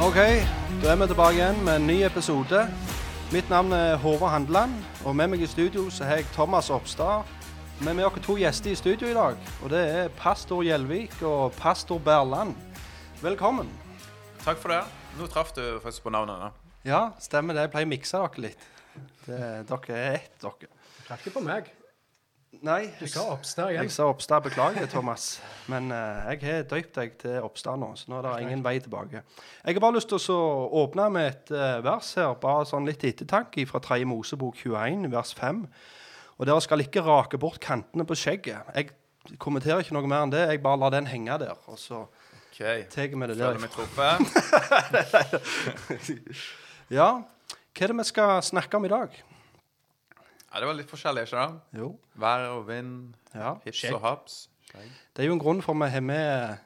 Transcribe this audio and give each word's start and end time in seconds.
Ok, 0.00 0.16
da 0.80 0.94
er 0.94 0.96
vi 0.96 1.06
tilbake 1.10 1.36
igjen 1.36 1.58
med 1.60 1.76
en 1.76 1.86
ny 1.86 1.98
episode. 2.06 2.62
Mitt 3.34 3.50
navn 3.52 3.74
er 3.76 3.98
Håvard 4.00 4.30
Handeland, 4.32 4.78
og 5.04 5.12
med 5.16 5.28
meg 5.28 5.42
i 5.44 5.48
studio 5.50 5.90
så 5.92 6.06
har 6.08 6.22
jeg 6.22 6.30
Thomas 6.32 6.70
Oppstad. 6.72 7.28
Vi 7.82 7.88
er 7.88 7.98
med 7.98 8.16
to 8.24 8.38
gjester 8.40 8.72
i 8.72 8.78
studio 8.80 9.10
i 9.10 9.14
dag, 9.14 9.36
og 9.62 9.70
det 9.70 9.82
er 9.90 10.08
pastor 10.16 10.62
Gjelvik 10.64 11.18
og 11.20 11.52
pastor 11.52 12.00
Berland. 12.00 12.54
Velkommen. 13.20 13.68
Takk 14.40 14.62
for 14.62 14.72
det. 14.72 14.80
Nå 15.18 15.28
traff 15.28 15.52
du 15.52 15.62
faktisk 15.82 16.08
på 16.08 16.14
navnet. 16.16 16.46
da. 16.46 16.50
Ja, 16.84 17.02
stemmer 17.20 17.54
det. 17.54 17.68
Jeg 17.68 17.74
pleier 17.76 17.90
å 17.90 17.92
mikse 17.92 18.22
dere 18.24 18.46
litt. 18.46 18.64
Det, 19.26 19.42
dere 19.68 20.00
er 20.00 20.14
ett, 20.14 20.32
dere. 20.40 20.72
Takk 21.10 21.26
ikke 21.26 21.36
på 21.36 21.44
meg. 21.44 21.68
Nei, 22.50 22.90
Du 22.98 23.06
sa 23.06 23.22
Oppstad 23.30 23.70
igjen. 23.70 23.86
jeg 23.86 23.92
sa 23.94 24.08
Oppstad. 24.10 24.42
Beklager, 24.42 24.86
Thomas. 24.90 25.40
Men 25.70 25.92
uh, 25.94 26.26
jeg 26.32 26.42
har 26.42 26.64
døypt 26.68 26.96
deg 26.98 27.12
til 27.22 27.38
Oppstad 27.46 27.78
nå, 27.78 27.92
så 27.96 28.10
nå 28.10 28.18
er 28.18 28.26
det 28.26 28.42
ingen 28.42 28.64
vei 28.64 28.74
tilbake. 28.82 29.22
Jeg 29.62 29.76
har 29.76 29.80
bare 29.84 29.94
lyst 29.96 30.10
til 30.10 30.34
å 30.34 30.66
åpne 30.82 31.06
med 31.14 31.28
et 31.30 31.52
uh, 31.54 31.78
vers 31.86 32.10
her, 32.18 32.34
bare 32.42 32.66
sånn 32.66 32.88
litt 32.90 33.06
ettertanke 33.06 33.62
fra 33.70 33.80
3. 33.84 34.02
Mosebok 34.10 34.58
21, 34.58 35.06
vers 35.14 35.32
5. 35.38 35.62
Og 36.40 36.48
dere 36.50 36.60
skal 36.66 36.82
ikke 36.82 37.06
rake 37.06 37.38
bort 37.38 37.62
kantene 37.62 38.04
på 38.08 38.18
skjegget. 38.18 38.74
Jeg 38.74 39.38
kommenterer 39.38 39.84
ikke 39.84 39.94
noe 39.94 40.10
mer 40.10 40.26
enn 40.26 40.34
det. 40.34 40.42
Jeg 40.50 40.64
bare 40.66 40.82
lar 40.82 40.92
den 40.96 41.06
henge 41.06 41.38
der, 41.44 41.54
og 41.70 41.78
så 41.78 42.02
okay. 42.50 42.82
tar 42.90 43.14
vi 43.14 43.30
det 43.30 43.38
Føler 43.38 43.62
meg 43.62 43.70
der. 43.70 43.76
truffet. 43.78 44.18
Ja, 46.90 47.22
hva 47.22 47.84
er 47.86 47.92
det 47.92 48.00
vi 48.00 48.04
skal 48.08 48.40
snakke 48.42 48.74
om 48.74 48.82
i 48.88 48.90
dag? 48.90 49.12
Ja, 50.50 50.60
det 50.60 50.66
var 50.66 50.74
litt 50.74 50.90
forskjellig, 50.90 51.26
ikke 51.28 51.36
sant? 51.36 51.60
Jo, 51.76 51.92
Vær 52.18 52.48
og 52.56 52.64
vind, 52.66 53.14
ja. 53.34 53.54
hips 53.64 53.84
og 53.92 54.00
haps. 54.02 54.38
Det 54.74 55.22
er 55.22 55.28
jo 55.28 55.36
en 55.36 55.42
grunn 55.42 55.62
for 55.62 55.74
at 55.74 55.82
vi 55.84 55.94
har 55.94 56.02
med 56.04 56.56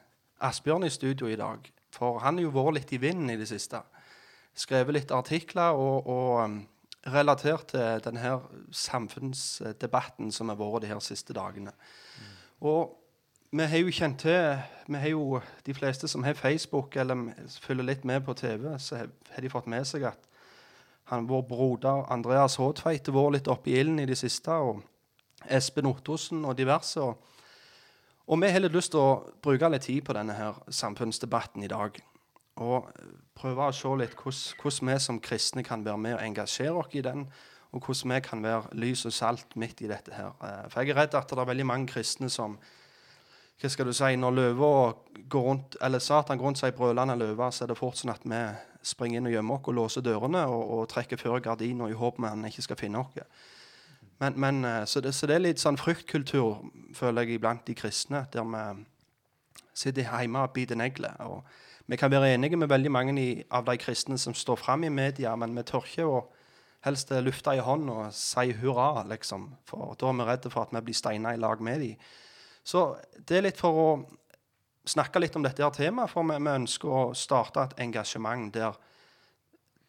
Asbjørn 0.45 0.85
i 0.87 0.93
studio 0.93 1.29
i 1.29 1.37
dag. 1.37 1.69
For 1.93 2.19
han 2.19 2.39
har 2.39 2.47
jo 2.47 2.53
vært 2.53 2.79
litt 2.79 2.93
i 2.97 3.01
vinden 3.01 3.29
i 3.33 3.37
det 3.39 3.47
siste. 3.49 3.81
Skrevet 4.57 4.97
litt 4.97 5.13
artikler 5.13 5.77
og, 5.77 6.09
og 6.09 6.43
um, 6.43 6.59
relatert 7.13 7.69
til 7.73 8.03
denne 8.05 8.35
samfunnsdebatten 8.73 10.31
som 10.33 10.49
har 10.49 10.59
vært 10.59 10.85
de 10.85 10.91
her 10.91 11.01
siste 11.03 11.35
dagene. 11.37 11.73
Og 12.65 12.95
vi 13.55 13.67
har 13.69 13.79
jo 13.79 13.93
kjent 13.93 14.19
til 14.25 14.57
vi 14.87 14.99
har 15.01 15.13
jo, 15.13 15.41
De 15.65 15.73
fleste 15.73 16.07
som 16.07 16.23
har 16.23 16.33
Facebook 16.33 16.95
eller 16.95 17.31
følger 17.61 17.85
litt 17.85 18.05
med 18.05 18.25
på 18.25 18.33
TV, 18.33 18.79
så 18.79 18.95
har, 18.95 19.09
har 19.31 19.41
de 19.41 19.49
fått 19.49 19.67
med 19.67 19.85
seg 19.87 20.03
at 20.09 20.29
han, 21.11 21.27
vår 21.29 21.45
broder 21.49 22.05
Andreas 22.13 22.57
Håtveit 22.57 23.07
har 23.07 23.15
vært 23.15 23.37
litt 23.37 23.47
oppe 23.51 23.69
i 23.71 23.79
ilden 23.79 24.01
i 24.01 24.09
det 24.09 24.17
siste. 24.17 24.51
Og 24.51 24.81
Espen 25.45 25.85
Ottosen 25.85 26.45
og 26.45 26.57
diverse. 26.57 27.01
og 27.01 27.21
og 28.25 28.41
vi 28.41 28.49
har 28.49 28.63
litt 28.63 28.73
lyst 28.73 28.89
til 28.95 29.03
å 29.03 29.33
bruke 29.45 29.67
litt 29.69 29.83
tid 29.85 30.01
på 30.05 30.13
denne 30.17 30.33
her 30.33 30.55
samfunnsdebatten 30.73 31.61
i 31.61 31.69
dag. 31.69 31.99
Og 32.57 32.87
prøve 33.37 33.67
å 33.67 33.75
se 33.75 33.91
litt 33.99 34.15
hvordan, 34.17 34.89
vi 34.89 34.95
som 35.03 35.19
kristne 35.21 35.63
kan 35.63 35.83
være 35.85 36.01
med 36.01 36.15
og 36.15 36.23
engasjere 36.23 36.79
oss 36.81 36.95
i 36.97 37.03
den. 37.05 37.27
Og 37.75 37.85
hvordan 37.85 38.15
vi 38.15 38.19
kan 38.25 38.41
være 38.41 38.79
lys 38.81 39.05
og 39.05 39.13
salt 39.13 39.53
midt 39.59 39.83
i 39.85 39.91
dette 39.91 40.15
her. 40.15 40.33
Eh, 40.41 40.65
For 40.71 40.81
jeg 40.81 40.95
er 40.95 41.03
redd 41.03 41.17
at 41.19 41.29
det 41.29 41.37
er 41.37 41.51
veldig 41.51 41.67
mange 41.69 41.91
kristne 41.91 42.31
som 42.33 42.57
hva 43.61 43.69
skal 43.69 43.85
du 43.85 43.93
si, 43.93 44.15
Når 44.15 44.31
løva 44.31 44.93
går 45.29 45.43
rundt, 45.43 45.77
eller 45.81 45.99
Satan 45.99 46.37
går 46.37 46.45
rundt 46.45 46.59
seg 46.59 46.75
brølende 46.75 47.15
løve, 47.15 47.51
så 47.51 47.63
er 47.63 47.67
det 47.67 47.77
fort 47.77 47.95
sånn 47.95 48.11
at 48.11 48.25
vi 48.25 48.41
springer 48.85 49.19
inn 49.19 49.29
og 49.29 49.35
gjemmer 49.35 49.57
oss 49.57 49.69
og 49.69 49.77
låser 49.79 50.05
dørene 50.05 50.45
og, 50.51 50.63
og 50.77 50.87
trekker 50.91 51.19
før 51.19 51.41
gardina 51.43 51.89
i 51.89 51.97
håp 51.97 52.19
om 52.21 52.29
han 52.29 52.47
ikke 52.49 52.65
skal 52.65 52.79
finne 52.79 53.01
oss. 53.01 53.17
Men, 54.21 54.39
men, 54.39 54.65
eh, 54.65 54.83
så, 54.85 55.01
det, 55.01 55.15
så 55.15 55.27
det 55.27 55.35
er 55.35 55.43
litt 55.43 55.61
sånn 55.61 55.79
fryktkultur, 55.79 56.61
føler 56.95 57.25
jeg, 57.25 57.39
iblant 57.39 57.65
de 57.67 57.75
kristne, 57.75 58.23
der 58.31 58.45
vi 58.47 58.63
sitter 59.75 60.07
hjemme 60.07 60.45
og 60.45 60.53
biter 60.55 60.79
negler. 60.79 61.17
Og 61.25 61.43
vi 61.91 61.99
kan 61.99 62.11
være 62.11 62.33
enige 62.33 62.57
med 62.57 62.71
veldig 62.71 62.91
mange 62.91 63.15
i, 63.21 63.43
av 63.51 63.67
de 63.67 63.75
kristne 63.77 64.17
som 64.21 64.33
står 64.33 64.61
fram 64.61 64.85
i 64.87 64.93
media, 64.93 65.35
men 65.35 65.55
vi 65.57 65.65
tør 65.67 65.83
ikke 65.89 66.07
å 66.07 66.23
helst 66.85 67.11
lufte 67.25 67.55
i 67.57 67.63
hånd 67.65 67.89
og 67.89 68.13
si 68.13 68.53
hurra, 68.61 69.03
liksom. 69.09 69.49
For 69.67 69.97
da 69.99 70.11
er 70.11 70.19
vi 70.19 70.27
redde 70.29 70.51
for 70.53 70.67
at 70.67 70.73
vi 70.75 70.83
blir 70.85 70.97
steina 70.97 71.33
i 71.33 71.41
lag 71.41 71.61
med 71.61 71.81
dem. 71.81 72.07
Så 72.65 72.95
det 73.17 73.37
er 73.37 73.47
litt 73.47 73.61
for 73.61 73.81
å 73.81 73.89
snakke 74.85 75.19
litt 75.19 75.35
om 75.35 75.43
dette 75.45 75.63
her 75.63 75.73
temaet, 75.73 76.11
for 76.11 76.27
vi, 76.27 76.37
vi 76.37 76.57
ønsker 76.61 76.91
å 76.91 77.05
starte 77.17 77.63
et 77.63 77.79
engasjement 77.87 78.53
der 78.53 78.77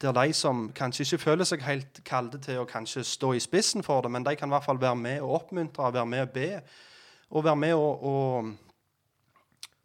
der 0.01 0.13
de 0.13 0.33
som 0.33 0.73
kanskje 0.77 1.05
ikke 1.07 1.19
føler 1.19 1.49
seg 1.49 1.63
helt 1.65 2.03
kalde 2.05 2.39
til 2.45 2.61
å 2.61 2.69
kanskje 2.69 3.05
stå 3.07 3.33
i 3.33 3.41
spissen 3.41 3.85
for 3.85 4.05
det, 4.05 4.11
men 4.13 4.27
de 4.27 4.35
kan 4.37 4.51
i 4.51 4.53
hvert 4.53 4.67
fall 4.67 4.81
være 4.81 4.99
med 5.01 5.23
og 5.25 5.35
oppmuntre, 5.41 5.93
være 5.93 6.07
med 6.07 6.27
og 6.27 6.35
be, 6.35 6.51
og 7.31 7.45
være 7.45 7.57
med 7.57 7.75
og, 7.75 8.05
og 8.05 8.51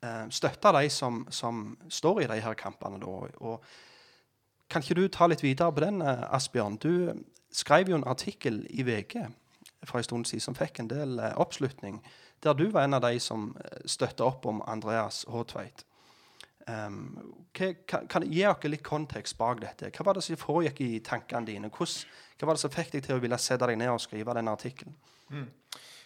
eh, 0.04 0.26
støtte 0.30 0.74
de 0.76 0.90
som, 0.92 1.24
som 1.32 1.64
står 1.90 2.22
i 2.22 2.28
de 2.34 2.42
her 2.44 2.58
kampene. 2.60 3.00
Da. 3.00 3.08
Og 3.40 3.64
kan 4.70 4.84
ikke 4.84 5.00
du 5.00 5.08
ta 5.08 5.30
litt 5.32 5.44
videre 5.44 5.72
på 5.72 5.86
den, 5.86 6.02
eh, 6.02 6.28
Asbjørn? 6.36 6.76
Du 6.76 7.24
skrev 7.52 7.90
jo 7.90 7.96
en 7.96 8.08
artikkel 8.08 8.66
i 8.70 8.84
VG 8.84 9.16
for 9.88 9.98
en 9.98 10.04
stund 10.04 10.28
siden 10.28 10.44
som 10.44 10.60
fikk 10.60 10.84
en 10.84 10.92
del 10.92 11.20
eh, 11.20 11.38
oppslutning, 11.40 12.02
der 12.42 12.58
du 12.58 12.68
var 12.74 12.88
en 12.88 12.98
av 12.98 13.04
de 13.06 13.20
som 13.22 13.52
eh, 13.62 13.82
støtta 13.86 14.26
opp 14.26 14.46
om 14.50 14.62
Andreas 14.70 15.24
Håtveit. 15.30 15.86
Um, 16.68 16.98
hva, 17.58 17.72
kan, 17.90 18.06
kan 18.10 18.26
Gi 18.28 18.44
dere 18.44 18.70
litt 18.70 18.84
kontekst 18.86 19.38
bak 19.40 19.64
dette. 19.64 19.90
Hva 19.96 20.06
var 20.08 20.18
det 20.18 20.26
som 20.26 20.40
foregikk 20.40 20.84
i 20.86 20.92
tankene 21.06 21.48
dine? 21.48 21.72
Hvordan, 21.74 22.12
hva 22.38 22.50
var 22.50 22.58
det 22.58 22.64
som 22.64 22.74
fikk 22.74 22.94
deg 22.96 23.06
til 23.08 23.18
å 23.18 23.24
ville 23.24 23.40
sette 23.42 23.70
deg 23.70 23.80
ned 23.82 23.94
og 23.94 24.02
skrive 24.04 24.36
denne 24.38 24.54
artikkelen? 24.54 24.96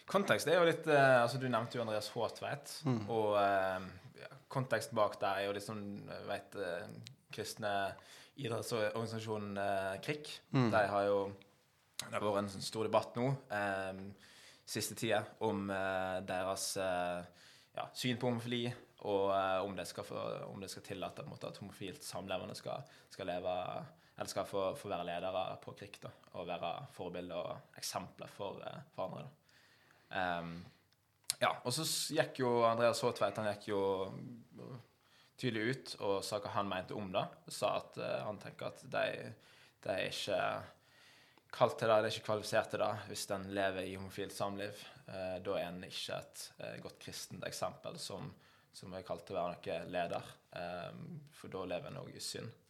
Kontekst 0.10 0.48
er 0.48 0.60
jo 0.60 0.68
litt 0.68 0.86
uh, 0.88 1.24
altså 1.24 1.40
Du 1.42 1.48
nevnte 1.50 1.80
jo 1.80 1.84
Andreas 1.84 2.12
Håtveit. 2.14 2.76
Mm. 2.88 3.02
Og 3.10 3.32
uh, 3.36 3.88
ja, 4.22 4.32
kontekst 4.52 4.96
bak 4.96 5.20
der 5.22 5.42
er 5.42 5.50
jo 5.50 5.56
liksom 5.58 5.82
vet, 6.30 6.60
uh, 6.60 7.16
kristne 7.36 7.74
idrettsorganisasjonen 8.36 9.58
uh, 9.58 9.96
KRIK. 10.04 10.32
Mm. 10.56 10.70
De 10.72 10.86
har 10.92 11.10
jo 11.10 11.20
Det 12.00 12.12
har 12.12 12.24
vært 12.24 12.44
en 12.44 12.54
sånn 12.58 12.66
stor 12.66 12.88
debatt 12.90 13.16
nå 13.16 13.30
eh, 13.56 14.00
siste 14.66 14.96
tida 14.98 15.22
om 15.46 15.70
eh, 15.70 16.18
deres 16.26 16.72
eh, 16.82 17.22
ja, 17.76 17.86
syn 17.94 18.18
på 18.18 18.30
homofili. 18.30 18.66
Og 19.06 19.30
eh, 19.36 19.60
om, 19.62 19.76
det 19.78 19.86
skal 19.90 20.08
skal 20.72 20.86
tillate 20.86 21.26
at 21.26 21.62
homofilt 21.62 22.04
samlevende 22.04 22.56
skal, 22.58 22.84
skal 23.14 23.30
leve 23.30 23.56
eller 24.16 24.32
skal 24.32 24.46
få, 24.48 24.70
få 24.80 24.90
være 24.90 25.06
ledere 25.10 25.58
på 25.62 25.74
krig 25.76 25.98
da, 26.00 26.10
og 26.40 26.48
være 26.48 26.70
forbilder 26.96 27.36
og 27.36 27.76
eksempler 27.78 28.32
for, 28.32 28.62
for 28.96 29.10
andre. 29.10 29.26
Da. 29.26 30.22
Um, 30.40 30.54
ja, 31.42 31.50
og 31.52 31.74
så 31.76 31.84
gikk 32.16 32.40
jo 32.40 32.52
Andreas 32.64 33.02
Håtveit 33.04 33.36
han 33.42 33.50
gikk 33.50 33.68
jo 33.74 33.82
tydelig 35.36 35.66
ut 35.68 35.96
og 36.00 36.14
sa 36.24 36.40
hva 36.40 36.54
han 36.56 36.72
mente 36.72 36.96
om 36.96 37.12
det. 37.12 37.26
Sa 37.52 37.74
at 37.82 38.00
uh, 38.00 38.22
han 38.24 38.40
tenker 38.40 38.72
at 38.72 38.86
de, 38.88 39.04
de 39.84 39.92
er 39.98 40.08
ikke 40.08 40.40
kalt 41.56 41.78
til 41.80 41.90
det, 41.90 41.96
det 42.04 42.10
er 42.10 42.16
ikke 42.16 42.28
kvalifisert 42.30 42.74
til 42.74 42.82
det 42.84 42.92
hvis 43.10 43.24
en 43.36 43.48
lever 43.56 43.88
i 43.88 43.96
homofilt 43.96 44.36
samliv. 44.36 44.82
Eh, 45.08 45.38
da 45.46 45.56
er 45.60 45.70
en 45.70 45.84
ikke 45.88 46.18
et 46.18 46.44
eh, 46.60 46.78
godt 46.84 47.00
kristent 47.02 47.46
eksempel 47.48 48.00
som, 48.02 48.28
som 48.76 48.94
er 48.96 49.06
kalt 49.08 49.26
til 49.28 49.38
å 49.38 49.42
være 49.42 49.56
noe 49.56 49.78
leder. 49.94 50.32
Eh, 50.60 51.02
for 51.38 51.54
da 51.54 51.64
lever 51.76 51.92
en 51.92 52.02
òg 52.04 52.14
i 52.16 52.24
synd. 52.24 52.62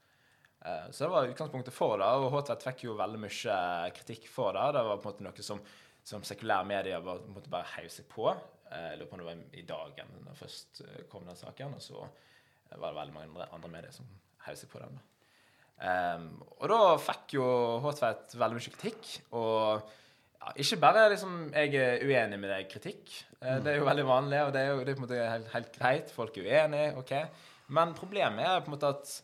Så 0.65 1.03
det 1.03 1.11
var 1.13 1.27
utgangspunktet 1.29 1.75
for 1.75 1.99
det, 2.01 2.05
og 2.17 2.31
Håtvedt 2.33 2.63
fikk 2.65 2.79
jo 2.87 2.95
veldig 2.97 3.19
mye 3.21 3.57
kritikk 3.93 4.23
for 4.33 4.55
det. 4.57 4.63
Det 4.73 4.81
var 4.87 4.97
på 4.97 5.11
en 5.11 5.11
måte 5.11 5.25
noe 5.27 5.45
som, 5.45 5.59
som 6.01 6.25
sekulære 6.25 6.65
medier 6.65 7.03
på 7.05 7.43
bare 7.53 7.69
heiv 7.75 7.91
seg 7.93 8.07
på. 8.09 8.25
Jeg 8.71 8.97
lurer 8.97 9.11
på 9.11 9.19
om 9.19 9.21
det 9.21 9.27
var 9.27 9.43
i 9.61 9.65
dagen 9.69 10.15
da 10.25 10.33
først 10.39 10.81
kom 11.11 11.29
den 11.29 11.37
saken, 11.37 11.77
og 11.77 11.85
så 11.85 12.01
var 12.01 12.87
det 12.87 12.97
veldig 12.97 13.13
mange 13.13 13.49
andre 13.59 13.73
medier 13.75 13.93
som 13.93 14.09
heiv 14.47 14.57
seg 14.57 14.73
på 14.73 14.81
den. 14.81 14.97
da. 14.97 15.14
Ehm, 15.83 16.31
og 16.61 16.71
da 16.71 16.79
fikk 17.03 17.35
jo 17.35 17.45
Håtveit 17.83 18.35
veldig 18.39 18.59
mye 18.59 18.73
kritikk, 18.75 19.09
og 19.35 19.83
ja, 20.39 20.53
ikke 20.61 20.79
bare 20.79 21.09
liksom 21.11 21.49
jeg 21.51 21.73
er 21.81 22.05
uenig 22.05 22.39
med 22.39 22.53
deg 22.53 22.69
kritikk, 22.71 23.15
Uh, 23.45 23.59
det 23.61 23.71
er 23.71 23.79
jo 23.79 23.85
veldig 23.85 24.05
vanlig, 24.07 24.41
og 24.41 24.51
det 24.55 24.61
er 24.61 24.71
jo 24.71 24.81
det 24.81 24.91
er 24.91 24.97
på 24.97 25.03
en 25.03 25.05
måte 25.05 25.23
helt, 25.29 25.47
helt 25.53 25.71
greit, 25.75 26.11
folk 26.13 26.37
er 26.39 26.45
uenige, 26.47 26.91
ok, 27.01 27.11
men 27.77 27.95
problemet 27.97 28.45
er 28.47 28.61
på 28.63 28.71
en 28.71 28.75
måte 28.75 28.91
at 28.95 29.15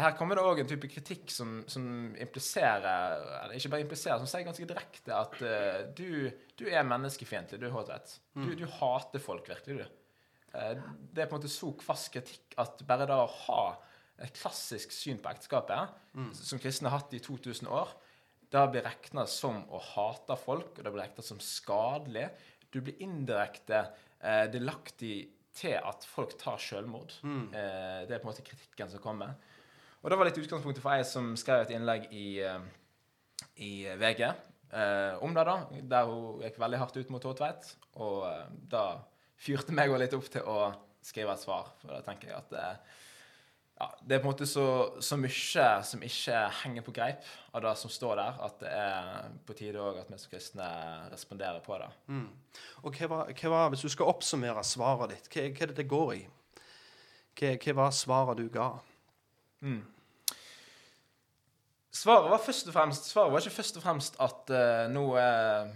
her 0.00 0.12
kommer 0.14 0.38
det 0.38 0.44
òg 0.46 0.60
en 0.62 0.68
type 0.70 0.86
kritikk 0.86 1.32
som, 1.34 1.64
som 1.66 1.82
impliserer 2.14 3.16
Eller 3.40 3.56
ikke 3.56 3.72
bare 3.72 3.82
impliserer, 3.82 4.20
som 4.20 4.28
sier 4.30 4.44
ganske 4.46 4.68
direkte 4.70 5.16
at 5.16 5.34
uh, 5.42 5.80
du, 5.98 6.28
du 6.54 6.68
er 6.68 6.86
menneskefiendtlig, 6.86 7.58
du, 7.58 7.66
Håtvedt. 7.74 8.12
Du, 8.38 8.52
du 8.54 8.66
hater 8.76 9.24
folk 9.24 9.50
virkelig, 9.50 9.80
du. 9.80 10.20
Uh, 10.54 10.76
det 11.10 11.24
er 11.24 11.30
på 11.30 11.34
en 11.34 11.40
måte 11.40 11.50
så 11.50 11.72
kvass 11.80 12.06
kritikk 12.14 12.54
at 12.62 12.84
bare 12.86 13.08
da 13.10 13.18
å 13.24 13.32
ha 13.48 13.64
et 14.20 14.36
klassisk 14.36 14.92
syn 14.92 15.20
på 15.22 15.30
ekteskapet, 15.32 15.96
som 16.36 16.60
kristne 16.62 16.90
har 16.90 17.00
hatt 17.00 17.14
i 17.16 17.22
2000 17.24 17.68
år, 17.68 17.92
det 18.50 18.62
blir 18.72 18.82
regna 18.82 19.26
som 19.30 19.62
å 19.70 19.78
hate 19.78 20.36
folk, 20.40 20.72
og 20.78 20.82
det 20.84 20.90
blir 20.90 21.04
regna 21.04 21.22
som 21.22 21.38
skadelig. 21.42 22.26
Du 22.70 22.80
blir 22.82 22.98
indirekte 23.02 23.84
eh, 24.18 24.46
delaktig 24.50 25.14
til 25.54 25.76
at 25.78 26.06
folk 26.06 26.34
tar 26.38 26.58
selvmord. 26.58 27.14
Eh, 27.54 28.00
det 28.08 28.16
er 28.16 28.18
på 28.18 28.26
en 28.26 28.32
måte 28.32 28.46
kritikken 28.46 28.90
som 28.90 29.02
kommer. 29.02 29.36
Og 30.02 30.10
det 30.10 30.18
var 30.18 30.26
litt 30.26 30.40
utgangspunktet 30.40 30.82
for 30.82 30.96
ei 30.96 31.06
som 31.06 31.34
skrev 31.38 31.62
et 31.62 31.74
innlegg 31.76 32.08
i, 32.10 32.40
eh, 32.42 32.62
i 33.62 33.72
VG 34.00 34.24
eh, 34.26 35.14
om 35.22 35.34
det, 35.36 35.44
da, 35.46 35.56
der 35.94 36.10
hun 36.10 36.42
gikk 36.44 36.58
veldig 36.62 36.80
hardt 36.80 36.98
ut 36.98 37.12
mot 37.12 37.22
Tåtveit. 37.22 37.74
Og 38.02 38.24
eh, 38.30 38.46
da 38.72 38.84
fyrte 39.40 39.74
meg 39.76 39.92
òg 39.92 40.02
litt 40.02 40.16
opp 40.16 40.26
til 40.32 40.46
å 40.48 40.72
skrive 41.04 41.34
et 41.36 41.42
svar, 41.42 41.70
for 41.80 41.94
da 41.94 42.02
tenker 42.04 42.32
jeg 42.32 42.38
at 42.40 42.56
eh, 42.58 42.98
ja, 43.80 43.86
det 44.04 44.16
er 44.16 44.20
på 44.20 44.28
en 44.28 44.34
måte 44.34 44.46
så, 44.48 44.64
så 45.00 45.16
mye 45.16 45.68
som 45.88 46.02
ikke 46.04 46.40
henger 46.60 46.84
på 46.84 46.92
greip 46.92 47.28
av 47.56 47.62
det 47.64 47.72
som 47.80 47.92
står 47.92 48.18
der, 48.20 48.40
at 48.44 48.58
det 48.60 48.72
er 48.76 49.30
på 49.48 49.56
tide 49.56 49.80
òg 49.80 50.02
at 50.02 50.10
vi 50.12 50.18
som 50.20 50.32
kristne 50.32 50.66
responderer 51.12 51.62
på 51.64 51.78
det. 51.80 51.88
Og 52.84 52.98
hva 53.00 53.22
hva 53.32 53.62
hvis 53.72 53.86
du 53.86 53.88
skal 53.92 54.12
oppsummere 54.12 54.64
svaret 54.68 55.14
ditt, 55.14 55.30
hva, 55.32 55.46
hva 55.48 55.64
er 55.64 55.72
det 55.72 55.78
det 55.80 55.88
går 55.88 56.12
i? 56.18 56.20
Hva, 57.40 57.54
hva 57.56 57.76
var 57.78 57.96
svaret 57.96 58.42
du 58.42 58.50
ga? 58.52 58.68
Svaret 62.00 62.30
var 62.30 62.42
først 62.44 62.68
og 62.68 62.76
fremst 62.76 63.08
Svaret 63.10 63.32
var 63.32 63.42
ikke 63.42 63.56
først 63.58 63.80
og 63.80 63.82
fremst 63.84 64.20
at 64.22 64.52
uh, 64.54 64.84
nå 64.92 65.02
er 65.20 65.72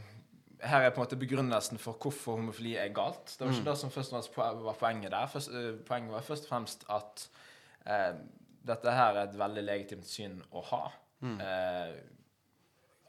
Her 0.65 0.85
er 0.85 0.93
på 0.93 1.01
en 1.01 1.05
måte 1.05 1.19
begrunnelsen 1.21 1.81
for 1.81 1.99
hvorfor 2.01 2.39
homofili 2.39 2.77
er 2.81 2.93
galt. 2.97 3.35
Det 3.35 3.45
var 3.45 3.53
ikke 3.53 3.67
det 3.67 3.75
som 3.81 3.91
først 3.93 4.13
og 4.13 4.23
fremst 4.23 4.39
var 4.65 4.79
poenget 4.81 5.13
der. 5.13 5.27
Først, 5.29 5.51
uh, 5.53 5.75
poenget 5.85 6.15
var 6.15 6.25
først 6.25 6.47
og 6.47 6.53
fremst 6.55 6.87
at 6.89 7.27
eh, 7.85 8.13
dette 8.65 8.97
her 8.97 9.15
er 9.15 9.29
et 9.29 9.39
veldig 9.39 9.65
legitimt 9.65 10.09
syn 10.09 10.39
å 10.53 10.63
ha. 10.71 10.83
Eh, 11.41 11.95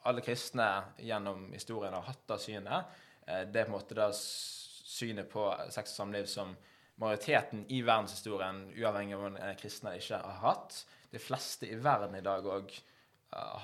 alle 0.06 0.22
kristne 0.22 0.70
gjennom 1.02 1.50
historien 1.54 1.96
har 1.96 2.06
hatt 2.10 2.26
det 2.30 2.40
synet. 2.44 2.98
Eh, 3.26 3.44
det 3.50 3.62
er 3.62 3.70
på 3.70 3.74
en 3.74 3.78
måte 3.78 3.98
det 3.98 4.10
synet 4.16 5.30
på 5.32 5.48
sex 5.74 5.96
og 5.96 6.02
samliv 6.04 6.28
som 6.32 6.56
majoriteten 7.02 7.66
i 7.76 7.82
verdenshistorien, 7.84 8.70
uavhengig 8.78 9.16
av 9.18 9.24
om 9.26 9.34
en 9.34 9.42
er 9.44 9.58
kristen 9.60 9.90
eller 9.90 10.04
ikke, 10.04 10.22
har 10.24 10.44
hatt. 10.44 10.84
De 11.12 11.20
fleste 11.20 11.68
i 11.68 11.80
verden 11.80 12.16
i 12.16 12.24
dag 12.24 12.46
òg 12.48 12.72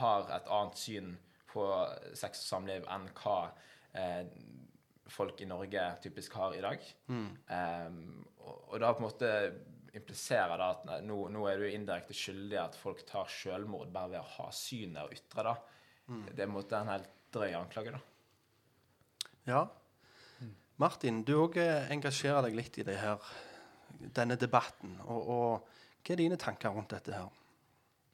har 0.02 0.28
et 0.36 0.50
annet 0.52 0.80
syn 0.80 1.14
på 1.52 1.66
sex 2.18 2.44
og 2.44 2.48
samliv 2.48 2.88
enn 2.92 3.08
hva 3.22 3.38
eh, 3.98 4.24
folk 5.12 5.42
i 5.44 5.48
Norge 5.50 5.84
typisk 6.04 6.36
har 6.40 6.56
i 6.56 6.64
dag. 6.64 6.84
Em, 7.52 8.02
og, 8.40 8.58
og 8.72 8.86
har 8.86 8.96
på 8.98 9.04
en 9.04 9.08
måte 9.08 9.32
impliserer 9.98 10.58
da 10.58 10.70
at 10.76 11.04
nå, 11.04 11.18
nå 11.34 11.44
er 11.50 11.60
du 11.60 11.68
indirekte 11.68 12.16
skyldig 12.16 12.60
at 12.62 12.78
folk 12.80 13.04
tar 13.08 13.30
selvmord 13.32 13.92
bare 13.92 14.14
ved 14.14 14.22
å 14.22 14.30
ha 14.38 14.48
synet 14.56 15.04
og 15.04 15.16
ytre 15.16 15.46
det. 15.50 15.58
Det 16.32 16.44
er 16.44 16.52
på 16.52 16.64
en 16.76 16.92
helt 16.92 17.12
drøy 17.32 17.54
anklage, 17.56 17.94
da. 17.96 18.02
Ja. 19.48 19.62
Martin, 20.82 21.22
du 21.24 21.36
òg 21.38 21.60
engasjerer 21.62 22.48
deg 22.48 22.58
litt 22.58 22.80
i 22.82 22.86
det 22.88 22.98
her, 23.00 23.22
denne 24.16 24.36
debatten. 24.40 24.98
Og, 25.06 25.30
og 25.36 26.02
hva 26.02 26.16
er 26.16 26.24
dine 26.24 26.40
tanker 26.42 26.74
rundt 26.74 26.92
dette 26.96 27.14
her? 27.16 27.30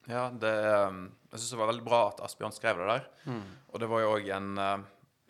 Ja, 0.08 0.28
det, 0.32 0.54
um, 0.88 1.02
jeg 1.32 1.40
syns 1.40 1.54
det 1.54 1.60
var 1.60 1.72
veldig 1.72 1.86
bra 1.88 2.02
at 2.12 2.22
Asbjørn 2.24 2.56
skrev 2.56 2.80
det 2.80 2.90
der. 2.92 3.08
Og 3.72 3.82
det 3.84 3.90
var 3.92 4.04
jo 4.04 4.14
òg 4.16 4.30
en 4.36 4.54
uh, 4.60 4.86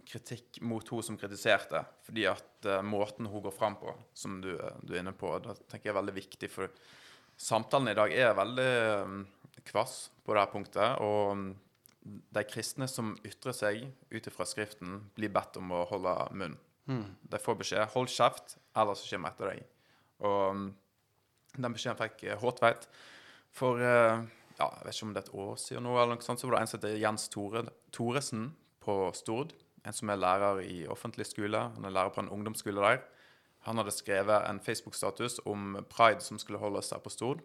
kritikk 0.08 0.62
mot 0.64 0.88
hun 0.94 1.04
som 1.04 1.18
kritiserte, 1.20 1.84
fordi 2.08 2.26
at 2.30 2.68
uh, 2.70 2.80
måten 2.86 3.28
hun 3.28 3.44
går 3.44 3.56
fram 3.56 3.76
på, 3.80 3.94
som 4.16 4.40
du, 4.44 4.54
du 4.82 4.94
er 4.94 5.02
inne 5.02 5.16
på, 5.16 5.34
det 5.44 5.58
tenker 5.68 5.90
jeg 5.90 5.94
er 5.96 6.00
veldig 6.00 6.16
viktig. 6.16 6.50
For 6.54 6.72
samtalen 7.38 7.92
i 7.92 7.98
dag 7.98 8.16
er 8.16 8.38
veldig 8.38 8.70
um, 9.04 9.22
kvass 9.68 9.98
på 10.24 10.38
det 10.38 10.46
punktet. 10.54 11.04
Og 11.04 11.34
um, 11.36 11.46
de 12.08 12.44
kristne 12.48 12.88
som 12.88 13.16
ytrer 13.28 13.56
seg 13.56 13.84
ut 14.14 14.32
ifra 14.32 14.48
Skriften, 14.48 15.02
blir 15.18 15.34
bedt 15.34 15.60
om 15.60 15.76
å 15.76 15.84
holde 15.92 16.16
munn. 16.40 16.58
De 16.88 17.40
får 17.44 17.58
beskjed 17.60 17.90
'hold 17.92 18.08
kjeft, 18.08 18.56
ellers 18.80 19.04
kommer 19.10 19.28
jeg 19.28 19.36
etter 19.36 19.50
deg'. 19.52 19.72
Og 20.24 20.44
um, 20.56 20.68
den 21.58 21.76
beskjeden 21.76 22.00
fikk 22.00 22.24
eh, 22.28 22.40
Håtveit. 22.42 22.88
For 23.58 23.82
eh, 23.82 24.24
ja, 24.58 24.68
jeg 24.68 24.86
vet 24.86 24.96
ikke 24.96 25.08
om 25.08 25.14
det 25.14 25.22
er 25.22 25.28
et 25.28 25.38
år 25.44 25.56
siden 25.62 25.88
nå, 25.88 25.96
eller 25.98 26.16
noe 26.18 26.26
sånt, 26.26 26.42
så 26.42 26.50
var 26.50 26.58
det 26.58 26.66
en 26.66 26.72
som 26.72 26.82
het 26.82 27.00
Jens 27.02 27.28
Tore, 27.34 27.64
Thoresen 27.96 28.50
på 28.84 28.98
Stord. 29.18 29.54
En 29.88 29.96
som 29.96 30.12
er 30.12 30.20
lærer 30.20 30.62
i 30.66 30.82
offentlig 30.92 31.28
skole. 31.30 31.62
Han 31.76 31.88
er 31.88 31.96
lærer 31.96 32.14
på 32.14 32.24
en 32.24 32.32
ungdomsskole 32.34 32.84
der. 32.84 33.04
Han 33.68 33.80
hadde 33.80 33.96
skrevet 33.96 34.48
en 34.48 34.60
Facebook-status 34.64 35.40
om 35.48 35.78
pride 35.90 36.24
som 36.24 36.40
skulle 36.40 36.60
holdes 36.62 36.92
her 36.92 37.04
på 37.04 37.12
Stord. 37.14 37.44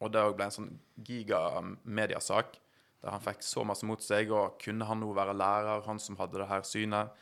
Og 0.00 0.12
det 0.14 0.22
ble 0.36 0.46
en 0.46 0.54
sånn 0.54 0.70
gigamediasak 1.04 2.56
der 3.00 3.14
han 3.14 3.22
fikk 3.24 3.42
så 3.44 3.64
masse 3.64 3.86
mot 3.88 4.02
seg. 4.04 4.32
Og 4.34 4.58
kunne 4.62 4.86
han 4.88 5.02
nå 5.02 5.10
være 5.16 5.36
lærer, 5.36 5.84
han 5.86 6.00
som 6.02 6.18
hadde 6.20 6.40
det 6.40 6.48
her 6.50 6.64
synet? 6.66 7.12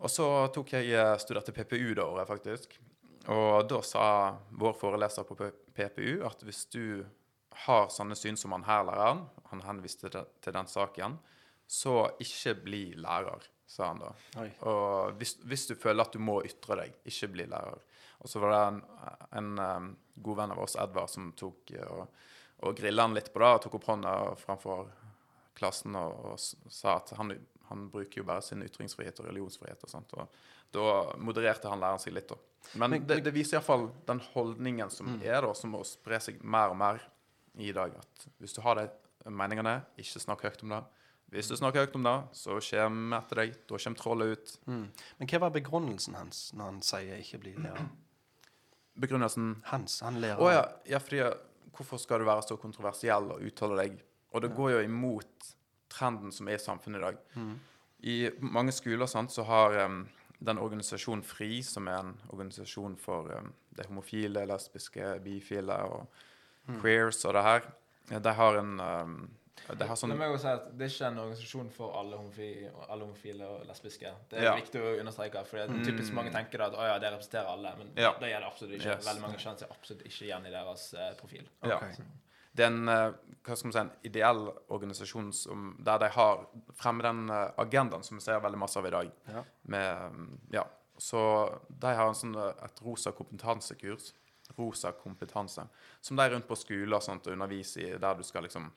Og 0.00 0.12
så 0.12 0.26
tok 0.54 0.72
jeg 0.78 0.94
eh, 0.96 1.16
studerte 1.20 1.52
PPU 1.52 1.92
det 1.96 2.04
året, 2.04 2.28
faktisk. 2.28 2.78
Og 3.28 3.66
da 3.68 3.82
sa 3.84 4.04
vår 4.56 4.76
foreleser 4.80 5.26
på 5.28 5.36
PPU 5.76 6.22
at 6.26 6.40
hvis 6.46 6.64
du 6.72 7.04
har 7.66 7.90
sånne 7.92 8.16
syn 8.16 8.38
som 8.40 8.54
han 8.56 8.64
her 8.64 8.86
læreren, 8.88 9.26
han 9.50 9.64
henviste 9.66 10.08
til 10.08 10.54
den 10.56 10.70
saken, 10.70 11.18
så 11.70 12.08
ikke 12.22 12.54
bli 12.64 12.84
lærer, 12.98 13.44
sa 13.70 13.86
han 13.92 14.00
da. 14.02 14.10
Oi. 14.42 14.48
Og 14.66 15.12
hvis, 15.20 15.36
hvis 15.46 15.68
du 15.70 15.76
føler 15.78 16.02
at 16.02 16.14
du 16.16 16.18
må 16.22 16.40
ytre 16.46 16.80
deg, 16.82 16.96
ikke 17.06 17.28
bli 17.36 17.46
lærer. 17.50 17.78
Og 18.20 18.28
så 18.28 18.40
var 18.42 18.52
det 18.52 18.62
en, 18.66 18.80
en 19.40 19.50
um, 19.62 19.86
god 20.26 20.40
venn 20.42 20.54
av 20.56 20.58
oss, 20.64 20.74
Edvard, 20.82 21.08
som 21.12 21.30
tok 21.38 21.70
eh, 21.78 21.86
og, 21.86 22.10
og 22.66 22.74
grilla 22.76 23.06
han 23.06 23.14
litt 23.16 23.30
på 23.32 23.40
det, 23.40 23.52
og 23.54 23.62
tok 23.64 23.78
opp 23.78 23.86
hånda 23.92 24.14
framfor 24.42 24.90
klassen 25.60 25.96
og, 25.96 26.18
og 26.32 26.72
sa 26.72 26.96
at 26.98 27.14
han, 27.16 27.32
han 27.70 27.86
bruker 27.92 28.20
jo 28.20 28.26
bare 28.28 28.42
sin 28.44 28.64
ytringsfrihet 28.66 29.22
og 29.22 29.30
religionsfrihet 29.30 29.86
og 29.86 29.92
sånt. 29.94 30.12
Og 30.18 30.42
da 30.74 30.84
modererte 31.22 31.70
han 31.72 31.80
læreren 31.82 32.02
seg 32.02 32.14
litt, 32.18 32.28
da. 32.34 32.36
Men, 32.74 32.96
Men- 32.98 33.06
det, 33.08 33.20
det 33.24 33.32
viser 33.34 33.58
iallfall 33.58 33.88
den 34.08 34.20
holdningen 34.34 34.92
som 34.92 35.14
er, 35.22 35.40
da, 35.46 35.54
som 35.56 35.72
må 35.76 35.80
spre 35.88 36.20
seg 36.20 36.42
mer 36.44 36.74
og 36.74 36.78
mer 36.82 37.00
i 37.60 37.72
dag. 37.76 37.94
At 38.02 38.28
hvis 38.42 38.54
du 38.58 38.60
har 38.66 38.78
de 38.82 38.88
meningene, 39.30 39.78
ikke 40.00 40.20
snakk 40.22 40.44
høyt 40.46 40.62
om 40.66 40.76
det. 40.76 40.84
Hvis 41.30 41.48
du 41.50 41.54
snakker 41.56 41.84
høyt 41.84 41.94
om 41.94 42.06
det, 42.06 42.16
så 42.34 42.58
kommer 42.58 43.20
etter 43.20 43.42
deg. 43.42 43.58
Da 43.70 43.78
kommer 43.78 44.00
trollet 44.00 44.32
ut. 44.34 44.54
Mm. 44.66 44.86
Men 45.18 45.30
hva 45.30 45.42
var 45.44 45.52
begrunnelsen 45.54 46.16
hans 46.18 46.48
når 46.52 46.64
han 46.64 46.80
sier 46.82 47.20
'ikke 47.20 47.38
bli 47.44 47.54
lærer'? 47.54 47.88
Begrunnelsen 49.00 49.62
Hans, 49.64 50.00
han 50.00 50.20
lærer. 50.20 50.40
Å 50.42 50.50
ja, 50.52 50.64
ja, 50.84 50.98
fordi 50.98 51.22
Hvorfor 51.70 51.96
skal 51.96 52.20
du 52.20 52.26
være 52.26 52.42
så 52.42 52.56
kontroversiell 52.60 53.30
og 53.32 53.42
uttale 53.46 53.76
deg? 53.78 54.00
Og 54.34 54.42
det 54.42 54.50
går 54.52 54.70
jo 54.70 54.80
imot 54.84 55.52
trenden 55.88 56.32
som 56.32 56.48
er 56.48 56.58
i 56.58 56.62
samfunnet 56.62 57.00
i 57.00 57.04
dag. 57.06 57.20
I 58.00 58.30
mange 58.40 58.72
skoler 58.72 59.06
sant, 59.06 59.32
så 59.32 59.42
har 59.48 59.76
um, 59.86 60.02
den 60.38 60.58
organisasjonen 60.58 61.22
FRI, 61.24 61.62
som 61.62 61.88
er 61.88 61.98
en 62.00 62.12
organisasjon 62.28 62.96
for 63.00 63.32
um, 63.32 63.52
de 63.76 63.86
homofile, 63.88 64.44
lesbiske, 64.44 65.14
bifile 65.24 65.78
og 65.88 66.06
queers 66.82 67.24
og 67.24 67.34
det 67.34 67.42
her, 67.42 67.68
de 68.10 68.32
har 68.34 68.58
en, 68.58 68.80
em, 68.80 69.16
Det 69.78 69.86
har 69.86 69.96
sånn 69.96 70.14
jo 70.16 70.38
si 70.38 70.46
at 70.48 70.70
Det 70.76 70.86
er 70.86 70.92
ikke 70.94 71.06
en 71.06 71.18
organisasjon 71.18 71.70
for 71.70 71.94
alle, 71.98 72.16
homofi, 72.16 72.68
alle 72.88 73.04
homofile 73.04 73.46
og 73.46 73.66
lesbiske. 73.68 74.14
Det 74.28 74.38
er 74.38 74.42
Ja. 74.44 74.54
viktig 74.56 74.80
å 74.80 75.00
understreke. 75.00 75.44
For 75.46 75.56
det 75.58 75.70
er 75.70 75.84
typisk 75.92 76.12
mange 76.12 76.32
tenker 76.32 76.60
at 76.60 76.72
å 76.72 76.86
ja, 76.86 76.98
det 76.98 77.12
representerer 77.12 77.46
alle. 77.46 77.74
Men 77.78 77.92
Ja. 77.96 78.12
det 78.18 78.30
gjør 78.32 78.40
det 78.40 78.46
absolutt 78.52 78.74
ikke. 78.80 78.96
Yes. 78.96 79.06
Veldig 79.06 79.22
mange 79.22 79.38
kjenner 79.38 79.58
seg 79.58 79.70
absolutt 79.70 80.02
ikke 80.02 80.24
igjen 80.26 80.46
i 80.46 80.50
deres 80.50 80.94
eh, 80.94 81.14
profil. 81.14 81.48
Ja. 81.62 81.80
Det 82.52 82.64
er 82.64 82.66
en, 82.66 82.88
eh, 82.88 83.12
hva 83.44 83.56
skal 83.56 83.70
man 83.70 83.72
si, 83.72 83.78
en 83.78 83.92
ideell 84.04 84.52
organisasjon 84.70 85.32
som, 85.32 85.76
der 85.80 85.98
de 85.98 86.08
har 86.08 86.46
fremmet 86.74 87.02
den 87.02 87.30
eh, 87.30 87.50
agendaen 87.58 88.02
som 88.02 88.16
vi 88.18 88.24
ser 88.24 88.40
veldig 88.40 88.58
masse 88.58 88.76
av 88.76 88.86
i 88.86 88.90
dag. 88.90 89.10
Ja. 89.28 89.44
Med, 89.62 90.12
mm, 90.12 90.38
ja. 90.52 90.64
Så 90.98 91.60
de 91.70 91.86
har 91.94 92.08
en 92.08 92.14
sånn, 92.14 92.34
eh, 92.36 92.64
et 92.64 92.80
rosa 92.82 93.12
kompetansekurs. 93.12 94.12
Rosa 94.58 94.90
kompetanse. 94.92 95.68
Som 96.00 96.16
de 96.16 96.28
rundt 96.28 96.48
på 96.48 96.56
skoler 96.58 96.96
og 96.96 97.26
underviser 97.26 97.80
i, 97.94 97.98
der 97.98 98.14
du 98.14 98.22
skal 98.24 98.42
liksom 98.42 98.72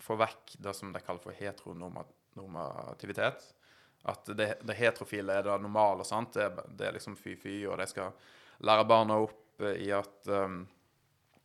få 0.00 0.16
vekk 0.16 0.54
det 0.64 0.72
som 0.74 0.92
de 0.94 1.00
kaller 1.04 1.22
for 1.22 1.32
heteronormativitet. 1.36 3.42
At 4.06 4.26
det, 4.38 4.58
det 4.62 4.74
heterofile 4.78 5.34
er 5.34 5.42
det 5.42 5.62
normale. 5.62 6.04
sant? 6.06 6.32
Det, 6.34 6.50
det 6.78 6.86
er 6.88 6.92
liksom 6.96 7.16
fy-fy, 7.18 7.66
og 7.66 7.78
de 7.80 7.86
skal 7.90 8.10
lære 8.64 8.88
barna 8.88 9.18
opp 9.24 9.62
eh, 9.62 9.76
i 9.82 9.92
at 9.94 10.30
um, 10.30 10.66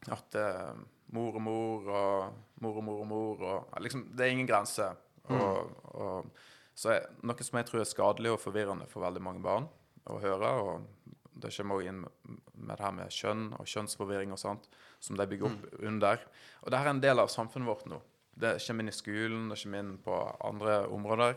at 0.10 0.36
eh, 0.36 0.72
mor 1.14 1.36
og 1.38 1.44
mor 1.46 1.90
og 1.92 2.64
mor 2.64 2.80
og 2.80 2.86
mor 2.86 3.02
og 3.04 3.10
mor 3.10 3.44
og 3.46 3.84
liksom, 3.84 4.08
Det 4.18 4.26
er 4.26 4.34
ingen 4.34 4.50
grense. 4.50 4.88
Og, 5.30 5.76
og, 5.94 6.32
så 6.76 6.96
er, 6.96 7.06
noe 7.22 7.46
som 7.46 7.60
jeg 7.60 7.68
tror 7.68 7.84
er 7.84 7.90
skadelig 7.90 8.32
og 8.34 8.42
forvirrende 8.42 8.88
for 8.90 9.06
veldig 9.06 9.22
mange 9.22 9.44
barn 9.44 9.68
å 10.10 10.18
høre. 10.22 10.50
og 10.66 11.20
Det 11.42 11.52
kommer 11.56 11.80
også 11.80 11.92
inn 11.92 12.04
med, 12.04 12.76
det 12.76 12.80
her 12.86 12.96
med 12.96 13.16
kjønn 13.16 13.44
og 13.58 13.68
kjønnsforvirring 13.68 14.34
og 14.36 14.40
sånt, 14.42 14.70
som 15.02 15.18
de 15.20 15.28
bygger 15.28 15.50
opp 15.50 15.68
under. 15.82 16.24
Og 16.62 16.72
dette 16.72 16.84
er 16.86 16.94
en 16.94 17.04
del 17.04 17.24
av 17.24 17.32
samfunnet 17.34 17.70
vårt 17.70 17.90
nå. 17.90 18.00
Det 18.42 18.56
kommer 18.64 18.86
inn 18.86 18.94
i 18.94 18.96
skolen, 18.96 19.50
det 19.52 19.60
kommer 19.62 19.84
inn 19.84 19.96
på 20.06 20.18
andre 20.48 20.78
områder. 20.94 21.36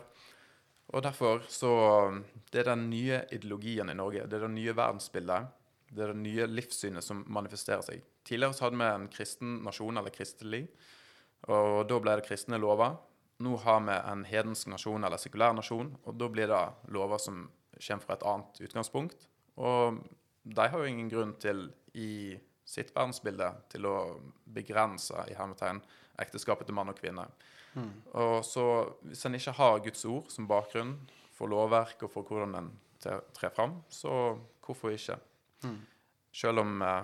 Og 0.93 1.01
derfor 1.01 1.41
så 1.49 1.71
Det 2.51 2.61
er 2.61 2.75
den 2.75 2.89
nye 2.89 3.23
ideologien 3.31 3.89
i 3.89 3.97
Norge. 3.97 4.27
Det 4.27 4.37
er 4.37 4.47
det 4.47 4.53
nye 4.53 4.75
verdensbildet. 4.75 5.47
Det 5.89 6.03
er 6.03 6.13
det 6.13 6.21
nye 6.21 6.45
livssynet 6.47 7.03
som 7.03 7.23
manifesterer 7.27 7.81
seg. 7.85 8.03
Tidligere 8.25 8.53
så 8.53 8.65
hadde 8.65 8.79
vi 8.79 8.87
en 8.89 9.09
kristen 9.11 9.59
nasjon, 9.63 9.97
eller 9.97 10.13
kristelig, 10.13 10.67
og 11.47 11.85
da 11.89 11.99
ble 12.01 12.15
det 12.17 12.25
kristne 12.25 12.57
lover. 12.57 12.95
Nå 13.45 13.57
har 13.65 13.81
vi 13.85 13.95
en 13.97 14.23
hedensk 14.25 14.71
nasjon, 14.71 15.03
eller 15.03 15.21
sekulær 15.21 15.53
nasjon, 15.53 15.91
og 16.05 16.17
da 16.17 16.29
blir 16.31 16.49
det 16.49 16.63
lover 16.95 17.21
som 17.21 17.45
kommer 17.75 18.05
fra 18.05 18.15
et 18.15 18.25
annet 18.25 18.61
utgangspunkt. 18.65 19.27
Og 19.61 20.01
de 20.43 20.67
har 20.69 20.77
jo 20.79 20.89
ingen 20.89 21.09
grunn 21.09 21.33
til, 21.41 21.67
i 21.93 22.35
sitt 22.65 22.91
verdensbilde, 22.95 23.47
til 23.71 23.87
å 23.87 23.97
begrense 24.55 25.25
i 25.29 25.35
hermetegn 25.37 25.81
ekteskapet 26.21 26.67
til 26.67 26.77
mann 26.77 26.91
og 26.91 26.99
kvinne. 26.99 27.27
Og 28.15 28.45
så 28.47 28.65
Hvis 29.01 29.25
en 29.25 29.35
ikke 29.35 29.55
har 29.57 29.81
Guds 29.83 30.05
ord 30.05 30.31
som 30.31 30.47
bakgrunn 30.47 30.95
for 31.35 31.51
lovverk 31.51 32.05
og 32.07 32.11
for 32.11 32.23
hvordan 32.23 32.55
en 32.55 32.71
trer 33.03 33.51
fram, 33.53 33.81
så 33.89 34.37
hvorfor 34.65 34.95
ikke? 34.95 35.17
Selv 36.35 36.59
om 36.59 36.81
eh, 36.81 37.03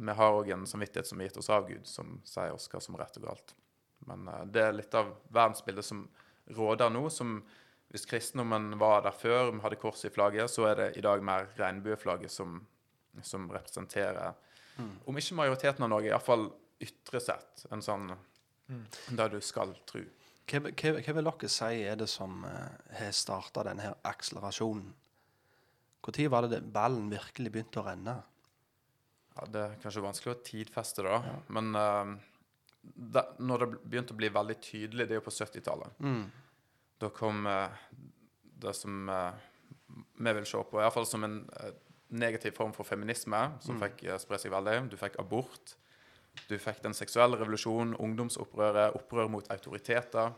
vi 0.00 0.12
har 0.16 0.36
òg 0.36 0.50
en 0.52 0.66
samvittighet 0.66 1.06
som 1.06 1.20
er 1.20 1.28
gitt 1.28 1.38
oss 1.40 1.50
av 1.50 1.68
Gud, 1.68 1.86
som 1.86 2.18
sier 2.24 2.52
oss 2.54 2.68
hva 2.72 2.80
som 2.80 2.96
er 2.96 3.04
rett 3.04 3.18
og 3.20 3.26
galt. 3.28 3.54
Men 4.08 4.28
eh, 4.28 4.44
det 4.46 4.64
er 4.64 4.76
litt 4.76 4.96
av 4.96 5.12
verdensbildet 5.28 5.86
som 5.86 6.02
råder 6.56 6.90
nå. 6.90 7.08
som 7.10 7.40
Hvis 7.90 8.06
kristendommen 8.06 8.76
var 8.78 9.02
der 9.02 9.14
før, 9.16 9.50
hadde 9.64 9.78
kors 9.80 10.04
i 10.06 10.12
flagget, 10.14 10.50
så 10.50 10.68
er 10.70 10.78
det 10.78 10.88
i 11.00 11.02
dag 11.04 11.22
mer 11.26 11.48
regnbueflagget 11.58 12.30
som, 12.30 12.60
som 13.26 13.48
representerer 13.50 14.36
Om 15.10 15.18
ikke 15.18 15.36
majoriteten 15.36 15.84
av 15.84 15.90
Norge, 15.90 16.08
iallfall 16.08 16.46
ytre 16.80 17.20
sett. 17.20 17.66
En 17.74 17.82
sånn 17.84 18.12
Det 19.10 19.26
du 19.32 19.40
skal 19.42 19.74
tro. 19.90 20.04
Hva, 20.50 20.60
hva, 20.70 20.92
hva 21.02 21.14
vil 21.16 21.26
dere 21.26 21.50
si 21.50 21.82
er 21.86 21.98
det 21.98 22.08
som 22.10 22.44
eh, 22.46 22.96
har 23.00 23.12
starta 23.14 23.64
denne 23.66 23.84
her 23.84 23.98
akselerasjonen? 24.06 24.88
Når 26.00 26.28
var 26.32 26.46
det 26.46 26.54
det 26.54 26.72
ballen 26.72 27.10
virkelig 27.12 27.52
begynte 27.52 27.82
å 27.82 27.86
renne? 27.86 28.16
Ja, 29.36 29.46
Det 29.46 29.60
er 29.60 29.78
kanskje 29.82 30.04
vanskelig 30.04 30.32
å 30.32 30.42
tidfeste 30.46 31.04
da. 31.06 31.18
da. 31.22 31.34
Men 31.52 31.74
uh, 31.76 32.14
da, 32.82 33.26
når 33.38 33.64
det 33.64 33.68
begynte 33.84 34.16
å 34.16 34.20
bli 34.20 34.30
veldig 34.32 34.56
tydelig, 34.64 35.06
det 35.06 35.16
er 35.16 35.20
jo 35.20 35.26
på 35.26 35.34
70-tallet. 35.36 36.00
Da 37.00 37.08
kom 37.12 37.46
det 38.60 38.74
som 38.74 39.08
eh, 39.08 39.32
vi 40.18 40.32
vil 40.32 40.46
se 40.46 40.62
på, 40.70 40.80
iallfall 40.80 41.08
som 41.08 41.24
en 41.26 41.38
eh, 41.60 41.72
negativ 42.08 42.56
form 42.58 42.74
for 42.76 42.88
feminisme, 42.88 43.40
som 43.64 43.80
fikk 43.80 44.04
eh, 44.06 44.18
spre 44.20 44.40
seg 44.40 44.52
veldig. 44.54 44.90
Du 44.92 44.98
fikk 45.00 45.18
abort. 45.22 45.76
Du 46.48 46.56
fikk 46.60 46.82
den 46.84 46.94
seksuelle 46.96 47.38
revolusjonen, 47.40 47.96
ungdomsopprøret, 48.00 48.96
opprør 48.98 49.30
mot 49.32 49.48
autoriteter. 49.52 50.30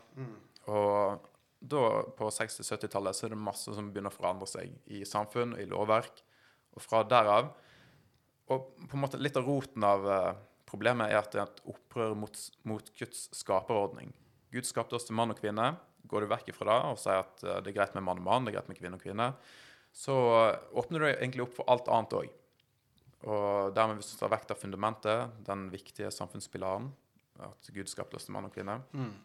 Og 0.71 1.27
da, 1.59 1.83
på 2.17 2.31
60-70-tallet, 2.33 3.15
så 3.15 3.27
er 3.27 3.35
det 3.35 3.43
masse 3.43 3.75
som 3.75 3.91
begynner 3.91 4.11
å 4.11 4.15
forandre 4.15 4.49
seg 4.49 4.73
i 4.91 5.03
samfunn 5.07 5.53
og 5.55 5.61
i 5.61 5.69
lovverk. 5.69 6.23
Og 6.73 6.81
fra 6.83 7.03
derav 7.05 7.53
og 8.51 8.73
på 8.89 8.97
en 8.97 9.03
måte 9.05 9.21
litt 9.21 9.37
av 9.39 9.45
roten 9.47 9.85
av 9.87 10.03
problemet 10.67 11.13
er 11.13 11.21
at 11.21 11.29
det 11.31 11.39
er 11.39 11.45
et 11.45 11.61
opprør 11.71 12.17
mot, 12.17 12.39
mot 12.67 12.89
Guds 12.99 13.29
skaperordning. 13.37 14.11
Gud 14.51 14.67
skapte 14.67 14.97
oss 14.97 15.07
til 15.07 15.15
mann 15.15 15.31
og 15.31 15.39
kvinne. 15.39 15.69
Går 16.13 16.25
du 16.25 16.29
vekk 16.29 16.53
ifra 16.53 16.69
det 16.69 16.93
og 16.93 17.01
sier 17.01 17.23
at 17.23 17.43
eh, 17.43 17.59
det 17.65 17.73
er 17.73 17.77
greit 17.79 17.97
med 17.97 18.05
mann 18.05 18.21
og 18.21 18.27
mann, 18.27 18.45
det 18.45 18.53
er 18.53 18.59
greit 18.59 18.71
med 18.71 18.79
kvinne 18.79 18.99
og 18.99 19.03
kvinne, 19.03 19.29
så 19.93 20.17
eh, 20.37 20.57
åpner 20.79 21.03
du 21.03 21.09
egentlig 21.09 21.47
opp 21.47 21.57
for 21.57 21.73
alt 21.73 21.89
annet 21.89 22.17
òg. 22.21 22.39
Og 23.23 23.73
dermed, 23.73 24.01
hvis 24.01 24.11
du 24.13 24.19
tar 24.19 24.33
vekk 24.33 24.49
det 24.51 24.59
fundamentet, 24.59 25.35
den 25.47 25.69
viktige 25.71 26.11
samfunnspilaren, 26.11 26.91
at 27.43 27.69
Gud 27.73 27.89
skapte 27.89 28.19
oss 28.19 28.27
til 28.27 28.35
mann 28.35 28.45
og 28.49 28.53
kvinne, 28.53 28.75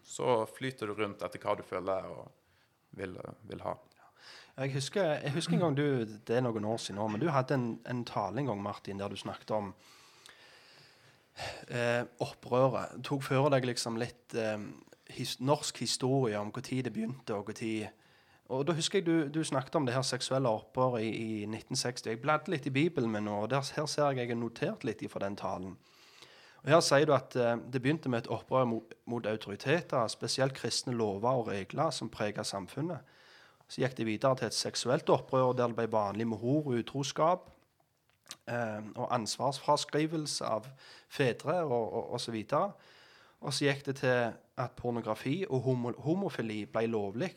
så 0.07 0.41
flyter 0.49 0.89
du 0.89 0.95
rundt 0.97 1.25
etter 1.27 1.43
hva 1.43 1.57
du 1.59 1.65
føler 1.67 2.07
og 2.09 2.29
vil, 2.97 3.19
vil 3.51 3.65
ha. 3.67 3.75
Jeg 4.59 4.73
husker, 4.75 5.13
jeg 5.23 5.35
husker 5.37 5.55
en 5.55 5.61
gang 5.63 5.77
du, 5.79 5.85
Det 6.27 6.35
er 6.35 6.43
noen 6.43 6.65
år 6.67 6.81
siden 6.83 6.99
nå, 6.99 7.07
men 7.13 7.23
du 7.23 7.29
hadde 7.31 7.55
en, 7.55 7.69
en 7.87 8.05
tale 8.07 8.41
en 8.41 8.49
gang, 8.51 8.63
Martin, 8.63 8.99
der 8.99 9.13
du 9.13 9.19
snakket 9.19 9.53
om 9.55 9.71
eh, 11.71 12.03
opprøret. 12.25 12.97
Tok 13.07 13.23
for 13.23 13.51
deg 13.55 13.69
liksom 13.69 14.01
litt 14.01 14.35
eh, 14.35 14.59
his, 15.09 15.41
norsk 15.41 15.81
historie 15.81 16.39
om 16.39 16.53
når 16.55 16.83
det 16.83 16.93
begynte, 16.93 17.35
og 17.35 17.55
tid. 17.55 17.87
Og 18.49 18.67
da 18.67 18.73
husker 18.73 18.99
jeg 18.99 19.07
du, 19.07 19.29
du 19.29 19.45
snakket 19.45 19.75
om 19.77 19.87
det 19.87 19.95
her 19.95 20.03
seksuelle 20.03 20.49
opprøret 20.49 21.03
i, 21.03 21.09
i 21.09 21.43
1960. 21.45 22.07
Jeg 22.07 22.21
bladde 22.21 22.51
litt 22.51 22.67
i 22.67 22.73
Bibelen 22.73 23.11
min 23.13 23.29
og 23.29 23.51
der, 23.51 23.61
her 23.77 23.87
ser 23.87 24.09
jeg 24.09 24.19
jeg 24.19 24.29
har 24.29 24.41
notert 24.41 24.85
litt 24.85 25.05
fra 25.13 25.21
den 25.21 25.37
talen. 25.37 25.77
Og 26.63 26.71
Her 26.73 26.81
sier 26.81 27.07
du 27.07 27.13
at 27.15 27.37
eh, 27.37 27.57
det 27.73 27.83
begynte 27.83 28.09
med 28.09 28.25
et 28.25 28.31
opprør 28.33 28.65
mot, 28.65 28.95
mot 29.07 29.27
autoriteter, 29.27 30.09
spesielt 30.09 30.57
kristne 30.57 30.97
lover 30.97 31.29
og 31.43 31.49
regler 31.49 31.91
som 31.91 32.11
preget 32.11 32.47
samfunnet. 32.47 32.99
Så 33.69 33.83
gikk 33.83 33.99
det 33.99 34.07
videre 34.09 34.37
til 34.37 34.49
et 34.49 34.57
seksuelt 34.57 35.11
opprør 35.13 35.53
der 35.53 35.69
det 35.69 35.77
ble 35.77 35.93
vanlig 35.93 36.27
med 36.27 36.41
hor 36.41 36.67
og 36.67 36.81
utroskap. 36.81 37.51
Eh, 38.49 38.81
og 38.97 39.13
ansvarsfraskrivelse 39.15 40.45
av 40.45 40.67
fedre 41.09 41.63
og, 41.65 41.93
og, 41.93 42.11
og 42.17 42.33
videre. 42.33 42.73
Og 43.41 43.55
så 43.55 43.69
gikk 43.69 43.85
det 43.87 43.97
til 44.01 44.33
at 44.59 44.75
pornografi 44.77 45.45
og 45.47 45.61
homo, 45.67 45.93
homofili 46.03 46.65
ble 46.67 46.87
lovlig. 46.91 47.33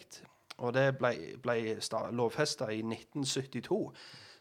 Og 0.58 0.74
det 0.74 0.98
ble, 0.98 1.14
ble 1.42 1.78
lovfesta 2.18 2.72
i 2.74 2.82
1972. 2.82 3.82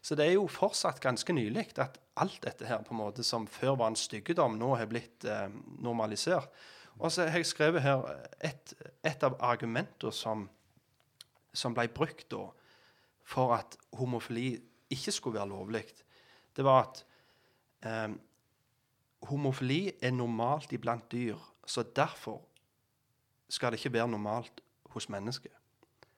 Så 0.01 0.17
det 0.17 0.25
er 0.25 0.33
jo 0.33 0.47
fortsatt 0.49 1.01
ganske 1.01 1.33
nylig 1.33 1.67
at 1.81 1.99
alt 2.21 2.39
dette 2.43 2.65
her 2.65 2.81
på 2.85 2.95
en 2.95 3.01
måte 3.03 3.23
som 3.23 3.45
før 3.47 3.77
var 3.77 3.91
en 3.93 3.99
styggedom, 3.99 4.57
nå 4.57 4.73
har 4.75 4.89
blitt 4.89 5.25
eh, 5.29 5.53
normalisert. 5.79 6.49
Og 6.97 7.11
så 7.13 7.27
har 7.29 7.37
jeg 7.37 7.49
skrevet 7.49 7.85
her 7.85 8.01
et, 8.41 8.73
et 9.05 9.23
av 9.23 9.37
argumentene 9.39 10.13
som 10.13 10.49
som 11.53 11.75
ble 11.75 11.87
brukt 11.91 12.29
da 12.31 12.45
for 13.27 13.55
at 13.55 13.77
homofili 13.99 14.55
ikke 14.91 15.13
skulle 15.13 15.39
være 15.39 15.51
lovlig, 15.51 15.85
det 16.55 16.65
var 16.67 16.83
at 16.83 17.03
eh, 17.87 18.15
homofili 19.29 19.93
er 20.01 20.11
normalt 20.15 20.73
iblant 20.75 21.05
dyr, 21.11 21.39
så 21.65 21.83
derfor 21.83 22.41
skal 23.51 23.71
det 23.71 23.81
ikke 23.81 23.93
være 23.93 24.11
normalt 24.11 24.61
hos 24.93 25.09
mennesker. 25.09 25.51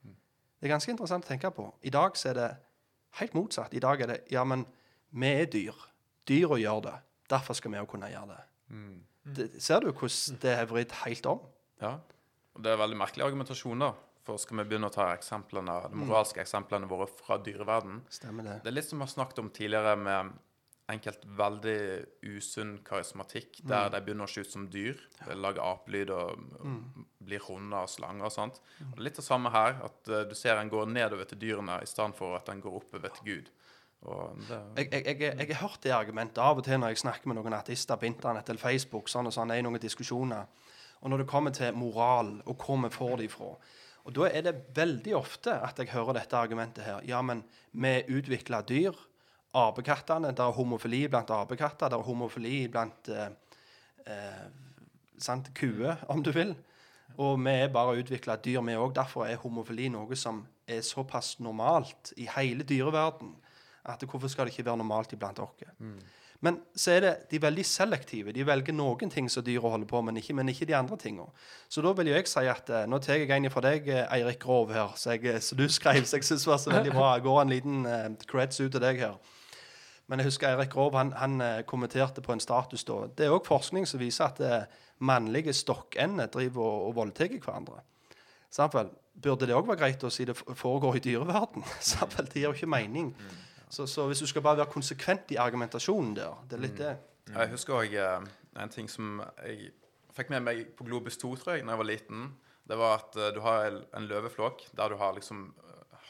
Det 0.03 0.69
er 0.69 0.75
ganske 0.77 0.93
interessant 0.93 1.25
å 1.25 1.27
tenke 1.27 1.49
på. 1.51 1.65
I 1.83 1.91
dag 1.91 2.15
så 2.15 2.29
er 2.31 2.37
det 2.37 2.49
helt 3.19 3.33
motsatt. 3.35 3.73
I 3.75 3.81
dag 3.83 4.01
er 4.01 4.13
det 4.13 4.19
ja, 4.31 4.45
men 4.47 4.63
vi 5.11 5.33
er 5.41 5.49
dyr. 5.51 5.75
Dyra 6.29 6.59
gjør 6.61 6.85
det. 6.85 6.93
Derfor 7.33 7.57
skal 7.57 7.73
vi 7.73 7.81
òg 7.81 7.89
kunne 7.91 8.07
gjøre 8.11 8.37
det. 8.37 8.43
det. 9.35 9.49
Ser 9.63 9.83
du 9.83 9.91
hvordan 9.91 10.39
det 10.43 10.53
er 10.53 10.69
vridd 10.69 10.95
helt 11.03 11.27
om? 11.27 11.43
Ja, 11.83 11.97
og 12.53 12.63
det 12.63 12.71
er 12.71 12.79
veldig 12.79 12.99
merkelig 13.01 13.25
argumentasjon 13.25 13.83
da. 13.83 13.91
For 14.23 14.39
skal 14.39 14.61
vi 14.61 14.67
begynne 14.69 14.87
å 14.87 14.93
ta 14.93 15.09
eksemplene, 15.11 15.75
de 15.91 15.99
moralske 15.99 16.39
eksemplene 16.39 16.87
våre 16.87 17.09
fra 17.11 17.35
dyreverden 17.43 17.99
Stemmer 18.13 18.45
det. 18.47 18.53
Det 18.63 18.71
er 18.71 18.77
litt 18.77 18.87
som 18.87 19.01
vi 19.01 19.03
har 19.03 19.11
snakket 19.11 19.41
om 19.43 19.49
tidligere 19.51 19.97
med 19.99 20.29
enkelt 20.91 21.23
veldig 21.39 21.77
usunn 22.27 22.73
karismatikk, 22.83 23.61
der 23.63 23.89
de 23.93 24.01
begynner 24.03 24.27
å 24.27 24.31
se 24.31 24.43
ut 24.43 24.51
som 24.51 24.65
dyr. 24.71 24.99
Ja. 25.21 25.35
lager 25.39 25.63
apelyd 25.63 26.11
og, 26.11 26.41
og 26.59 27.03
blir 27.23 27.43
hunder 27.47 27.85
og 27.85 27.91
slanger 27.91 28.27
og 28.27 28.33
sånt. 28.35 28.59
Og 28.89 28.97
det 28.97 28.99
er 28.99 29.05
litt 29.07 29.19
det 29.21 29.25
samme 29.25 29.51
her, 29.53 29.77
at 29.87 30.11
uh, 30.11 30.23
du 30.27 30.35
ser 30.35 30.59
en 30.59 30.71
går 30.71 30.89
nedover 30.91 31.29
til 31.29 31.39
dyrene 31.39 31.79
i 31.83 31.87
stedet 31.89 32.17
for 32.19 32.35
at 32.35 32.49
den 32.51 32.63
går 32.63 32.81
oppover 32.81 33.13
til 33.15 33.29
Gud. 33.29 33.53
Og 34.03 34.41
det, 34.49 34.59
Jeg, 34.77 34.89
jeg, 34.91 35.05
jeg, 35.21 35.35
jeg 35.39 35.55
har 35.55 35.61
hørt 35.61 35.83
det 35.85 35.93
argumentet 35.95 36.41
av 36.43 36.59
og 36.59 36.65
til 36.67 36.81
når 36.81 36.91
jeg 36.91 37.03
snakker 37.05 37.31
med 37.31 37.39
noen 37.39 37.55
ateister 37.55 37.99
på 37.99 38.09
internett 38.09 38.49
eller 38.51 38.59
Facebook. 38.59 39.07
sånn 39.07 39.31
og 39.31 39.35
sånn, 39.35 39.53
er 39.55 39.61
i 39.61 39.65
noen 39.65 39.79
diskusjoner. 39.79 40.51
og 40.99 41.09
når 41.09 41.23
det 41.23 41.27
kommer 41.27 41.51
til 41.51 41.75
moral, 41.75 42.41
og 42.45 42.59
hvor 42.59 42.77
vi 42.83 42.91
får 42.91 43.17
det 43.17 43.25
ifra. 43.31 43.55
Og 44.03 44.13
Da 44.15 44.27
er 44.27 44.41
det 44.41 44.75
veldig 44.75 45.15
ofte 45.15 45.55
at 45.63 45.79
jeg 45.79 45.93
hører 45.95 46.19
dette 46.19 46.35
argumentet 46.35 46.83
her. 46.83 46.99
Ja, 47.07 47.21
men 47.21 47.43
vi 47.71 48.03
utvikla 48.07 48.61
dyr. 48.61 48.91
Apekattene. 49.53 50.33
Det 50.33 50.43
er 50.43 50.57
homofili 50.57 51.05
blant 51.07 51.29
apekatter. 51.33 51.91
Det 51.91 51.99
er 51.99 52.07
homofili 52.07 52.67
blant 52.73 53.09
eh, 53.13 53.29
eh, 54.09 54.45
sant, 55.21 55.51
kuer, 55.57 56.01
om 56.09 56.23
du 56.23 56.31
vil. 56.33 56.55
Og 57.21 57.37
vi 57.43 57.53
er 57.53 57.69
bare 57.73 57.99
utvikla 58.01 58.39
dyr, 58.41 58.63
vi 58.65 58.75
òg. 58.79 58.95
Derfor 58.95 59.27
er 59.27 59.41
homofili 59.43 59.91
noe 59.93 60.17
som 60.17 60.41
er 60.67 60.81
såpass 60.81 61.37
normalt 61.43 62.13
i 62.17 62.27
hele 62.33 62.65
dyreverden 62.65 63.35
at 63.83 64.03
hvorfor 64.07 64.31
skal 64.31 64.47
det 64.47 64.53
ikke 64.53 64.65
være 64.65 64.79
normalt 64.79 65.13
iblant 65.13 65.39
oss? 65.43 65.63
Men 66.43 66.57
så 66.75 66.91
er 66.91 66.99
det, 66.99 67.11
de 67.31 67.35
er 67.35 67.43
veldig 67.45 67.63
selektive. 67.65 68.33
De 68.35 68.43
velger 68.43 68.75
noen 68.75 69.11
ting 69.11 69.29
som 69.31 69.43
dyra 69.43 69.69
holder 69.71 69.87
på 69.87 70.01
med, 70.01 70.13
men 70.13 70.35
men 70.35 70.49
ikke 70.49 70.65
de 70.65 70.75
andre 70.75 70.97
tingene. 70.97 71.29
Så 71.69 71.81
da 71.81 71.93
vil 71.93 72.07
jeg 72.07 72.27
si 72.27 72.39
at 72.39 72.69
eh, 72.69 72.85
Nå 72.85 72.99
tar 72.99 73.15
jeg 73.15 73.31
en 73.31 73.49
fra 73.51 73.61
deg, 73.61 73.87
eh, 73.87 74.07
Eirik 74.11 74.39
Grov, 74.39 74.73
her, 74.73 74.91
så, 74.95 75.11
jeg, 75.11 75.25
eh, 75.25 75.39
så 75.39 75.55
du 75.55 75.69
skrev, 75.69 76.03
så 76.05 76.17
jeg 76.17 76.23
syns 76.23 76.47
var 76.47 76.57
så 76.57 76.71
veldig 76.71 76.91
bra. 76.91 77.13
Jeg 77.13 77.23
går 77.23 77.41
en 77.41 77.49
liten 77.49 77.85
uh, 77.85 78.09
creds 78.27 78.59
ut 78.59 78.71
til 78.71 78.81
deg 78.81 78.99
her. 78.99 79.15
Men 80.07 80.19
jeg 80.19 80.27
husker 80.27 80.49
Eirik 80.49 80.69
Grov 80.73 80.95
han, 80.99 81.13
han 81.15 81.41
eh, 81.41 81.61
kommenterte 81.67 82.21
på 82.21 82.33
en 82.35 82.41
status 82.43 82.83
da. 82.83 82.97
Det 83.07 83.25
er 83.25 83.31
òg 83.35 83.45
forskning 83.47 83.85
som 83.87 84.01
viser 84.01 84.25
at 84.25 84.41
eh, 84.43 84.65
mannlige 84.99 85.53
stokkender 85.55 86.27
driver 86.33 86.61
og, 86.65 86.87
og 86.89 86.95
voldtar 86.99 87.31
hverandre. 87.39 87.79
Samtidig. 88.53 88.91
Burde 89.23 89.45
det 89.45 89.53
òg 89.53 89.67
være 89.69 89.77
greit 89.77 90.03
å 90.03 90.09
si 90.09 90.25
det 90.25 90.33
foregår 90.35 90.97
i 90.97 91.03
dyreverden? 91.05 91.63
Samtidig. 91.93 92.29
Det 92.33 92.41
gir 92.41 92.47
jo 92.49 92.53
ikke 92.57 92.69
mening. 92.73 93.11
Så, 93.69 93.85
så 93.89 94.07
hvis 94.09 94.19
du 94.21 94.27
skal 94.29 94.41
bare 94.45 94.59
være 94.63 94.71
konsekvent 94.73 95.31
i 95.33 95.37
argumentasjonen 95.41 96.15
der, 96.17 96.33
det 96.49 96.57
er 96.57 96.61
litt 96.67 96.77
det. 96.81 96.93
Jeg 97.33 97.49
husker 97.53 97.77
òg 97.79 97.93
en 98.61 98.69
ting 98.73 98.89
som 98.91 99.21
jeg 99.45 99.71
fikk 100.13 100.29
med 100.33 100.43
meg 100.45 100.65
på 100.77 100.85
Globus 100.85 101.15
2, 101.21 101.31
tror 101.41 101.55
jeg, 101.55 101.63
da 101.65 101.73
jeg 101.73 101.79
var 101.81 101.87
liten. 101.89 102.25
Det 102.69 102.77
var 102.79 102.99
at 102.99 103.15
eh, 103.17 103.31
du 103.35 103.39
har 103.43 103.65
en- 103.97 104.05
løveflokk 104.09 104.61
der 104.77 104.93
du 104.93 104.97
har 104.99 105.15
liksom 105.17 105.39
eh, 105.57 105.62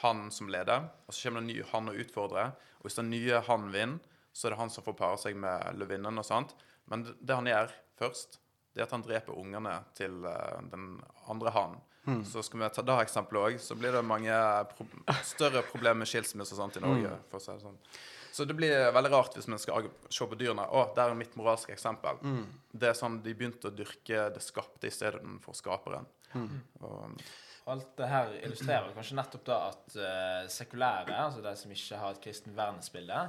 han 0.04 0.28
som 0.32 0.52
leder, 0.52 0.90
og 1.08 1.16
så 1.16 1.28
kommer 1.28 1.42
det 1.42 1.48
en 1.48 1.52
ny 1.52 1.66
han 1.72 1.90
og 1.92 2.00
utfordrer. 2.04 2.54
Og 2.80 2.88
hvis 2.88 3.00
den 3.00 3.10
nye 3.14 3.42
han 3.48 3.70
vinner, 3.74 4.12
så 4.34 4.48
er 4.48 4.56
det 4.56 4.62
han 4.64 4.72
som 4.74 4.86
får 4.86 4.96
pare 4.98 5.18
seg 5.22 5.36
med 5.40 5.78
løvinnen 5.78 6.18
og 6.20 6.26
sånt. 6.26 6.56
Men 6.92 7.06
det, 7.06 7.34
han 7.34 7.48
gjør 7.48 7.74
først, 8.00 8.40
det 8.74 8.82
er 8.82 8.88
at 8.88 8.96
han 8.96 9.04
dreper 9.06 9.38
ungene 9.38 9.76
til 9.98 10.24
eh, 10.26 10.62
den 10.74 10.96
andre 11.30 11.54
hannen. 11.54 11.84
Så 12.28 12.42
skal 12.44 12.60
vi 12.60 12.68
ta 12.76 12.84
det 12.84 12.96
eksempelet 13.06 13.46
òg, 13.54 13.62
så 13.64 13.78
blir 13.80 13.94
det 13.96 14.02
mange 14.04 14.34
pro 14.74 14.84
større 15.24 15.62
problemer 15.70 16.02
med 16.02 16.10
skilsmisse 16.12 16.52
og 16.52 16.60
sånt 16.60 16.76
i 16.76 16.84
Norge. 16.84 17.14
for 17.30 17.40
å 17.40 17.44
si 17.46 17.54
det 17.54 17.64
sånn. 17.64 17.78
Så 18.34 18.48
det 18.50 18.56
blir 18.58 18.90
veldig 18.92 19.12
rart 19.14 19.36
hvis 19.38 19.48
man 19.48 19.62
skal 19.62 19.86
se 20.10 20.26
på 20.28 20.36
dyrene. 20.36 20.66
Å, 20.66 20.88
der 20.98 21.14
er 21.14 21.16
mitt 21.16 21.36
moralske 21.40 21.72
eksempel. 21.72 22.18
Det 22.74 22.90
er 22.90 22.98
sånn 22.98 23.22
de 23.24 23.36
begynte 23.38 23.70
å 23.70 23.76
dyrke 23.78 24.26
det 24.34 24.42
skapte 24.44 24.90
istedenfor 24.90 25.54
skaperen. 25.56 26.10
Og, 26.82 27.22
Alt 27.72 27.94
det 28.00 28.08
her 28.12 28.32
illustrerer 28.42 28.92
kanskje 28.96 29.18
nettopp 29.18 29.44
da 29.48 29.58
at 29.70 29.96
uh, 29.96 30.52
sekulære, 30.52 31.16
altså 31.16 31.44
de 31.46 31.54
som 31.60 31.72
ikke 31.72 32.00
har 32.02 32.16
et 32.16 32.24
kristen 32.24 32.56
verdensbilde, 32.58 33.20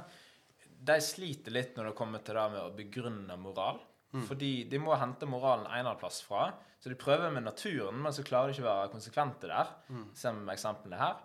de 0.85 0.97
sliter 1.01 1.55
litt 1.55 1.77
når 1.77 1.89
det 1.89 1.97
kommer 1.97 2.23
til 2.25 2.35
det 2.37 2.47
med 2.51 2.63
å 2.63 2.73
begrunne 2.75 3.37
moral. 3.39 3.79
Fordi 4.23 4.51
de 4.71 4.79
må 4.79 4.95
hente 4.95 5.27
moralen 5.27 5.65
en 5.67 5.81
annen 5.81 5.97
plass 5.99 6.21
fra. 6.23 6.45
Så 6.79 6.91
de 6.91 6.95
prøver 6.99 7.33
med 7.33 7.43
naturen, 7.43 7.97
men 7.99 8.13
så 8.15 8.23
klarer 8.23 8.51
de 8.51 8.55
ikke 8.55 8.63
å 8.63 8.69
være 8.69 8.91
konsekvente 8.93 9.49
der. 9.49 9.73
Som 10.15 10.45
eksemplene 10.53 10.99
her. 10.99 11.17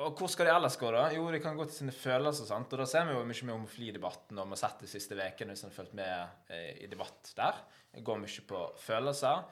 Og 0.00 0.14
hvor 0.20 0.30
skal 0.30 0.46
de 0.46 0.52
ellers 0.54 0.78
gå, 0.78 0.90
da? 0.94 1.08
Jo, 1.12 1.24
de 1.34 1.40
kan 1.42 1.56
gå 1.58 1.66
til 1.66 1.80
sine 1.80 1.94
følelser. 1.94 2.46
sant? 2.46 2.70
Og 2.72 2.80
da 2.80 2.86
ser 2.86 3.08
vi 3.08 3.16
jo 3.16 3.24
mye 3.26 3.46
med 3.48 3.56
homofilidebatten 3.56 4.38
og 4.38 4.46
vi 4.46 4.54
har 4.54 4.62
sett 4.62 4.84
de 4.84 4.90
siste 4.90 5.18
ukene 5.18 5.56
hvis 5.56 5.64
en 5.64 5.72
har 5.72 5.76
fulgt 5.76 5.96
med 5.98 6.54
eh, 6.54 6.84
i 6.84 6.90
debatt 6.90 7.32
der. 7.36 7.58
Det 7.90 8.04
går 8.06 8.22
mye 8.22 8.44
på 8.52 8.62
følelser. 8.78 9.42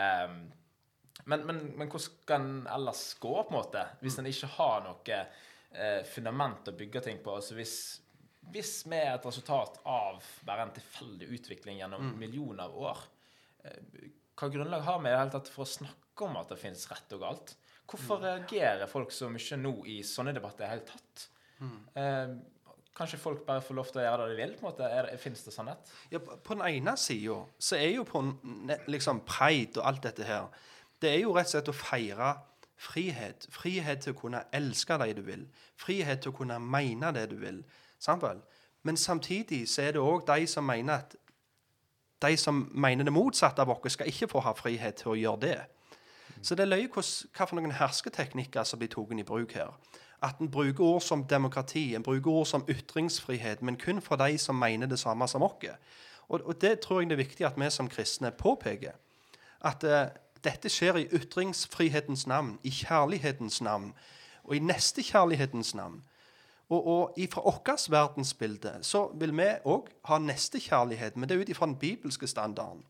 Ehm, 0.00 0.38
men, 1.24 1.46
men, 1.46 1.58
men 1.76 1.88
hvordan 1.88 2.04
skal 2.04 2.40
en 2.40 2.66
ellers 2.72 3.02
gå, 3.20 3.32
på 3.42 3.52
en 3.52 3.58
måte? 3.58 3.84
Hvis 4.02 4.18
en 4.18 4.28
ikke 4.30 4.50
har 4.56 4.84
noe 4.86 5.18
eh, 5.18 6.00
fundament 6.08 6.70
å 6.70 6.76
bygge 6.76 7.04
ting 7.06 7.20
på? 7.24 7.34
Altså 7.38 7.56
hvis, 7.58 7.76
hvis 8.54 8.74
vi 8.88 8.98
er 8.98 9.14
et 9.14 9.28
resultat 9.28 9.78
av 9.88 10.22
bare 10.46 10.66
en 10.66 10.74
tilfeldig 10.76 11.30
utvikling 11.38 11.82
gjennom 11.82 12.14
millioner 12.18 12.64
av 12.66 12.78
år, 12.90 13.04
eh, 13.64 14.08
hva 14.38 14.48
grunnlag 14.50 14.86
har 14.86 15.02
vi 15.02 15.10
i 15.10 15.12
det 15.12 15.20
hele 15.20 15.36
tatt 15.36 15.52
for 15.52 15.66
å 15.66 15.74
snakke 15.74 16.26
om 16.26 16.40
at 16.40 16.50
det 16.50 16.60
finnes 16.60 16.88
rett 16.90 17.14
og 17.14 17.22
galt? 17.26 17.54
Hvorfor 17.92 18.22
reagerer 18.24 18.88
folk 18.88 19.12
så 19.12 19.28
mye 19.30 19.58
nå 19.60 19.74
i 19.90 20.00
sånne 20.06 20.32
debatter 20.34 20.64
i 20.64 20.66
det 20.66 20.72
hele 20.72 20.88
tatt? 20.88 21.28
Eh, 21.98 22.34
kanskje 22.96 23.20
folk 23.20 23.44
bare 23.46 23.62
får 23.64 23.76
lov 23.78 23.90
til 23.92 24.02
å 24.02 24.04
gjøre 24.06 24.26
det 24.26 24.34
de 24.34 24.42
vil? 24.42 24.54
på 24.56 24.64
en 24.64 24.70
måte? 24.70 24.88
Er 24.88 25.08
det, 25.08 25.20
Finnes 25.22 25.44
det 25.44 25.54
sannhet? 25.54 25.92
Ja, 26.10 26.20
på 26.24 26.36
på 26.36 26.56
den 26.56 26.66
ene 26.68 26.96
sida 27.00 27.38
så 27.58 27.78
er 27.78 27.90
jo 27.98 28.04
på 28.08 28.24
liksom 28.90 29.22
pride 29.28 29.80
og 29.80 29.88
alt 29.92 30.02
dette 30.08 30.26
her 30.28 30.48
Det 31.02 31.10
er 31.10 31.20
jo 31.24 31.34
rett 31.34 31.50
og 31.50 31.54
slett 31.56 31.70
å 31.72 31.74
feire 31.74 32.32
frihet. 32.82 33.46
Frihet 33.50 34.04
til 34.04 34.14
å 34.14 34.18
kunne 34.18 34.44
elske 34.54 34.98
de 35.02 35.12
du 35.18 35.22
vil. 35.26 35.46
Frihet 35.78 36.22
til 36.22 36.32
å 36.32 36.36
kunne 36.36 36.58
mene 36.62 37.12
det 37.14 37.28
du 37.30 37.36
vil. 37.42 37.62
Sant? 37.98 38.24
Men 38.82 38.96
samtidig 38.96 39.68
så 39.68 39.82
er 39.82 39.96
det 39.96 40.02
òg 40.02 40.26
de 40.26 40.46
som 40.46 40.66
mener 40.66 41.02
at 41.02 41.16
de 42.22 42.36
som 42.36 42.68
mener 42.74 43.04
det 43.04 43.12
motsatte 43.12 43.62
av 43.62 43.70
oss, 43.70 43.92
skal 43.92 44.06
ikke 44.06 44.28
få 44.30 44.40
ha 44.40 44.52
frihet 44.54 45.00
til 45.00 45.12
å 45.12 45.18
gjøre 45.18 45.40
det. 45.42 45.58
Så 46.42 46.54
det 46.54 46.64
er 46.64 46.70
løye 46.70 46.88
noen 47.52 47.74
hersketeknikker 47.74 48.64
som 48.64 48.78
blir 48.78 48.90
tatt 48.90 49.18
i 49.18 49.26
bruk 49.26 49.54
her. 49.58 49.74
At 50.22 50.38
en 50.38 50.50
bruker 50.50 50.84
ord 50.84 51.02
som 51.02 51.24
demokrati, 51.26 51.94
en 51.94 52.02
bruker 52.02 52.30
ord 52.30 52.46
som 52.46 52.64
ytringsfrihet, 52.68 53.62
men 53.62 53.76
kun 53.76 54.00
for 54.00 54.16
de 54.16 54.38
som 54.38 54.58
mener 54.58 54.86
det 54.86 54.98
samme 54.98 55.28
som 55.28 55.42
oss. 55.42 55.66
Og, 56.28 56.40
og 56.46 56.60
det 56.60 56.80
tror 56.80 57.00
jeg 57.00 57.10
det 57.10 57.18
er 57.18 57.24
viktig 57.24 57.46
at 57.46 57.58
vi 57.58 57.70
som 57.70 57.88
kristne 57.88 58.30
påpeker. 58.30 58.94
At 59.60 59.84
eh, 59.84 60.06
dette 60.44 60.68
skjer 60.68 60.96
i 61.00 61.08
ytringsfrihetens 61.14 62.26
navn, 62.26 62.58
i 62.62 62.70
kjærlighetens 62.70 63.60
navn, 63.62 63.92
og 64.44 64.56
i 64.56 64.58
nestekjærlighetens 64.58 65.74
navn. 65.74 66.02
Og, 66.68 66.86
og 66.86 67.18
fra 67.30 67.42
vårt 67.44 67.86
verdensbilde 67.90 68.78
så 68.82 69.10
vil 69.20 69.34
vi 69.36 69.48
òg 69.68 69.90
ha 70.08 70.18
nestekjærlighet, 70.18 71.16
men 71.16 71.28
det 71.28 71.36
er 71.36 71.44
ut 71.44 71.52
ifra 71.52 71.66
den 71.66 71.76
bibelske 71.76 72.26
standarden. 72.26 72.84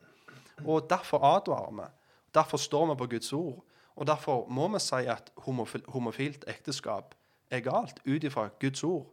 Og 0.64 0.86
derfor 0.90 1.24
advarer 1.24 1.72
vi. 1.72 1.88
Derfor 2.34 2.56
står 2.56 2.86
vi 2.86 2.98
på 2.98 3.06
Guds 3.06 3.32
ord. 3.32 3.64
Og 3.96 4.06
derfor 4.06 4.46
må 4.48 4.68
vi 4.68 4.80
si 4.80 4.94
at 4.94 5.32
homofil, 5.36 5.82
homofilt 5.88 6.44
ekteskap 6.48 7.14
er 7.50 7.60
galt 7.60 8.00
ut 8.06 8.24
ifra 8.24 8.48
Guds 8.60 8.84
ord. 8.84 9.06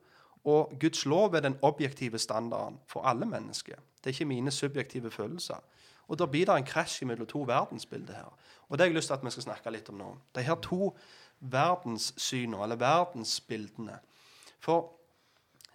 Og 0.45 0.73
Guds 0.79 1.05
lov 1.05 1.33
er 1.33 1.39
den 1.39 1.57
objektive 1.61 2.19
standarden 2.19 2.79
for 2.87 3.01
alle 3.01 3.25
mennesker. 3.25 3.75
Det 3.75 4.05
er 4.05 4.09
ikke 4.09 4.25
mine 4.25 4.51
subjektive 4.51 5.11
følelser. 5.11 5.59
Og 6.09 6.17
da 6.17 6.25
blir 6.25 6.47
det 6.49 6.55
en 6.57 6.65
krasj 6.65 7.03
mellom 7.05 7.27
to 7.29 7.43
verdensbilder 7.47 8.17
her. 8.17 8.29
Og 8.69 8.77
det 8.77 8.83
har 8.83 8.89
jeg 8.89 8.97
lyst 8.97 9.11
til 9.11 9.17
at 9.17 9.25
vi 9.25 9.33
skal 9.33 9.45
snakke 9.45 9.73
litt 9.73 9.89
om 9.93 9.99
nå. 10.01 10.09
De 10.35 10.45
her 10.45 10.57
to 10.65 10.89
verdenssynene, 11.39 12.63
eller 12.63 12.81
verdensbildene. 12.81 13.99
For 14.59 14.89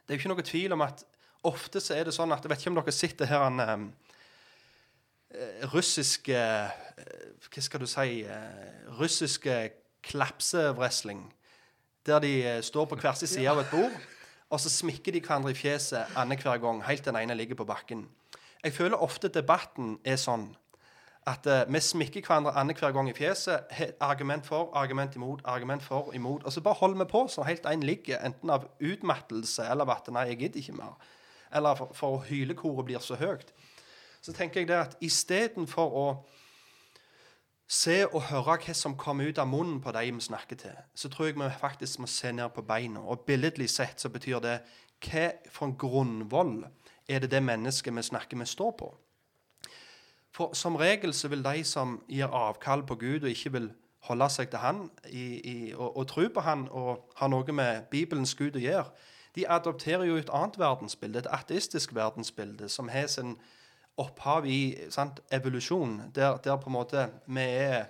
det 0.04 0.14
er 0.14 0.18
jo 0.18 0.22
ikke 0.22 0.32
noe 0.34 0.46
tvil 0.46 0.76
om 0.76 0.84
at 0.84 1.04
ofte 1.48 1.80
så 1.80 1.96
er 1.96 2.08
det 2.08 2.16
sånn 2.16 2.34
at 2.34 2.44
Jeg 2.44 2.52
vet 2.52 2.62
ikke 2.62 2.72
om 2.72 2.80
dere 2.80 2.92
sitter 2.92 3.30
her 3.30 3.46
en 3.46 3.62
eh, 3.64 3.86
russiske 5.72 6.36
eh, 6.36 7.46
Hva 7.48 7.64
skal 7.64 7.84
du 7.84 7.88
si 7.88 8.24
eh, 8.24 8.90
Russiske 8.98 9.56
klapsewrestling. 10.04 11.24
Der 12.04 12.20
de 12.20 12.60
står 12.60 12.84
på 12.84 12.98
hver 13.00 13.16
sin 13.16 13.30
side 13.30 13.48
av 13.48 13.62
et 13.62 13.70
bord, 13.72 13.94
og 14.52 14.60
så 14.60 14.68
smikker 14.68 15.14
de 15.14 15.22
hverandre 15.24 15.54
i 15.54 15.56
fjeset 15.56 16.12
annenhver 16.20 16.60
gang, 16.60 16.82
helt 16.84 17.06
den 17.06 17.16
ene 17.16 17.36
ligger 17.38 17.56
på 17.56 17.64
bakken. 17.64 18.02
Jeg 18.64 18.72
føler 18.72 18.96
ofte 18.96 19.28
debatten 19.28 19.98
er 20.04 20.16
sånn 20.16 20.46
at 21.28 21.46
uh, 21.48 21.72
vi 21.72 21.80
smikker 21.80 22.24
hverandre 22.24 22.52
annenhver 22.56 22.92
gang 22.92 23.08
i 23.08 23.16
fjeset. 23.16 23.72
Argument 24.00 24.46
for, 24.46 24.70
argument 24.76 25.16
imot, 25.16 25.42
argument 25.44 25.82
for, 25.82 26.12
imot. 26.16 26.44
Og 26.44 26.52
så 26.52 26.60
bare 26.64 26.80
holder 26.80 27.04
vi 27.04 27.10
på 27.10 27.24
sånn 27.32 27.48
helt 27.48 27.68
en 27.68 27.84
ligger, 27.84 28.20
enten 28.24 28.52
av 28.52 28.64
utmattelse 28.80 29.64
eller 29.68 29.92
at 29.92 30.08
nei, 30.12 30.26
jeg 30.32 30.40
gidder 30.42 30.62
ikke 30.62 30.76
mer. 30.80 30.96
Eller 31.54 31.76
for, 31.80 31.92
for 31.96 32.24
hylekoret 32.28 32.88
blir 32.88 33.04
så 33.04 33.16
høyt. 33.20 33.52
Så 34.24 34.32
tenker 34.32 34.62
jeg 34.62 34.70
det 34.72 34.80
at 34.80 34.96
istedenfor 35.04 35.96
å 36.00 36.06
se 37.68 38.02
og 38.06 38.22
høre 38.30 38.58
hva 38.60 38.76
som 38.76 38.96
kommer 38.96 39.28
ut 39.28 39.40
av 39.40 39.48
munnen 39.48 39.80
på 39.84 39.92
de 39.96 40.06
vi 40.08 40.24
snakker 40.24 40.60
til, 40.60 40.80
så 40.94 41.08
tror 41.12 41.28
jeg 41.28 41.36
vi 41.40 41.50
faktisk 41.60 42.00
må 42.00 42.08
se 42.08 42.32
ned 42.32 42.52
på 42.56 42.64
beina. 42.64 43.00
Og 43.00 43.24
billedlig 43.28 43.68
sett 43.72 44.00
så 44.00 44.12
betyr 44.12 44.40
det 44.44 44.58
hva 45.04 45.28
for 45.52 45.68
en 45.68 45.76
grunnvoll 45.80 46.58
er 47.08 47.18
det 47.18 47.30
det 47.30 47.42
mennesket 47.42 47.96
vi 47.96 48.02
snakker 48.02 48.36
med, 48.36 48.46
står 48.46 48.70
på? 48.78 48.90
For 50.34 50.54
som 50.54 50.76
regel 50.76 51.14
så 51.14 51.28
vil 51.28 51.44
de 51.44 51.64
som 51.64 52.00
gir 52.08 52.26
avkall 52.26 52.82
på 52.86 52.94
Gud 52.94 53.22
og 53.22 53.30
ikke 53.30 53.52
vil 53.52 53.72
holde 54.08 54.28
seg 54.30 54.50
til 54.50 54.58
Han 54.58 54.86
i, 55.08 55.26
i, 55.40 55.74
og, 55.74 55.96
og 55.96 56.06
tro 56.10 56.28
på 56.34 56.40
Han 56.40 56.68
og 56.70 57.10
har 57.16 57.30
noe 57.30 57.52
med 57.52 57.86
Bibelens 57.90 58.34
Gud 58.34 58.56
å 58.56 58.62
gjøre, 58.62 58.88
de 59.34 59.48
adopterer 59.50 60.06
jo 60.06 60.16
et 60.16 60.30
annet 60.30 60.58
verdensbilde, 60.58 61.18
et 61.18 61.30
ateistisk 61.30 61.94
verdensbilde, 61.94 62.68
som 62.68 62.88
har 62.88 63.08
sin 63.10 63.34
opphav 63.98 64.46
i 64.46 64.76
sant, 64.90 65.20
evolusjon, 65.32 66.00
der, 66.14 66.38
der 66.42 66.58
på 66.58 66.70
en 66.70 66.76
måte 66.76 67.08
vi 67.26 67.42
er 67.42 67.88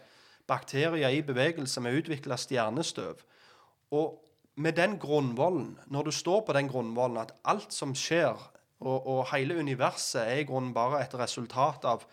bakterier 0.49 1.09
i 1.09 1.23
bevegelse, 1.25 1.83
vi 1.85 1.99
utvikler 2.01 2.41
stjernestøv. 2.41 3.21
Og 3.91 4.21
med 4.57 4.73
den 4.73 4.99
grunnvollen, 4.99 5.79
når 5.87 6.03
du 6.03 6.11
står 6.11 6.45
på 6.47 6.57
den 6.57 6.69
grunnvollen 6.69 7.21
at 7.21 7.33
alt 7.45 7.73
som 7.73 7.95
skjer, 7.97 8.37
og, 8.81 9.07
og 9.07 9.21
hele 9.33 9.59
universet 9.59 10.23
er 10.23 10.41
i 10.43 10.47
grunnen 10.49 10.75
bare 10.75 11.03
et 11.05 11.15
resultat 11.19 11.85
av 11.89 12.05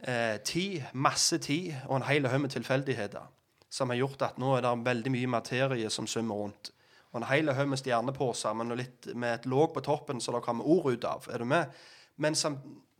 eh, 0.00 0.36
tid, 0.44 0.82
masse 0.92 1.38
tid 1.38 1.72
og 1.86 1.96
en 1.96 2.08
hel 2.08 2.28
haug 2.28 2.42
med 2.44 2.54
tilfeldigheter 2.54 3.28
som 3.70 3.90
har 3.90 4.00
gjort 4.00 4.26
at 4.26 4.38
nå 4.42 4.56
er 4.56 4.66
det 4.66 4.74
veldig 4.84 5.14
mye 5.14 5.30
materie 5.30 5.90
som 5.94 6.08
svømmer 6.10 6.34
rundt. 6.34 6.72
Og 7.10 7.20
en 7.20 7.28
hel 7.30 7.52
haug 7.54 7.70
med 7.70 7.78
stjernepåser 7.78 8.54
men 8.58 8.76
litt 8.78 9.10
med 9.14 9.34
et 9.38 9.48
låg 9.50 9.72
på 9.74 9.82
toppen 9.86 10.20
så 10.20 10.34
det 10.34 10.44
kommer 10.46 10.66
ord 10.66 10.92
ut 10.92 11.06
av. 11.06 11.26
Er 11.30 11.42
du 11.42 11.48
med? 11.48 11.70
Men 12.16 12.36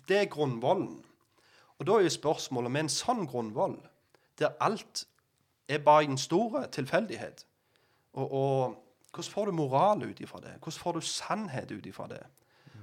det 0.09 0.19
er 0.19 0.31
grunnvollen. 0.31 1.01
Og 1.79 1.87
da 1.87 1.97
er 1.97 2.07
jo 2.07 2.14
spørsmålet 2.14 2.73
med 2.73 2.87
en 2.87 2.93
sånn 2.93 3.25
grunnvoll, 3.29 3.79
der 4.38 4.57
alt 4.61 5.05
er 5.69 5.83
bare 5.85 6.09
en 6.09 6.19
stor 6.19 6.64
tilfeldighet 6.73 7.45
og, 8.12 8.33
og 8.33 8.77
hvordan 9.11 9.33
får 9.33 9.47
du 9.47 9.53
moral 9.53 10.03
ut 10.03 10.21
ifra 10.21 10.40
det? 10.43 10.57
Hvordan 10.62 10.79
får 10.83 10.93
du 10.93 11.01
sannhet 11.01 11.71
ut 11.71 11.87
ifra 11.87 12.07
det? 12.11 12.23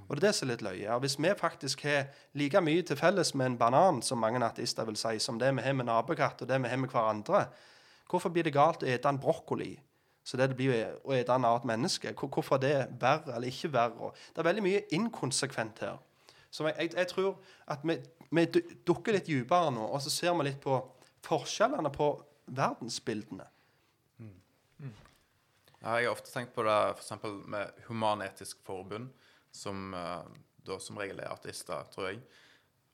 Og 0.08 0.16
det 0.16 0.22
er 0.22 0.28
det 0.28 0.36
som 0.38 0.48
er 0.48 0.54
litt 0.54 0.64
løye. 0.64 1.00
Hvis 1.04 1.18
vi 1.20 1.32
faktisk 1.36 1.84
har 1.84 2.08
like 2.40 2.62
mye 2.64 2.84
til 2.88 3.00
felles 3.00 3.34
med 3.36 3.52
en 3.52 3.58
banan, 3.60 4.02
som 4.02 4.22
mange 4.24 4.40
ateister 4.46 4.88
vil 4.88 5.00
si, 5.00 5.18
som 5.20 5.40
det 5.40 5.52
vi 5.58 5.66
har 5.66 5.76
med 5.76 5.90
nabokatt 5.90 6.42
og 6.42 6.48
det 6.48 6.62
vi 6.64 6.72
har 6.72 6.80
med 6.80 6.92
hverandre, 6.94 7.48
hvorfor 8.08 8.32
blir 8.32 8.48
det 8.48 8.56
galt 8.56 8.86
å 8.86 8.88
ete 8.88 9.12
en 9.12 9.20
brokkoli? 9.20 9.74
Så 10.28 10.38
det 10.40 10.50
det 10.52 10.58
blir 10.60 11.00
å 11.04 11.14
ete 11.16 11.36
en 11.36 11.46
annet 11.48 11.68
menneske. 11.68 12.14
Hvorfor 12.14 12.42
Hvorfor 12.42 12.56
er 12.56 12.64
det 12.64 13.02
verre 13.02 13.36
eller 13.36 13.48
ikke 13.48 13.72
verre? 13.74 14.12
Det 14.32 14.44
er 14.44 14.50
veldig 14.50 14.64
mye 14.64 14.86
inkonsekvent 14.96 15.84
her. 15.84 16.00
Så 16.52 16.64
jeg, 16.68 16.76
jeg, 16.80 16.94
jeg 16.96 17.08
tror 17.08 17.38
at 17.68 17.84
vi, 17.84 17.98
vi 18.32 18.46
dukker 18.88 19.16
litt 19.16 19.28
dypere 19.28 19.72
nå, 19.72 19.86
og 19.92 20.02
så 20.02 20.12
ser 20.12 20.36
vi 20.40 20.48
litt 20.48 20.60
på 20.64 20.80
forskjellene 21.28 21.92
på 21.92 22.10
verdensbildene. 22.48 23.48
Ja, 25.88 26.00
jeg 26.00 26.08
har 26.08 26.16
ofte 26.16 26.32
tenkt 26.34 26.56
på 26.56 26.64
det 26.66 26.76
f.eks. 26.98 27.12
med 27.48 27.84
Human-Etisk 27.88 28.60
Forbund, 28.66 29.12
som 29.58 29.94
eh, 29.98 30.28
da 30.68 30.78
som 30.84 31.00
regel 31.00 31.22
er 31.24 31.32
ateister, 31.32 31.88
tror 31.94 32.12
jeg. 32.12 32.22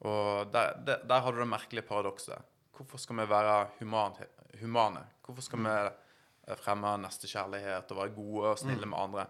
Og 0.03 0.49
der, 0.53 0.77
der, 0.85 1.03
der 1.09 1.23
har 1.25 1.33
du 1.33 1.41
det 1.41 1.49
merkelige 1.49 1.85
paradokset. 1.87 2.49
Hvorfor 2.73 3.01
skal 3.01 3.21
vi 3.21 3.27
være 3.29 3.57
human, 3.79 4.17
humane? 4.61 5.03
Hvorfor 5.25 5.45
skal 5.45 5.63
vi 5.63 5.75
eh, 5.75 6.57
fremme 6.59 6.95
nestekjærlighet 7.03 7.91
og 7.93 8.01
være 8.01 8.15
gode 8.15 8.53
og 8.53 8.59
snille 8.61 8.89
med 8.89 8.99
andre? 8.99 9.27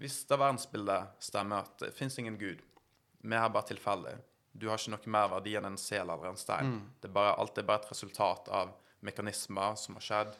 Hvis 0.00 0.24
det 0.28 0.38
verdensbildet 0.40 1.18
stemmer 1.22 1.66
at 1.66 1.82
det 1.82 1.94
fins 1.94 2.18
ingen 2.18 2.38
gud, 2.38 2.62
vi 3.24 3.36
er 3.36 3.52
bare 3.52 3.68
tilfeldig, 3.70 4.14
du 4.54 4.68
har 4.70 4.78
ikke 4.78 4.94
noe 4.94 5.10
mer 5.10 5.30
verdi 5.32 5.56
enn 5.58 5.66
en 5.66 5.78
sel 5.80 6.06
eller 6.06 6.30
en 6.30 6.38
stein. 6.38 6.76
Det 7.02 7.08
er 7.08 7.14
bare, 7.14 7.34
alt 7.42 7.58
er 7.58 7.66
bare 7.66 7.82
et 7.82 7.90
resultat 7.90 8.50
av 8.54 8.70
mekanismer 9.04 9.74
som 9.78 9.98
har 9.98 10.04
skjedd, 10.04 10.34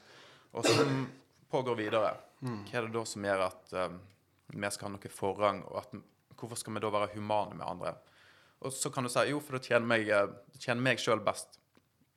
og 0.54 0.66
som 0.68 1.07
pågår 1.52 1.78
videre. 1.80 2.12
Hva 2.68 2.78
er 2.78 2.87
det 2.87 2.94
da 2.94 3.04
som 3.09 3.26
gjør 3.26 3.42
at 3.48 3.74
um, 3.88 3.98
vi 4.54 4.70
skal 4.70 4.87
ha 4.87 4.92
noe 4.94 5.11
forrang, 5.11 5.62
og 5.70 5.80
at, 5.83 5.96
hvorfor 6.38 6.59
skal 6.61 6.77
vi 6.77 6.83
da 6.85 6.90
være 6.92 7.12
humane 7.14 7.59
med 7.59 7.66
andre? 7.66 7.94
Og 8.64 8.73
så 8.73 8.90
kan 8.90 9.05
du 9.05 9.11
si 9.12 9.27
jo, 9.29 9.40
for 9.44 9.59
det 9.59 9.68
tjener 9.68 9.87
meg, 9.88 10.09
eh, 10.09 10.31
det 10.55 10.62
tjener 10.62 10.85
meg 10.85 11.03
sjøl 11.03 11.23
best. 11.25 11.59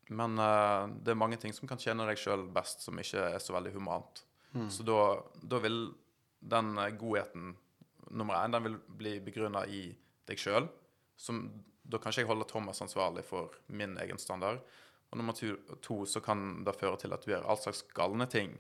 Men 0.08 0.40
uh, 0.40 0.88
det 1.04 1.12
er 1.12 1.20
mange 1.20 1.36
ting 1.42 1.52
som 1.52 1.68
kan 1.68 1.80
tjene 1.82 2.06
deg 2.08 2.20
sjøl 2.20 2.46
best, 2.56 2.86
som 2.86 2.96
ikke 3.02 3.26
er 3.34 3.42
så 3.44 3.56
veldig 3.58 3.74
humant. 3.76 4.24
Så 4.72 4.86
da, 4.88 5.20
da 5.44 5.60
vil 5.62 5.90
den 6.40 6.78
eh, 6.80 6.94
godheten 6.98 7.52
nummer 8.16 8.40
én, 8.40 8.54
den 8.56 8.64
vil 8.64 8.78
bli 8.88 9.18
begrunna 9.22 9.66
i 9.68 9.90
deg 10.30 10.40
sjøl. 10.40 10.70
Da 11.88 12.00
kan 12.00 12.12
ikke 12.12 12.24
jeg 12.24 12.30
holde 12.30 12.48
Thomas 12.48 12.82
ansvarlig 12.84 13.26
for 13.28 13.54
min 13.68 13.98
egen 14.02 14.20
standard. 14.22 14.64
Og 15.12 15.20
nummer 15.20 15.36
to, 15.36 15.54
to 15.84 16.02
så 16.08 16.22
kan 16.24 16.64
det 16.68 16.76
føre 16.80 17.00
til 17.04 17.14
at 17.16 17.24
du 17.24 17.32
gjør 17.32 17.48
all 17.48 17.60
slags 17.62 17.84
galne 17.96 18.28
ting. 18.32 18.56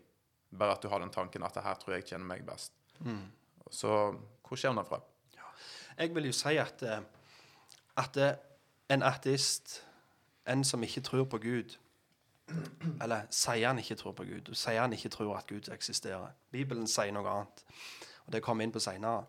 Bare 0.52 0.78
at 0.78 0.84
du 0.84 0.92
har 0.92 1.04
den 1.04 1.12
tanken 1.12 1.44
at 1.44 1.56
det 1.56 1.64
her 1.66 1.80
tror 1.80 1.98
jeg 1.98 2.08
tjener 2.12 2.28
meg 2.28 2.46
best. 2.48 2.76
Så 3.72 3.90
hvor 4.48 4.60
kommer 4.60 4.84
den 4.84 4.90
fra? 4.92 5.02
Jeg 5.98 6.16
vil 6.16 6.26
jo 6.26 6.32
si 6.32 6.58
at, 6.58 6.84
eh, 6.84 7.02
at 7.98 8.18
eh, 8.18 8.34
en 8.90 9.04
ateist, 9.04 9.84
en 10.48 10.64
som 10.64 10.84
ikke 10.84 11.02
tror 11.02 11.24
på 11.24 11.38
Gud 11.38 11.78
Eller 13.02 13.22
sier 13.30 13.68
han 13.68 13.80
ikke 13.80 13.96
tror 13.96 14.12
på 14.12 14.24
Gud, 14.24 14.54
sier 14.56 14.82
han 14.82 14.94
ikke 14.94 15.10
tror 15.10 15.36
at 15.38 15.48
Gud 15.48 15.68
eksisterer. 15.72 16.28
Bibelen 16.52 16.88
sier 16.88 17.12
noe 17.12 17.28
annet, 17.28 17.64
og 18.26 18.34
det 18.34 18.42
kommer 18.42 18.62
vi 18.62 18.68
inn 18.70 18.72
på 18.72 18.80
seinere. 18.80 19.26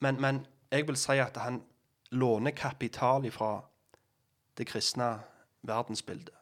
Men, 0.00 0.20
men 0.20 0.46
jeg 0.70 0.84
vil 0.88 0.96
si 1.00 1.16
at 1.18 1.36
han 1.40 1.62
låner 2.10 2.50
kapital 2.50 3.24
ifra 3.24 3.62
det 4.58 4.66
kristne 4.66 5.22
verdensbildet. 5.62 6.34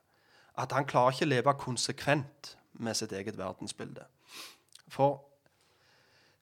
At 0.59 0.73
han 0.73 0.87
klarer 0.91 1.15
ikke 1.15 1.29
å 1.29 1.31
leve 1.31 1.55
konsekvent 1.55 2.57
med 2.73 2.99
sitt 2.99 3.13
eget 3.13 3.39
verdensbilde. 3.39 4.03
For 4.89 5.23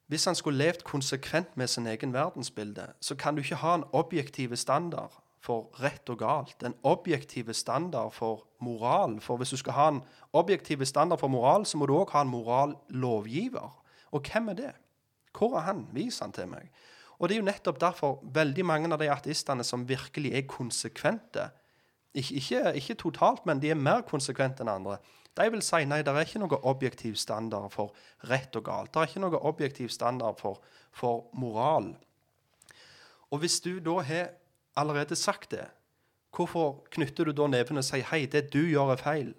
hvis 0.07 0.25
han 0.25 0.35
skulle 0.35 0.57
levd 0.57 0.83
konsekvent 0.83 1.57
med 1.57 1.67
sin 1.67 1.87
egen 1.87 2.13
verdensbilde, 2.13 2.93
så 3.01 3.15
kan 3.15 3.35
du 3.35 3.41
ikke 3.41 3.55
ha 3.55 3.75
en 3.75 3.83
objektiv 3.91 4.55
standard 4.55 5.19
for 5.43 5.67
rett 5.83 6.09
og 6.09 6.19
galt. 6.19 6.63
En 6.63 6.75
objektiv 6.83 7.53
standard 7.53 8.11
for 8.11 8.47
moral. 8.59 9.19
For 9.21 9.37
hvis 9.37 9.49
du 9.49 9.57
skal 9.57 9.73
ha 9.73 9.87
en 9.89 10.01
objektiv 10.33 10.85
standard 10.85 11.19
for 11.19 11.27
moral, 11.27 11.65
så 11.65 11.77
må 11.77 11.85
du 11.85 11.95
òg 11.95 12.11
ha 12.15 12.23
en 12.23 12.31
morallovgiver. 12.31 13.83
Og 14.11 14.31
hvem 14.31 14.49
er 14.49 14.53
det? 14.53 14.71
Hvor 15.37 15.57
er 15.57 15.67
han? 15.67 15.87
Vis 15.93 16.19
han 16.19 16.31
til 16.31 16.47
meg. 16.47 16.71
Og 17.19 17.29
det 17.29 17.35
er 17.35 17.41
jo 17.41 17.49
nettopp 17.49 17.79
derfor 17.81 18.19
veldig 18.33 18.65
mange 18.65 18.91
av 18.93 18.99
de 19.01 19.09
ateistene 19.11 19.63
som 19.65 19.87
virkelig 19.89 20.33
er 20.37 20.49
konsekvente, 20.49 21.49
ikke, 22.17 22.35
ikke, 22.35 22.73
ikke 22.79 22.97
totalt, 23.01 23.45
men 23.45 23.61
de 23.61 23.69
er 23.69 23.77
mer 23.77 24.03
konsekvente 24.07 24.63
enn 24.63 24.71
andre, 24.71 24.97
de 25.37 25.47
vil 25.53 25.63
si 25.65 25.83
nei, 25.85 26.01
det 26.05 26.13
er 26.13 26.25
ikke 26.25 26.41
noe 26.41 26.59
objektiv 26.67 27.15
standard 27.19 27.71
for 27.73 27.95
rett 28.29 28.55
og 28.57 28.65
galt. 28.65 28.93
Det 28.93 29.01
er 29.01 29.11
ikke 29.11 29.23
noe 29.23 29.41
objektiv 29.49 29.93
standard 29.93 30.39
for, 30.41 30.61
for 30.91 31.27
moral. 31.37 31.93
Og 33.31 33.43
hvis 33.43 33.59
du 33.61 33.77
da 33.83 33.99
har 34.07 34.31
allerede 34.77 35.15
sagt 35.15 35.51
det, 35.51 35.65
hvorfor 36.35 36.83
knytter 36.93 37.27
du 37.27 37.35
da 37.35 37.47
neven 37.49 37.81
og 37.81 37.85
sier 37.85 38.05
hei, 38.11 38.25
det 38.29 38.47
du 38.53 38.61
gjør 38.65 38.93
er 38.95 39.01
feil? 39.01 39.35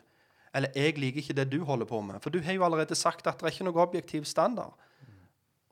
Eller 0.54 0.74
jeg 0.74 0.96
liker 0.98 1.22
ikke 1.22 1.36
det 1.36 1.50
du 1.52 1.60
holder 1.64 1.86
på 1.88 2.00
med. 2.02 2.20
For 2.24 2.34
du 2.34 2.40
har 2.42 2.56
jo 2.56 2.64
allerede 2.66 2.96
sagt 2.98 3.26
at 3.26 3.40
det 3.40 3.46
er 3.46 3.54
ikke 3.54 3.68
noe 3.68 3.82
objektiv 3.84 4.24
standard. 4.26 4.74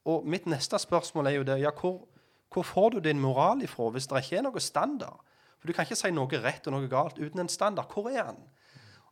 Og 0.06 0.26
mitt 0.26 0.46
neste 0.46 0.78
spørsmål 0.78 1.26
er 1.26 1.38
jo 1.38 1.46
det, 1.46 1.58
ja, 1.64 1.72
hvor, 1.74 2.04
hvor 2.52 2.62
får 2.62 2.90
du 2.94 3.00
din 3.02 3.20
moral 3.20 3.64
ifra 3.66 3.88
hvis 3.90 4.06
det 4.06 4.22
ikke 4.22 4.38
er 4.38 4.46
noe 4.46 4.62
standard? 4.62 5.18
For 5.58 5.66
du 5.66 5.74
kan 5.74 5.86
ikke 5.86 5.98
si 5.98 6.12
noe 6.14 6.42
rett 6.44 6.68
og 6.68 6.76
noe 6.76 6.90
galt 6.90 7.18
uten 7.18 7.42
en 7.42 7.50
standard. 7.50 7.90
Hvor 7.90 8.10
er 8.12 8.30
den? 8.30 8.44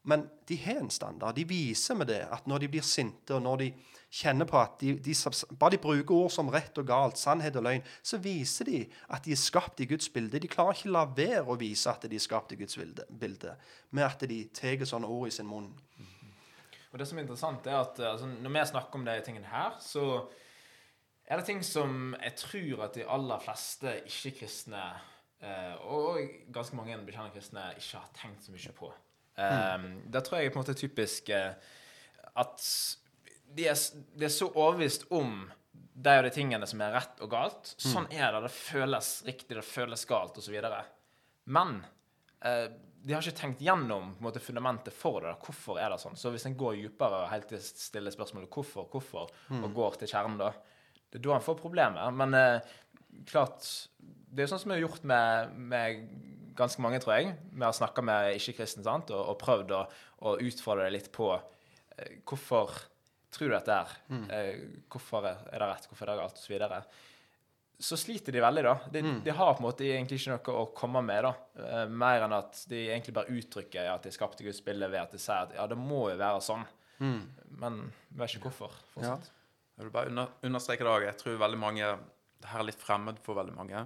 Men 0.04 0.26
de 0.48 0.56
har 0.60 0.82
en 0.82 0.90
standard. 0.92 1.36
De 1.36 1.46
viser 1.48 1.96
med 1.96 2.10
det 2.12 2.20
at 2.28 2.48
når 2.48 2.64
de 2.64 2.70
blir 2.74 2.84
sinte, 2.84 3.32
og 3.34 3.42
når 3.44 3.62
de 3.62 3.68
kjenner 4.14 4.46
på 4.46 4.58
at 4.60 4.76
de, 4.82 4.92
de, 5.02 5.14
bare 5.58 5.74
de 5.74 5.80
bruker 5.82 6.14
ord 6.14 6.30
som 6.30 6.50
rett 6.52 6.76
og 6.78 6.86
galt, 6.86 7.18
sannhet 7.18 7.56
og 7.58 7.64
løgn, 7.66 7.86
så 8.04 8.20
viser 8.22 8.68
de 8.68 8.82
at 9.08 9.24
de 9.24 9.32
er 9.34 9.40
skapt 9.40 9.80
i 9.80 9.88
Guds 9.90 10.10
bilde. 10.12 10.38
De 10.38 10.50
klarer 10.50 10.76
ikke 10.76 10.92
la 10.92 11.06
være 11.08 11.46
å 11.48 11.56
vise 11.58 11.90
at 11.90 12.04
de 12.04 12.18
er 12.20 12.22
skapt 12.22 12.52
i 12.54 12.58
Guds 12.60 12.76
bilde, 13.08 13.56
med 13.90 14.06
at 14.06 14.26
de 14.28 14.44
tar 14.54 14.84
sånne 14.86 15.08
ord 15.10 15.30
i 15.30 15.34
sin 15.34 15.48
munn. 15.48 15.72
Og 16.92 17.00
det 17.00 17.08
som 17.10 17.18
er 17.18 17.24
interessant, 17.24 17.66
er 17.66 17.80
at 17.80 17.98
altså, 18.12 18.28
når 18.28 18.52
vi 18.54 18.66
snakker 18.70 19.00
om 19.00 19.08
de 19.08 19.16
tingene 19.26 19.50
her, 19.50 19.80
så 19.82 20.04
er 21.26 21.40
det 21.40 21.48
ting 21.48 21.64
som 21.66 22.12
jeg 22.20 22.36
tror 22.38 22.84
at 22.86 23.00
de 23.00 23.08
aller 23.16 23.42
fleste 23.42 23.96
ikke-kristne, 24.04 24.84
eh, 25.42 25.74
og 25.90 26.20
ganske 26.54 26.78
mange 26.78 27.00
bekjennende 27.02 27.34
kristne, 27.34 27.66
ikke 27.80 27.98
har 27.98 28.14
tenkt 28.20 28.46
så 28.46 28.54
mye 28.54 28.76
på. 28.78 28.92
Um, 29.34 29.86
Der 30.14 30.22
tror 30.22 30.38
jeg 30.38 30.52
på 30.52 30.60
en 30.60 30.62
måte 30.62 30.74
er 30.76 30.78
typisk 30.78 31.28
eh, 31.34 31.56
at 32.38 32.66
de 33.54 33.66
er, 33.70 33.78
de 34.14 34.26
er 34.26 34.32
så 34.32 34.46
overbevist 34.50 35.08
om 35.14 35.44
de 35.94 36.14
og 36.18 36.24
de 36.26 36.30
tingene 36.34 36.66
som 36.66 36.80
er 36.82 36.94
rett 36.94 37.20
og 37.22 37.30
galt. 37.30 37.74
Sånn 37.78 38.06
er 38.10 38.32
det. 38.34 38.44
Det 38.46 38.54
føles 38.54 39.10
riktig, 39.26 39.56
det 39.58 39.66
føles 39.66 40.02
galt, 40.10 40.38
osv. 40.38 40.56
Men 41.44 41.76
eh, 42.42 42.66
de 43.04 43.12
har 43.14 43.22
ikke 43.22 43.38
tenkt 43.38 43.62
gjennom 43.62 44.14
på 44.14 44.22
en 44.22 44.26
måte, 44.26 44.42
fundamentet 44.42 44.94
for 44.96 45.20
det. 45.20 45.34
da. 45.34 45.38
Hvorfor 45.44 45.78
er 45.78 45.92
det 45.92 46.00
sånn? 46.02 46.16
Så 46.18 46.32
hvis 46.34 46.46
en 46.48 46.56
går 46.58 46.78
dypere 46.80 47.24
og 47.24 47.30
helt 47.30 47.50
til 47.52 47.60
stiller 47.62 48.14
spørsmålet 48.14 48.50
hvorfor, 48.50 48.88
hvorfor, 48.90 49.34
og 49.60 49.74
går 49.76 50.00
til 50.00 50.10
kjernen, 50.14 50.38
da, 50.40 50.50
det 51.12 51.20
er 51.20 51.26
da 51.28 51.36
en 51.36 51.44
får 51.46 51.60
problemer. 51.60 52.10
Men 52.16 52.34
eh, 52.38 52.72
klart 53.28 53.66
Det 53.98 54.42
er 54.42 54.48
jo 54.48 54.52
sånn 54.54 54.62
som 54.64 54.72
vi 54.72 54.78
har 54.78 54.84
gjort 54.86 55.04
med, 55.06 55.54
med 55.72 56.06
ganske 56.58 56.82
mange, 56.82 57.00
tror 57.02 57.18
jeg. 57.18 57.34
Vi 57.52 57.64
har 57.64 57.74
snakka 57.76 58.02
med 58.02 58.34
ikke-kristne 58.38 58.98
og, 59.14 59.20
og 59.20 59.38
prøvd 59.40 59.74
å, 59.74 59.84
å 60.26 60.36
utfordre 60.42 60.88
det 60.88 60.96
litt 60.96 61.10
på 61.14 61.32
eh, 61.36 62.20
hvorfor 62.26 62.74
tror 63.34 63.50
du 63.50 63.56
dette 63.56 63.80
er? 63.80 63.96
Eh, 64.30 64.62
hvorfor 64.90 65.26
er 65.26 65.42
det 65.50 65.66
rett? 65.66 65.88
Hvorfor 65.90 66.06
er 66.06 66.14
det 66.14 66.22
galt? 66.22 66.38
Og 66.38 66.44
så 66.44 66.52
videre. 66.54 66.80
Så 67.84 67.98
sliter 67.98 68.32
de 68.32 68.42
veldig, 68.42 68.62
da. 68.62 68.74
De, 68.94 69.02
de 69.24 69.34
har 69.34 69.56
på 69.56 69.62
en 69.62 69.66
måte 69.66 69.86
egentlig 69.88 70.20
ikke 70.20 70.36
noe 70.36 70.60
å 70.62 70.68
komme 70.78 71.02
med, 71.04 71.26
da. 71.26 71.32
Eh, 71.66 71.86
mer 71.90 72.26
enn 72.26 72.36
at 72.36 72.60
de 72.70 72.84
egentlig 72.86 73.16
bare 73.16 73.34
uttrykker 73.34 73.90
at 73.90 74.06
de 74.06 74.14
skapte 74.14 74.46
Guds 74.46 74.62
bilde 74.64 74.88
ved 74.92 75.02
at 75.02 75.14
de 75.14 75.18
sier 75.22 75.48
at 75.48 75.56
ja, 75.58 75.66
det 75.70 75.78
må 75.78 76.04
jo 76.12 76.18
være 76.20 76.42
sånn. 76.46 76.62
Men 77.58 77.80
vi 78.08 78.20
vet 78.22 78.36
ikke 78.36 78.48
hvorfor. 78.52 78.76
fortsatt. 78.94 79.32
Jeg 79.74 79.88
vil 79.88 79.94
bare 79.96 80.12
under, 80.12 80.30
understreke 80.46 80.86
det 80.86 80.92
òg. 80.92 81.08
Jeg 81.08 81.18
tror 81.18 81.40
veldig 81.42 81.58
mange 81.58 81.88
her 82.50 82.62
er 82.62 82.68
litt 82.68 82.80
fremmed 82.80 83.20
for 83.24 83.38
veldig 83.38 83.54
mange. 83.56 83.84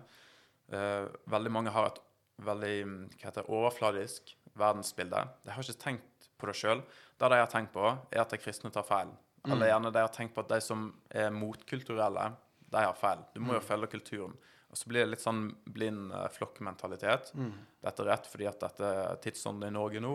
Uh, 0.73 1.09
veldig 1.31 1.53
mange 1.55 1.73
har 1.75 1.91
et 1.91 2.03
veldig 2.45 2.75
mm, 2.87 2.99
hva 3.17 3.31
heter, 3.31 3.49
overfladisk 3.51 4.35
verdensbilde. 4.59 5.23
De 5.45 5.55
har 5.55 5.65
ikke 5.65 5.85
tenkt 5.85 6.29
på 6.39 6.51
det 6.51 6.57
sjøl. 6.59 6.83
Det 7.19 7.31
de 7.33 7.41
har 7.41 7.51
tenkt 7.51 7.73
på, 7.75 7.87
er 7.87 8.23
at 8.23 8.35
de 8.35 8.41
kristne 8.41 8.71
tar 8.75 8.87
feil. 8.87 9.11
Eller 9.49 9.71
gjerne 9.71 9.93
de 9.95 10.03
har 10.03 10.13
tenkt 10.13 10.35
på 10.37 10.45
at 10.45 10.53
de 10.53 10.59
som 10.63 10.91
er 11.09 11.33
motkulturelle, 11.35 12.29
de 12.69 12.85
har 12.85 12.99
feil. 12.99 13.25
Du 13.33 13.41
må 13.41 13.57
jo 13.57 13.65
følge 13.65 13.89
kulturen. 13.95 14.37
Og 14.69 14.77
så 14.77 14.91
blir 14.91 15.07
det 15.07 15.15
litt 15.15 15.25
sånn 15.25 15.47
blind 15.73 16.13
uh, 16.13 16.27
flokkmentalitet. 16.35 17.33
Dette 17.85 18.05
er 18.05 18.11
rett 18.13 18.29
fordi 18.29 18.49
at 18.51 18.61
dette 18.61 18.93
er 18.93 19.21
tidsånden 19.25 19.71
i 19.71 19.75
Norge 19.75 20.03
nå. 20.05 20.15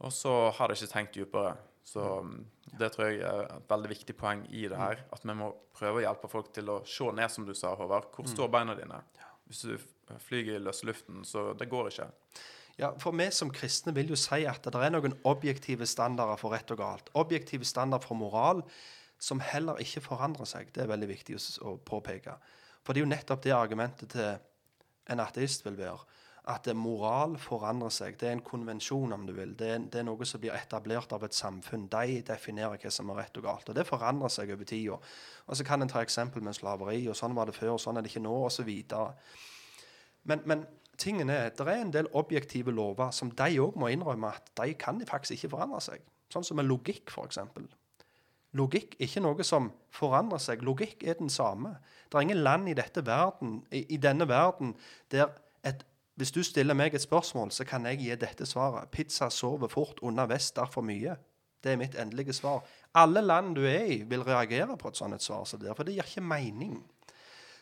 Og 0.00 0.12
så 0.12 0.34
har 0.56 0.68
de 0.68 0.76
ikke 0.76 0.92
tenkt 0.92 1.16
dypere. 1.16 1.54
Så 1.84 2.02
mm, 2.22 2.34
det 2.78 2.92
tror 2.94 3.08
jeg 3.08 3.22
er 3.26 3.46
et 3.56 3.68
veldig 3.70 3.88
viktig 3.90 4.14
poeng 4.20 4.44
i 4.54 4.66
det 4.70 4.78
her. 4.78 5.00
At 5.12 5.24
vi 5.26 5.34
må 5.34 5.48
prøve 5.74 6.00
å 6.00 6.04
hjelpe 6.04 6.28
folk 6.30 6.52
til 6.54 6.68
å 6.70 6.80
se 6.86 7.08
ned, 7.16 7.30
som 7.32 7.46
du 7.48 7.54
sa, 7.56 7.72
Håvard. 7.78 8.10
Hvor 8.14 8.28
står 8.30 8.50
beina 8.52 8.76
dine? 8.78 9.00
Hvis 9.50 9.64
du 9.66 9.74
f- 9.74 10.20
flyger 10.28 10.56
i 10.60 10.62
løse 10.62 10.86
luften, 10.86 11.24
så 11.26 11.52
det 11.58 11.68
går 11.72 11.88
ikke. 11.90 12.08
Ja, 12.78 12.92
For 13.02 13.12
vi 13.12 13.26
som 13.34 13.50
kristne 13.52 13.92
vil 13.96 14.08
jo 14.12 14.16
si 14.16 14.44
at 14.48 14.62
det 14.64 14.74
er 14.78 14.92
noen 14.94 15.16
objektive 15.28 15.84
standarder 15.90 16.38
for 16.40 16.54
rett 16.54 16.70
og 16.70 16.78
galt. 16.78 17.10
Objektive 17.18 17.64
standarder 17.66 18.06
for 18.06 18.14
moral 18.16 18.62
som 19.20 19.40
heller 19.44 19.76
ikke 19.82 20.00
forandrer 20.00 20.46
seg. 20.48 20.70
Det 20.72 20.84
er 20.84 20.88
veldig 20.92 21.08
viktig 21.10 21.36
å 21.66 21.74
påpeke. 21.84 22.36
For 22.84 22.94
det 22.94 23.02
er 23.02 23.04
jo 23.04 23.10
nettopp 23.10 23.42
det 23.44 23.52
argumentet 23.52 24.14
til 24.14 24.38
en 25.10 25.20
ateist 25.20 25.66
vil 25.66 25.76
være. 25.76 25.98
At 26.48 26.66
moral 26.74 27.34
forandrer 27.38 27.92
seg. 27.92 28.16
Det 28.20 28.28
er 28.28 28.32
en 28.38 28.44
konvensjon, 28.44 29.12
om 29.12 29.26
du 29.28 29.34
vil. 29.36 29.52
Det 29.58 29.68
er, 29.68 29.82
det 29.92 30.00
er 30.00 30.06
noe 30.08 30.26
som 30.26 30.40
blir 30.40 30.56
etablert 30.56 31.12
av 31.12 31.26
et 31.26 31.36
samfunn. 31.36 31.84
De 31.92 32.20
definerer 32.26 32.80
hva 32.80 32.92
som 32.94 33.12
er 33.12 33.20
rett 33.20 33.36
og 33.36 33.44
galt. 33.44 33.68
Og 33.68 33.76
det 33.76 33.84
forandrer 33.88 34.32
seg 34.32 34.52
over 34.54 34.68
tida. 34.68 34.96
Og 35.46 35.58
så 35.58 35.66
kan 35.68 35.84
en 35.84 35.90
ta 35.92 36.00
eksempel 36.00 36.44
med 36.46 36.56
slaveri, 36.56 37.02
og 37.10 37.18
sånn 37.18 37.36
var 37.36 37.50
det 37.50 37.58
før, 37.58 37.74
og 37.76 37.82
sånn 37.82 38.00
er 38.00 38.06
det 38.06 38.12
ikke 38.12 38.24
nå, 38.24 38.36
osv. 38.48 38.70
Men, 40.30 40.46
men 40.48 40.64
tingen 41.00 41.32
er, 41.32 41.50
det 41.56 41.66
er 41.66 41.82
en 41.82 41.92
del 41.92 42.08
objektive 42.16 42.72
lover 42.72 43.12
som 43.16 43.32
de 43.36 43.60
òg 43.60 43.76
må 43.80 43.92
innrømme 43.92 44.32
at 44.32 44.50
de 44.60 44.72
kan 44.80 45.00
faktisk 45.08 45.36
ikke 45.36 45.54
forandre 45.56 45.82
seg. 45.84 46.08
Sånn 46.32 46.46
som 46.46 46.60
med 46.60 46.68
logikk, 46.70 47.10
f.eks. 47.10 47.40
Logikk 48.58 48.96
er 48.98 49.06
ikke 49.06 49.22
noe 49.22 49.46
som 49.46 49.70
forandrer 49.94 50.42
seg. 50.42 50.64
Logikk 50.66 51.04
er 51.06 51.18
den 51.20 51.30
samme. 51.30 51.76
Det 52.08 52.18
er 52.18 52.26
ingen 52.26 52.42
land 52.42 52.70
i, 52.70 52.74
dette 52.78 53.04
verden, 53.06 53.60
i, 53.70 53.84
i 53.94 54.00
denne 54.02 54.26
verden 54.30 54.74
der 55.12 55.30
hvis 56.20 56.32
du 56.36 56.42
stiller 56.44 56.76
meg 56.76 56.94
et 56.94 57.02
spørsmål, 57.02 57.50
så 57.54 57.64
kan 57.64 57.86
jeg 57.88 57.98
gi 58.02 58.14
dette 58.20 58.46
svaret. 58.46 58.90
Pizza 58.92 59.30
sover 59.32 59.70
fort 59.72 60.02
under 60.04 60.28
vest, 60.28 60.54
derfor 60.56 60.84
mye. 60.84 61.16
Det 61.60 61.72
er 61.72 61.80
mitt 61.80 61.96
endelige 61.98 62.34
svar. 62.36 62.62
Alle 62.96 63.22
land 63.24 63.54
du 63.56 63.62
er 63.68 63.88
i, 63.88 64.00
vil 64.08 64.24
reagere 64.24 64.76
på 64.80 64.88
et 64.88 65.00
sånt 65.00 65.16
et 65.16 65.24
svar 65.24 65.44
som 65.48 65.60
det, 65.60 65.72
for 65.76 65.88
det 65.88 65.96
gir 65.96 66.08
ikke 66.08 66.24
mening. 66.24 66.78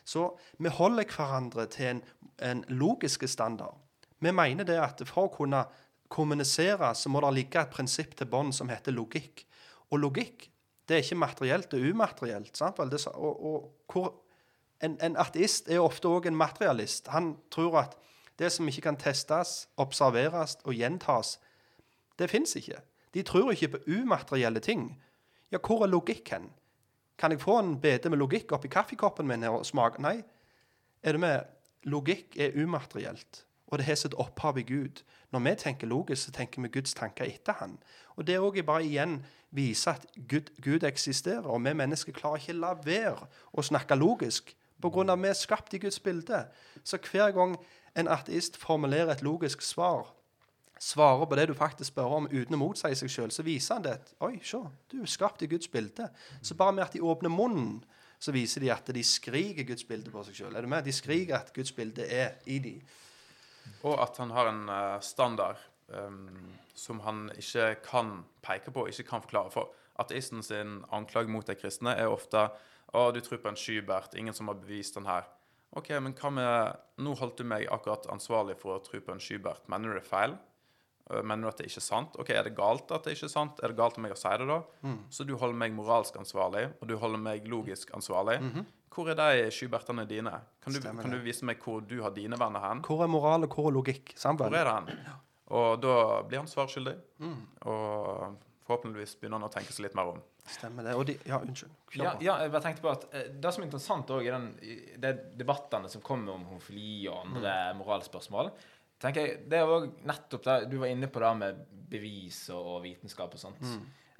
Så 0.07 0.25
vi 0.59 0.71
holder 0.73 1.07
hverandre 1.07 1.67
til 1.71 1.93
en, 1.93 2.03
en 2.43 2.63
logisk 2.71 3.27
standard. 3.27 3.77
Vi 4.19 4.31
mener 4.35 4.67
det 4.67 4.79
at 4.81 5.03
for 5.07 5.27
å 5.27 5.33
kunne 5.33 5.63
kommunisere, 6.09 6.93
så 6.95 7.11
må 7.11 7.21
det 7.23 7.33
ligge 7.37 7.61
et 7.61 7.71
prinsipp 7.71 8.15
til 8.17 8.27
bånd 8.27 8.55
som 8.55 8.71
heter 8.71 8.95
logikk. 8.95 9.45
Og 9.91 10.01
logikk 10.03 10.49
det 10.89 10.97
er 10.97 11.03
ikke 11.03 11.21
materielt, 11.21 11.71
det 11.71 11.79
er 11.79 11.91
umaterielt. 11.93 12.57
Sant? 12.57 12.79
og, 12.79 13.45
og 13.45 13.93
hvor, 13.93 14.13
en, 14.81 14.97
en 15.05 15.17
ateist 15.21 15.69
er 15.69 15.83
ofte 15.83 16.09
òg 16.09 16.25
en 16.27 16.39
materialist. 16.39 17.11
Han 17.13 17.35
tror 17.53 17.83
at 17.83 17.97
det 18.39 18.51
som 18.51 18.67
ikke 18.67 18.81
kan 18.81 18.97
testes, 18.97 19.67
observeres 19.77 20.57
og 20.63 20.73
gjentas, 20.73 21.37
det 22.19 22.29
fins 22.29 22.55
ikke. 22.55 22.79
De 23.13 23.23
tror 23.23 23.51
ikke 23.51 23.67
på 23.67 23.77
umaterielle 23.87 24.59
ting. 24.59 25.01
Ja, 25.51 25.57
hvor 25.57 25.83
er 25.83 25.91
logikk 25.91 26.29
hen? 26.29 26.49
Kan 27.17 27.31
jeg 27.31 27.41
få 27.41 27.59
en 27.59 27.79
bete 27.81 28.09
med 28.09 28.17
logikk 28.17 28.51
oppi 28.51 28.67
kaffekoppen 28.71 29.27
min 29.27 29.43
her 29.43 29.49
og 29.49 29.65
smake? 29.65 30.01
Nei. 30.01 30.21
Er 31.03 31.11
det 31.11 31.19
med? 31.19 31.39
Logikk 31.83 32.37
er 32.39 32.55
umaterielt, 32.63 33.45
og 33.67 33.77
det 33.77 33.85
har 33.85 33.95
sitt 33.95 34.13
opphav 34.13 34.57
i 34.57 34.63
Gud. 34.67 35.03
Når 35.31 35.39
vi 35.39 35.55
tenker 35.55 35.87
logisk, 35.87 36.25
så 36.25 36.31
tenker 36.31 36.61
vi 36.61 36.67
Guds 36.67 36.93
tanker 36.93 37.25
etter 37.25 37.53
Han. 37.59 37.77
Og 38.15 38.27
det 38.27 38.39
òg 38.39 38.61
bare 38.65 38.83
igjen 38.83 39.21
vise 39.51 39.89
at 39.89 40.05
Gud, 40.29 40.51
Gud 40.61 40.83
eksisterer, 40.83 41.47
og 41.47 41.63
vi 41.63 41.73
mennesker 41.73 42.11
klarer 42.11 42.41
ikke 42.41 42.59
la 42.59 42.73
være 42.83 43.27
å 43.53 43.63
snakke 43.63 43.95
logisk 43.95 44.55
pga. 44.81 45.11
at 45.13 45.19
vi 45.19 45.27
er 45.27 45.33
skapt 45.33 45.73
i 45.73 45.77
Guds 45.77 45.99
bilde. 45.99 46.47
Så 46.83 46.97
hver 46.97 47.31
gang 47.31 47.57
en 47.95 48.09
ateist 48.11 48.57
formulerer 48.57 49.13
et 49.13 49.23
logisk 49.25 49.61
svar, 49.65 50.11
svarer 50.79 51.25
på 51.27 51.35
det 51.35 51.47
du 51.49 51.55
faktisk 51.57 51.91
spør 51.91 52.15
om 52.19 52.27
uten 52.31 52.55
å 52.55 52.59
motsi 52.61 52.91
seg 52.95 53.11
sjøl, 53.11 53.33
så 53.35 53.43
viser 53.43 53.77
han 53.77 53.87
det. 53.87 53.97
Oi, 54.23 54.37
se, 54.45 54.61
du 54.91 55.01
er 55.01 55.11
skapt 55.11 55.43
i 55.43 55.49
Guds 55.51 55.67
bilde. 55.71 56.07
Så 56.41 56.55
bare 56.59 56.75
med 56.75 56.85
at 56.85 56.95
de 56.95 57.03
åpner 57.03 57.33
munnen, 57.33 57.81
så 58.19 58.33
viser 58.35 58.63
de 58.63 58.71
at 58.71 58.87
de 58.95 59.03
skriker 59.03 59.67
Guds 59.67 59.85
bilde 59.87 60.11
på 60.11 60.23
seg 60.27 60.39
sjøl. 60.39 60.55
Er 60.55 60.63
du 60.63 60.71
med? 60.71 60.83
De 60.87 60.95
skriker 60.95 61.39
at 61.39 61.53
Guds 61.55 61.71
bilde 61.75 62.03
er 62.03 62.39
i 62.51 62.59
de. 62.63 62.75
Og 63.87 63.95
at 64.01 64.17
han 64.19 64.31
har 64.35 64.49
en 64.51 64.65
eh, 64.71 64.97
standard 65.05 65.59
um, 65.87 66.49
som 66.75 66.99
han 67.05 67.27
ikke 67.37 67.75
kan 67.85 68.17
peke 68.43 68.73
på, 68.75 68.87
ikke 68.87 69.07
kan 69.07 69.23
forklare. 69.23 69.53
For 69.55 69.71
ateisten 69.99 70.43
sin 70.43 70.81
anklage 70.95 71.31
mot 71.31 71.47
de 71.47 71.55
kristne 71.59 71.95
er 71.95 72.11
ofte 72.11 72.47
å, 72.91 73.09
du 73.13 73.21
tror 73.23 73.41
på 73.43 73.51
en 73.51 73.59
skybert, 73.59 74.15
ingen 74.17 74.35
som 74.35 74.49
har 74.51 74.59
bevist 74.59 74.97
den 74.97 75.07
her. 75.07 75.27
OK, 75.77 75.89
men 76.01 76.13
hva 76.17 76.29
med 76.33 76.79
Nå 77.05 77.11
holdt 77.19 77.37
du 77.37 77.43
meg 77.47 77.67
akkurat 77.71 78.07
ansvarlig 78.11 78.55
for 78.57 78.75
å 78.77 78.83
tro 78.83 78.99
på 78.99 79.11
en 79.13 79.19
skybert. 79.21 79.67
Mener 79.69 79.89
du 79.93 79.99
det 79.99 80.01
er 80.03 80.09
feil? 80.09 80.33
Eh, 81.11 81.21
Mener 81.21 81.43
du 81.45 81.47
at 81.51 81.57
det 81.61 81.67
ikke 81.69 81.79
er 81.79 81.85
sant? 81.85 82.17
Ok, 82.19 82.29
Er 82.33 82.43
det 82.43 82.55
galt 82.57 82.91
at 82.91 83.03
det 83.05 83.13
ikke 83.15 83.27
er 83.29 83.33
sant? 83.35 83.61
Er 83.63 83.71
det 83.71 83.77
galt 83.77 83.97
om 83.97 84.03
jeg 84.09 84.15
å 84.17 84.19
si 84.19 84.33
det, 84.41 84.47
da? 84.49 84.57
Så 85.13 85.25
du 85.29 85.35
holder 85.37 85.55
meg 85.61 85.71
moralsk 85.77 86.17
ansvarlig, 86.19 86.65
og 86.81 86.87
du 86.89 86.97
holder 86.97 87.21
meg 87.21 87.47
logisk 87.47 87.93
ansvarlig. 87.95 88.39
Hvor 88.89 89.07
er 89.13 89.15
de 89.15 89.45
skybertene 89.53 90.07
dine? 90.09 90.33
Kan 90.65 90.73
du, 90.73 90.79
kan 90.81 91.11
du 91.13 91.19
vise 91.23 91.45
meg 91.45 91.61
hvor 91.63 91.79
du 91.85 92.01
har 92.01 92.11
dine 92.11 92.35
venner 92.41 92.59
hen? 92.65 92.81
Hvor 92.83 93.03
er 93.05 93.07
moral, 93.07 93.45
og 93.45 93.53
hvor 93.53 93.69
er 93.69 93.75
logikk? 93.77 94.15
Sammen. 94.17 94.41
Hvor 94.49 94.57
er 94.57 94.65
det 94.65 94.97
hen? 94.97 95.15
Og 95.49 95.79
da 95.81 95.93
blir 96.27 96.41
han 96.41 96.49
svarskyldig. 96.49 96.97
Og 97.69 98.35
forhåpentligvis 98.69 99.17
begynner 99.19 99.41
han 99.41 99.49
å 99.49 99.53
tenke 99.53 99.73
seg 99.75 99.87
litt 99.87 99.97
mer 99.97 100.13
om. 100.13 100.23
Stemmer 100.49 100.87
det. 100.87 100.95
Og 100.97 101.05
de, 101.09 101.17
ja, 101.29 101.41
unnskyld. 101.43 101.73
Ja, 101.99 102.15
ja, 102.23 102.39
jeg 102.43 102.53
bare 102.53 102.65
tenkte 102.65 102.85
på 102.85 102.91
at 102.93 103.07
eh, 103.13 103.29
Det 103.41 103.51
som 103.53 103.63
er 103.63 103.69
interessant 103.69 104.13
også 104.15 104.25
i 104.25 104.33
den, 104.33 104.49
i 104.65 104.75
de 105.01 105.13
debattene 105.37 105.89
som 105.91 106.03
kommer 106.05 106.37
om 106.37 106.47
homofili 106.49 107.07
og 107.09 107.23
andre 107.25 107.55
moralspørsmål 107.77 108.53
tenker 108.99 109.25
jeg, 109.25 109.39
Det 109.49 109.59
er 109.59 109.71
òg 109.71 109.87
nettopp 110.09 110.43
det 110.47 110.57
Du 110.71 110.77
var 110.81 110.91
inne 110.91 111.07
på 111.11 111.21
det 111.23 111.33
med 111.39 111.63
bevis 111.89 112.43
og, 112.53 112.75
og 112.75 112.83
vitenskap 112.85 113.33
og 113.33 113.41
sånt. 113.41 113.63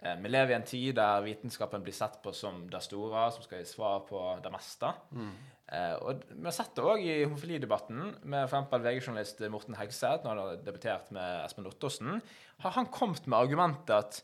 Eh, 0.01 0.15
vi 0.23 0.29
lever 0.31 0.53
i 0.53 0.57
en 0.57 0.67
tid 0.67 0.95
der 0.95 1.21
vitenskapen 1.25 1.83
blir 1.85 1.93
sett 1.93 2.21
på 2.23 2.31
som 2.33 2.63
det 2.71 2.81
store, 2.85 3.25
som 3.35 3.43
skal 3.45 3.59
gi 3.62 3.67
svar 3.69 3.99
på 4.07 4.21
det 4.43 4.51
meste. 4.53 4.93
Eh, 5.13 5.57
og 6.01 6.23
Vi 6.29 6.45
har 6.47 6.55
sett 6.55 6.75
det 6.77 6.86
òg 6.86 7.03
i 7.05 7.15
homofilidebatten 7.23 8.13
med 8.23 8.47
f.eks. 8.47 8.71
VG-journalist 8.73 9.43
Morten 9.53 9.77
Hegseth, 9.77 10.23
når 10.25 10.32
han 10.32 10.41
har 10.41 10.63
debattert 10.65 11.12
med 11.15 11.43
Espen 11.45 11.69
Ottersen. 11.69 12.21
Har 12.65 12.77
han 12.77 12.89
kommet 12.93 13.27
med 13.29 13.38
argumentet 13.38 13.93
at 13.95 14.21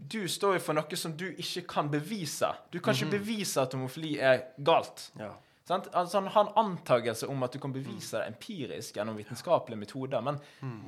du 0.00 0.22
står 0.30 0.58
for 0.62 0.76
noe 0.78 0.96
som 0.96 1.12
du 1.18 1.28
ikke 1.30 1.66
kan 1.68 1.90
bevise. 1.92 2.48
Du 2.72 2.80
kan 2.80 2.96
ikke 2.96 3.18
bevise 3.18 3.60
at 3.62 3.74
homofili 3.76 4.16
er 4.22 4.44
galt. 4.64 5.10
Ja. 5.20 5.34
Sant? 5.70 5.86
Altså, 5.94 6.18
han 6.18 6.30
har 6.34 6.48
en 6.48 6.56
antagelse 6.64 7.28
om 7.30 7.42
at 7.46 7.54
du 7.54 7.60
kan 7.62 7.72
bevise 7.74 8.18
det 8.18 8.30
empirisk 8.32 8.96
gjennom 8.96 9.18
vitenskapelige 9.18 9.78
metoder. 9.78 10.24
Men 10.24 10.40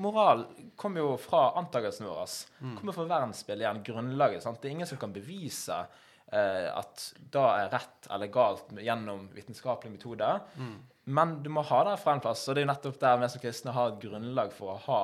moral 0.03 0.47
kommer 0.81 1.05
jo 1.05 1.12
fra 1.23 1.53
antakelsen 1.61 2.09
vår. 2.09 2.33
Kommer 2.81 2.97
fra 2.97 3.07
verdensbildet, 3.11 3.85
grunnlaget. 3.87 4.43
Sant? 4.43 4.59
Det 4.62 4.71
er 4.71 4.79
ingen 4.79 4.91
som 4.91 4.99
kan 4.99 5.15
bevise 5.15 5.77
eh, 5.85 6.01
at 6.33 7.03
det 7.33 7.42
er 7.42 7.71
rett 7.73 8.07
eller 8.14 8.31
galt 8.33 8.71
gjennom 8.81 9.27
vitenskapelige 9.35 9.97
metoder. 9.99 10.40
Men 11.05 11.42
du 11.42 11.51
må 11.51 11.64
ha 11.66 11.83
det 11.90 11.99
fra 12.01 12.14
en 12.14 12.23
plass. 12.23 12.47
Og 12.49 12.55
det 12.55 12.62
er 12.62 12.66
jo 12.66 12.71
nettopp 12.73 12.99
der 13.03 13.21
vi 13.21 13.29
som 13.33 13.42
kristne 13.42 13.75
har 13.75 13.92
et 13.92 14.01
grunnlag 14.05 14.53
for 14.55 14.73
å 14.73 14.81
ha 14.87 15.01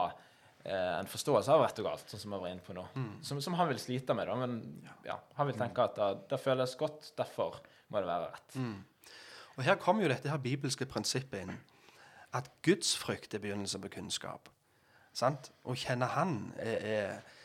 eh, 0.62 0.92
en 1.00 1.10
forståelse 1.10 1.50
av 1.54 1.64
rett 1.64 1.80
og 1.82 1.88
galt, 1.88 2.04
sånn 2.12 2.22
som 2.22 2.36
vi 2.36 2.40
var 2.44 2.52
inne 2.52 2.62
på 2.64 2.76
nå. 2.76 2.84
Som, 3.26 3.40
som 3.44 3.56
han 3.58 3.68
vil 3.72 3.80
slite 3.82 4.14
med. 4.14 4.30
Da. 4.30 4.36
Men 4.38 4.60
ja, 5.08 5.18
han 5.40 5.50
vil 5.50 5.58
tenke 5.58 5.88
at 5.88 5.98
det, 5.98 6.10
det 6.30 6.38
føles 6.42 6.76
godt, 6.78 7.10
derfor 7.18 7.58
må 7.88 7.98
det 7.98 8.08
være 8.12 8.30
rett. 8.36 8.60
Og 9.58 9.64
her 9.66 9.80
kommer 9.82 10.06
jo 10.06 10.12
dette 10.12 10.30
her 10.30 10.38
bibelske 10.38 10.86
prinsippet 10.86 11.42
inn. 11.48 11.58
At 12.36 12.46
Guds 12.62 12.92
frykt 13.00 13.34
er 13.34 13.42
begynnelsen 13.42 13.82
på 13.82 13.90
kunnskap. 13.96 14.48
Sant? 15.16 15.50
Å 15.66 15.74
kjenne 15.74 16.06
Han 16.14 16.52
er, 16.62 16.78
er 16.78 17.37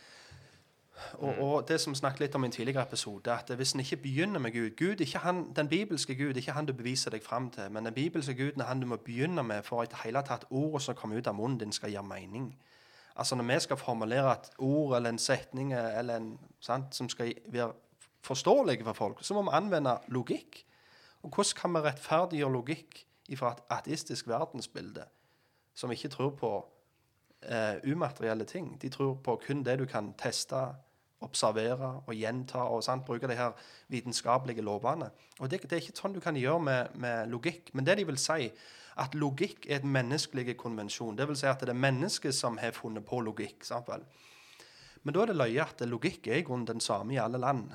og, 1.13 1.39
og 1.39 1.67
det 1.67 1.79
som 1.81 1.95
snakket 1.95 2.19
litt 2.19 2.35
om 2.35 2.43
i 2.43 2.47
en 2.47 2.53
tidligere 2.53 2.83
episode, 2.85 3.33
at 3.33 3.49
hvis 3.57 3.73
en 3.73 3.79
ikke 3.79 3.97
begynner 4.03 4.39
med 4.39 4.53
Gud, 4.53 4.69
Gud 4.77 5.01
ikke 5.01 5.19
han, 5.19 5.53
Den 5.55 5.67
bibelske 5.67 6.15
Gud 6.15 6.29
er 6.29 6.37
ikke 6.37 6.51
han 6.51 6.65
du 6.65 6.73
beviser 6.73 7.11
deg 7.11 7.23
fram 7.23 7.49
til, 7.51 7.71
men 7.71 7.85
den 7.85 7.93
bibelske 7.93 8.33
Guden 8.33 8.61
er 8.61 8.69
han 8.69 8.79
du 8.79 8.85
må 8.85 8.97
begynne 8.97 9.43
med 9.43 9.63
for 9.63 9.81
at 9.81 9.95
hele 10.03 10.21
tatt 10.21 10.45
ordet 10.49 10.81
som 10.81 10.95
kommer 10.95 11.17
ut 11.17 11.27
av 11.27 11.35
munnen 11.35 11.59
din, 11.59 11.71
skal 11.71 11.91
gjøre 11.91 12.03
mening. 12.03 12.53
Altså 13.15 13.35
Når 13.35 13.43
vi 13.53 13.59
skal 13.59 13.77
formulere 13.77 14.31
et 14.31 14.49
ord 14.57 14.95
eller 14.95 15.09
en 15.09 15.19
setning 15.19 15.73
eller 15.73 16.15
en, 16.15 16.39
sant, 16.59 16.95
som 16.95 17.09
skal 17.09 17.33
være 17.47 17.73
forståelig 18.21 18.83
for 18.83 18.93
folk, 18.93 19.17
så 19.21 19.33
må 19.33 19.41
vi 19.41 19.49
anvende 19.53 19.97
logikk. 20.07 20.65
Og 21.23 21.29
hvordan 21.29 21.59
kan 21.61 21.73
vi 21.73 21.79
rettferdiggjøre 21.79 22.51
logikk 22.51 23.05
fra 23.37 23.51
et 23.51 23.63
ateistisk 23.69 24.27
verdensbilde, 24.27 25.05
som 25.75 25.91
ikke 25.91 26.09
tror 26.09 26.29
på 26.29 26.51
eh, 27.49 27.91
umaterielle 27.91 28.45
ting? 28.45 28.73
De 28.81 28.89
tror 28.89 29.15
på 29.23 29.37
kun 29.45 29.63
det 29.63 29.77
du 29.79 29.85
kan 29.89 30.13
teste, 30.19 30.65
observere 31.23 32.01
og 32.03 32.15
gjenta, 32.19 32.65
og 32.67 32.83
sant, 32.83 33.05
bruke 33.07 33.29
de 33.31 33.37
her 33.39 33.53
vitenskapelige 33.87 34.61
lovene. 34.61 35.07
Og 35.39 35.51
det, 35.51 35.61
det 35.63 35.77
er 35.77 35.83
ikke 35.85 35.95
sånn 35.95 36.15
du 36.17 36.19
kan 36.23 36.35
gjøre 36.35 36.59
med, 36.59 36.97
med 36.99 37.31
logikk. 37.31 37.71
Men 37.73 37.87
det 37.87 37.95
de 38.01 38.07
vil 38.09 38.19
si, 38.19 38.49
at 38.99 39.15
logikk 39.15 39.65
er 39.69 39.79
et 39.79 39.87
menneskelig 39.87 40.57
konvensjon. 40.59 41.15
Det 41.17 41.27
vil 41.29 41.39
si 41.39 41.47
at 41.47 41.63
det 41.63 41.71
er 41.71 41.79
mennesket 41.79 42.35
som 42.35 42.59
har 42.59 42.75
funnet 42.75 43.05
på 43.07 43.21
logikk. 43.23 43.63
sant 43.65 43.87
vel? 43.87 44.03
Men 45.03 45.15
da 45.15 45.23
er 45.23 45.31
det 45.31 45.39
løye 45.39 45.63
at 45.63 45.83
logikk 45.87 46.27
er 46.27 46.41
i 46.41 46.45
grunnen 46.47 46.67
den 46.67 46.83
samme 46.83 47.15
i 47.15 47.21
alle 47.21 47.39
land. 47.41 47.71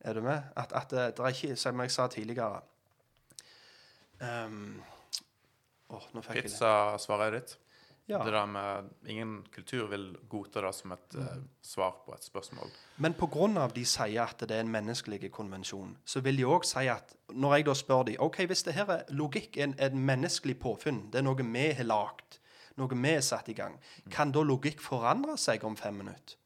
Er 0.00 0.14
du 0.14 0.22
med? 0.26 0.42
At, 0.56 0.72
at 0.72 0.90
det, 0.90 1.06
det 1.16 1.24
er 1.24 1.38
ikke, 1.38 1.56
som 1.56 1.80
jeg 1.80 1.94
sa 1.94 2.06
tidligere 2.10 2.60
um, 4.20 4.82
oh, 5.88 6.02
jeg 6.14 6.22
det. 6.28 6.42
Pizza-svaret 6.42 7.38
ditt. 7.38 7.56
Ja. 8.08 8.20
Det 8.22 8.32
der 8.32 8.46
med 8.46 8.90
Ingen 9.06 9.46
kultur 9.54 9.88
vil 9.90 10.16
godta 10.30 10.60
det 10.62 10.74
som 10.74 10.92
et 10.94 11.14
eh, 11.18 11.40
svar 11.62 11.96
på 12.06 12.14
et 12.14 12.24
spørsmål. 12.24 12.70
Men 12.96 13.14
pga. 13.14 13.66
de 13.74 13.84
sier 13.84 14.22
at 14.22 14.40
det 14.40 14.54
er 14.54 14.60
en 14.60 14.70
menneskelig 14.70 15.30
konvensjon, 15.32 15.96
så 16.04 16.20
vil 16.20 16.38
de 16.38 16.46
òg 16.46 16.64
si 16.64 16.86
at 16.86 17.16
når 17.34 17.54
jeg 17.54 17.66
da 17.66 17.74
spør 17.74 18.02
de, 18.02 18.16
ok, 18.18 18.44
hvis 18.46 18.62
det 18.62 18.74
her 18.74 18.86
er 18.86 19.02
logikk, 19.10 19.56
en, 19.56 19.74
en 19.78 19.98
menneskelig 19.98 20.58
påfunn, 20.58 21.10
det 21.10 21.18
er 21.18 21.26
noe 21.26 21.42
vi 21.42 21.72
har 21.72 21.84
lagd, 21.84 22.38
noe 22.76 22.94
vi 22.94 23.12
har 23.12 23.20
satt 23.20 23.48
i 23.48 23.58
gang, 23.58 23.80
kan 24.10 24.32
da 24.32 24.42
logikk 24.42 24.80
forandre 24.80 25.36
seg 25.36 25.64
om 25.64 25.76
fem 25.76 25.94
minutter? 25.94 26.38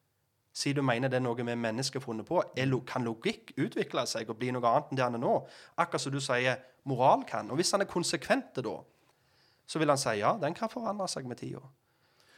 Siden 0.52 0.80
du 0.80 0.82
mener 0.82 1.08
det 1.08 1.20
er 1.20 1.22
noe 1.22 1.36
vi 1.36 1.54
mennesker 1.54 2.00
har 2.00 2.04
funnet 2.04 2.26
på, 2.26 2.40
kan 2.86 3.04
logikk 3.04 3.52
utvikle 3.56 4.06
seg 4.06 4.30
og 4.30 4.38
bli 4.40 4.50
noe 4.50 4.66
annet 4.66 4.90
enn 4.90 4.98
det 4.98 5.04
han 5.04 5.14
er 5.14 5.22
nå? 5.22 5.34
Akkurat 5.76 6.02
som 6.02 6.12
du 6.12 6.20
sier 6.20 6.56
moral 6.88 7.22
kan. 7.28 7.50
Og 7.50 7.60
hvis 7.60 7.70
han 7.72 7.84
er 7.84 7.90
konsekvent 7.90 8.58
da, 8.64 8.78
så 9.70 9.78
vil 9.78 9.92
han 9.92 10.00
si 10.00 10.16
ja, 10.18 10.34
den 10.40 10.56
kan 10.56 10.70
forandre 10.72 11.06
seg 11.10 11.28
med 11.30 11.38
tida. 11.38 11.62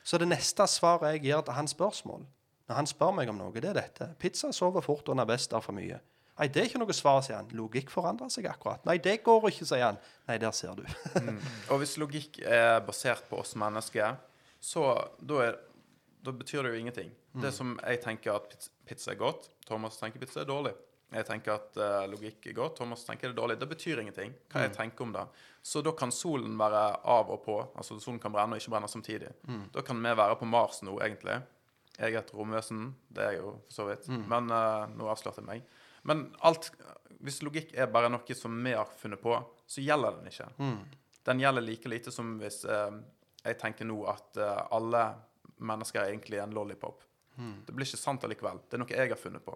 Så 0.04 0.18
det 0.20 0.28
neste 0.28 0.66
svaret 0.68 1.14
jeg 1.14 1.28
gir 1.28 1.44
til 1.46 1.56
hans 1.56 1.72
spørsmål, 1.72 2.26
når 2.68 2.78
han 2.78 2.88
spør 2.90 3.14
meg 3.16 3.30
om 3.32 3.38
noe, 3.40 3.54
det 3.54 3.70
er 3.70 3.78
dette. 3.78 4.08
Pizza 4.20 4.50
sover 4.52 4.84
fort 4.84 5.08
under 5.12 5.28
vest 5.28 5.54
er 5.54 5.64
for 5.64 5.76
mye. 5.76 6.00
Nei, 6.38 6.48
det 6.48 6.62
er 6.62 6.68
ikke 6.70 6.80
noe 6.80 6.94
svar, 6.96 7.20
sier 7.24 7.38
han. 7.38 7.50
Logikk 7.56 7.90
forandrer 7.92 8.30
seg 8.32 8.48
akkurat. 8.50 8.84
Nei, 8.88 8.96
det 9.04 9.18
går 9.24 9.48
ikke, 9.50 9.66
sier 9.68 9.84
han. 9.84 9.98
Nei, 10.28 10.38
der 10.42 10.54
ser 10.56 10.76
du. 10.78 10.84
Og 11.70 11.82
hvis 11.82 11.98
logikk 12.00 12.40
er 12.42 12.80
basert 12.84 13.26
på 13.28 13.42
oss 13.42 13.52
mennesker, 13.60 14.16
så 14.62 14.86
da, 15.20 15.42
er, 15.44 15.58
da 16.24 16.34
betyr 16.36 16.64
det 16.64 16.72
jo 16.72 16.80
ingenting. 16.80 17.12
Det 17.42 17.52
som 17.54 17.76
jeg 17.80 18.00
tenker 18.02 18.36
at 18.36 18.48
pizza, 18.50 18.72
pizza 18.88 19.12
er 19.12 19.20
godt, 19.20 19.48
Thomas 19.68 19.96
tenker 20.00 20.20
pizza 20.20 20.42
er 20.42 20.48
dårlig. 20.48 20.74
Jeg 21.12 21.26
tenker 21.28 21.54
at 21.54 21.76
uh, 21.76 22.04
logikk 22.08 22.46
er 22.48 22.54
godt, 22.56 22.78
Thomas 22.78 23.04
tenker 23.04 23.28
det 23.28 23.34
er 23.34 23.40
dårlig. 23.40 23.58
Det 23.60 23.68
betyr 23.68 24.00
ingenting 24.00 24.32
hva 24.52 24.62
jeg 24.64 24.72
tenker 24.76 25.04
om 25.04 25.12
det. 25.12 25.24
Så 25.62 25.82
da 25.84 25.92
kan 25.96 26.10
solen 26.14 26.54
være 26.58 26.80
av 27.12 27.30
og 27.30 27.42
på. 27.44 27.56
Altså 27.76 27.98
solen 28.00 28.20
kan 28.22 28.32
brenne 28.34 28.56
og 28.56 28.62
ikke 28.62 28.72
brenne 28.72 28.88
samtidig. 28.88 29.28
Da 29.74 29.84
kan 29.86 30.00
vi 30.00 30.14
være 30.18 30.38
på 30.40 30.48
Mars 30.48 30.80
nå, 30.82 30.96
egentlig. 31.04 31.36
Jeg 31.98 32.14
er 32.14 32.22
et 32.22 32.32
romvesen. 32.34 32.94
Det 33.12 33.22
er 33.22 33.34
jeg 33.36 33.42
jo 33.42 33.52
for 33.66 33.76
så 33.76 33.86
vidt. 33.90 34.08
Men 34.32 34.48
uh, 34.50 34.88
nå 34.96 35.10
avslørte 35.12 35.44
jeg 35.44 35.48
meg. 35.50 35.68
Men 36.08 36.24
alt 36.42 36.72
Hvis 37.22 37.42
logikk 37.46 37.74
er 37.78 37.86
bare 37.86 38.08
noe 38.10 38.34
som 38.34 38.56
vi 38.64 38.72
har 38.74 38.88
funnet 38.98 39.20
på, 39.22 39.36
så 39.66 39.84
gjelder 39.84 40.16
den 40.16 40.32
ikke. 40.32 40.48
Den 41.28 41.40
gjelder 41.44 41.62
like 41.62 41.88
lite 41.92 42.10
som 42.10 42.32
hvis 42.40 42.64
uh, 42.66 42.90
jeg 43.44 43.58
tenker 43.60 43.86
nå 43.86 44.00
at 44.10 44.38
alle 44.72 45.04
mennesker 45.62 46.00
er 46.00 46.10
egentlig 46.10 46.40
en 46.42 46.54
lollipop. 46.56 47.04
Det 47.66 47.72
blir 47.74 47.86
ikke 47.86 48.00
sant 48.00 48.24
allikevel. 48.26 48.58
Det 48.68 48.76
er 48.76 48.82
noe 48.82 48.92
jeg 48.96 49.10
har 49.12 49.18
funnet 49.18 49.44
på. 49.44 49.54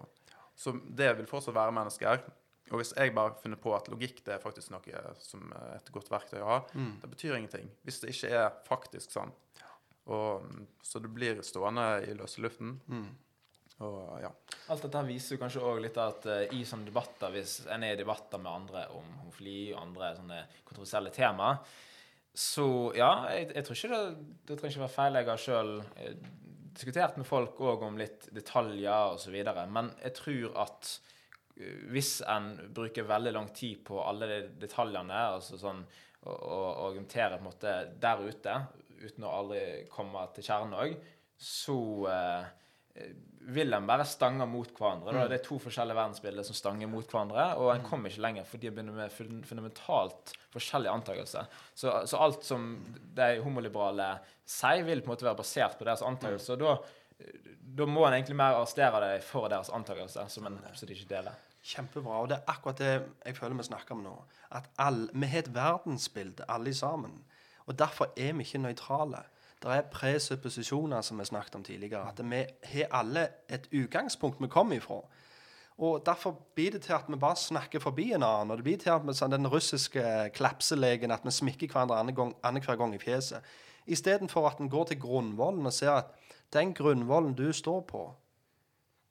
Så 0.56 0.72
det 0.98 1.12
vil 1.18 1.28
fortsatt 1.28 1.56
være 1.56 1.74
mennesker. 1.76 2.24
Og 2.72 2.80
hvis 2.80 2.94
jeg 2.96 3.12
bare 3.14 3.36
finner 3.38 3.60
på 3.62 3.74
at 3.76 3.86
logikk 3.92 4.24
det 4.26 4.34
er 4.34 4.42
faktisk 4.42 4.72
noe 4.74 5.02
som 5.22 5.44
er 5.54 5.76
et 5.76 5.92
godt 5.94 6.08
verktøy 6.10 6.40
å 6.40 6.48
ha, 6.48 6.56
det 7.02 7.10
betyr 7.12 7.36
ingenting. 7.36 7.68
Hvis 7.86 8.00
det 8.02 8.14
ikke 8.14 8.32
er 8.40 8.48
faktisk 8.66 9.14
sånn. 9.14 9.30
Og, 10.06 10.42
mm, 10.42 10.66
så 10.82 11.02
det 11.02 11.10
blir 11.14 11.42
stående 11.46 11.86
i 12.06 12.14
løse 12.18 12.42
luften. 12.42 12.76
Og 13.84 14.22
ja. 14.22 14.30
Alt 14.72 14.86
dette 14.86 15.02
viser 15.04 15.36
jo 15.36 15.42
kanskje 15.42 15.64
òg 15.68 15.82
litt 15.84 15.98
at 16.00 16.24
uh, 16.30 16.54
i 16.56 16.62
sånne 16.64 16.88
debatter, 16.88 17.32
hvis 17.34 17.58
en 17.68 17.84
er 17.84 17.92
i 17.92 18.00
debatter 18.00 18.40
med 18.40 18.52
andre 18.52 18.86
om 18.96 19.10
homofili 19.20 19.74
og 19.74 19.82
andre 19.82 20.14
sånne 20.16 20.38
kontroversielle 20.64 21.12
tema, 21.12 21.50
så 22.36 22.66
ja, 22.96 23.10
jeg, 23.32 23.50
jeg 23.56 23.66
tror 23.66 23.78
ikke 23.78 23.92
det, 23.92 24.24
det 24.48 24.56
trenger 24.60 24.74
ikke 24.74 24.84
være 24.84 24.96
feil. 24.96 25.18
Jeg 25.18 25.28
har 25.28 25.42
sjøl 25.42 25.70
diskutert 26.76 27.16
med 27.18 27.28
folk 27.28 27.60
òg 27.64 27.84
om 27.86 27.98
litt 28.00 28.28
detaljer 28.34 29.16
osv., 29.16 29.36
men 29.72 29.92
jeg 30.02 30.16
tror 30.20 30.58
at 30.66 30.90
eh, 31.58 31.86
hvis 31.92 32.18
en 32.28 32.52
bruker 32.76 33.08
veldig 33.08 33.34
lang 33.36 33.48
tid 33.56 33.82
på 33.86 34.00
alle 34.04 34.30
de 34.30 34.40
detaljene, 34.66 35.22
altså 35.36 35.60
sånn 35.60 35.84
og, 36.26 36.36
og 36.36 36.84
argumenterer 36.90 37.36
på 37.36 37.44
en 37.44 37.48
måte 37.50 37.74
der 38.02 38.22
ute, 38.26 38.54
uten 39.02 39.26
å 39.26 39.34
aldri 39.40 39.64
komme 39.92 40.24
til 40.34 40.46
kjernen 40.46 40.78
òg, 40.78 40.96
så 41.36 41.78
eh, 42.10 42.46
vil 43.46 43.70
de 43.70 43.78
bare 43.86 44.04
stange 44.08 44.46
mot 44.50 44.70
hverandre. 44.74 45.12
Da. 45.14 45.26
Det 45.30 45.38
er 45.38 45.44
to 45.46 45.58
forskjellige 45.62 45.96
verdensbilder 45.96 46.46
som 46.48 46.56
stanger 46.58 46.90
mot 46.90 47.06
hverandre, 47.06 47.44
og 47.60 47.70
en 47.72 47.84
kommer 47.86 48.10
ikke 48.10 48.24
lenger 48.24 48.48
fordi 48.48 48.66
de 48.66 48.72
begynner 48.74 48.96
med 48.96 49.44
fundamentalt 49.46 50.32
forskjellige 50.54 50.94
antakelser. 50.98 51.50
Så, 51.74 51.92
så 52.10 52.22
alt 52.26 52.46
som 52.46 52.72
de 53.16 53.28
homoliberale 53.44 54.16
sier, 54.42 54.82
vil 54.86 55.02
på 55.04 55.12
en 55.12 55.14
måte 55.14 55.28
være 55.28 55.38
basert 55.42 55.78
på 55.78 55.86
deres 55.86 56.02
antakelser. 56.06 56.58
og 56.58 56.64
Da, 56.64 57.30
da 57.78 57.86
må 57.86 58.06
en 58.06 58.18
egentlig 58.18 58.38
mer 58.40 58.58
arrestere 58.58 59.02
dem 59.04 59.22
for 59.28 59.50
deres 59.52 59.70
antakelser, 59.70 60.26
som 60.32 60.50
en 60.50 60.58
absolutt 60.66 60.96
ikke 60.96 61.12
deler. 61.14 61.38
Kjempebra. 61.66 62.18
Og 62.22 62.28
det 62.30 62.40
er 62.40 62.50
akkurat 62.50 62.82
det 62.82 62.92
jeg 62.96 63.38
føler 63.38 63.58
vi 63.58 63.70
snakker 63.70 63.94
om 63.94 64.04
nå. 64.06 64.16
At 64.58 64.66
all, 64.82 65.06
vi 65.14 65.30
har 65.30 65.44
et 65.44 65.54
verdensbilde, 65.54 66.46
alle 66.50 66.74
sammen. 66.74 67.14
Og 67.66 67.78
derfor 67.78 68.10
er 68.16 68.34
vi 68.34 68.46
ikke 68.46 68.62
nøytrale. 68.62 69.22
Det 69.62 69.72
er 69.72 69.86
presupposisjoner, 69.90 71.00
som 71.00 71.18
vi 71.18 71.24
snakket 71.24 71.54
om 71.54 71.64
tidligere. 71.64 72.08
At 72.08 72.20
vi 72.30 72.44
har 72.64 72.86
alle 72.90 73.28
et 73.48 73.68
utgangspunkt 73.72 74.42
vi 74.42 74.48
kommer 74.48 74.76
ifra. 74.76 75.00
Og 75.78 76.02
Derfor 76.06 76.38
blir 76.54 76.70
det 76.70 76.82
til 76.82 76.92
at 76.92 77.04
vi 77.08 77.16
bare 77.16 77.36
snakker 77.36 77.80
forbi 77.80 78.12
en 78.12 78.22
annen. 78.22 78.50
og 78.50 78.56
det 78.56 78.64
blir 78.64 78.76
til 78.76 78.90
at 78.90 79.06
vi, 79.06 79.14
sånn, 79.14 79.30
Den 79.30 79.46
russiske 79.46 80.30
klapselegen, 80.34 81.10
at 81.10 81.24
vi 81.24 81.30
smikker 81.30 81.66
hverandre 81.66 82.32
annenhver 82.42 82.76
gang, 82.76 82.94
i 82.94 82.98
fjeset. 82.98 83.42
Istedenfor 83.86 84.48
at 84.48 84.58
en 84.58 84.70
går 84.70 84.84
til 84.84 85.00
grunnvollen 85.00 85.66
og 85.66 85.72
ser 85.72 85.90
at 85.90 86.04
den 86.52 86.74
grunnvollen 86.74 87.34
du 87.34 87.52
står 87.52 87.80
på, 87.80 88.14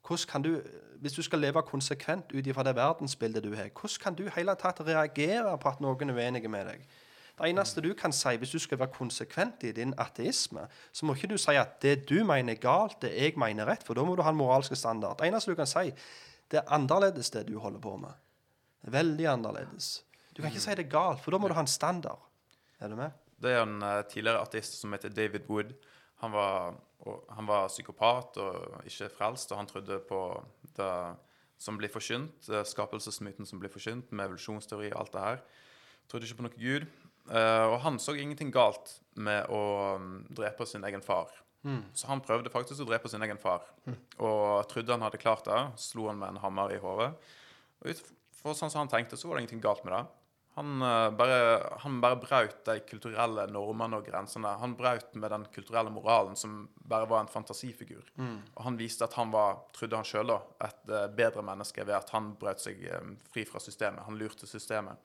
hvordan 0.06 0.28
kan 0.28 0.42
du, 0.42 0.62
hvis 1.00 1.12
du 1.12 1.22
skal 1.22 1.38
leve 1.38 1.62
konsekvent 1.62 2.32
ut 2.32 2.46
ifra 2.46 2.62
det 2.62 2.76
verdensbildet 2.76 3.44
du 3.44 3.54
har, 3.54 3.70
hvordan 3.80 4.02
kan 4.02 4.14
du 4.14 4.28
hele 4.36 4.54
tatt 4.54 4.80
reagere 4.80 5.58
på 5.58 5.68
at 5.68 5.80
noen 5.80 6.10
er 6.10 6.14
uenig 6.14 6.50
med 6.50 6.66
deg? 6.66 6.86
Det 7.36 7.50
eneste 7.50 7.82
du 7.84 7.90
kan 7.98 8.14
si 8.16 8.32
hvis 8.40 8.54
du 8.54 8.58
skal 8.62 8.78
være 8.80 8.94
konsekvent 8.94 9.66
i 9.68 9.72
din 9.76 9.92
ateisme, 10.00 10.64
så 10.92 11.06
må 11.06 11.16
ikke 11.16 11.34
du 11.34 11.36
si 11.40 11.52
at 11.60 11.76
det 11.84 12.06
du 12.08 12.22
mener 12.24 12.54
er 12.54 12.62
galt, 12.62 12.96
det 13.02 13.12
jeg 13.12 13.36
mener 13.36 13.66
er 13.66 13.74
rett, 13.74 13.84
for 13.84 13.98
da 13.98 14.04
må 14.08 14.16
du 14.16 14.24
ha 14.24 14.32
en 14.32 14.38
moralsk 14.38 14.76
standard. 14.76 15.18
Det 15.20 15.28
eneste 15.28 15.52
du 15.52 15.58
kan 15.58 15.68
si, 15.68 15.90
det 16.50 16.62
er 16.62 16.72
annerledes 16.72 17.30
det 17.34 17.44
du 17.50 17.58
holder 17.60 17.82
på 17.82 17.96
med. 18.00 18.16
Veldig 18.88 19.28
annerledes. 19.34 19.90
Du 20.32 20.40
kan 20.40 20.48
ikke 20.52 20.64
si 20.64 20.78
det 20.78 20.86
er 20.86 20.94
galt, 20.94 21.20
for 21.24 21.34
da 21.34 21.40
må 21.42 21.50
du 21.50 21.56
ha 21.58 21.64
en 21.64 21.70
standard. 21.70 22.24
Er 22.80 22.92
du 22.92 22.96
med? 22.96 23.12
Det 23.40 23.52
er 23.52 23.62
en 23.66 23.82
eh, 23.84 24.02
tidligere 24.08 24.40
ateist 24.40 24.80
som 24.80 24.92
heter 24.96 25.12
David 25.12 25.48
Wood. 25.50 25.74
Han 26.22 26.32
var, 26.32 26.76
han 27.36 27.48
var 27.48 27.68
psykopat 27.68 28.38
og 28.40 28.84
ikke 28.88 29.10
frelst, 29.12 29.52
og 29.52 29.60
han 29.60 29.68
trodde 29.68 30.00
på 30.08 30.20
det 30.76 30.92
som 31.60 31.76
blir 31.76 31.92
forkynt, 31.92 32.48
eh, 32.48 32.64
skapelsesmyten 32.64 33.48
som 33.48 33.60
blir 33.60 33.72
forkynt, 33.72 34.12
med 34.12 34.28
evolusjonsteori 34.28 34.92
og 34.92 35.00
alt 35.00 35.12
det 35.12 35.24
her. 35.24 35.42
Trodde 36.08 36.28
ikke 36.28 36.40
på 36.40 36.46
noe 36.46 36.56
Gud. 36.56 36.86
Eh, 37.30 37.64
og 37.66 37.80
han 37.82 37.98
så 38.02 38.14
ingenting 38.14 38.52
galt 38.54 38.98
med 39.18 39.50
å 39.50 39.62
mm, 39.98 40.14
drepe 40.36 40.66
sin 40.68 40.84
egen 40.86 41.04
far. 41.04 41.32
Så 41.98 42.06
han 42.06 42.20
prøvde 42.22 42.52
faktisk 42.52 42.84
å 42.84 42.86
drepe 42.86 43.10
sin 43.10 43.24
egen 43.26 43.40
far, 43.42 43.64
og 44.22 44.68
trodde 44.70 44.92
han 44.94 45.02
hadde 45.02 45.18
klart 45.18 45.48
det. 45.48 45.62
Slo 45.82 46.06
han 46.06 46.20
med 46.20 46.34
en 46.34 46.44
hammer 46.44 46.70
i 46.70 46.78
hodet. 46.78 47.08
Og 47.82 47.90
ut 47.90 48.02
fra 48.38 48.54
sånn 48.54 48.70
som 48.70 48.84
han 48.84 48.92
tenkte, 48.92 49.18
så 49.18 49.26
var 49.26 49.36
det 49.36 49.46
ingenting 49.46 49.64
galt 49.64 49.82
med 49.82 49.96
det. 49.96 50.04
Han 50.56 50.80
uh, 50.80 51.10
bare, 51.12 51.38
han 51.82 51.98
bare 52.00 52.16
brøt 52.16 52.62
de 52.64 52.78
kulturelle 52.88 53.42
normene 53.52 53.98
og 53.98 54.06
grensene. 54.06 54.54
Han 54.62 54.72
brøt 54.78 55.10
med 55.20 55.28
den 55.34 55.42
kulturelle 55.52 55.90
moralen 55.92 56.38
som 56.38 56.62
bare 56.80 57.08
var 57.10 57.24
en 57.24 57.28
fantasifigur. 57.28 58.06
Og 58.54 58.62
han 58.64 58.78
viste 58.80 59.04
at 59.04 59.18
han 59.18 59.34
var, 59.34 59.58
trodde 59.76 60.00
han 60.00 60.08
sjøl, 60.08 60.32
et 60.64 60.78
uh, 60.88 61.02
bedre 61.12 61.44
menneske 61.44 61.84
ved 61.84 61.98
at 61.98 62.14
han 62.14 62.30
brøt 62.40 62.64
seg 62.64 62.80
um, 62.88 63.18
fri 63.34 63.44
fra 63.44 63.60
systemet. 63.60 64.06
Han 64.06 64.16
lurte 64.16 64.48
systemet. 64.48 65.02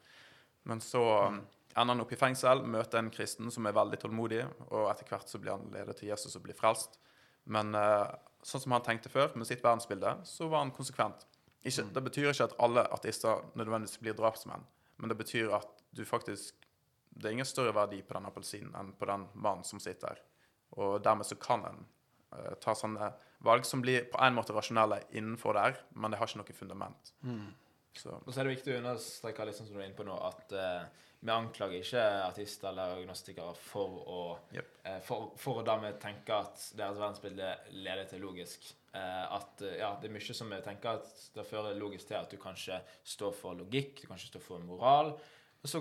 Men 0.72 0.80
så 0.86 1.04
um, 1.26 1.42
ender 1.76 1.94
han 1.94 2.04
opp 2.04 2.12
i 2.14 2.20
fengsel, 2.20 2.64
møter 2.68 3.00
en 3.00 3.12
kristen 3.14 3.52
som 3.54 3.68
er 3.68 3.76
veldig 3.76 4.00
tålmodig, 4.02 4.44
og 4.70 4.90
etter 4.92 5.08
hvert 5.10 5.30
så 5.30 5.40
blir 5.42 5.56
han 5.56 5.70
ledet 5.74 5.98
til 6.00 6.12
Jesus 6.12 6.36
og 6.38 6.46
blir 6.46 6.58
frelst. 6.58 6.98
Men 7.52 7.76
eh, 7.78 8.08
sånn 8.46 8.64
som 8.66 8.76
han 8.76 8.86
tenkte 8.86 9.12
før, 9.12 9.32
med 9.36 9.50
sitt 9.50 9.64
verdensbilde, 9.64 10.18
så 10.28 10.50
var 10.52 10.66
han 10.66 10.74
konsekvent. 10.76 11.26
Ikke, 11.62 11.86
Det 11.94 12.04
betyr 12.04 12.32
ikke 12.32 12.50
at 12.50 12.58
alle 12.60 12.86
ateister 12.96 13.44
nødvendigvis 13.60 14.02
blir 14.02 14.18
drapsmenn, 14.18 14.66
men 14.98 15.12
det 15.12 15.18
betyr 15.18 15.54
at 15.58 15.70
du 15.92 16.06
faktisk 16.06 16.68
Det 17.12 17.28
er 17.28 17.34
ingen 17.36 17.46
større 17.46 17.74
verdi 17.76 17.98
på 18.08 18.14
den 18.16 18.26
appelsinen 18.26 18.76
enn 18.80 18.94
på 18.96 19.06
den 19.06 19.26
mannen 19.36 19.66
som 19.68 19.82
sitter 19.84 20.14
der. 20.14 20.20
Og 20.80 21.02
dermed 21.04 21.28
så 21.28 21.36
kan 21.36 21.66
en 21.68 21.82
uh, 22.32 22.54
ta 22.64 22.72
sånne 22.72 23.10
valg 23.44 23.66
som 23.68 23.82
blir 23.84 24.06
på 24.08 24.22
en 24.24 24.38
måte 24.38 24.56
rasjonelle 24.56 25.02
innenfor 25.12 25.58
der, 25.60 25.76
men 25.92 26.14
det 26.14 26.22
har 26.22 26.32
ikke 26.32 26.40
noe 26.40 26.56
fundament. 26.56 27.12
Så 28.00 28.16
Og 28.16 28.32
så 28.32 28.40
er 28.40 28.48
det 28.48 28.56
viktig 28.56 28.74
å 28.74 28.80
understreke 28.80 29.52
sånn 29.52 29.68
som 29.68 29.76
du 29.76 29.82
er 29.82 29.90
inne 29.90 29.98
på 29.98 30.08
nå, 30.08 30.16
at 30.24 30.56
eh, 30.56 30.86
vi 31.22 31.32
anklager 31.32 31.84
ikke 31.84 32.04
artister 32.26 32.72
eller 32.72 32.96
agnostikere 32.98 33.54
for 33.62 33.98
å 34.10 34.22
yep. 34.56 34.70
eh, 34.84 35.02
for, 35.06 35.32
for 35.38 35.62
å 35.62 35.66
dermed 35.66 36.00
tenke 36.02 36.34
at 36.34 36.64
deres 36.78 36.98
verdensbilde 36.98 37.52
leder 37.78 38.08
til 38.10 38.24
logisk. 38.26 38.66
Eh, 38.92 39.36
at 39.38 39.62
eh, 39.62 39.78
ja, 39.84 39.92
det 40.02 40.10
er 40.10 40.16
mye 40.16 40.38
som 40.38 40.50
vi 40.50 40.58
tenker 40.66 40.98
at 40.98 41.28
det 41.36 41.46
fører 41.46 41.78
logisk 41.78 42.10
til 42.10 42.18
at 42.18 42.34
du 42.34 42.40
kanskje 42.42 42.80
står 43.14 43.38
for 43.38 43.60
logikk, 43.60 44.02
du 44.02 44.10
kanskje 44.10 44.32
står 44.34 44.44
for 44.48 44.66
moral. 44.66 45.14
Og 45.62 45.70
så 45.70 45.78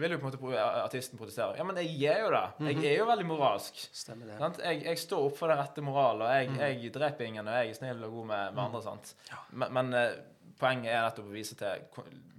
vil 0.00 0.14
jo 0.14 0.18
på 0.22 0.30
en 0.30 0.38
måte 0.40 0.60
artisten 0.80 1.20
protestere. 1.20 1.58
Ja, 1.58 1.64
men 1.68 1.76
jeg 1.82 1.98
er 2.08 2.22
jo 2.24 2.30
det. 2.32 2.70
Jeg 2.70 2.94
er 2.94 3.02
jo 3.02 3.08
veldig 3.10 3.26
moralsk. 3.28 3.82
Stemmer 3.92 4.30
det. 4.30 4.38
Sant? 4.40 4.62
Jeg, 4.64 4.80
jeg 4.86 5.00
står 5.02 5.26
opp 5.26 5.36
for 5.36 5.52
den 5.52 5.60
rette 5.60 5.84
moral, 5.84 6.24
og 6.24 6.32
jeg, 6.32 6.78
jeg 6.80 6.92
dreper 6.94 7.28
ingen, 7.28 7.44
og 7.44 7.58
jeg 7.58 7.74
er 7.74 7.76
snill 7.76 8.06
og 8.08 8.14
god 8.16 8.30
med, 8.30 8.54
med 8.56 8.62
andre. 8.64 8.80
sant? 8.86 9.12
Men, 9.52 9.74
men 9.76 9.98
eh, 10.00 10.14
poenget 10.60 10.92
er 10.92 11.04
nettopp 11.06 11.30
å 11.30 11.34
vise 11.34 11.56
til 11.58 11.86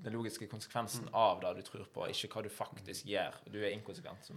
den 0.04 0.16
logiske 0.16 0.48
konsekvensen 0.52 1.10
av 1.16 1.42
det 1.44 1.56
du 1.60 1.66
tror 1.68 1.88
på, 1.94 2.06
ikke 2.12 2.30
hva 2.34 2.44
du 2.46 2.50
faktisk 2.54 3.08
gjør. 3.10 3.36
Du 3.52 3.60
er 3.62 3.74
inkonsekvent. 3.74 4.32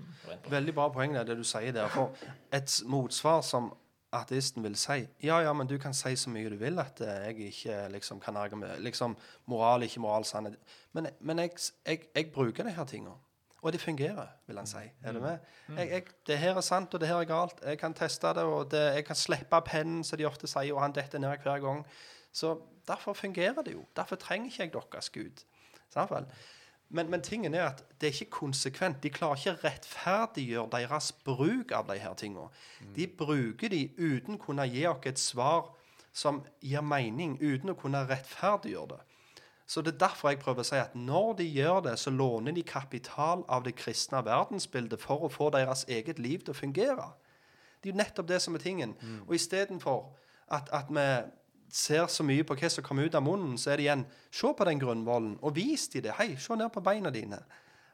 Veldig 0.51 0.75
bra 0.77 0.89
poeng 0.95 1.15
det, 1.17 1.27
det 1.31 1.39
du 1.39 1.45
sier 1.47 1.75
der. 1.75 1.91
For 1.93 2.15
et 2.55 2.77
motsvar 2.91 3.43
som 3.47 3.73
ateisten 4.13 4.65
vil 4.65 4.75
si 4.77 5.07
Ja, 5.25 5.39
ja, 5.41 5.53
men 5.57 5.67
du 5.67 5.79
kan 5.81 5.95
si 5.97 6.13
så 6.21 6.31
mye 6.31 6.51
du 6.53 6.59
vil 6.61 6.79
at 6.83 7.01
eh, 7.01 7.29
jeg 7.31 7.53
ikke 7.53 7.77
liksom 7.95 8.21
kan 8.21 8.37
argumentere 8.37 8.83
Liksom 8.85 9.17
moral, 9.49 9.87
ikke 9.87 10.03
moral, 10.05 10.27
sannhet. 10.29 10.59
Men, 10.93 11.09
men 11.21 11.39
jeg, 11.47 11.57
jeg, 11.87 12.09
jeg 12.15 12.33
bruker 12.35 12.69
de 12.69 12.75
her 12.77 12.85
tingene. 12.85 13.17
Og 13.63 13.73
det 13.73 13.81
fungerer, 13.81 14.27
vil 14.47 14.59
han 14.59 14.67
si. 14.67 14.83
Er 15.03 15.13
du 15.13 15.21
med? 15.21 15.39
Jeg, 15.69 15.91
jeg, 15.91 16.03
det 16.27 16.39
her 16.39 16.57
er 16.57 16.65
sant, 16.67 16.95
og 16.95 17.01
det 17.01 17.09
her 17.09 17.21
er 17.23 17.29
galt. 17.31 17.61
Jeg 17.63 17.79
kan 17.79 17.95
teste 17.95 18.33
det, 18.35 18.43
og 18.43 18.71
det, 18.71 18.81
jeg 18.95 19.05
kan 19.07 19.17
slippe 19.17 19.61
pennen, 19.67 20.03
som 20.05 20.19
de 20.19 20.27
ofte 20.27 20.51
sier, 20.51 20.75
og 20.75 20.83
han 20.83 20.95
detter 20.95 21.23
ned 21.23 21.37
hver 21.45 21.61
gang. 21.63 21.85
Så 22.33 22.57
derfor 22.89 23.13
fungerer 23.13 23.63
det 23.63 23.77
jo. 23.77 23.85
Derfor 23.97 24.17
trenger 24.17 24.51
ikke 24.51 24.63
jeg 24.63 24.73
deres 24.73 25.11
Gud. 25.11 25.45
Men, 26.89 27.11
men 27.11 27.23
tingen 27.23 27.55
er 27.55 27.69
at 27.71 27.85
det 28.01 28.09
er 28.09 28.13
ikke 28.13 28.31
konsekvent. 28.31 29.03
De 29.03 29.11
klarer 29.11 29.39
ikke 29.39 29.55
å 29.55 29.61
rettferdiggjøre 29.63 30.69
deres 30.75 31.13
bruk 31.25 31.73
av 31.73 31.87
de 31.89 31.97
her 32.03 32.19
tingene. 32.19 32.51
De 32.97 33.07
bruker 33.07 33.73
de 33.73 33.87
uten 33.97 34.37
å 34.37 34.43
kunne 34.43 34.67
gi 34.69 34.85
oss 34.91 35.07
et 35.09 35.23
svar 35.23 35.71
som 36.13 36.43
gir 36.61 36.85
mening, 36.85 37.39
uten 37.41 37.73
å 37.73 37.79
kunne 37.79 38.03
rettferdiggjøre 38.11 38.91
det. 38.91 39.01
Så 39.73 39.81
det 39.81 39.95
er 39.95 40.03
derfor 40.03 40.29
jeg 40.29 40.41
prøver 40.43 40.61
å 40.61 40.69
si 40.69 40.77
at 40.77 40.93
når 40.99 41.31
de 41.39 41.45
gjør 41.49 41.79
det, 41.87 41.95
så 41.97 42.11
låner 42.13 42.53
de 42.53 42.65
kapital 42.67 43.41
av 43.49 43.63
det 43.65 43.73
kristne 43.79 44.21
verdensbildet 44.27 45.01
for 45.01 45.25
å 45.25 45.31
få 45.33 45.49
deres 45.55 45.87
eget 45.89 46.19
liv 46.21 46.43
til 46.45 46.53
å 46.53 46.59
fungere. 46.59 47.07
Det 47.81 47.89
er 47.89 47.95
jo 47.95 48.01
nettopp 48.03 48.29
det 48.29 48.41
som 48.45 48.59
er 48.59 48.61
tingen. 48.61 48.93
Og 49.25 49.33
istedenfor 49.39 50.11
at, 50.53 50.69
at 50.77 50.93
vi 50.93 51.07
ser 51.73 52.05
så 52.13 52.27
mye 52.27 52.45
på 52.45 52.59
hva 52.59 52.69
som 52.69 52.85
kommer 52.85 53.09
ut 53.09 53.17
av 53.17 53.25
munnen, 53.25 53.57
så 53.57 53.73
er 53.73 53.81
det 53.81 53.87
igjen 53.87 54.05
Se 54.29 54.53
på 54.53 54.69
den 54.69 54.83
grunnvollen, 54.83 55.39
og 55.41 55.57
vis 55.57 55.89
de 55.89 56.05
det. 56.05 56.13
Hei, 56.19 56.35
se 56.37 56.57
ned 56.57 56.69
på 56.73 56.85
beina 56.85 57.11
dine. 57.15 57.41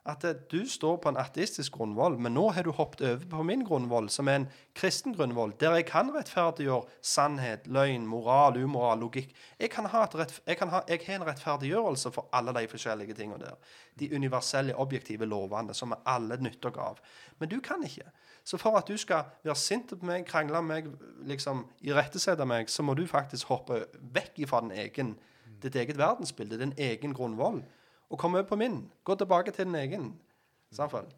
At 0.09 0.25
eh, 0.25 0.37
du 0.51 0.63
står 0.69 0.97
på 1.03 1.11
en 1.11 1.19
ateistisk 1.21 1.75
grunnvoll, 1.77 2.17
men 2.23 2.33
nå 2.37 2.47
har 2.57 2.65
du 2.65 2.71
hoppet 2.73 3.03
over 3.05 3.27
på 3.29 3.43
min 3.45 3.65
grunnvoll, 3.67 4.09
som 4.13 4.29
er 4.31 4.39
en 4.41 4.47
kristen 4.79 5.13
grunnvoll, 5.17 5.53
der 5.61 5.77
jeg 5.77 5.89
kan 5.91 6.13
rettferdiggjøre 6.15 6.89
sannhet, 7.05 7.69
løgn, 7.69 8.07
moral, 8.09 8.57
umoral, 8.57 9.03
logikk. 9.05 9.35
Jeg, 9.61 9.71
kan 9.75 9.91
ha 9.93 10.07
et 10.07 10.17
rett, 10.17 10.35
jeg, 10.47 10.61
kan 10.61 10.73
ha, 10.73 10.81
jeg 10.89 11.05
har 11.05 11.21
en 11.21 11.29
rettferdiggjørelse 11.29 12.13
for 12.15 12.33
alle 12.33 12.57
de 12.57 12.65
forskjellige 12.73 13.19
tingene 13.19 13.43
der. 13.45 13.77
De 14.01 14.09
universelle, 14.15 14.77
objektive 14.77 15.29
lovene 15.29 15.77
som 15.77 15.93
vi 15.93 16.01
alle 16.09 16.41
nytter 16.41 16.81
av. 16.81 17.03
Men 17.39 17.53
du 17.53 17.59
kan 17.61 17.85
ikke. 17.85 18.09
Så 18.49 18.57
for 18.57 18.79
at 18.81 18.89
du 18.89 18.97
skal 18.97 19.29
være 19.45 19.61
sint 19.61 19.93
på 19.93 20.09
meg, 20.09 20.25
krangle 20.29 20.63
med 20.65 20.89
meg, 20.89 21.09
liksom 21.29 21.67
irettesette 21.85 22.47
meg, 22.49 22.71
så 22.73 22.83
må 22.87 22.97
du 22.97 23.05
faktisk 23.07 23.53
hoppe 23.53 23.85
vekk 24.15 24.47
fra 24.49 24.63
ditt 25.59 25.77
eget 25.77 25.99
verdensbilde, 25.99 26.61
din 26.61 26.73
egen 26.79 27.13
grunnvoll, 27.13 27.61
og 28.11 28.19
komme 28.19 28.39
over 28.41 28.49
på 28.49 28.57
min. 28.61 28.83
Gå 29.05 29.15
tilbake 29.21 29.53
til 29.53 29.67
din 29.69 29.75
egen. 29.81 30.11
Samfunn. 30.73 31.09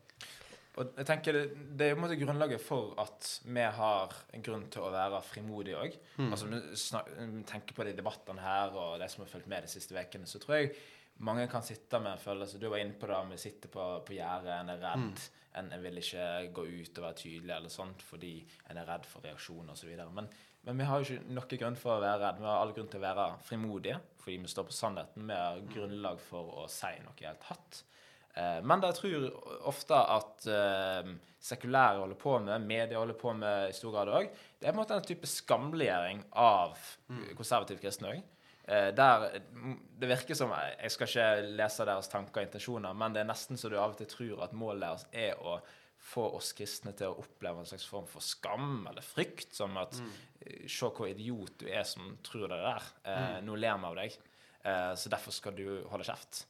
Og 0.79 0.93
jeg 0.97 1.07
tenker 1.09 1.33
Det, 1.35 1.43
det 1.79 1.87
er 1.89 1.95
på 1.97 1.99
en 1.99 2.05
måte 2.07 2.17
grunnlaget 2.21 2.61
for 2.63 2.95
at 3.03 3.27
vi 3.45 3.61
har 3.61 4.15
en 4.33 4.43
grunn 4.47 4.69
til 4.71 4.85
å 4.87 4.93
være 4.95 5.19
frimodige 5.27 5.77
òg. 5.77 5.97
Altså, 6.31 6.47
vi 6.47 6.61
snak- 6.79 7.11
tenker 7.51 7.75
på 7.75 7.85
de 7.85 7.93
debattene 7.99 8.41
her 8.41 8.71
og 8.79 8.99
det 9.03 9.11
som 9.11 9.25
har 9.25 9.31
fulgt 9.33 9.49
med 9.51 9.63
de 9.67 9.69
siste 9.73 9.95
ukene, 9.99 10.27
så 10.31 10.39
tror 10.39 10.55
jeg 10.61 10.71
mange 11.19 11.49
kan 11.53 11.63
sitte 11.63 11.99
med 12.01 12.13
en 12.15 12.19
følelse 12.23 12.59
Du 12.63 12.69
var 12.71 12.79
inne 12.79 12.95
på 12.97 13.07
det, 13.11 13.19
vi 13.31 13.37
sitter 13.37 13.69
på, 13.69 13.89
på 14.07 14.15
gjerdet, 14.15 14.55
en 14.61 14.71
er 14.71 14.81
redd. 14.81 15.27
En, 15.59 15.73
en 15.75 15.83
vil 15.83 15.99
ikke 15.99 16.53
gå 16.55 16.63
ut 16.65 16.99
og 16.99 17.05
være 17.05 17.19
tydelig 17.19 17.57
eller 17.57 17.69
sånt 17.75 18.03
fordi 18.07 18.37
en 18.71 18.79
er 18.79 18.87
redd 18.87 19.05
for 19.11 19.21
reaksjoner 19.27 19.73
osv. 19.75 19.91
Men, 20.15 20.29
men 20.67 20.79
vi 20.81 20.87
har 20.89 21.01
jo 21.01 21.07
ikke 21.17 21.35
noe 21.37 21.59
grunn 21.63 21.79
for 21.81 21.97
å 21.97 22.03
være 22.03 22.21
redd. 22.25 22.41
Vi 22.43 22.49
har 22.49 22.61
all 22.61 22.73
grunn 22.77 22.91
til 22.93 23.01
å 23.01 23.07
være 23.07 23.29
frimodige 23.47 24.01
fordi 24.21 24.37
vi 24.43 24.51
står 24.53 24.67
på 24.69 24.75
sannheten. 24.77 25.29
Vi 25.31 25.37
har 25.39 25.63
grunnlag 25.73 26.19
for 26.21 26.61
å 26.61 26.67
si 26.69 26.91
noe 27.01 27.17
helt 27.25 27.47
hatt. 27.49 27.79
Eh, 28.35 28.59
Men 28.63 28.83
det 28.83 28.91
jeg 28.93 28.99
tror 29.01 29.25
ofte 29.71 29.97
at 29.97 30.47
eh, 30.53 31.09
sekulære 31.41 32.03
holder 32.03 32.21
på 32.21 32.35
med, 32.45 32.67
media 32.69 33.01
holder 33.01 33.17
på 33.17 33.33
med 33.33 33.71
i 33.71 33.77
stor 33.79 33.95
grad 33.97 34.13
òg, 34.13 34.29
det 34.61 34.69
er 34.69 34.75
på 34.75 34.77
en 34.77 34.83
måte 34.83 34.99
en 35.01 35.09
type 35.09 35.27
skamliggjøring 35.27 36.21
av 36.37 36.77
konservativ 37.39 37.81
kristne 37.81 38.13
òg. 38.13 38.21
Der 38.71 39.25
mm, 39.51 39.79
Det 39.99 40.07
virker 40.07 40.37
som 40.39 40.53
Jeg 40.53 40.93
skal 40.95 41.09
ikke 41.09 41.55
lese 41.59 41.87
deres 41.89 42.11
tanker 42.13 42.43
og 42.43 42.47
intensjoner, 42.47 42.93
men 42.95 43.17
det 43.17 43.25
er 43.25 43.31
nesten 43.33 43.59
så 43.59 43.71
du 43.73 43.79
av 43.81 43.97
og 43.97 43.99
til 43.99 44.07
tror 44.13 44.45
at 44.45 44.53
målet 44.55 44.85
deres 44.85 45.07
er 45.11 45.41
å 45.41 45.57
få 46.01 46.29
oss 46.37 46.53
kristne 46.57 46.93
til 46.97 47.11
å 47.11 47.19
oppleve 47.25 47.61
en 47.61 47.69
slags 47.69 47.89
form 47.89 48.07
for 48.09 48.25
skam 48.25 48.87
eller 48.89 49.03
frykt. 49.05 49.57
Som 49.57 49.75
at 49.81 49.97
eh, 49.99 50.21
Se 50.67 50.89
hvor 50.89 51.09
idiot 51.11 51.59
du 51.61 51.67
er 51.69 51.83
som 51.85 52.17
tror 52.25 52.49
det 52.49 52.59
der. 52.63 52.83
Eh, 53.05 53.41
Nå 53.45 53.55
ler 53.61 53.77
vi 53.79 53.85
av 53.91 53.97
deg. 53.99 54.15
Eh, 54.65 54.95
så 54.97 55.09
derfor 55.13 55.33
skal 55.33 55.55
du 55.57 55.83
holde 55.89 56.05
kjeft. 56.05 56.45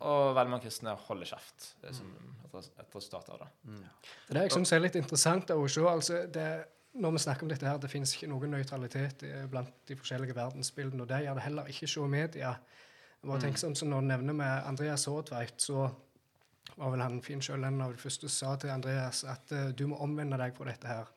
Og 0.00 0.34
veldig 0.36 0.50
mange 0.52 0.64
kristne 0.66 0.92
holder 1.06 1.26
kjeft 1.30 1.74
er 1.84 1.92
som 1.96 2.08
et 2.44 2.52
res- 2.54 2.70
et 2.78 2.94
resultat 2.96 3.28
av 3.32 3.38
det. 3.44 3.48
Det 4.28 4.36
er 4.36 4.42
jeg 4.48 4.52
syns 4.56 4.72
er 4.72 4.80
litt 4.80 4.96
interessant 4.96 5.50
å 5.50 5.68
se. 5.68 5.80
Altså, 5.88 6.22
det, 6.32 6.48
når 6.96 7.12
vi 7.12 7.18
snakker 7.18 7.42
om 7.42 7.48
dette 7.48 7.66
her, 7.68 7.78
det 7.78 7.90
finnes 7.92 8.12
ikke 8.16 8.28
noen 8.28 8.50
nøytralitet 8.56 9.22
eh, 9.28 9.46
blant 9.52 9.72
de 9.86 9.96
forskjellige 9.96 10.34
verdensbildene, 10.36 11.02
og 11.02 11.08
det 11.08 11.22
gjør 11.24 11.34
det 11.34 11.42
heller 11.48 11.64
ikke 11.72 11.88
se 11.88 12.00
i 12.00 12.08
media. 12.08 12.56
Jeg 13.22 13.30
bare 13.30 13.40
tenker 13.40 13.58
sånn 13.58 13.74
som 13.76 13.88
Når 13.90 14.00
du 14.00 14.06
nevner 14.12 14.32
med 14.36 14.64
Andreas 14.68 15.04
Hådveit, 15.08 15.60
så 15.60 15.90
var 16.76 16.92
vel 16.92 17.04
han 17.04 17.20
fin 17.24 17.40
sjøl 17.42 17.64
en 17.64 17.80
av 17.84 17.94
de 17.94 18.00
første 18.00 18.28
sa 18.32 18.54
til 18.60 18.72
Andreas 18.72 19.22
at 19.24 19.52
uh, 19.52 19.68
du 19.72 19.86
må 19.90 20.00
omvende 20.04 20.38
deg 20.40 20.56
på 20.56 20.66
dette 20.68 20.88
her. 20.90 21.12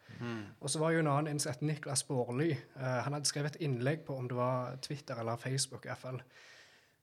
Og 0.59 0.71
så 0.71 0.79
var 0.81 0.91
jo 0.91 1.01
en 1.03 1.07
annen 1.11 1.33
innsett, 1.35 1.61
Niklas 1.63 2.05
Baarli. 2.07 2.51
Uh, 2.75 2.99
han 3.05 3.15
hadde 3.15 3.27
skrevet 3.29 3.55
et 3.55 3.67
innlegg 3.67 4.05
på 4.07 4.17
om 4.19 4.27
det 4.27 4.39
var 4.39 4.79
Twitter 4.83 5.19
eller 5.19 5.39
Facebook 5.39 5.85
i 5.87 5.91
hvert 5.91 6.03
fall. 6.03 6.21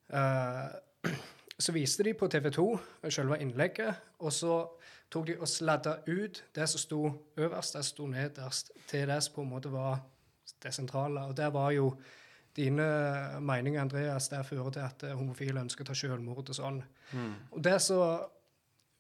Eh, 0.09 1.11
så 1.59 1.73
viste 1.73 2.03
de 2.03 2.15
på 2.15 2.29
TV 2.29 2.51
2 2.51 2.67
selve 3.09 3.39
innlegget, 3.41 3.95
og 4.19 4.33
så 4.33 4.59
tok 5.11 5.27
de 5.27 5.39
og 5.39 5.49
sladda 5.49 5.99
ut 6.07 6.43
det 6.55 6.69
som 6.69 6.83
sto 6.83 7.01
øverst, 7.37 7.75
det 7.75 7.85
som 7.85 7.95
sto 7.95 8.07
nederst, 8.11 8.71
til 8.89 9.09
det 9.09 9.23
som 9.25 9.35
på 9.35 9.47
en 9.47 9.51
måte 9.55 9.73
var 9.73 10.01
det 10.63 10.75
sentrale. 10.75 11.21
Og 11.21 11.37
der 11.37 11.51
var 11.51 11.71
jo 11.71 11.95
dine 12.57 12.87
meninger, 13.41 13.81
Andreas, 13.81 14.29
der 14.29 14.43
fører 14.43 14.71
til 14.71 14.81
at 14.81 15.03
eh, 15.03 15.17
homofile 15.17 15.61
ønsker 15.61 15.85
å 15.85 15.91
ta 15.91 15.95
selvmord 15.95 16.49
og 16.49 16.57
sånn. 16.57 16.81
Og 17.53 17.61
det 17.65 17.77
så 17.85 18.01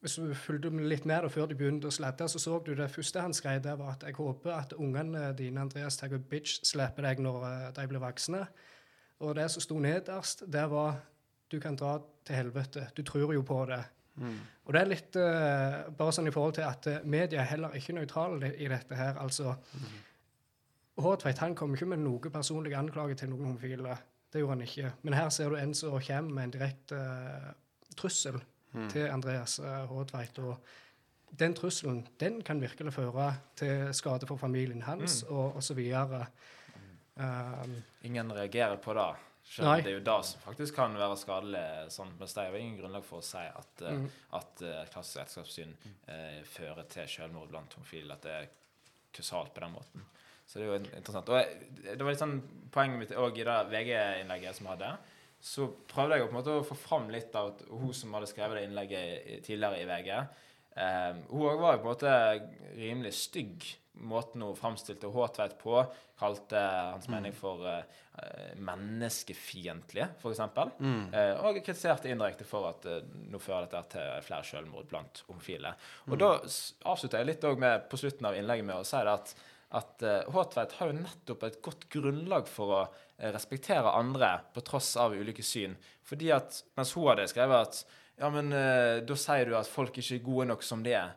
Hvis 0.06 0.20
du 0.22 0.34
fulgte 0.38 0.70
med 0.70 0.84
litt 0.86 1.02
da, 1.02 1.26
før 1.26 1.48
de 1.50 1.56
begynte 1.58 1.88
å 1.90 1.94
sladde, 1.94 2.28
så 2.30 2.38
så 2.38 2.60
du 2.62 2.76
det 2.78 2.86
første 2.94 3.24
han 3.24 3.32
skrev, 3.34 3.58
det 3.64 3.72
var 3.74 3.96
at 3.96 4.04
jeg 4.06 4.14
håper 4.14 4.52
at 4.54 4.76
ungene 4.78 5.32
dine, 5.34 5.64
Andreas, 5.64 5.98
tar 5.98 6.14
bitch 6.30 6.60
slipper 6.62 7.02
deg 7.02 7.18
når 7.24 7.46
eh, 7.48 7.64
de 7.74 7.86
blir 7.90 8.04
voksne. 8.04 8.44
Og 9.26 9.34
det 9.34 9.48
som 9.50 9.64
sto 9.64 9.80
nederst, 9.82 10.46
det 10.46 10.62
var 10.70 11.00
du 11.50 11.58
kan 11.58 11.74
dra 11.74 11.96
til 12.22 12.38
helvete. 12.38 12.86
Du 12.94 13.02
tror 13.02 13.34
jo 13.34 13.42
på 13.42 13.58
det. 13.66 13.82
Og 14.62 14.72
det 14.74 14.80
er 14.80 14.92
litt 14.92 15.18
uh, 15.18 15.90
bare 15.90 16.14
sånn 16.14 16.30
i 16.30 16.34
forhold 16.38 16.54
til 16.60 16.70
at 16.70 16.86
eh, 16.86 17.02
media 17.02 17.42
er 17.42 17.50
heller 17.56 17.74
ikke 17.74 17.98
nøytrale 17.98 18.54
i 18.54 18.70
dette 18.70 18.94
her. 18.94 19.18
Altså, 19.18 19.58
Håtveit 21.02 21.42
han 21.42 21.58
kom 21.58 21.74
ikke 21.74 21.90
med 21.90 22.06
noe 22.06 22.30
personlig 22.30 22.78
anklage 22.78 23.18
til 23.18 23.34
noen 23.34 23.50
homofile. 23.50 23.98
Det 24.32 24.38
gjorde 24.38 24.54
han 24.54 24.68
ikke. 24.70 24.92
Men 25.02 25.18
her 25.18 25.34
ser 25.34 25.50
du 25.50 25.58
en 25.58 25.74
som 25.74 25.98
kommer 25.98 26.30
med 26.38 26.46
en 26.46 26.60
direkte 26.60 27.00
uh, 27.00 27.56
trussel 27.98 28.38
til 28.92 29.06
Andreas 29.10 29.58
uh, 29.58 29.84
Håtveit. 29.90 30.38
Og 30.38 30.56
den 31.38 31.54
trusselen 31.54 32.04
den 32.20 32.42
kan 32.42 32.60
virkelig 32.62 32.92
føre 32.94 33.34
til 33.56 33.94
skade 33.94 34.26
for 34.26 34.36
familien 34.40 34.82
hans 34.86 35.22
og 35.28 35.56
osv. 35.56 35.80
Um, 37.16 37.82
Ingen 38.02 38.32
reagerer 38.32 38.76
på 38.76 38.94
det. 38.94 39.14
Selv 39.46 39.68
om 39.68 39.82
det 39.82 39.92
er 39.92 39.98
jo 40.00 40.04
det 40.04 40.24
som 40.26 40.40
faktisk 40.42 40.74
kan 40.74 40.96
være 40.98 41.16
skadelig. 41.16 41.64
Sånn, 41.94 42.10
men 42.18 42.28
det 42.28 42.42
er 42.42 42.50
jo 42.50 42.60
ingen 42.60 42.78
grunnlag 42.80 43.04
for 43.06 43.22
å 43.22 43.24
si 43.24 43.38
at, 43.46 43.82
eh, 43.82 43.94
Mm. 43.94 44.08
at 44.32 44.62
uh, 44.62 44.84
klassisk 44.90 45.20
ekteskapssyn 45.22 45.74
uh, 46.08 46.42
fører 46.44 46.82
til 46.90 47.08
selvmord 47.08 47.48
blant 47.48 47.74
homofile. 47.78 48.12
At 48.12 48.22
det 48.22 48.32
er 48.32 48.48
kausalt 49.14 49.54
på 49.54 49.60
den 49.60 49.72
måten. 49.72 50.06
Så 50.46 50.58
det 50.58 50.66
er 50.66 50.72
jo 50.72 50.96
interessant. 50.96 51.28
Og 51.28 51.86
det 51.86 52.02
var 52.02 52.10
litt 52.10 52.22
sånn 52.22 52.40
poenget 52.74 52.98
mitt 52.98 53.14
òg 53.18 53.38
i 53.38 53.46
det 53.46 53.56
VG-innlegget 53.70 54.58
som 54.58 54.66
vi 54.66 54.74
hadde. 54.74 54.90
Så 55.46 55.68
prøvde 55.90 56.18
jeg 56.18 56.26
på 56.26 56.32
en 56.32 56.38
måte 56.40 56.58
å 56.58 56.66
få 56.66 56.76
fram 56.78 57.08
litt 57.12 57.34
av 57.38 57.52
at 57.52 57.64
hun 57.70 57.92
som 57.94 58.14
hadde 58.16 58.28
skrevet 58.30 58.58
det 58.58 58.66
innlegget 58.66 59.44
tidligere 59.46 59.82
i 59.82 59.88
VG. 59.88 60.12
Eh, 60.76 61.20
hun 61.30 61.48
òg 61.52 61.60
var 61.62 61.76
jo 61.76 61.82
på 61.84 61.86
en 61.86 61.92
måte 61.92 62.14
rimelig 62.76 63.14
stygg 63.20 63.68
måten 63.96 64.42
hun 64.42 64.56
framstilte 64.56 65.08
Håtveit 65.12 65.56
på. 65.60 65.78
Kalte 66.18 66.60
hans 66.60 67.08
mening 67.12 67.34
for 67.36 67.64
eh, 67.68 67.82
eh, 68.22 68.52
menneskefiendtlige, 68.64 70.08
f.eks. 70.20 70.40
Eh, 71.12 71.32
og 71.40 71.58
kritiserte 71.60 72.10
indirekte 72.12 72.46
for 72.48 72.70
at 72.70 72.86
eh, 72.88 73.02
nå 73.30 73.40
fører 73.42 73.68
dette 73.68 73.96
til 73.96 74.24
flere 74.26 74.46
selvmord 74.48 74.88
blant 74.90 75.22
homofile. 75.28 75.74
Og 76.08 76.16
da 76.20 76.30
avslutta 76.40 77.20
jeg 77.20 77.30
litt 77.30 77.44
òg 77.48 77.60
med, 77.60 77.86
på 77.90 78.00
slutten 78.00 78.28
av 78.28 78.38
innlegget 78.38 78.68
med 78.68 78.80
å 78.80 78.86
si 78.88 79.02
det 79.04 79.16
at 79.16 79.36
at 79.74 80.02
eh, 80.06 80.22
Håtveit 80.30 80.76
har 80.78 80.90
jo 80.90 80.98
nettopp 81.00 81.46
et 81.46 81.60
godt 81.64 81.88
grunnlag 81.90 82.48
for 82.50 82.74
å 82.74 82.80
eh, 82.86 83.30
respektere 83.34 83.94
andre 83.98 84.36
på 84.54 84.62
tross 84.66 84.94
av 85.00 85.16
ulike 85.16 85.42
syn. 85.42 85.74
Fordi 86.06 86.30
at 86.34 86.60
mens 86.78 86.94
hun 86.94 87.08
hadde 87.10 87.26
skrevet 87.32 87.66
at 87.66 87.80
ja, 88.16 88.30
men 88.32 88.48
eh, 88.54 89.02
da 89.04 89.16
sier 89.18 89.50
du 89.50 89.56
at 89.58 89.68
folk 89.68 89.98
ikke 90.00 90.14
er 90.16 90.22
gode 90.24 90.46
nok 90.48 90.62
som 90.64 90.80
de 90.86 90.94
er. 90.96 91.10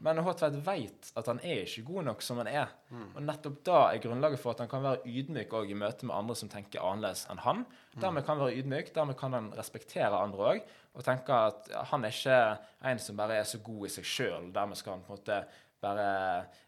Men 0.00 0.22
Håtveit 0.24 0.54
vet 0.64 1.10
at 1.18 1.26
han 1.28 1.42
er 1.44 1.66
ikke 1.66 1.84
god 1.90 2.06
nok 2.06 2.22
som 2.24 2.40
han 2.40 2.48
er. 2.48 2.70
Og 3.10 3.18
nettopp 3.26 3.58
da 3.66 3.82
er 3.90 4.00
grunnlaget 4.00 4.40
for 4.40 4.54
at 4.54 4.62
han 4.64 4.70
kan 4.70 4.86
være 4.86 5.02
ydmyk 5.04 5.52
òg 5.58 5.74
i 5.74 5.76
møte 5.76 6.08
med 6.08 6.16
andre 6.16 6.38
som 6.38 6.48
tenker 6.48 6.80
annerledes 6.80 7.26
enn 7.28 7.42
han. 7.44 7.66
Dermed 7.98 8.24
kan 8.24 8.38
han 8.38 8.46
være 8.46 8.62
ydmyk, 8.62 8.94
dermed 8.96 9.18
kan 9.20 9.36
han 9.36 9.52
respektere 9.58 10.16
andre 10.16 10.48
òg. 10.54 10.72
Og 10.96 11.04
tenke 11.04 11.42
at 11.50 11.68
han 11.90 12.08
er 12.08 12.16
ikke 12.16 12.40
en 12.88 13.04
som 13.04 13.20
bare 13.20 13.36
er 13.42 13.44
så 13.50 13.60
god 13.60 13.90
i 13.90 13.92
seg 13.98 14.08
sjøl. 14.08 14.48
Dermed 14.56 14.80
skal 14.80 14.96
han 14.96 15.04
på 15.04 15.12
en 15.12 15.20
måte 15.20 15.42
bare 15.84 16.06
eh, 16.40 16.62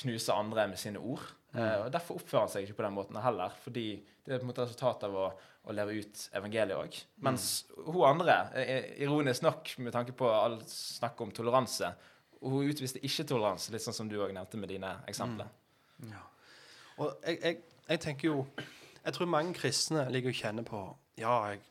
knuse 0.00 0.32
andre 0.32 0.68
med 0.70 0.78
sine 0.80 0.98
ord. 0.98 1.24
Mm. 1.54 1.84
og 1.84 1.92
Derfor 1.94 2.18
oppfører 2.18 2.46
han 2.46 2.52
seg 2.52 2.66
ikke 2.66 2.80
på 2.80 2.86
den 2.86 2.96
måten 2.96 3.18
heller. 3.22 3.52
Fordi 3.62 3.86
det 4.24 4.32
er 4.32 4.40
på 4.40 4.46
en 4.46 4.50
måte 4.50 4.64
resultatet 4.64 5.06
av 5.08 5.18
å, 5.18 5.26
å 5.68 5.76
leve 5.76 5.98
ut 6.00 6.24
evangeliet 6.34 6.78
òg. 6.78 6.98
Mens 7.26 7.48
hun 7.76 8.00
andre, 8.08 8.38
eh, 8.60 8.88
ironisk 9.04 9.44
nok 9.46 9.74
med 9.84 9.94
tanke 9.94 10.16
på 10.16 10.30
all 10.30 10.58
snakk 10.70 11.20
om 11.22 11.32
toleranse, 11.34 11.92
hun 12.44 12.68
utviste 12.68 13.00
ikke 13.04 13.26
toleranse, 13.28 13.72
litt 13.72 13.84
sånn 13.84 13.96
som 13.96 14.08
du 14.10 14.18
òg 14.20 14.34
nevnte 14.34 14.60
med 14.60 14.72
dine 14.72 14.90
eksempler. 15.08 15.48
Og 16.98 17.14
jeg, 17.24 17.38
jeg, 17.42 17.60
jeg 17.88 18.00
tenker 18.00 18.28
jo 18.28 18.42
Jeg 19.04 19.14
tror 19.16 19.26
mange 19.26 19.54
kristne 19.56 20.04
ligger 20.12 20.30
og 20.30 20.36
kjenner 20.38 20.66
på 20.68 20.82
Ja, 21.18 21.32
jeg, 21.50 21.62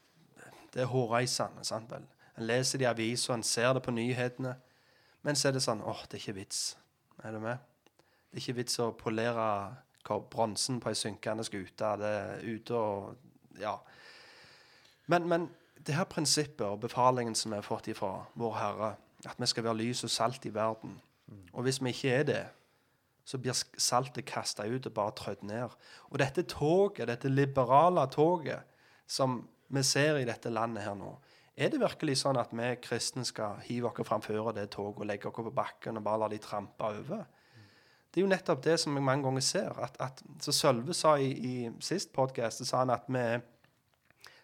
det 0.74 0.84
er 0.84 0.90
hårreisende, 0.90 1.64
sant 1.68 1.92
vel. 1.92 2.06
En 2.38 2.48
leser 2.48 2.82
det 2.82 2.88
i 2.88 2.90
aviser, 2.90 3.34
en 3.34 3.46
ser 3.46 3.74
det 3.74 3.84
på 3.86 3.94
nyhetene. 3.94 4.56
Men 5.22 5.38
så 5.38 5.50
er 5.50 5.56
det 5.56 5.64
sånn 5.66 5.84
åh, 5.86 6.02
det 6.10 6.18
er 6.18 6.24
ikke 6.24 6.38
vits. 6.40 6.62
Er 7.24 7.32
du 7.32 7.40
med? 7.40 7.58
Det 8.32 8.40
er 8.40 8.44
ikke 8.44 8.60
vits 8.64 8.80
å 8.82 8.92
polere 8.98 9.48
bronsen 10.04 10.80
på 10.82 10.90
ei 10.90 10.98
synkende 10.98 11.46
skute. 11.48 11.92
Det 12.02 12.10
er 12.10 12.44
ute 12.44 12.74
og 12.74 13.16
Ja. 13.60 13.78
Men, 15.08 15.28
men 15.28 15.50
det 15.86 15.96
her 15.96 16.04
prinsippet 16.04 16.66
og 16.66 16.80
befalingen 16.80 17.36
som 17.36 17.52
vi 17.52 17.60
har 17.60 17.66
fått 17.66 17.88
ifra 17.88 18.26
Vår 18.34 18.54
Herre, 18.56 18.96
at 19.26 19.40
vi 19.40 19.46
skal 19.46 19.64
være 19.64 19.78
lys 19.78 20.04
og 20.04 20.10
salt 20.10 20.46
i 20.46 20.54
verden 20.54 21.00
Og 21.54 21.64
hvis 21.64 21.82
vi 21.84 21.90
ikke 21.90 22.10
er 22.10 22.24
det, 22.24 22.46
så 23.26 23.38
blir 23.38 23.56
saltet 23.78 24.26
kasta 24.26 24.66
ut 24.68 24.86
og 24.86 24.94
bare 24.94 25.12
trødd 25.16 25.44
ned. 25.44 25.70
Og 26.10 26.20
dette 26.20 26.44
toget, 26.44 27.08
dette 27.08 27.30
liberale 27.30 28.08
toget 28.12 28.60
som 29.08 29.48
vi 29.68 29.84
ser 29.84 30.18
i 30.18 30.26
dette 30.26 30.50
landet 30.50 30.84
her 30.84 30.96
nå, 30.96 31.14
er 31.56 31.70
det 31.70 31.82
virkelig 31.82 32.18
sånn 32.24 32.40
at 32.42 32.54
vi 32.56 32.72
kristne 32.82 33.26
skal 33.28 33.60
hive 33.68 33.92
oss 33.92 34.08
framfor 34.08 34.52
det 34.56 34.72
toget 34.74 35.04
og 35.04 35.10
legge 35.10 35.30
oss 35.30 35.38
på 35.38 35.54
bakken 35.54 36.00
og 36.00 36.06
bare 36.06 36.24
la 36.24 36.30
de 36.34 36.42
trampe 36.42 36.90
over? 36.90 37.26
Det 38.14 38.22
er 38.22 38.26
jo 38.26 38.30
nettopp 38.30 38.62
det 38.66 38.78
som 38.82 38.94
jeg 38.98 39.06
mange 39.06 39.26
ganger 39.26 39.42
ser. 39.42 39.78
At, 39.82 39.98
at, 40.02 40.22
så 40.42 40.54
Sølve 40.54 40.94
sa 40.94 41.16
i, 41.18 41.32
i 41.34 41.54
sist 41.82 42.12
podkast 42.14 42.62
at 42.74 43.08
vi 43.10 43.22
er 43.22 43.42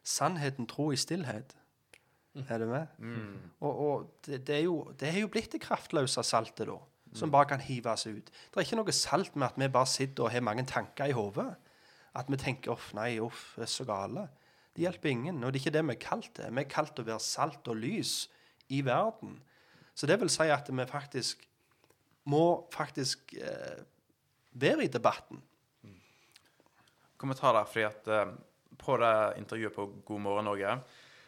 sannheten 0.05 0.65
tro 0.69 0.89
i 0.91 0.97
stillhet. 0.97 1.53
Er 2.47 2.61
du 2.61 2.65
med? 2.69 2.87
Og, 3.59 3.79
og 3.89 4.25
det, 4.25 4.47
det, 4.47 4.55
er 4.55 4.63
jo, 4.65 4.91
det 4.99 5.09
er 5.09 5.19
jo 5.21 5.29
blitt 5.29 5.51
det 5.53 5.61
kraftløse 5.61 6.23
saltet, 6.23 6.69
da. 6.69 6.77
Som 7.13 7.31
bare 7.33 7.49
kan 7.49 7.61
hives 7.61 8.05
ut. 8.05 8.27
Det 8.29 8.57
er 8.57 8.65
ikke 8.65 8.77
noe 8.77 8.93
salt 8.93 9.35
med 9.35 9.47
at 9.47 9.55
vi 9.57 9.69
bare 9.73 9.89
sitter 9.89 10.27
og 10.27 10.33
har 10.33 10.45
mange 10.45 10.65
tanker 10.69 11.09
i 11.09 11.15
hodet. 11.17 11.55
At 12.17 12.29
vi 12.29 12.37
tenker 12.37 12.71
'uff, 12.71 12.93
nei, 12.93 13.19
uff, 13.19 13.57
er 13.57 13.65
så 13.65 13.85
gale'. 13.85 14.27
Det 14.75 14.85
hjelper 14.85 15.11
ingen. 15.11 15.43
Og 15.43 15.51
det 15.51 15.59
er 15.59 15.65
ikke 15.65 15.77
det 15.77 15.85
vi 15.87 15.95
er 15.95 16.03
kalt 16.03 16.31
til. 16.37 16.55
Vi 16.55 16.63
er 16.63 16.71
kalt 16.71 16.95
til 16.95 17.05
å 17.05 17.11
være 17.11 17.25
salt 17.25 17.69
og 17.71 17.79
lys 17.79 18.13
i 18.69 18.81
verden. 18.85 19.39
Så 19.97 20.07
det 20.07 20.19
vil 20.21 20.31
si 20.31 20.47
at 20.53 20.69
vi 20.69 20.85
faktisk 20.87 21.45
må 22.29 22.43
faktisk 22.73 23.33
eh, 23.33 23.81
være 24.53 24.85
i 24.85 24.91
debatten. 24.91 25.41
kommentar 27.17 27.53
der, 27.53 27.65
fordi 27.67 27.83
at 27.83 28.07
eh, 28.07 28.29
på 28.79 28.97
det 28.97 29.37
intervjuet 29.37 29.75
på 29.75 29.85
God 30.05 30.21
morgen 30.21 30.45
Norge 30.45 30.77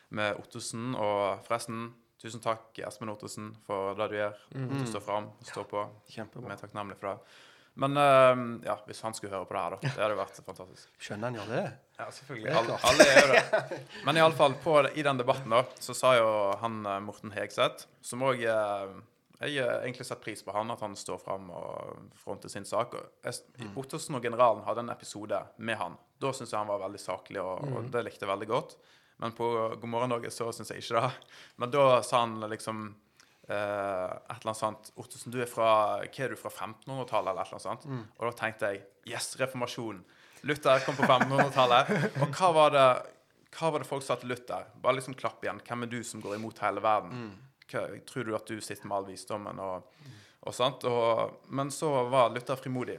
med 0.09 0.37
Ottosen 0.39 0.95
og 0.95 1.41
forresten, 1.43 1.89
tusen 2.21 2.43
takk 2.43 2.79
Espen 2.87 3.09
Ottosen 3.11 3.49
for 3.65 3.97
det 3.99 4.07
du 4.11 4.15
gjør. 4.15 4.37
Mm. 4.55 4.69
du 4.79 4.85
står 4.87 5.03
fram, 5.03 5.29
står 5.43 5.67
på. 5.67 5.83
Kjempebra. 6.13 6.47
Vi 6.47 6.55
er 6.55 6.61
takknemlige 6.61 6.99
for 7.01 7.09
det. 7.09 7.35
Men 7.79 7.97
eh, 7.97 8.41
ja, 8.67 8.75
hvis 8.87 8.99
han 9.05 9.15
skulle 9.15 9.33
høre 9.35 9.47
på 9.47 9.55
det 9.55 9.61
her, 9.63 9.75
da. 9.75 9.79
Det 9.95 10.03
hadde 10.03 10.17
vært 10.19 10.41
fantastisk. 10.45 10.89
Skjønner 10.99 11.29
han 11.31 11.39
gjør 11.39 11.53
det? 11.53 11.63
Ja, 12.01 12.07
selvfølgelig. 12.17 12.51
Alle, 12.59 12.77
alle 12.89 13.07
er 13.07 13.21
jo 13.21 13.31
det. 13.31 13.79
Men 14.07 14.19
iallfall 14.19 14.89
i 14.97 15.05
den 15.05 15.21
debatten, 15.21 15.53
da, 15.53 15.63
så 15.79 15.95
sa 15.97 16.15
jo 16.17 16.29
han 16.63 16.81
eh, 16.85 16.99
Morten 17.05 17.33
Hegseth, 17.35 17.87
som 18.03 18.25
òg 18.27 18.43
Jeg 18.43 19.57
har 19.57 19.81
egentlig 19.81 20.05
setter 20.05 20.21
pris 20.21 20.43
på 20.45 20.53
han, 20.53 20.69
at 20.73 20.81
han 20.85 20.93
står 20.97 21.21
fram 21.23 21.47
og 21.55 22.09
fronter 22.21 22.51
sin 22.51 22.67
sak. 22.67 22.93
Og 22.97 23.25
jeg, 23.25 23.71
Ottosen 23.79 24.17
og 24.19 24.25
generalen 24.25 24.65
hadde 24.67 24.83
en 24.85 24.93
episode 24.93 25.39
med 25.57 25.79
han. 25.79 25.95
Da 26.21 26.33
syns 26.35 26.51
jeg 26.53 26.59
han 26.59 26.69
var 26.69 26.83
veldig 26.83 27.01
saklig, 27.01 27.41
og, 27.41 27.63
og 27.71 27.87
det 27.93 28.03
likte 28.05 28.27
jeg 28.27 28.33
veldig 28.35 28.49
godt. 28.51 28.75
Men 29.21 29.31
på 29.37 29.47
God 29.77 29.89
morgen 29.89 30.09
Norge 30.09 30.31
så 30.33 30.47
syns 30.53 30.71
jeg 30.73 30.81
ikke 30.81 31.01
det. 31.01 31.09
Men 31.61 31.73
da 31.73 32.01
sa 32.05 32.23
han 32.23 32.39
liksom 32.49 32.83
eh, 32.89 32.95
et 33.51 34.37
eller 34.37 34.49
annet 34.51 34.59
sånt 34.59 34.91
Ottesen, 35.01 35.33
du 35.33 35.39
er 35.43 35.49
fra 35.49 35.69
hva 36.01 36.25
er 36.25 36.33
du 36.33 36.39
fra 36.39 36.51
1500-tallet, 36.51 37.31
eller 37.31 37.41
et 37.41 37.51
eller 37.51 37.57
annet 37.57 37.67
sånt. 37.67 37.87
Og 38.17 38.27
da 38.27 38.33
tenkte 38.43 38.73
jeg 38.73 38.83
Yes, 39.09 39.33
reformasjonen. 39.39 40.03
Luther 40.45 40.83
kom 40.85 40.97
på 40.97 41.05
1500-tallet. 41.05 41.89
Og 42.21 42.37
hva 42.37 42.51
var 42.53 42.73
det 42.75 42.85
hva 43.51 43.71
var 43.71 43.83
det 43.83 43.89
folk 43.89 44.03
sa 44.05 44.15
til 44.19 44.31
Luther? 44.31 44.69
Bare 44.81 44.97
liksom 44.97 45.15
klapp 45.19 45.43
igjen. 45.43 45.59
Hvem 45.67 45.83
er 45.83 45.91
du 45.91 45.99
som 46.07 46.21
går 46.23 46.37
imot 46.37 46.61
hele 46.63 46.83
verden? 46.83 47.31
Hva, 47.71 47.83
tror 48.07 48.27
du 48.27 48.35
at 48.37 48.47
du 48.47 48.61
sitter 48.63 48.87
med 48.87 48.97
all 48.97 49.09
visdommen 49.09 49.59
og, 49.59 49.89
og 50.39 50.55
sånt? 50.55 50.85
Og, 50.87 51.41
men 51.51 51.71
så 51.73 51.91
var 52.11 52.31
Luther 52.31 52.59
frimodig. 52.59 52.97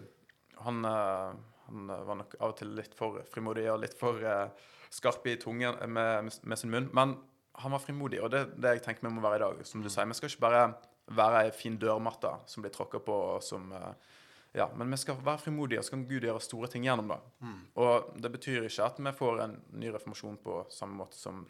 Han, 0.67 0.85
eh, 0.85 1.33
han 1.71 1.89
var 1.89 2.21
nok 2.21 2.37
av 2.39 2.53
og 2.53 2.59
til 2.61 2.75
litt 2.77 2.93
for 2.99 3.23
frimodig 3.33 3.65
og 3.73 3.81
litt 3.83 3.97
for 3.99 4.21
uh, 4.21 4.53
skarp 4.93 5.27
i 5.27 5.39
tungen 5.41 5.79
med, 5.89 6.29
med 6.45 6.61
sin 6.61 6.73
munn. 6.73 6.91
Men 6.95 7.17
han 7.55 7.75
var 7.75 7.83
frimodig, 7.83 8.21
og 8.23 8.31
det 8.33 8.41
er 8.41 8.51
det 8.57 8.73
jeg 8.77 8.85
tenker 8.87 9.07
vi 9.07 9.13
må 9.15 9.23
være 9.25 9.41
i 9.41 9.45
dag. 9.45 9.63
Som 9.69 9.83
du 9.85 9.91
sier, 9.93 10.09
Vi 10.09 10.17
skal 10.17 10.31
ikke 10.31 10.47
bare 10.47 10.65
være 11.13 11.45
ei 11.45 11.51
fin 11.53 11.77
dørmatte 11.79 12.31
som 12.47 12.63
blir 12.65 12.73
tråkka 12.73 13.01
på, 13.05 13.17
og 13.35 13.43
som 13.45 13.73
eh, 13.77 13.93
ja, 14.53 14.69
men 14.77 14.91
vi 14.91 14.97
skal 15.01 15.17
være 15.25 15.39
frimodige, 15.39 15.81
og 15.81 15.85
så 15.85 15.95
kan 15.95 16.07
Gud 16.09 16.25
gjøre 16.27 16.41
store 16.45 16.69
ting 16.69 16.85
gjennom 16.85 17.09
det. 17.09 17.19
Og 17.81 18.13
det 18.21 18.31
betyr 18.35 18.69
ikke 18.69 18.85
at 18.85 19.01
vi 19.01 19.13
får 19.17 19.43
en 19.47 19.55
ny 19.81 19.93
reformasjon 19.95 20.37
på 20.45 20.59
samme 20.73 20.99
måte 21.01 21.17
som, 21.17 21.47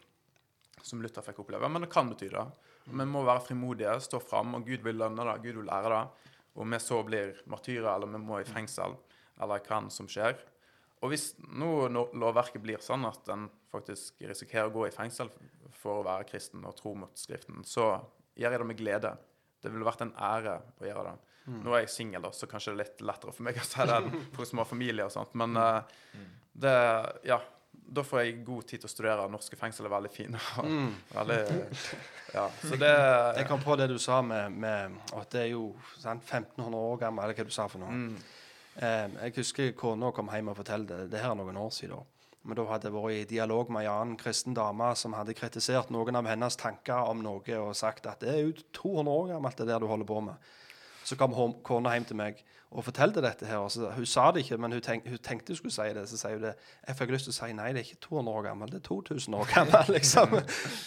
som 0.81 1.01
Luther 1.03 1.25
fikk 1.25 1.41
oppleve, 1.43 1.69
men 1.69 1.83
det 1.83 1.91
kan 1.91 2.11
bety 2.11 2.29
det. 2.31 2.45
Vi 2.85 3.07
må 3.07 3.23
være 3.23 3.43
frimodige, 3.43 3.97
stå 4.03 4.19
fram, 4.23 4.55
og 4.55 4.63
Gud 4.67 4.83
vil 4.83 4.99
lønne 4.99 5.27
det, 5.27 5.41
Gud 5.43 5.61
vil 5.61 5.71
ære 5.71 5.91
det. 5.97 6.31
Og 6.53 6.67
vi 6.69 6.79
så 6.79 7.01
blir 7.03 7.37
martyrer, 7.49 7.89
eller 7.95 8.11
vi 8.13 8.21
må 8.21 8.39
i 8.39 8.47
fengsel, 8.47 8.95
eller 9.41 9.63
hva 9.67 9.79
enn 9.81 9.91
som 9.91 10.07
skjer. 10.07 10.37
Og 11.03 11.11
hvis 11.11 11.33
nå 11.59 11.89
lovverket 11.91 12.63
blir 12.63 12.79
sånn 12.83 13.03
at 13.09 13.27
en 13.33 13.49
faktisk 13.73 14.23
risikerer 14.23 14.69
å 14.69 14.73
gå 14.73 14.87
i 14.87 14.95
fengsel 14.95 15.31
for 15.75 15.99
å 15.99 16.05
være 16.07 16.27
kristen 16.29 16.63
og 16.63 16.77
tro 16.77 16.93
mot 16.95 17.11
Skriften, 17.19 17.65
så 17.67 17.97
gjør 18.39 18.55
jeg 18.55 18.61
det 18.61 18.67
med 18.69 18.79
glede. 18.79 19.11
Det 19.63 19.71
ville 19.71 19.87
vært 19.87 20.05
en 20.05 20.13
ære 20.15 20.57
å 20.79 20.87
gjøre 20.87 21.09
det. 21.09 21.15
Nå 21.51 21.73
er 21.75 21.83
jeg 21.83 21.91
singel, 21.91 22.29
så 22.31 22.47
kanskje 22.47 22.71
det 22.71 22.77
er 22.77 22.85
litt 22.85 23.01
lettere 23.03 23.33
for 23.35 23.43
meg 23.43 23.57
å 23.59 23.65
si 23.67 23.87
det 23.89 23.97
enn 23.97 24.13
for 24.35 24.47
små 24.47 24.63
familier 24.67 25.09
og 25.09 25.15
sånt. 25.15 25.35
Men 25.39 25.59
uh, 25.59 25.81
det 26.53 26.77
Ja. 27.27 27.41
Da 27.93 28.03
får 28.05 28.19
jeg 28.21 28.43
god 28.45 28.67
tid 28.69 28.81
til 28.81 28.87
å 28.87 28.89
studere. 28.89 29.23
Norske 29.29 29.57
fengsel 29.59 29.85
er 29.85 29.91
veldig 29.91 30.09
fine. 30.13 30.39
og 30.61 30.67
Veldig, 31.13 31.39
ja, 32.33 32.45
så 32.61 32.77
det 32.79 32.91
Jeg 33.39 33.47
kom 33.49 33.61
på 33.61 33.75
det 33.77 33.89
du 33.91 33.97
sa 34.01 34.21
med, 34.25 34.53
med 34.61 34.95
at 35.17 35.33
det 35.33 35.41
er 35.41 35.49
jo 35.51 35.65
sant, 35.97 36.23
1500 36.23 36.79
år 36.79 37.01
gammel, 37.01 37.25
eller 37.25 37.37
hva 37.37 37.45
du 37.49 37.53
sa 37.53 37.65
for 37.69 37.83
noe. 37.83 37.91
Mm. 37.91 38.15
Eh, 38.75 39.09
jeg 39.27 39.35
husker 39.37 39.75
kona 39.77 40.09
kom 40.15 40.31
hjem 40.33 40.49
og 40.51 40.57
fortalte 40.57 41.05
det. 41.11 41.21
Her 41.21 41.33
er 41.33 41.39
noen 41.39 41.59
år 41.61 41.71
siden. 41.75 42.09
Men 42.43 42.57
da 42.59 42.65
hadde 42.67 42.89
jeg 42.89 42.95
vært 42.95 43.15
i 43.15 43.27
dialog 43.35 43.69
med 43.71 43.85
en 43.85 43.93
annen 43.93 44.17
kristen 44.19 44.55
dame 44.57 44.89
som 44.99 45.13
hadde 45.15 45.35
kritisert 45.37 45.93
noen 45.93 46.17
av 46.19 46.27
hennes 46.27 46.57
tanker 46.59 47.07
om 47.11 47.21
noe 47.23 47.59
og 47.59 47.75
sagt 47.79 48.09
at 48.09 48.19
det 48.19 48.33
er 48.33 48.41
jo 48.41 48.55
200 48.75 49.13
år 49.13 49.29
gammelt, 49.35 49.57
det 49.61 49.69
der 49.69 49.79
du 49.79 49.87
holder 49.87 50.09
på 50.09 50.19
med. 50.25 50.49
Så 51.07 51.15
kom 51.19 51.35
kona 51.63 51.93
hjem 51.95 52.09
til 52.09 52.19
meg 52.19 52.41
og 52.73 52.83
fortalte 52.87 53.21
dette 53.21 53.45
her. 53.45 53.61
Så, 53.69 53.89
hun 53.95 54.05
sa 54.09 54.25
det 54.33 54.41
ikke, 54.43 54.57
men 54.57 54.73
hun, 54.73 54.81
tenk, 54.81 55.05
hun 55.09 55.19
tenkte 55.21 55.53
hun 55.53 55.59
skulle 55.59 55.73
si 55.75 55.85
det. 55.93 56.03
Så 56.09 56.17
sier 56.17 56.35
hun 56.39 56.45
det. 56.47 56.53
Jeg 56.87 56.97
fikk 56.99 57.13
lyst 57.13 57.27
til 57.29 57.33
å 57.33 57.37
si 57.37 57.49
nei, 57.53 57.67
det 57.75 57.83
er 57.83 57.87
ikke 57.89 58.01
200 58.07 58.33
år 58.39 58.47
gammel, 58.47 58.71
det 58.73 58.79
er 58.81 58.85
2000 58.87 59.37
år 59.37 59.51
gammel. 59.53 59.91
liksom. 59.97 60.33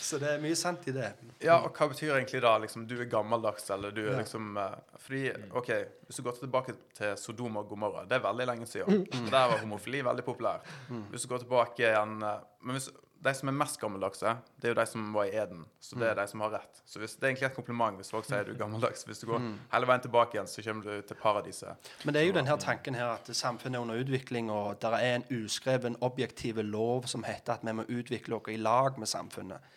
Så 0.02 0.18
det 0.22 0.32
er 0.34 0.42
mye 0.42 0.58
sant 0.58 0.88
i 0.90 0.94
det. 0.96 1.12
Ja, 1.44 1.60
og 1.62 1.70
hva 1.78 1.88
betyr 1.92 2.16
egentlig 2.16 2.42
da? 2.44 2.56
Liksom, 2.64 2.88
du 2.90 2.96
er 2.98 3.08
gammeldags, 3.12 3.70
eller 3.76 3.94
du 3.94 4.02
er 4.06 4.12
Ja. 4.16 4.18
liksom 4.24 4.56
eh, 4.58 4.76
Fordi, 5.06 5.22
OK, 5.54 5.70
hvis 6.08 6.16
du 6.18 6.22
går 6.26 6.38
tilbake 6.40 6.74
til 6.98 7.16
Sodoma 7.20 7.62
og 7.62 7.68
Gomorra, 7.70 8.04
det 8.10 8.18
er 8.18 8.24
veldig 8.26 8.46
lenge 8.50 8.66
siden. 8.66 9.04
Mm. 9.06 9.30
Der 9.30 9.50
var 9.52 9.58
homofili 9.62 10.02
veldig 10.06 10.24
populær. 10.26 10.62
Hvis 11.10 11.22
du 11.22 11.28
går 11.34 11.44
tilbake 11.46 11.84
igjen 11.86 12.18
eh, 12.26 12.40
Men 12.66 12.78
hvis, 12.80 12.90
de 13.26 13.34
som 13.36 13.50
er 13.50 13.56
mest 13.56 13.78
gammeldagse, 13.82 14.32
det 14.60 14.68
er 14.68 14.72
jo 14.72 14.78
de 14.78 14.86
som 14.88 15.06
var 15.14 15.28
i 15.28 15.34
Eden. 15.36 15.64
Så 15.82 15.98
det 16.00 16.08
er 16.08 16.18
de 16.18 16.26
som 16.30 16.42
har 16.44 16.52
rett. 16.56 16.82
Så 16.86 17.00
hvis, 17.02 17.16
det 17.18 17.26
er 17.26 17.32
egentlig 17.32 17.48
et 17.50 17.58
kompliment 17.58 18.00
hvis 18.00 18.12
folk 18.14 18.26
sier 18.28 18.46
du 18.46 18.52
er 18.54 18.60
gammeldags. 18.60 19.06
Hvis 19.08 19.22
du 19.22 19.28
går 19.30 19.44
hele 19.72 19.90
veien 19.90 20.04
tilbake 20.04 20.38
igjen, 20.38 20.50
så 20.50 20.64
kommer 20.66 20.88
du 20.88 21.08
til 21.08 21.20
paradiset. 21.20 21.90
Men 22.04 22.16
det 22.16 22.22
er 22.22 22.28
jo 22.28 22.36
denne 22.36 22.58
tanken 22.62 22.98
her 22.98 23.16
at 23.16 23.30
samfunnet 23.30 23.78
er 23.78 23.86
under 23.86 24.02
utvikling, 24.02 24.50
og 24.52 24.80
det 24.82 24.92
er 24.98 25.16
en 25.16 25.26
uskreven, 25.42 25.98
objektiv 26.06 26.62
lov 26.62 27.08
som 27.10 27.26
heter 27.26 27.58
at 27.58 27.66
vi 27.66 27.74
må 27.76 27.86
utvikle 27.88 28.40
oss 28.40 28.52
i 28.52 28.60
lag 28.60 28.98
med 28.98 29.10
samfunnet. 29.10 29.72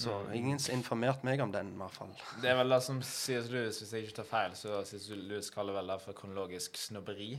Så 0.00 0.14
ingen 0.32 0.58
har 0.58 0.72
informert 0.72 1.24
meg 1.26 1.40
om 1.44 1.50
den, 1.52 1.74
i 1.74 1.80
hvert 1.80 1.92
fall. 1.92 2.12
Det 2.40 2.48
er 2.48 2.56
vel 2.60 2.72
det 2.72 2.78
som 2.86 3.00
sies 3.04 3.50
Lewis, 3.52 3.80
hvis 3.82 3.90
jeg 3.92 4.06
ikke 4.06 4.20
tar 4.22 4.28
feil, 4.30 4.54
så 4.56 4.82
sies 4.88 5.10
Lewis 5.12 5.50
kaller 5.52 5.76
vel 5.76 5.90
det 5.92 5.98
for 6.04 6.16
kronologisk 6.16 6.78
snobberi. 6.78 7.34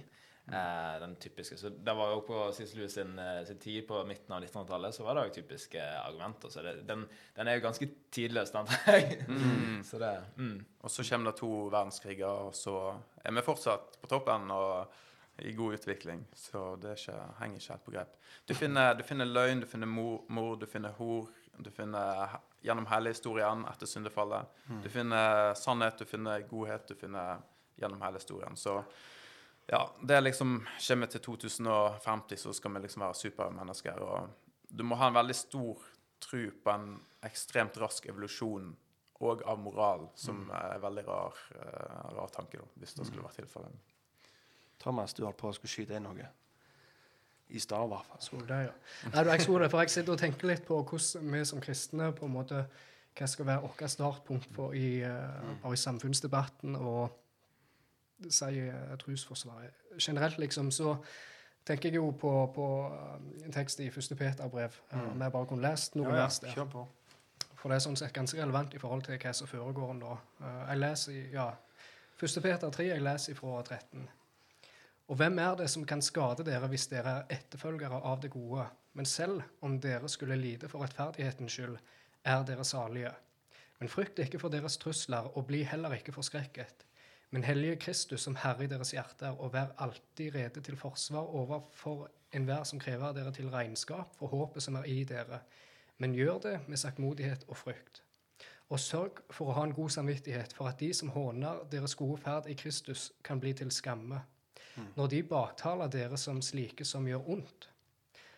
Eh, 0.53 0.99
den 0.99 1.15
typiske. 1.15 1.57
Så 1.57 1.69
det 1.69 1.93
var 1.93 2.09
jo 2.11 2.21
på 2.27 2.39
C.S. 2.51 2.73
Lewis 2.75 2.93
sin, 2.93 3.19
eh, 3.19 3.43
sin 3.47 3.59
tid 3.59 3.87
på 3.87 4.03
midten 4.03 4.33
av 4.35 4.43
1900-tallet, 4.43 4.95
så 4.95 5.03
var 5.03 5.15
det 5.15 5.27
jo 5.27 5.35
typiske 5.39 5.83
argumenter. 5.99 6.49
Så 6.49 6.61
det, 6.61 6.73
den, 6.87 7.05
den 7.35 7.47
er 7.47 7.55
jo 7.55 7.63
ganske 7.63 7.87
tidløs, 8.11 8.51
den 8.51 8.67
jeg. 8.87 9.25
Så 9.89 9.99
det 9.99 10.11
mm. 10.35 10.57
Og 10.81 10.91
så 10.91 11.05
kommer 11.07 11.31
det 11.31 11.39
to 11.39 11.51
verdenskriger, 11.71 12.27
og 12.49 12.55
så 12.55 12.75
er 13.23 13.31
vi 13.31 13.45
fortsatt 13.45 13.95
på 14.01 14.09
toppen 14.11 14.51
og 14.51 14.91
i 15.41 15.53
god 15.55 15.73
utvikling. 15.73 16.25
Så 16.35 16.75
det 16.81 16.91
er 16.91 16.99
ikke, 16.99 17.21
henger 17.39 17.61
ikke 17.61 17.73
helt 17.73 17.85
på 17.85 17.95
grep. 17.95 18.17
Du 18.47 18.53
finner, 18.53 18.93
du 18.93 19.03
finner 19.07 19.25
løgn, 19.29 19.63
du 19.63 19.67
finner 19.69 19.87
mor, 19.87 20.25
mor, 20.27 20.57
du 20.59 20.67
finner 20.67 20.91
hor. 20.99 21.29
Du 21.57 21.71
finner 21.71 22.35
gjennom 22.61 22.85
hele 22.91 23.13
historien 23.13 23.63
etter 23.71 23.87
syndefallet. 23.87 24.51
Du 24.83 24.89
finner 24.89 25.53
sannhet, 25.55 25.99
du 25.99 26.05
finner 26.05 26.43
godhet, 26.49 26.87
du 26.87 26.95
finner 26.95 27.41
gjennom 27.79 28.01
hele 28.01 28.19
historien. 28.21 28.57
Så 28.57 28.81
ja, 29.71 29.95
det 30.03 30.15
er 30.15 30.23
liksom 30.25 30.57
Kommer 30.87 31.07
vi 31.07 31.11
til 31.11 31.21
2050, 31.21 32.37
så 32.37 32.53
skal 32.53 32.73
vi 32.75 32.83
liksom 32.83 33.05
være 33.05 33.15
supermennesker. 33.15 34.01
Og 34.03 34.29
du 34.67 34.83
må 34.83 34.97
ha 34.99 35.07
en 35.07 35.15
veldig 35.15 35.35
stor 35.35 35.85
tro 36.21 36.41
på 36.63 36.73
en 36.73 36.97
ekstremt 37.23 37.77
rask 37.79 38.05
evolusjon 38.11 38.73
og 39.21 39.43
av 39.45 39.59
moral, 39.61 40.07
som 40.17 40.43
er 40.49 40.75
en 40.75 40.83
veldig 40.83 41.05
rar, 41.07 41.39
uh, 41.55 42.11
rar 42.17 42.31
tanke, 42.33 42.57
da, 42.57 42.67
hvis 42.81 42.95
det 42.97 43.05
skulle 43.07 43.23
vært 43.23 43.37
tilfellet. 43.37 43.95
Thomas, 44.81 45.13
du 45.13 45.23
holdt 45.23 45.37
på 45.37 45.51
å 45.51 45.55
skulle 45.55 45.71
skyte 45.71 45.95
inn 45.95 46.07
noe. 46.09 46.29
I 47.51 47.59
stad, 47.61 47.85
i 47.85 47.91
hvert 47.91 48.25
fall. 48.25 48.43
Det, 48.47 48.59
ja. 48.65 48.73
Nei, 49.11 49.23
du, 49.23 49.29
jeg 49.29 49.45
så 49.45 49.57
det, 49.61 49.69
for 49.71 49.83
jeg 49.83 49.93
sitter 49.93 50.15
og 50.15 50.23
tenker 50.23 50.49
litt 50.49 50.65
på 50.67 50.79
hvordan 50.81 51.35
vi 51.35 51.43
som 51.47 51.63
kristne 51.63 52.11
på 52.17 52.27
en 52.27 52.35
måte, 52.35 52.65
Hva 53.11 53.27
skal 53.27 53.45
være 53.45 53.61
vårt 53.65 53.81
startpunkt 53.91 54.53
for 54.55 54.75
i, 54.75 55.03
uh, 55.03 55.67
i 55.67 55.79
samfunnsdebatten 55.79 56.77
og 56.79 57.11
si 58.29 58.61
uh, 58.67 58.95
trosforsvaret. 59.01 59.73
Generelt, 59.99 60.37
liksom, 60.37 60.71
så 60.71 60.95
tenker 61.65 61.89
jeg 61.89 61.95
jo 61.95 62.11
på, 62.11 62.31
på 62.55 62.67
eh, 62.93 63.45
en 63.45 63.53
tekst 63.53 63.79
i 63.79 63.89
første 63.93 64.15
Peter-brev. 64.15 64.77
uh, 64.93 65.11
Om 65.11 65.21
jeg 65.21 65.31
bare 65.31 65.45
kunne 65.49 65.61
lest 65.67 65.95
noen 65.95 66.13
vers 66.15 66.39
der. 66.39 66.53
Kjør 66.55 66.69
på. 66.71 66.87
For 67.61 67.69
det 67.69 67.77
er 67.77 67.83
sånn 67.85 67.99
sett 67.99 68.13
ganske 68.15 68.39
relevant 68.39 68.73
i 68.73 68.79
forhold 68.81 69.03
til 69.05 69.19
hva 69.21 69.33
som 69.37 69.49
foregår 69.49 69.93
nå. 69.99 70.15
Eh, 70.41 70.61
Jeg 70.71 70.81
leser 70.81 71.13
i 71.13 71.21
ja, 71.35 71.51
1. 72.21 72.41
Peter 72.41 72.69
3, 72.69 72.87
jeg 72.87 73.03
leser 73.05 73.37
fra 73.37 73.61
13. 73.61 74.07
Og 75.11 75.17
hvem 75.19 75.39
er 75.43 75.55
det 75.59 75.67
som 75.69 75.85
kan 75.85 76.01
skade 76.01 76.45
dere 76.47 76.69
hvis 76.71 76.87
dere 76.87 77.17
er 77.19 77.35
etterfølgere 77.37 77.99
av 78.07 78.21
det 78.23 78.31
gode? 78.31 78.65
Men 78.93 79.05
selv 79.05 79.41
om 79.61 79.77
dere 79.79 80.09
skulle 80.09 80.35
lide 80.39 80.69
for 80.71 80.83
rettferdighetens 80.83 81.51
skyld, 81.51 81.77
er 82.25 82.43
dere 82.47 82.65
salige. 82.65 83.11
Men 83.79 83.89
frykt 83.89 84.19
ikke 84.19 84.39
for 84.39 84.53
deres 84.53 84.77
trusler, 84.77 85.29
og 85.37 85.47
bli 85.47 85.63
heller 85.65 85.93
ikke 85.97 86.13
forskrekket. 86.13 86.85
Men 87.31 87.43
hellige 87.43 87.75
Kristus 87.75 88.21
som 88.21 88.35
Herre 88.35 88.65
i 88.65 88.67
deres 88.67 88.91
hjerter, 88.91 89.37
og 89.39 89.53
vær 89.53 89.71
alltid 89.79 90.35
rede 90.35 90.61
til 90.61 90.75
forsvar 90.75 91.31
overfor 91.31 92.09
enhver 92.35 92.63
som 92.67 92.79
krever 92.79 93.13
dere 93.15 93.31
til 93.31 93.49
regnskap 93.49 94.15
for 94.19 94.27
håpet 94.27 94.63
som 94.63 94.75
er 94.75 94.87
i 94.91 95.03
dere. 95.07 95.39
Men 95.97 96.15
gjør 96.15 96.39
det 96.43 96.55
med 96.67 96.77
saktmodighet 96.77 97.45
og 97.47 97.57
frykt. 97.57 98.03
Og 98.71 98.79
sørg 98.79 99.23
for 99.31 99.51
å 99.51 99.55
ha 99.55 99.63
en 99.67 99.75
god 99.75 99.89
samvittighet 99.95 100.53
for 100.55 100.67
at 100.67 100.79
de 100.79 100.91
som 100.95 101.11
håner 101.11 101.63
deres 101.71 101.95
gode 101.95 102.19
ferd 102.23 102.47
i 102.51 102.55
Kristus, 102.55 103.11
kan 103.23 103.39
bli 103.39 103.53
til 103.53 103.71
skamme, 103.71 104.21
når 104.95 105.07
de 105.07 105.23
baktaler 105.23 105.91
dere 105.91 106.17
som 106.17 106.39
slike 106.41 106.85
som 106.87 107.07
gjør 107.07 107.27
ondt. 107.35 107.67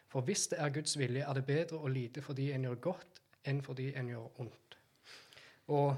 For 0.09 0.21
hvis 0.21 0.47
det 0.47 0.59
er 0.61 0.73
Guds 0.73 0.97
vilje, 0.97 1.25
er 1.25 1.33
det 1.33 1.45
bedre 1.45 1.81
å 1.81 1.89
lide 1.89 2.21
fordi 2.21 2.51
en 2.53 2.65
gjør 2.67 2.81
godt, 2.89 3.21
enn 3.49 3.61
fordi 3.65 3.91
en 3.97 4.09
gjør 4.09 4.41
ondt. 4.41 4.77
Og 5.73 5.95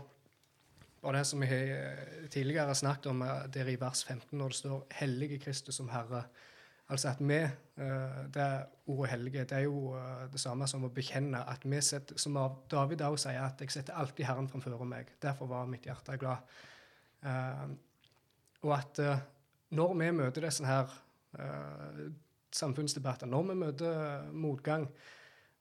bare 1.06 1.22
det 1.22 1.28
som 1.30 1.42
vi 1.42 1.48
har 1.50 1.72
eh, 1.76 2.28
tidligere 2.34 2.76
snakket 2.76 3.12
om 3.12 3.22
det 3.22 3.54
der 3.54 3.70
i 3.70 3.78
vers 3.80 4.04
15, 4.06 4.38
når 4.38 4.48
det 4.48 4.56
står 4.56 4.86
'Hellige 4.92 5.40
Kristus 5.40 5.76
som 5.76 5.90
Herre'. 5.90 6.24
Altså 6.90 7.10
at 7.10 7.18
vi, 7.20 7.34
eh, 7.34 8.26
det 8.34 8.66
ordet 8.88 9.12
hellige, 9.12 9.44
det 9.44 9.52
er 9.52 9.60
jo 9.60 9.96
eh, 9.96 10.32
det 10.32 10.40
samme 10.40 10.68
som 10.68 10.84
å 10.84 10.90
bekjenne 10.90 11.50
at 11.50 11.66
vi 11.66 11.82
setter, 11.82 12.18
som 12.18 12.38
av 12.38 12.58
David 12.72 13.02
også 13.02 13.30
sier, 13.30 13.42
at 13.42 13.62
'jeg 13.62 13.72
setter 13.72 13.94
alltid 13.94 14.26
Herren 14.26 14.50
framfor 14.50 14.86
meg'. 14.86 15.14
Derfor 15.22 15.46
var 15.46 15.66
mitt 15.66 15.86
hjerte 15.86 16.18
glad. 16.18 16.38
Og 18.62 18.78
at 18.78 19.00
når 19.72 19.94
vi 19.94 20.12
møter 20.12 20.42
disse 20.42 20.66
her 20.66 20.90
samfunnsdebatter, 22.52 23.26
når 23.28 23.44
vi 23.44 23.54
møter 23.54 24.32
motgang 24.32 24.88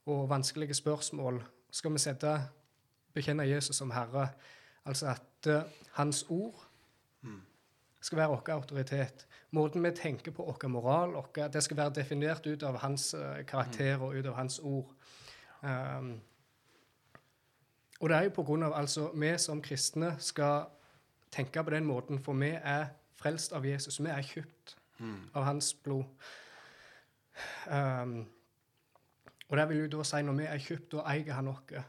og 0.07 0.29
vanskelige 0.29 0.75
spørsmål, 0.75 1.43
skal 1.71 1.93
vi 1.93 1.99
sette 1.99 2.49
bekjenne 3.15 3.49
Jesus 3.49 3.77
som 3.77 3.91
Herre. 3.91 4.29
Altså 4.85 5.07
at 5.07 5.23
eh, 5.47 5.63
Hans 5.93 6.25
ord 6.29 6.55
skal 8.05 8.19
være 8.19 8.29
vår 8.29 8.49
autoritet. 8.53 9.27
Måten 9.51 9.83
vi 9.85 9.91
tenker 9.97 10.33
på 10.33 10.43
vår 10.45 10.69
moral, 10.69 11.15
vår- 11.17 11.49
det 11.53 11.63
skal 11.63 11.77
være 11.77 11.95
definert 11.95 12.47
ut 12.47 12.63
av 12.63 12.77
hans 12.83 13.15
eh, 13.15 13.45
karakter 13.47 14.03
og 14.03 14.15
ut 14.15 14.27
av 14.27 14.35
hans 14.35 14.59
ord. 14.59 14.91
Um, 15.63 16.21
og 18.01 18.09
det 18.09 18.17
er 18.17 18.23
jo 18.27 18.31
på 18.37 18.43
grunn 18.45 18.63
av 18.63 18.75
altså 18.77 19.11
vi 19.15 19.31
som 19.39 19.63
kristne 19.63 20.17
skal 20.19 20.67
tenke 21.33 21.63
på 21.65 21.71
den 21.71 21.85
måten, 21.89 22.19
for 22.19 22.35
vi 22.35 22.51
er 22.51 22.91
frelst 23.17 23.53
av 23.57 23.65
Jesus. 23.65 24.01
Vi 24.01 24.11
er 24.11 24.21
kjøpt 24.23 24.77
av 25.35 25.45
hans 25.45 25.73
blod. 25.75 26.05
Um, 27.71 28.27
og 29.49 29.57
det 29.57 29.69
vil 29.69 29.81
jo 29.85 29.89
da 29.99 30.05
si 30.05 30.21
når 30.23 30.37
vi 30.39 30.45
er 30.45 30.59
kjøpt, 30.59 30.93
da 30.93 31.07
eier 31.15 31.33
han 31.35 31.49
oss. 31.49 31.83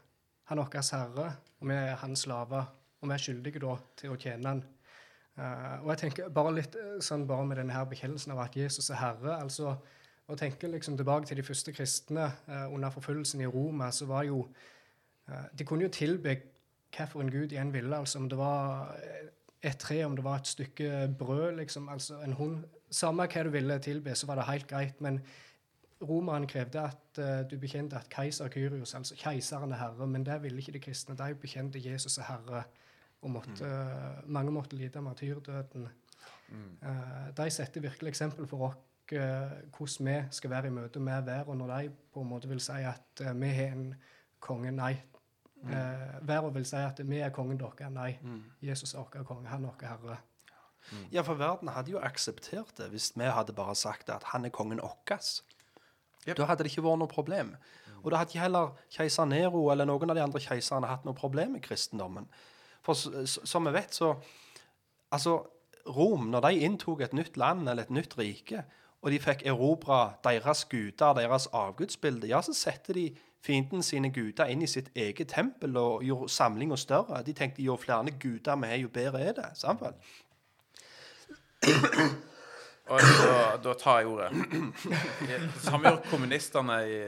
Han 0.44 0.58
er 0.58 0.62
vår 0.70 0.90
herre, 0.92 1.36
og 1.60 1.68
vi 1.68 1.74
er 1.74 1.96
hans 1.96 2.20
slaver. 2.24 2.64
Og 3.06 3.12
vi 3.12 3.14
er 3.14 3.22
skyldige 3.22 3.62
da 3.62 3.76
til 4.00 4.10
å 4.10 4.18
tjene 4.18 4.50
han. 4.50 4.64
Uh, 5.36 5.84
og 5.84 5.90
jeg 5.92 6.00
tenker 6.00 6.30
bare 6.32 6.54
litt 6.56 6.74
eh, 6.80 6.96
sånn 7.04 7.26
bare 7.28 7.44
med 7.46 7.58
denne 7.60 7.74
her 7.74 7.84
bekjennelsen 7.86 8.32
av 8.32 8.40
at 8.46 8.56
Jesus 8.56 8.88
er 8.90 8.98
herre. 9.02 9.36
altså 9.36 9.76
Å 10.26 10.36
tenke 10.38 10.66
liksom 10.72 10.96
tilbake 10.96 11.28
til 11.28 11.38
de 11.38 11.44
første 11.46 11.74
kristne 11.76 12.30
uh, 12.48 12.66
under 12.72 12.90
forfølgelsen 12.90 13.44
i 13.44 13.50
Roma, 13.50 13.92
så 13.92 14.08
var 14.10 14.24
jo 14.26 14.40
uh, 15.28 15.46
De 15.52 15.64
kunne 15.68 15.86
jo 15.86 15.92
tilbe 15.92 16.34
hvilken 16.96 17.30
gud 17.30 17.50
de 17.52 17.60
enn 17.60 17.74
ville. 17.74 17.96
altså 17.96 18.18
Om 18.18 18.30
det 18.32 18.38
var 18.38 18.96
eh, 18.96 19.28
et 19.62 19.78
tre, 19.78 20.04
om 20.04 20.16
det 20.16 20.24
var 20.24 20.40
et 20.40 20.46
stykke 20.46 21.14
brød, 21.18 21.56
liksom, 21.60 21.88
altså 21.88 22.22
en 22.24 22.32
hund 22.32 22.64
Samme 22.90 23.26
hva 23.26 23.42
du 23.42 23.50
ville 23.50 23.78
tilbe, 23.82 24.14
så 24.14 24.26
var 24.26 24.38
det 24.38 24.44
helt 24.46 24.66
greit. 24.70 25.00
men 25.00 25.20
Romerne 26.02 26.46
krevde 26.46 26.80
at 26.80 27.18
uh, 27.18 27.50
du 27.50 27.56
bekjente 27.58 27.96
at 27.96 28.08
keiser 28.08 28.48
Kyrios, 28.48 28.94
altså 28.94 29.16
keiseren 29.18 29.72
er 29.72 29.80
herre, 29.80 30.06
men 30.06 30.26
det 30.26 30.42
ville 30.42 30.58
ikke 30.58 30.72
de 30.72 30.80
kristne. 30.80 31.16
De 31.16 31.34
bekjente 31.34 31.80
Jesus 31.82 32.18
er 32.18 32.28
herre, 32.28 32.62
og 33.26 33.32
måtte, 33.34 33.66
mm. 33.66 34.32
mange 34.32 34.54
måtte 34.54 34.78
lide 34.78 35.02
martyrdøden. 35.02 35.88
Eh, 36.52 37.30
de 37.36 37.48
setter 37.50 37.82
virkelig 37.82 38.14
eksempel 38.14 38.46
for 38.46 38.68
oss 38.68 38.76
eh, 39.12 39.56
hvordan 39.76 40.06
vi 40.06 40.16
skal 40.30 40.50
være 40.50 40.70
i 40.70 40.74
møte 40.74 41.02
med 41.02 41.26
verden, 41.26 41.58
når 41.58 41.72
de 41.74 41.90
på 42.14 42.22
en 42.22 42.30
måte 42.30 42.48
vil 42.48 42.62
si 42.62 42.78
at 42.86 43.22
eh, 43.22 43.34
vi 43.34 43.50
har 43.54 43.74
en 43.74 43.90
konge. 44.40 44.70
Nei. 44.70 44.94
Eh, 45.66 46.16
verden 46.22 46.54
vil 46.54 46.66
si 46.68 46.78
at 46.78 47.02
vi 47.02 47.20
er 47.20 47.34
kongen 47.34 47.58
deres. 47.58 47.90
Nei. 47.92 48.12
Jesus 48.62 48.94
er 48.94 49.04
vår 49.04 49.26
konge, 49.26 49.48
han 49.50 49.64
er 49.64 49.74
vår 49.74 49.90
herre. 49.90 50.20
Ja, 51.10 51.24
for 51.26 51.34
verden 51.34 51.72
hadde 51.74 51.90
jo 51.90 51.98
akseptert 51.98 52.76
det 52.78 52.92
hvis 52.92 53.10
vi 53.18 53.26
hadde 53.26 53.54
bare 53.56 53.74
sagt 53.74 54.10
at 54.12 54.28
han 54.30 54.46
er 54.46 54.54
kongen 54.54 54.78
vår. 54.78 55.42
Da 56.26 56.46
hadde 56.46 56.62
det 56.62 56.70
ikke 56.72 56.84
vært 56.86 57.00
noe 57.02 57.10
problem. 57.10 57.56
Og 58.02 58.12
da 58.12 58.20
hadde 58.20 58.34
ikke 58.34 58.44
heller 58.44 58.74
keiser 58.94 59.26
Nero 59.26 59.64
eller 59.72 59.88
noen 59.88 60.12
av 60.12 60.18
de 60.18 60.22
andre 60.22 60.42
keiserne 60.42 60.86
hatt 60.86 61.06
noe 61.06 61.16
problem 61.16 61.56
med 61.56 61.64
kristendommen. 61.64 62.28
For 62.86 63.26
som 63.26 63.66
vi 63.66 63.76
vet, 63.76 63.94
så 63.94 64.14
Altså, 65.14 65.36
Rom, 65.86 66.26
når 66.32 66.40
de 66.40 66.64
inntok 66.66 67.00
et 67.00 67.12
nytt 67.14 67.36
land 67.38 67.68
eller 67.68 67.86
et 67.86 67.90
nytt 67.94 68.16
rike, 68.18 68.64
og 69.02 69.12
de 69.14 69.20
fikk 69.22 69.44
erobra 69.46 70.16
deres 70.24 70.64
guder, 70.66 71.14
deres 71.14 71.46
avgudsbilde, 71.54 72.26
ja, 72.26 72.40
så 72.42 72.54
setter 72.56 72.96
de 72.98 73.04
fienden 73.46 73.82
sine 73.86 74.10
guder 74.10 74.50
inn 74.50 74.64
i 74.66 74.70
sitt 74.70 74.88
eget 74.98 75.30
tempel 75.30 75.76
og 75.78 76.02
gjorde 76.04 76.32
samlinga 76.34 76.76
større. 76.76 77.22
De 77.22 77.32
tenkte 77.36 77.62
jo 77.62 77.76
flere 77.78 78.10
guder 78.18 78.58
vi 78.58 78.72
har, 78.72 78.80
jo 78.82 78.88
bedre 78.88 79.22
er 79.22 79.36
det. 79.36 79.50
Sant 79.54 79.84
vel? 79.84 79.94
Og 82.86 83.00
da, 83.02 83.38
da 83.62 83.72
tar 83.78 84.02
jeg 84.02 84.10
ordet. 84.10 84.28
Det 85.26 85.38
samme 85.62 85.90
gjør 85.90 86.02
kommunistene 86.10 86.76
i 86.86 86.98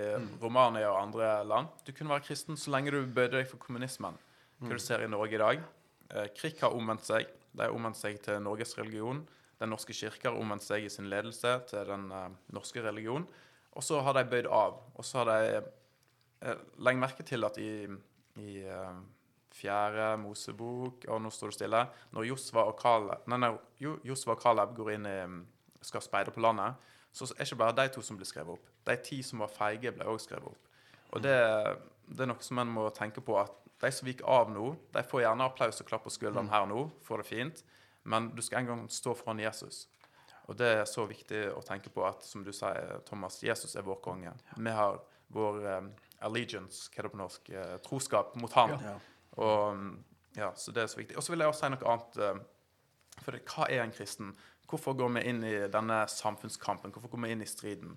Romania 0.43 0.89
og 0.91 1.03
andre 1.03 1.45
land. 1.47 1.69
Du 1.87 1.93
kunne 1.93 2.11
være 2.11 2.27
kristen 2.27 2.59
så 2.59 2.73
lenge 2.75 2.95
du 2.95 3.05
bøyde 3.07 3.37
deg 3.37 3.47
for 3.47 3.63
kommunismen. 3.63 4.19
Hva 4.61 4.69
du 4.75 4.79
ser 4.83 5.05
i 5.05 5.09
Norge 5.11 5.35
i 5.35 5.39
dag. 5.39 5.61
Eh, 6.11 6.29
Krik 6.35 6.61
har 6.65 6.75
omvendt 6.75 7.05
seg. 7.07 7.27
De 7.55 7.63
har 7.63 7.71
omvendt 7.75 7.97
seg 7.97 8.21
til 8.23 8.41
Norges 8.43 8.77
religion. 8.79 9.21
Den 9.61 9.71
norske 9.71 9.93
kirke 9.95 10.29
har 10.31 10.39
omvendt 10.39 10.63
seg 10.63 10.85
i 10.85 10.89
sin 10.91 11.09
ledelse 11.11 11.53
til 11.71 11.85
den 11.87 12.11
eh, 12.13 12.29
norske 12.55 12.83
religion. 12.83 13.27
Og 13.77 13.83
så 13.85 14.01
har 14.03 14.15
de 14.19 14.25
bøyd 14.25 14.47
av. 14.51 14.81
Og 14.97 15.05
så 15.05 15.23
har 15.23 15.31
de 15.31 15.63
eh, 16.43 16.59
Legg 16.79 16.99
merke 16.99 17.23
til 17.27 17.45
at 17.47 17.59
i, 17.59 17.87
i 18.39 18.57
eh, 18.67 18.99
fjerde 19.59 20.13
Mosebok 20.23 21.07
Og 21.11 21.21
nå 21.23 21.31
står 21.35 21.51
det 21.53 21.57
stille. 21.59 21.85
Når 22.15 22.29
Josva 22.31 22.67
og 22.71 22.77
Kaleb, 22.79 23.27
nei, 23.31 23.39
nei, 23.43 23.53
Jo- 23.83 23.99
Josva 24.07 24.35
og 24.37 24.43
Kaleb 24.43 24.75
går 24.79 24.93
inn 24.97 25.07
i 25.07 25.19
skal 25.87 26.03
speide 26.03 26.33
på 26.35 26.43
landet, 26.43 26.75
så 27.15 27.25
er 27.31 27.39
det 27.39 27.47
ikke 27.47 27.59
bare 27.63 27.77
de 27.79 27.85
to 27.95 28.03
som 28.03 28.17
blir 28.19 28.27
skrevet 28.27 28.57
opp. 28.59 28.65
De 28.85 28.97
ti 29.07 29.21
som 29.23 29.39
var 29.39 29.49
feige, 29.55 29.93
ble 29.95 30.05
også 30.11 30.27
skrevet 30.27 30.51
opp. 30.51 30.65
Og 31.15 31.23
det, 31.23 31.37
det 32.09 32.25
er 32.25 32.31
noe 32.31 32.45
som 32.45 32.61
en 32.63 32.71
må 32.73 32.89
tenke 32.97 33.23
på, 33.25 33.37
at 33.41 33.55
de 33.79 33.91
som 33.95 34.09
viker 34.09 34.27
av 34.27 34.51
nå, 34.51 34.73
de 34.95 35.05
får 35.07 35.23
gjerne 35.23 35.47
applaus 35.47 35.83
og 35.83 35.89
klapp 35.89 36.07
på 36.09 36.15
skulderen 36.15 36.51
her 36.51 36.67
nå, 36.71 36.89
får 37.07 37.23
det 37.23 37.29
fint, 37.29 37.63
men 38.09 38.31
du 38.35 38.43
skal 38.43 38.63
en 38.63 38.73
gang 38.73 38.83
stå 38.91 39.15
foran 39.19 39.43
Jesus. 39.43 39.87
Og 40.49 40.57
det 40.57 40.69
er 40.81 40.85
så 40.89 41.05
viktig 41.07 41.45
å 41.53 41.61
tenke 41.63 41.93
på 41.93 42.03
at, 42.09 42.25
som 42.25 42.43
du 42.45 42.51
sier, 42.57 42.99
Thomas, 43.07 43.37
Jesus 43.45 43.77
er 43.77 43.85
vår 43.87 44.01
konge. 44.05 44.33
Vi 44.57 44.73
har 44.73 44.97
vår 45.37 45.59
um, 45.67 45.91
allegiance, 46.25 46.89
hva 46.89 47.03
er 47.03 47.07
det 47.07 47.13
på 47.13 47.21
norsk, 47.21 47.51
uh, 47.53 47.75
troskap 47.85 48.33
mot 48.41 48.55
ham. 48.57 48.73
Ja. 48.81 48.95
Og 49.45 49.77
mm, 49.77 49.91
ja, 50.39 50.53
så 50.57 50.73
det 50.73 50.87
er 50.87 50.91
så 50.91 51.03
viktig. 51.03 51.19
Og 51.19 51.27
så 51.27 51.35
vil 51.35 51.45
jeg 51.45 51.53
også 51.53 51.67
si 51.67 51.71
noe 51.75 51.93
annet. 51.93 52.19
eh, 52.25 52.41
For 53.25 53.37
det, 53.37 53.43
hva 53.49 53.69
er 53.71 53.83
en 53.85 53.95
kristen? 53.95 54.33
Hvorfor 54.69 54.93
går 54.99 55.15
vi 55.15 55.23
inn 55.31 55.39
i 55.49 55.55
denne 55.73 56.03
samfunnskampen? 56.13 56.93
Hvorfor 56.93 57.15
går 57.15 57.23
vi 57.25 57.31
inn 57.33 57.45
i 57.45 57.49
striden? 57.49 57.95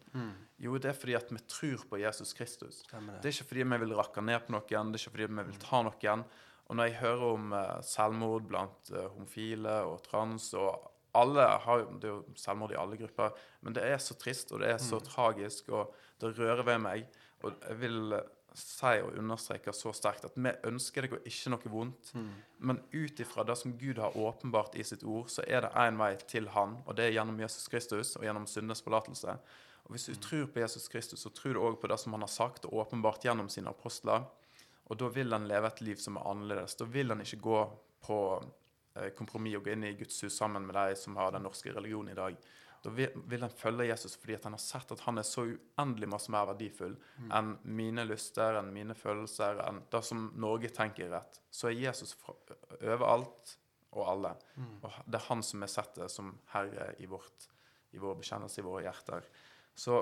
Jo, 0.64 0.78
det 0.80 0.94
er 0.94 0.96
fordi 0.96 1.18
at 1.20 1.32
vi 1.34 1.42
tror 1.52 1.84
på 1.90 2.00
Jesus 2.00 2.32
Kristus. 2.38 2.80
Det. 2.88 3.02
Det 3.20 3.28
er 3.28 3.36
ikke 3.36 3.50
fordi 3.50 3.66
vi 3.74 3.82
vil 3.84 3.98
rakke 3.98 4.24
ned 4.24 4.46
på 4.46 4.56
noen, 4.56 4.94
det 4.94 5.02
er 5.02 5.04
ikke 5.04 5.18
fordi 5.18 5.28
vi 5.34 5.48
vil 5.50 5.60
ta 5.60 5.82
noen. 5.84 6.24
Og 6.72 6.78
når 6.80 6.88
jeg 6.88 7.00
hører 7.02 7.26
om 7.28 7.52
eh, 7.58 7.82
selvmord 7.84 8.48
blant 8.48 8.94
eh, 8.96 9.10
homofile 9.12 9.74
og 9.90 10.00
trans 10.06 10.54
og 10.56 10.88
alle 11.20 11.44
har 11.44 11.82
Det 12.00 12.08
er 12.08 12.14
jo 12.14 12.36
selvmord 12.40 12.72
i 12.72 12.78
alle 12.80 12.96
grupper, 12.96 13.34
men 13.60 13.76
det 13.76 13.84
er 13.84 13.98
så 14.00 14.16
trist, 14.16 14.54
og 14.56 14.62
det 14.64 14.70
er 14.72 14.78
så 14.80 15.02
tragisk, 15.04 15.68
og 15.76 15.92
det 16.24 16.30
rører 16.38 16.64
ved 16.64 16.80
meg. 16.80 17.10
Og 17.44 17.52
jeg 17.68 17.80
vil 17.82 18.16
eh, 18.16 18.30
si 18.58 19.00
og 19.00 19.16
understreke 19.18 19.72
så 19.74 19.94
sterkt 19.96 20.26
at 20.28 20.36
vi 20.36 20.52
ønsker 20.68 21.06
deg 21.06 21.14
ikke 21.24 21.54
noe 21.54 21.72
vondt, 21.72 22.12
men 22.60 22.82
ut 22.92 23.20
ifra 23.24 23.46
det 23.48 23.56
som 23.58 23.78
Gud 23.80 24.02
har 24.04 24.18
åpenbart 24.18 24.76
i 24.76 24.84
sitt 24.84 25.04
ord, 25.04 25.30
så 25.32 25.46
er 25.48 25.62
det 25.64 25.72
én 25.80 26.00
vei 26.00 26.16
til 26.28 26.50
Han, 26.56 26.78
og 26.86 26.98
det 26.98 27.06
er 27.06 27.16
gjennom 27.16 27.40
Jesus 27.40 27.68
Kristus 27.72 28.16
og 28.18 28.26
gjennom 28.28 28.48
syndenes 28.48 28.84
forlatelse. 28.84 29.38
Og 29.84 29.92
Hvis 29.96 30.06
du 30.06 30.16
tror 30.16 30.46
på 30.46 30.60
Jesus 30.60 30.88
Kristus, 30.88 31.20
så 31.20 31.30
tror 31.30 31.54
du 31.54 31.60
òg 31.60 31.80
på 31.82 31.88
det 31.88 32.00
som 32.00 32.14
han 32.14 32.22
har 32.22 32.32
sagt 32.32 32.66
og 32.66 32.74
åpenbart 32.84 33.24
gjennom 33.26 33.50
sine 33.50 33.70
apostler. 33.70 34.28
Og 34.92 35.00
da 35.00 35.08
vil 35.08 35.32
han 35.34 35.48
leve 35.48 35.68
et 35.68 35.82
liv 35.82 35.96
som 35.96 36.18
er 36.18 36.28
annerledes. 36.28 36.76
Da 36.76 36.86
vil 36.86 37.10
han 37.10 37.22
ikke 37.24 37.42
gå 37.42 37.60
på 38.06 38.20
eh, 38.96 39.10
kompromiss 39.18 39.58
og 39.58 39.66
gå 39.66 39.74
inn 39.74 39.88
i 39.88 39.96
Guds 39.96 40.22
hus 40.24 40.38
sammen 40.38 40.66
med 40.68 40.76
de 40.76 40.96
som 41.00 41.16
har 41.16 41.32
den 41.32 41.44
norske 41.48 41.74
religionen 41.74 42.12
i 42.12 42.20
dag. 42.20 42.38
Da 42.82 42.90
vil, 42.90 43.44
en 43.44 43.54
følge 43.54 43.86
Jesus 43.86 44.16
fordi 44.18 44.40
han 44.44 44.56
har 44.56 44.62
sett 44.62 44.92
at 44.94 45.04
han 45.06 45.22
er 45.22 45.26
så 45.28 45.44
uendelig 45.46 46.08
masse 46.10 46.32
mer 46.34 46.48
verdifull 46.50 46.96
enn 47.30 47.52
mine 47.78 48.06
lyster, 48.10 48.58
enn 48.58 48.72
mine 48.74 48.96
følelser, 48.98 49.62
enn 49.68 49.84
det 49.94 50.02
som 50.08 50.32
Norge 50.42 50.72
tenker 50.74 51.06
er 51.06 51.14
rett. 51.20 51.42
Så 51.54 51.70
er 51.70 51.78
Jesus 51.78 52.16
overalt 52.80 53.58
og 53.92 54.08
alle. 54.08 54.34
Og 54.82 54.90
det 55.06 55.20
er 55.20 55.28
han 55.28 55.44
som 55.46 55.64
er 55.64 55.72
sett 55.72 56.00
som 56.10 56.34
herre 56.54 56.94
i, 56.98 57.06
vårt, 57.12 57.48
i 57.92 58.02
vår 58.02 58.18
bekjennelse, 58.24 58.62
i 58.62 58.66
våre 58.66 58.86
hjerter. 58.88 59.28
Så 59.76 60.00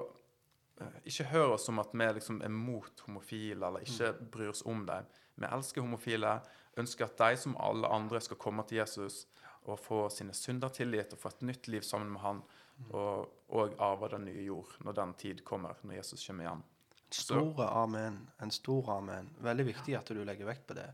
eh, 0.79 0.99
ikke 1.09 1.29
hør 1.33 1.55
oss 1.57 1.67
som 1.67 1.81
at 1.83 1.91
vi 1.93 2.07
liksom 2.15 2.41
er 2.45 2.53
mot 2.53 3.03
homofile 3.07 3.67
eller 3.67 3.83
ikke 3.83 4.13
bryr 4.31 4.53
oss 4.53 4.63
om 4.63 4.85
dem. 4.87 5.09
Vi 5.35 5.49
elsker 5.49 5.83
homofile, 5.83 6.37
ønsker 6.79 7.09
at 7.09 7.19
de 7.19 7.43
som 7.43 7.57
alle 7.59 7.91
andre 7.91 8.21
skal 8.21 8.39
komme 8.39 8.63
til 8.69 8.79
Jesus 8.79 9.25
og 9.67 9.79
få 9.81 10.05
sine 10.13 10.33
synder 10.37 10.71
tilgitt 10.73 11.13
og 11.13 11.21
få 11.21 11.33
et 11.33 11.47
nytt 11.49 11.67
liv 11.67 11.83
sammen 11.85 12.13
med 12.13 12.23
han, 12.23 12.41
og, 12.89 13.29
og 13.49 13.75
arve 13.79 14.09
den 14.15 14.27
nye 14.29 14.45
jord 14.45 14.75
når 14.85 14.97
den 15.01 15.13
tid 15.19 15.43
kommer, 15.47 15.79
når 15.83 15.99
Jesus 15.99 16.25
kommer 16.27 16.47
igjen. 16.47 16.63
Store 17.11 17.65
amen. 17.73 18.19
En 18.41 18.51
stor 18.51 18.91
amen. 18.97 19.29
Veldig 19.41 19.65
viktig 19.65 19.97
at 19.97 20.09
du 20.13 20.21
legger 20.23 20.45
vekt 20.49 20.67
på 20.69 20.77
det. 20.77 20.91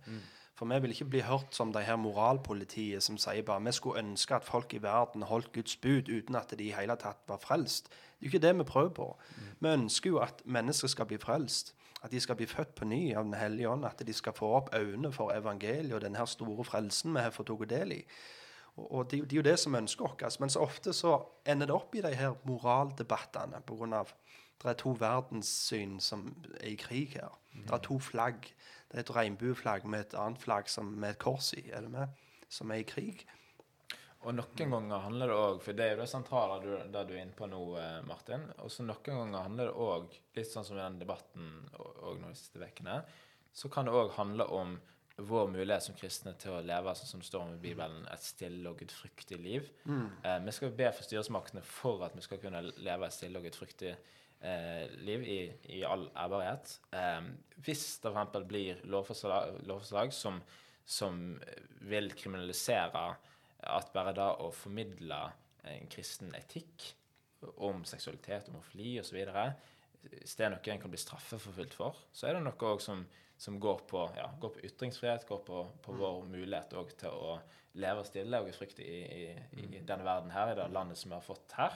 For 0.55 0.71
vi 0.71 0.77
vil 0.79 0.93
ikke 0.95 1.09
bli 1.11 1.21
hørt 1.27 1.55
som 1.55 1.73
de 1.75 1.81
her 1.83 1.97
moralpolitiet 1.99 3.03
som 3.03 3.17
sier 3.19 3.43
bare 3.43 3.63
vi 3.65 3.73
skulle 3.75 3.99
ønske 3.99 4.37
at 4.37 4.47
folk 4.47 4.73
i 4.73 4.79
verden 4.83 5.25
holdt 5.27 5.51
Guds 5.53 5.75
bud 5.75 6.07
uten 6.07 6.35
at 6.39 6.53
de 6.55 6.69
i 6.69 6.75
hele 6.75 6.95
tatt 6.95 7.19
var 7.27 7.41
frelst. 7.43 7.89
Det 7.89 8.23
er 8.23 8.29
jo 8.29 8.31
ikke 8.31 8.47
det 8.47 8.53
vi 8.57 8.67
prøver 8.69 8.93
på. 8.95 9.09
Vi 9.59 9.67
ønsker 9.67 10.09
jo 10.09 10.21
at 10.23 10.41
mennesker 10.45 10.87
skal 10.87 11.09
bli 11.11 11.19
frelst. 11.19 11.75
At 12.03 12.11
de 12.11 12.19
skal 12.21 12.37
bli 12.37 12.45
født 12.45 12.75
på 12.75 12.85
ny 12.85 13.15
av 13.15 13.23
Den 13.25 13.33
hellige 13.33 13.69
ånd. 13.69 13.85
At 13.85 14.07
de 14.07 14.13
skal 14.13 14.33
få 14.33 14.53
opp 14.55 14.69
øynene 14.75 15.11
for 15.11 15.33
evangeliet 15.33 15.93
og 15.93 16.01
den 16.01 16.15
her 16.15 16.25
store 16.25 16.63
frelsen 16.63 17.13
vi 17.13 17.19
har 17.19 17.31
fått 17.35 17.47
tatt 17.47 17.69
del 17.69 17.91
i. 17.91 18.01
Og, 18.75 19.05
det, 19.11 19.21
det 19.29 19.37
er 19.37 19.39
jo 19.39 19.47
det 19.47 19.57
som 19.61 19.77
ønsker 19.77 20.25
oss. 20.27 20.39
Men 20.43 20.51
så 20.51 20.65
ofte 20.65 20.93
så 20.93 21.17
ender 21.47 21.69
det 21.69 21.75
opp 21.75 21.95
i 21.95 22.03
de 22.03 22.11
her 22.15 22.35
moraldebattene 22.47 23.61
av 23.61 24.15
det 24.63 24.71
er 24.71 24.77
to 24.79 24.95
verdenssyn 24.97 25.97
som 26.01 26.29
er 26.57 26.71
i 26.71 26.77
krig 26.79 27.17
her. 27.19 27.33
Det 27.53 27.73
er 27.75 27.81
to 27.85 27.99
flagg. 28.01 28.47
Det 28.89 28.97
er 28.97 29.03
et 29.03 29.15
regnbueflagg 29.17 29.85
med 29.85 30.05
et 30.07 30.15
annet 30.17 30.41
flagg 30.41 30.69
som, 30.71 30.93
med 30.95 31.13
et 31.13 31.21
kors 31.21 31.51
i, 31.57 31.67
er 31.69 31.85
det 31.85 31.91
med, 31.91 32.23
som 32.49 32.71
er 32.71 32.81
i 32.81 32.87
krig. 32.87 33.25
Og 34.25 34.33
noen 34.33 34.71
ganger 34.73 35.03
handler 35.03 35.29
det 35.29 35.35
òg 35.37 35.59
For 35.61 35.77
det 35.77 35.85
er 35.85 35.91
jo 35.93 35.99
det 35.99 36.09
sentrale 36.09 36.55
du, 36.63 36.71
det 36.89 37.03
du 37.05 37.13
er 37.13 37.21
inne 37.21 37.37
på 37.37 37.45
nå, 37.49 37.61
eh, 37.77 37.99
Martin. 38.07 38.47
Og 38.63 38.71
så 38.73 38.85
noen 38.85 39.05
ganger 39.05 39.45
handler 39.45 39.69
det 39.69 39.85
òg, 39.85 40.17
litt 40.39 40.49
sånn 40.49 40.65
som 40.65 40.79
i 40.79 40.81
den 40.81 40.97
debatten 41.03 41.51
og, 41.77 41.91
og 41.91 42.23
de 42.23 42.33
siste 42.39 42.63
ukene, 42.63 43.03
så 43.55 43.69
kan 43.71 43.85
det 43.85 43.93
òg 43.93 44.15
handle 44.17 44.49
om 44.55 44.73
vår 45.17 45.47
mulighet 45.47 45.83
som 45.83 45.95
kristne 45.95 46.33
til 46.39 46.51
å 46.51 46.63
leve 46.65 46.91
sånn 46.97 47.09
som 47.13 47.21
det 47.21 47.29
står 47.29 47.45
om 47.45 47.53
i 47.55 47.61
Bibelen, 47.61 48.03
et 48.11 48.23
stille 48.23 48.67
og 48.69 48.81
gudfryktig 48.81 49.39
liv. 49.39 49.69
Eh, 50.27 50.39
vi 50.43 50.55
skal 50.55 50.75
be 50.75 50.89
for 50.91 51.07
styresmaktene 51.07 51.63
for 51.63 52.03
at 52.07 52.17
vi 52.17 52.25
skal 52.25 52.41
kunne 52.41 52.61
leve 52.75 53.07
et 53.07 53.15
stille 53.15 53.39
og 53.39 53.47
gudfryktig 53.47 53.93
eh, 53.93 54.83
liv 55.07 55.23
i, 55.23 55.39
i 55.77 55.83
all 55.87 56.09
ærbarhet. 56.11 56.75
Eh, 56.91 57.29
hvis 57.63 57.85
det 58.03 58.11
f.eks. 58.11 58.41
blir 58.49 58.83
lovforslag, 58.91 59.61
lovforslag 59.69 60.13
som, 60.13 60.41
som 60.83 61.39
vil 61.87 62.11
kriminalisere 62.17 63.07
at 63.65 63.93
bare 63.95 64.13
da 64.13 64.33
å 64.43 64.51
formidle 64.53 65.23
en 65.65 65.87
kristen 65.89 66.35
etikk 66.37 66.91
om 67.63 67.83
seksualitet, 67.87 68.49
homofili 68.51 68.99
osv. 68.99 69.17
Det 70.05 70.43
er 70.43 70.51
noe 70.53 70.73
en 70.73 70.81
kan 70.81 70.91
bli 70.91 71.01
straffeforfulgt 71.01 71.77
for, 71.77 71.97
så 72.13 72.27
er 72.27 72.37
det 72.37 72.43
noe 72.45 72.75
som, 72.83 73.05
som 73.37 73.59
går, 73.59 73.81
på, 73.89 74.05
ja, 74.15 74.29
går 74.39 74.53
på 74.55 74.63
ytringsfrihet, 74.67 75.27
går 75.27 75.41
på, 75.47 75.65
på 75.83 75.95
vår 75.99 76.23
mulighet 76.29 76.75
til 76.99 77.11
å 77.11 77.37
leve 77.75 78.05
stille 78.07 78.39
og 78.39 78.53
frykte 78.55 78.85
i, 78.85 79.01
i, 79.03 79.65
i 79.75 79.81
denne 79.83 80.05
verden 80.07 80.31
her, 80.31 80.53
i 80.53 80.57
det 80.59 80.69
landet 80.71 80.99
som 80.99 81.11
vi 81.11 81.17
har 81.17 81.25
fått 81.25 81.55
her. 81.57 81.75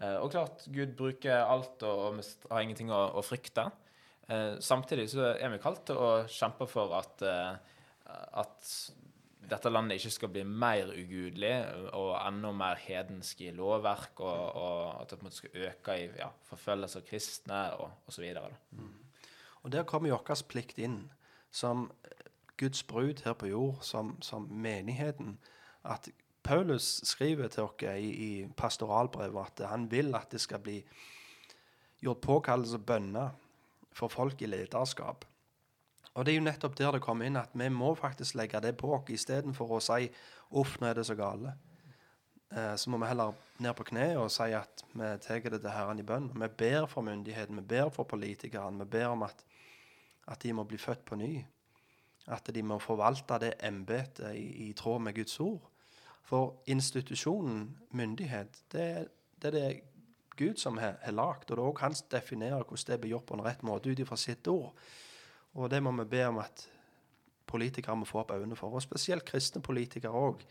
Eh, 0.00 0.16
og 0.20 0.30
klart, 0.32 0.66
Gud 0.72 0.94
bruker 0.96 1.44
alt, 1.44 1.80
og, 1.84 2.04
og 2.06 2.18
vi 2.18 2.52
har 2.52 2.64
ingenting 2.64 2.92
å, 2.92 3.02
å 3.16 3.24
frykte. 3.24 3.68
Eh, 4.28 4.56
samtidig 4.64 5.08
så 5.12 5.32
er 5.34 5.52
vi 5.52 5.62
kalt 5.62 5.84
til 5.88 6.00
å 6.00 6.10
kjempe 6.32 6.68
for 6.70 6.96
at, 6.98 7.24
eh, 7.24 7.76
at 8.40 8.70
dette 9.46 9.70
landet 9.70 10.00
ikke 10.00 10.14
skal 10.16 10.32
bli 10.34 10.42
mer 10.48 10.90
ugudelig 10.90 11.54
og 11.94 12.16
enda 12.18 12.50
mer 12.56 12.80
hedensk 12.82 13.44
i 13.46 13.52
lovverk, 13.54 14.18
og, 14.24 14.44
og 14.58 15.02
at 15.02 15.12
det 15.12 15.20
på 15.20 15.24
en 15.24 15.28
måte 15.28 15.40
skal 15.42 15.66
øke 15.68 15.98
i 16.00 16.08
ja, 16.18 16.30
forfølgelse 16.50 17.02
av 17.02 17.10
kristne 17.12 17.60
og 17.78 18.10
osv. 18.10 18.26
Og 19.66 19.72
der 19.72 19.82
kommer 19.82 20.12
jo 20.12 20.20
vår 20.22 20.42
plikt 20.46 20.78
inn, 20.78 21.08
som 21.50 21.88
Guds 22.56 22.84
brud 22.86 23.24
her 23.24 23.34
på 23.34 23.48
jord, 23.50 23.80
som, 23.82 24.14
som 24.22 24.46
menigheten. 24.46 25.38
At 25.84 26.08
Paulus 26.46 27.00
skriver 27.04 27.48
til 27.50 27.66
oss 27.66 27.82
i, 27.82 28.10
i 28.10 28.46
pastoralbrevet 28.56 29.58
at 29.58 29.66
han 29.66 29.90
vil 29.90 30.14
at 30.14 30.30
det 30.30 30.40
skal 30.40 30.62
bli 30.62 30.76
gjort 31.98 32.22
påkallelse 32.22 32.78
bønner 32.78 33.34
for 33.90 34.08
folk 34.08 34.42
i 34.42 34.46
lederskap. 34.46 35.26
Og 36.14 36.24
det 36.24 36.32
er 36.32 36.38
jo 36.38 36.46
nettopp 36.46 36.78
der 36.78 36.94
det 36.94 37.02
kommer 37.02 37.26
inn 37.26 37.36
at 37.36 37.50
vi 37.52 37.66
må 37.68 37.90
faktisk 37.98 38.38
legge 38.38 38.62
det 38.62 38.76
på 38.78 38.94
oss 38.94 39.10
istedenfor 39.10 39.76
å 39.76 39.82
si 39.82 40.06
'uff, 40.54 40.78
nå 40.80 40.86
er 40.86 40.94
det 40.94 41.06
så 41.10 41.18
gale'. 41.18 41.56
Eh, 42.52 42.76
så 42.76 42.90
må 42.90 42.98
vi 42.98 43.06
heller 43.10 43.34
ned 43.58 43.74
på 43.74 43.84
kne 43.90 44.12
og 44.20 44.30
si 44.30 44.52
at 44.54 44.84
vi 44.94 45.10
tar 45.22 45.40
det 45.50 45.60
til 45.60 45.70
Herren 45.70 45.98
i 45.98 46.06
bønn. 46.06 46.30
Vi 46.34 46.48
ber 46.48 46.86
for 46.86 47.02
myndigheten, 47.02 47.56
vi 47.56 47.62
ber 47.62 47.90
for 47.90 48.04
politikerne, 48.04 48.78
vi 48.84 48.90
ber 48.90 49.06
om 49.06 49.22
at, 49.26 49.44
at 50.26 50.42
de 50.42 50.52
må 50.52 50.64
bli 50.64 50.78
født 50.78 51.04
på 51.04 51.16
ny. 51.16 51.44
At 52.26 52.50
de 52.54 52.62
må 52.62 52.78
forvalte 52.82 53.38
det 53.38 53.54
embetet 53.62 54.34
i, 54.34 54.68
i 54.68 54.72
tråd 54.72 55.00
med 55.00 55.14
Guds 55.14 55.40
ord. 55.40 55.70
For 56.26 56.62
institusjonen 56.66 57.76
myndighet, 57.90 58.62
det, 58.72 59.08
det 59.42 59.48
er 59.48 59.58
det 59.58 59.80
Gud 60.36 60.56
som 60.56 60.78
har, 60.78 60.98
har 61.02 61.12
lagd. 61.12 61.50
Og 61.50 61.56
det 61.56 61.62
er 61.62 61.68
òg 61.68 61.82
han 61.84 61.94
som 61.94 62.08
definerer 62.10 62.64
hvordan 62.64 62.92
det 62.92 63.00
blir 63.00 63.14
gjort 63.14 63.26
på 63.26 63.36
en 63.36 63.44
rett 63.46 63.62
måte 63.62 63.90
ut 63.90 64.02
ifra 64.02 64.18
sitt 64.18 64.48
ord. 64.48 64.74
Og 65.54 65.70
det 65.70 65.82
må 65.82 65.92
vi 66.02 66.08
be 66.10 66.24
om 66.26 66.40
at 66.42 66.66
politikere 67.46 67.96
må 67.96 68.04
få 68.04 68.24
opp 68.24 68.34
øynene 68.34 68.56
for. 68.58 68.74
Og 68.74 68.82
spesielt 68.82 69.24
kristne 69.24 69.62
politikere 69.62 70.12
òg. 70.12 70.42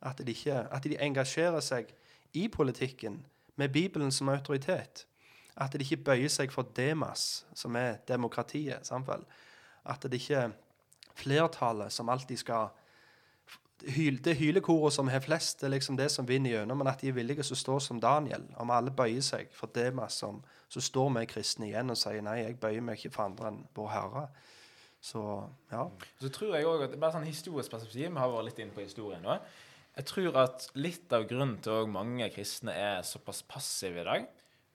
At, 0.00 0.20
at 0.20 0.84
de 0.84 0.98
engasjerer 1.02 1.60
seg 1.60 1.90
i 2.36 2.48
politikken 2.48 3.24
med 3.56 3.72
Bibelen 3.72 4.12
som 4.12 4.28
autoritet. 4.28 5.06
At 5.56 5.72
de 5.72 5.84
ikke 5.84 6.04
bøyer 6.10 6.32
seg 6.32 6.52
for 6.52 6.68
demas, 6.76 7.46
som 7.56 7.76
er 7.80 8.00
demokratiet. 8.08 8.86
Samtidig. 8.86 9.24
At 9.86 10.02
det 10.02 10.20
ikke 10.20 10.42
er 10.42 10.56
flertallet 11.16 11.92
som 11.92 12.08
alltid 12.12 12.42
skal 12.42 12.74
Det 13.76 14.34
hylekoret 14.38 14.92
som 14.92 15.08
har 15.12 15.20
flest, 15.20 15.60
det 15.60 15.66
er 15.66 15.74
liksom 15.74 15.96
det 15.96 16.08
som 16.10 16.28
vinner 16.28 16.50
gjennom. 16.50 16.78
Men 16.78 16.88
at 16.88 17.00
de 17.00 17.10
er 17.10 17.16
villige 17.16 17.44
til 17.44 17.52
å 17.52 17.60
stå 17.60 17.78
som 17.84 18.00
Daniel. 18.00 18.46
Om 18.56 18.72
alle 18.72 18.90
bøyer 18.90 19.20
seg 19.20 19.52
for 19.52 19.68
demas, 19.68 20.16
som, 20.16 20.40
så 20.68 20.80
står 20.80 21.10
vi 21.18 21.26
kristne 21.28 21.68
igjen 21.68 21.92
og 21.92 21.98
sier 22.00 22.24
nei, 22.24 22.38
jeg 22.40 22.56
bøyer 22.60 22.80
meg 22.80 22.96
ikke 22.96 23.12
for 23.18 23.28
andre 23.28 23.52
enn 23.52 23.60
vår 23.76 23.90
Herre. 23.92 24.24
Så 25.00 25.22
ja. 25.70 25.84
Så 26.20 26.32
tror 26.32 26.56
jeg 26.56 26.66
også 26.66 26.88
at 26.88 26.96
bare 26.98 27.18
sånn 27.18 27.28
historisk 27.28 27.70
perspektiv, 27.70 28.08
vi 28.08 28.22
har 28.22 28.32
vært 28.32 28.48
litt 28.48 28.64
inne 28.64 28.74
på 28.74 28.84
historien 28.86 29.22
nå, 29.22 29.36
jeg 29.96 30.08
tror 30.10 30.40
at 30.42 30.66
litt 30.76 31.12
av 31.16 31.24
grunnen 31.28 31.56
til 31.64 31.84
at 31.84 31.88
mange 31.88 32.26
kristne 32.34 32.74
er 32.76 33.04
såpass 33.06 33.40
passive 33.48 34.02
i 34.02 34.08
dag, 34.08 34.26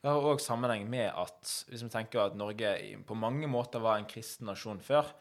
det 0.01 0.09
har 0.09 0.23
også 0.25 0.51
sammenheng 0.51 0.87
med 0.89 1.11
at 1.13 1.51
hvis 1.69 1.83
vi 1.85 1.91
tenker 1.93 2.23
at 2.23 2.37
Norge 2.37 2.73
på 3.05 3.17
mange 3.17 3.49
måter 3.51 3.83
var 3.83 3.99
en 3.99 4.09
kristen 4.09 4.49
nasjon 4.49 4.81
før, 4.81 5.11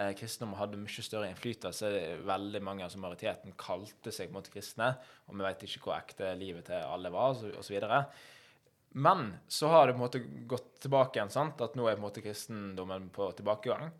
eh, 0.00 0.14
kristendom 0.16 0.56
hadde 0.56 0.80
mye 0.80 1.04
større 1.04 1.28
innflytelse. 1.28 1.90
Veldig 2.24 2.62
mange, 2.64 2.86
altså 2.86 3.02
majoriteten, 3.02 3.52
kalte 3.60 4.12
seg 4.14 4.32
måte 4.32 4.52
kristne, 4.54 4.94
og 5.28 5.36
vi 5.36 5.44
vet 5.44 5.64
ikke 5.66 5.84
hvor 5.84 5.98
ekte 5.98 6.32
livet 6.40 6.70
til 6.70 6.80
alle 6.80 7.12
var, 7.12 7.36
osv. 7.60 7.76
Men 8.92 9.26
så 9.46 9.68
har 9.70 9.86
det 9.86 9.92
på 9.94 10.00
en 10.00 10.02
måte 10.02 10.22
gått 10.50 10.70
tilbake 10.82 11.18
igjen. 11.18 11.30
sant? 11.30 11.60
At 11.62 11.76
nå 11.78 11.84
er 11.86 11.94
på 11.94 12.00
en 12.00 12.06
måte 12.08 12.22
kristendommen 12.24 13.10
på 13.14 13.28
tilbakegang. 13.38 13.92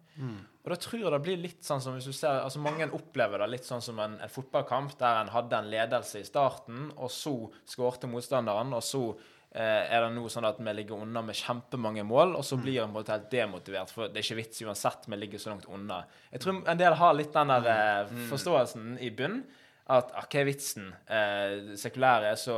Og 0.64 0.72
da 0.72 0.78
tror 0.80 1.05
jeg 1.05 1.12
det 1.14 1.20
blir 1.24 1.38
litt 1.45 1.62
sånn 1.64 1.82
som 1.84 1.95
hvis 1.95 2.09
du 2.11 2.12
ser, 2.16 2.41
altså 2.43 2.62
Mange 2.64 2.88
opplever 2.97 3.38
det 3.38 3.53
litt 3.53 3.68
sånn 3.68 3.84
som 3.84 4.01
en, 4.03 4.16
en 4.20 4.32
fotballkamp 4.32 4.97
der 4.99 5.20
en 5.20 5.30
hadde 5.36 5.61
en 5.61 5.70
ledelse 5.70 6.24
i 6.24 6.26
starten, 6.26 6.91
og 6.97 7.12
så 7.14 7.36
skårte 7.70 8.11
motstanderen, 8.11 8.74
og 8.74 8.82
så 8.82 9.05
er 9.51 10.05
det 10.05 10.11
nå 10.14 10.28
sånn 10.30 10.46
at 10.46 10.61
vi 10.62 10.72
ligger 10.78 11.01
unna 11.03 11.24
med 11.26 11.34
kjempemange 11.34 12.05
mål, 12.07 12.36
og 12.38 12.44
så 12.46 12.59
blir 12.61 12.84
en 12.84 12.92
på 12.92 12.92
en 12.92 12.98
måte 13.01 13.16
helt 13.16 13.32
demotivert, 13.32 13.90
for 13.90 14.07
det 14.07 14.20
er 14.20 14.26
ikke 14.28 14.38
vits 14.38 14.62
uansett 14.62 15.09
vi 15.11 15.18
ligger 15.18 15.42
så 15.42 15.51
langt 15.51 15.66
unna. 15.66 16.05
Jeg 16.30 16.44
tror 16.44 16.61
en 16.61 16.78
del 16.78 16.94
har 17.01 17.16
litt 17.18 17.34
den 17.34 17.51
der 17.51 17.66
eh, 17.72 18.12
forståelsen 18.30 18.92
i 19.03 19.11
bunnen. 19.11 19.42
at 19.90 20.12
ah, 20.14 20.26
hva 20.30 20.38
er 20.38 20.46
vitsen? 20.46 20.92
Eh, 21.11 21.72
sekulære 21.74 22.28
er 22.30 22.36
så 22.38 22.57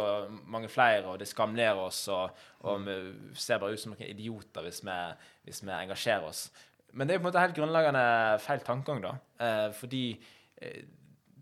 mange 0.52 0.68
flere, 0.68 1.06
og 1.08 1.18
det 1.22 1.30
skamler 1.30 1.78
oss, 1.80 2.02
og, 2.12 2.36
og 2.68 2.84
vi 2.84 2.96
ser 3.40 3.62
bare 3.62 3.72
ut 3.72 3.80
som 3.80 3.94
noen 3.94 4.10
idioter 4.10 4.66
hvis 4.66 4.82
vi, 4.84 4.98
hvis 5.48 5.62
vi 5.64 5.72
engasjerer 5.72 6.28
oss. 6.28 6.50
Men 6.92 7.08
det 7.08 7.14
er 7.14 7.22
på 7.22 7.24
en 7.24 7.30
måte 7.30 7.40
helt 7.40 7.56
grunnleggende 7.56 8.04
feil 8.44 8.60
tankegang, 8.66 9.00
da. 9.06 9.14
Eh, 9.40 9.68
fordi 9.78 10.04
eh, 10.60 10.82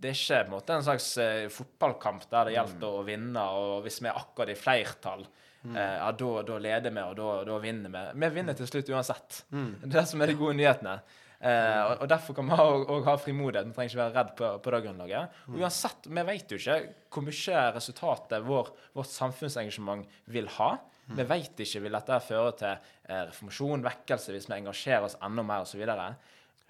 det 0.01 0.11
er 0.11 0.17
ikke 0.17 0.41
en 0.41 0.53
måte 0.55 0.77
en 0.77 0.85
slags 0.87 1.13
uh, 1.21 1.47
fotballkamp 1.53 2.27
der 2.31 2.49
det 2.49 2.57
gjelder 2.57 2.99
å 2.99 3.07
vinne, 3.07 3.47
og 3.61 3.85
hvis 3.85 4.01
vi 4.01 4.09
er 4.11 4.21
akkurat 4.21 4.53
i 4.53 4.59
flertall, 4.59 5.25
uh, 5.69 5.75
ja, 5.77 6.11
da, 6.17 6.31
da 6.49 6.61
leder 6.67 6.95
vi, 6.95 7.03
og 7.05 7.17
da, 7.19 7.33
da 7.49 7.59
vinner 7.63 7.93
vi. 7.93 8.05
Vi 8.25 8.31
vinner 8.39 8.57
til 8.59 8.71
slutt 8.71 8.93
uansett. 8.95 9.43
Det 9.81 9.91
er 9.91 9.99
det 9.99 10.07
som 10.09 10.23
er 10.23 10.33
de 10.33 10.39
gode 10.41 10.57
nyhetene. 10.59 11.01
Uh, 11.41 11.49
og, 11.49 11.93
og 12.03 12.09
Derfor 12.13 12.37
kan 12.37 12.49
vi 12.51 12.57
òg 12.97 13.07
ha 13.09 13.17
frimodighet. 13.21 13.69
Vi 13.69 13.77
trenger 13.77 13.93
ikke 13.93 14.03
være 14.03 14.17
redd 14.19 14.33
på, 14.37 14.53
på 14.61 14.75
det 14.75 14.81
grunnlaget. 14.85 15.43
Og 15.49 15.63
uansett, 15.63 16.09
Vi 16.13 16.25
vet 16.29 16.53
jo 16.53 16.61
ikke 16.61 16.81
hvor 17.09 17.25
mye 17.25 17.67
resultatet 17.77 18.49
vår, 18.49 18.73
vårt 18.97 19.13
samfunnsengasjement 19.13 20.19
vil 20.33 20.49
ha. 20.59 20.75
Vi 21.11 21.27
vet 21.27 21.63
ikke 21.65 21.83
vil 21.85 21.97
dette 21.97 22.19
føre 22.23 22.51
til 22.59 22.71
eh, 22.71 23.23
reformasjon, 23.31 23.83
vekkelse, 23.83 24.35
hvis 24.35 24.47
vi 24.47 24.57
engasjerer 24.61 25.09
oss 25.09 25.17
enda 25.27 25.43
mer 25.47 25.65
osv. 25.65 25.83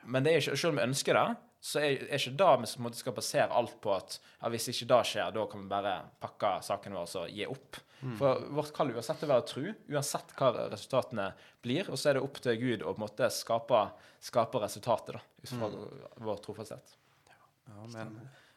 Men 0.09 0.24
det 0.24 0.33
er 0.33 0.41
ikke, 0.41 0.57
selv 0.57 0.72
om 0.72 0.81
vi 0.81 0.87
ønsker 0.87 1.18
det, 1.18 1.26
så 1.61 1.83
er, 1.83 2.07
er 2.09 2.17
ikke 2.17 2.39
da 2.41 2.55
vi 2.57 2.69
på 2.71 2.81
en 2.81 2.87
måte 2.87 3.01
skal 3.01 3.15
basere 3.17 3.53
alt 3.53 3.77
på 3.85 3.93
at 3.93 4.17
ja, 4.17 4.49
hvis 4.53 4.71
ikke 4.73 4.89
det 4.95 5.01
skjer, 5.11 5.33
da 5.37 5.47
kan 5.51 5.63
vi 5.65 5.73
bare 5.73 5.95
pakke 6.23 6.53
sakene 6.65 6.97
våre 6.97 7.25
og 7.27 7.35
gi 7.37 7.49
opp. 7.51 7.81
For 8.17 8.47
vårt 8.57 8.73
kall 8.73 8.95
uansett 8.95 9.21
er 9.21 9.29
å 9.29 9.33
være 9.35 9.45
tru, 9.49 9.65
uansett 9.93 10.33
hva 10.39 10.51
resultatene 10.73 11.27
blir. 11.61 11.91
Og 11.93 12.01
så 12.01 12.11
er 12.11 12.17
det 12.17 12.25
opp 12.25 12.41
til 12.41 12.57
Gud 12.61 12.81
å 12.85 12.95
på 12.95 12.97
en 12.97 13.05
måte 13.05 13.29
skape, 13.35 13.81
skape 14.25 14.63
resultatet, 14.63 15.19
da, 15.19 15.21
ut 15.21 15.53
fra 15.53 15.69
vår 16.31 16.41
trofasthet. 16.47 16.95
Ja, 17.69 18.07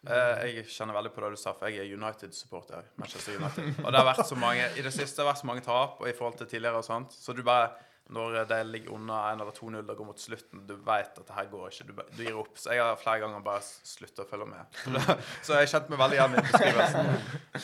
eh, 0.08 0.46
jeg 0.48 0.66
kjenner 0.72 0.96
veldig 0.96 1.12
på 1.16 1.26
det 1.26 1.34
du 1.36 1.42
sa, 1.42 1.54
for 1.58 1.68
jeg 1.68 1.84
er 1.84 1.92
United-supporter. 1.98 2.88
Manchester 3.00 3.36
United. 3.36 3.74
Og 3.84 3.90
det 3.92 4.00
har 4.00 4.08
vært 4.14 4.30
så 4.32 4.40
mange, 4.40 4.70
i 4.80 4.86
det 4.86 4.96
siste 4.96 5.20
har 5.20 5.28
det 5.28 5.34
vært 5.34 5.44
så 5.44 5.52
mange 5.52 5.66
tap 5.68 6.00
og 6.00 6.08
i 6.08 6.16
forhold 6.16 6.40
til 6.40 6.50
tidligere. 6.56 6.80
og 6.80 6.88
sånt, 6.88 7.12
Så 7.12 7.36
du 7.36 7.44
bare, 7.44 7.74
når 8.12 8.44
det 8.50 8.60
ligger 8.68 8.94
unna 8.98 9.20
1 9.32 9.42
eller 9.42 9.56
2-0 9.56 9.78
og 9.80 9.98
går 9.98 10.08
mot 10.10 10.20
slutten, 10.20 10.64
du 10.68 10.74
vet 10.76 11.20
at 11.20 11.28
det 11.28 11.36
her 11.38 11.46
går 11.52 11.70
ikke. 11.70 11.86
Du, 11.88 11.94
du 12.18 12.24
gir 12.26 12.40
opp. 12.42 12.58
Så 12.60 12.74
jeg 12.76 12.84
har 12.84 13.00
flere 13.00 13.22
ganger 13.24 13.46
bare 13.46 13.64
sluttet 13.64 14.26
å 14.26 14.28
følge 14.28 14.50
med. 14.50 14.82
Så 15.46 15.56
jeg 15.56 15.72
kjente 15.72 15.94
meg 15.94 16.02
veldig 16.04 16.20
igjen 16.20 16.36
i 16.36 16.44
beskrivelsen. 16.50 17.14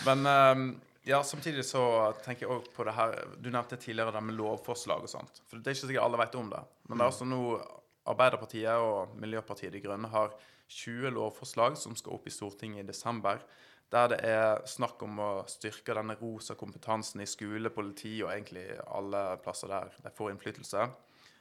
Men 0.08 0.32
ehm, 0.32 0.70
ja, 1.10 1.20
samtidig 1.28 1.66
så 1.68 1.84
tenker 2.24 2.46
jeg 2.46 2.54
også 2.54 2.74
på 2.76 2.86
det 2.88 2.94
her 2.94 3.14
Du 3.40 3.50
nevnte 3.50 3.80
tidligere 3.80 4.14
det 4.16 4.24
med 4.24 4.38
lovforslag 4.40 5.04
og 5.04 5.12
sånt. 5.12 5.44
For 5.50 5.60
det 5.60 5.72
er 5.72 5.78
ikke 5.78 5.90
sikkert 5.90 6.08
alle 6.08 6.22
vet 6.24 6.40
om 6.40 6.54
det. 6.54 6.64
Men 6.88 6.98
det 6.98 7.04
er 7.04 7.12
altså 7.12 7.28
nå 7.28 7.44
Arbeiderpartiet 8.10 8.82
og 8.82 9.18
Miljøpartiet 9.22 9.76
De 9.76 9.82
Grønne 9.84 10.10
har 10.10 10.32
20 10.70 11.12
lovforslag 11.18 11.76
som 11.78 11.96
skal 11.98 12.16
opp 12.16 12.28
i 12.30 12.34
Stortinget 12.34 12.86
i 12.86 12.90
desember. 12.90 13.42
Der 13.90 14.12
det 14.12 14.20
er 14.22 14.60
snakk 14.70 15.02
om 15.02 15.18
å 15.18 15.30
styrke 15.50 15.96
denne 15.98 16.14
rosa 16.20 16.54
kompetansen 16.58 17.24
i 17.24 17.30
skole, 17.30 17.72
politi 17.74 18.20
og 18.22 18.30
egentlig 18.36 18.68
alle 18.86 19.24
plasser 19.42 19.72
der 19.72 19.96
de 20.04 20.12
får 20.14 20.36
innflytelse. 20.36 20.86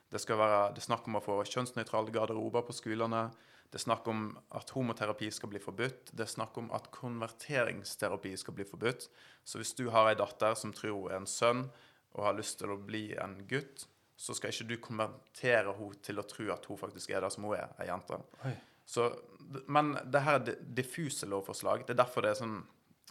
Det 0.09 0.21
skal 0.23 0.41
være 0.41 0.63
det 0.73 0.81
er 0.81 0.89
snakk 0.89 1.11
om 1.11 1.19
å 1.19 1.25
få 1.25 1.37
kjønnsnøytrale 1.45 2.15
garderober 2.15 2.65
på 2.65 2.77
skolene. 2.77 3.27
Det 3.69 3.77
er 3.77 3.85
snakk 3.85 4.09
om 4.09 4.31
at 4.57 4.71
homoterapi 4.73 5.29
skal 5.35 5.53
bli 5.53 5.61
forbudt. 5.61 6.15
Det 6.17 6.25
er 6.25 6.31
snakk 6.33 6.57
om 6.57 6.71
at 6.73 6.89
konverteringsterapi 6.95 8.33
skal 8.41 8.57
bli 8.57 8.65
forbudt. 8.65 9.11
Så 9.45 9.61
hvis 9.61 9.75
du 9.77 9.91
har 9.93 10.09
ei 10.09 10.17
datter 10.17 10.57
som 10.57 10.73
tror 10.73 10.95
hun 10.97 11.11
er 11.11 11.21
en 11.21 11.29
sønn 11.29 11.67
og 12.17 12.25
har 12.25 12.39
lyst 12.39 12.63
til 12.63 12.73
å 12.73 12.81
bli 12.81 13.11
en 13.21 13.37
gutt, 13.51 13.85
så 14.19 14.33
skal 14.35 14.55
ikke 14.55 14.71
du 14.73 14.79
konvertere 14.83 15.77
henne 15.77 16.01
til 16.03 16.19
å 16.19 16.25
tro 16.27 16.49
at 16.51 16.65
hun 16.67 16.81
faktisk 16.81 17.13
er 17.13 17.23
det 17.23 17.31
som 17.37 17.45
hun 17.45 17.59
er, 17.59 17.69
ei 17.77 17.91
jente. 17.91 18.19
Så, 18.89 19.05
men 19.67 19.97
det 20.05 20.21
her 20.25 20.41
er 20.41 20.59
diffuse 20.77 21.27
lovforslag. 21.29 21.87
Det 21.87 21.95
er 21.95 22.03
derfor 22.03 22.25
det 22.25 22.35
er 22.35 22.41
sånn 22.43 22.59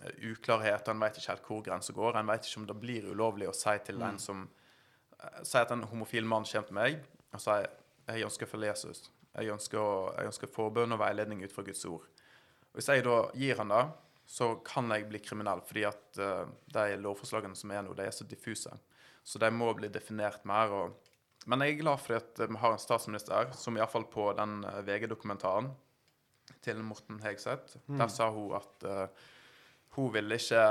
eh, 0.04 0.30
uklarhet. 0.32 0.90
En 0.92 1.02
vet 1.02 1.18
ikke 1.18 1.34
helt 1.34 1.50
hvor 1.50 1.64
grensa 1.66 1.96
går. 1.98 2.20
En 2.20 2.30
vet 2.30 2.46
ikke 2.46 2.62
om 2.62 2.68
det 2.70 2.78
blir 2.82 3.10
ulovlig 3.10 3.50
å 3.50 3.56
si 3.58 3.74
til 3.88 4.04
en 4.06 4.20
som 4.22 4.46
eh, 4.46 5.44
Si 5.44 5.58
at 5.58 5.74
en 5.74 5.88
homofil 5.90 6.28
mann 6.30 6.46
kommer 6.46 6.70
til 6.70 6.78
meg 6.78 7.00
og 7.34 7.44
sier 7.44 7.70
jeg 8.08 8.24
ønsker 8.24 8.48
å 8.48 8.52
følge 8.54 8.70
Jesus. 8.70 9.08
Jeg 9.36 9.52
ønsker, 9.52 10.14
jeg 10.16 10.30
ønsker 10.30 10.52
forbønn 10.52 10.96
og 10.96 11.02
veiledning 11.02 11.42
ut 11.44 11.54
fra 11.54 11.66
Guds 11.68 11.84
ord. 11.90 12.06
Hvis 12.74 12.88
jeg 12.88 13.04
da 13.04 13.18
gir 13.36 13.60
han 13.60 13.74
det, 13.74 13.82
så 14.28 14.54
kan 14.64 14.88
jeg 14.94 15.10
bli 15.10 15.20
kriminell, 15.24 15.60
fordi 15.68 15.84
at 15.88 16.20
uh, 16.24 16.48
de 16.72 16.96
lovforslagene 17.04 17.56
som 17.56 17.74
er 17.76 17.84
nå, 17.84 17.92
de 17.98 18.06
er 18.08 18.16
så 18.16 18.24
diffuse. 18.28 18.72
Så 19.28 19.42
de 19.44 19.50
må 19.52 19.74
bli 19.76 19.90
definert 19.92 20.48
mer. 20.48 20.72
Og, 20.72 21.12
men 21.52 21.66
jeg 21.66 21.76
er 21.76 21.82
glad 21.82 22.00
for 22.04 22.20
at 22.22 22.40
vi 22.40 22.62
har 22.64 22.78
en 22.78 22.82
statsminister 22.82 23.52
som 23.60 23.76
iallfall 23.76 24.08
på 24.12 24.30
den 24.40 24.62
VG-dokumentaren 24.88 25.70
til 26.68 26.84
Morten 26.86 27.20
Hegseth, 27.24 27.80
der 27.88 28.12
sa 28.12 28.30
hun 28.36 28.54
at 28.60 28.88
uh, 28.88 29.28
hun 29.98 30.12
ville 30.14 30.38
ikke 30.38 30.64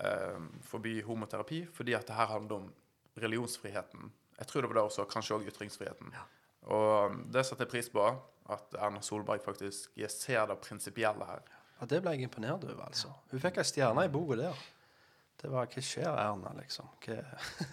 uh, 0.00 0.44
forby 0.66 0.96
homoterapi 1.06 1.64
fordi 1.72 1.94
at 1.96 2.08
det 2.08 2.16
her 2.18 2.32
handler 2.32 2.64
om 2.64 2.70
religionsfriheten. 3.20 4.12
Jeg 4.38 4.46
tror 4.50 4.64
det 4.64 4.70
var 4.72 4.80
det 4.80 4.88
også, 4.88 5.04
kanskje 5.06 5.36
òg 5.36 5.50
ytringsfriheten. 5.52 6.14
Og 6.74 7.18
det 7.30 7.44
setter 7.46 7.66
jeg 7.68 7.70
pris 7.70 7.90
på, 7.92 8.06
at 8.50 8.76
Erna 8.80 9.02
Solberg 9.04 9.42
faktisk 9.44 9.94
ser 10.10 10.48
det 10.50 10.58
prinsipielle 10.64 11.28
her. 11.28 11.44
Ja, 11.80 11.86
Det 11.86 12.00
ble 12.02 12.14
jeg 12.16 12.26
imponert 12.26 12.64
over, 12.64 12.86
altså. 12.86 13.12
Hun 13.30 13.42
fikk 13.42 13.60
ei 13.60 13.68
stjerne 13.68 14.06
i 14.06 14.10
bordet 14.12 14.44
der. 14.44 14.64
Det 15.44 15.50
var 15.52 15.68
Hva 15.68 15.82
skjer, 15.82 16.08
Erna, 16.08 16.52
liksom? 16.56 16.88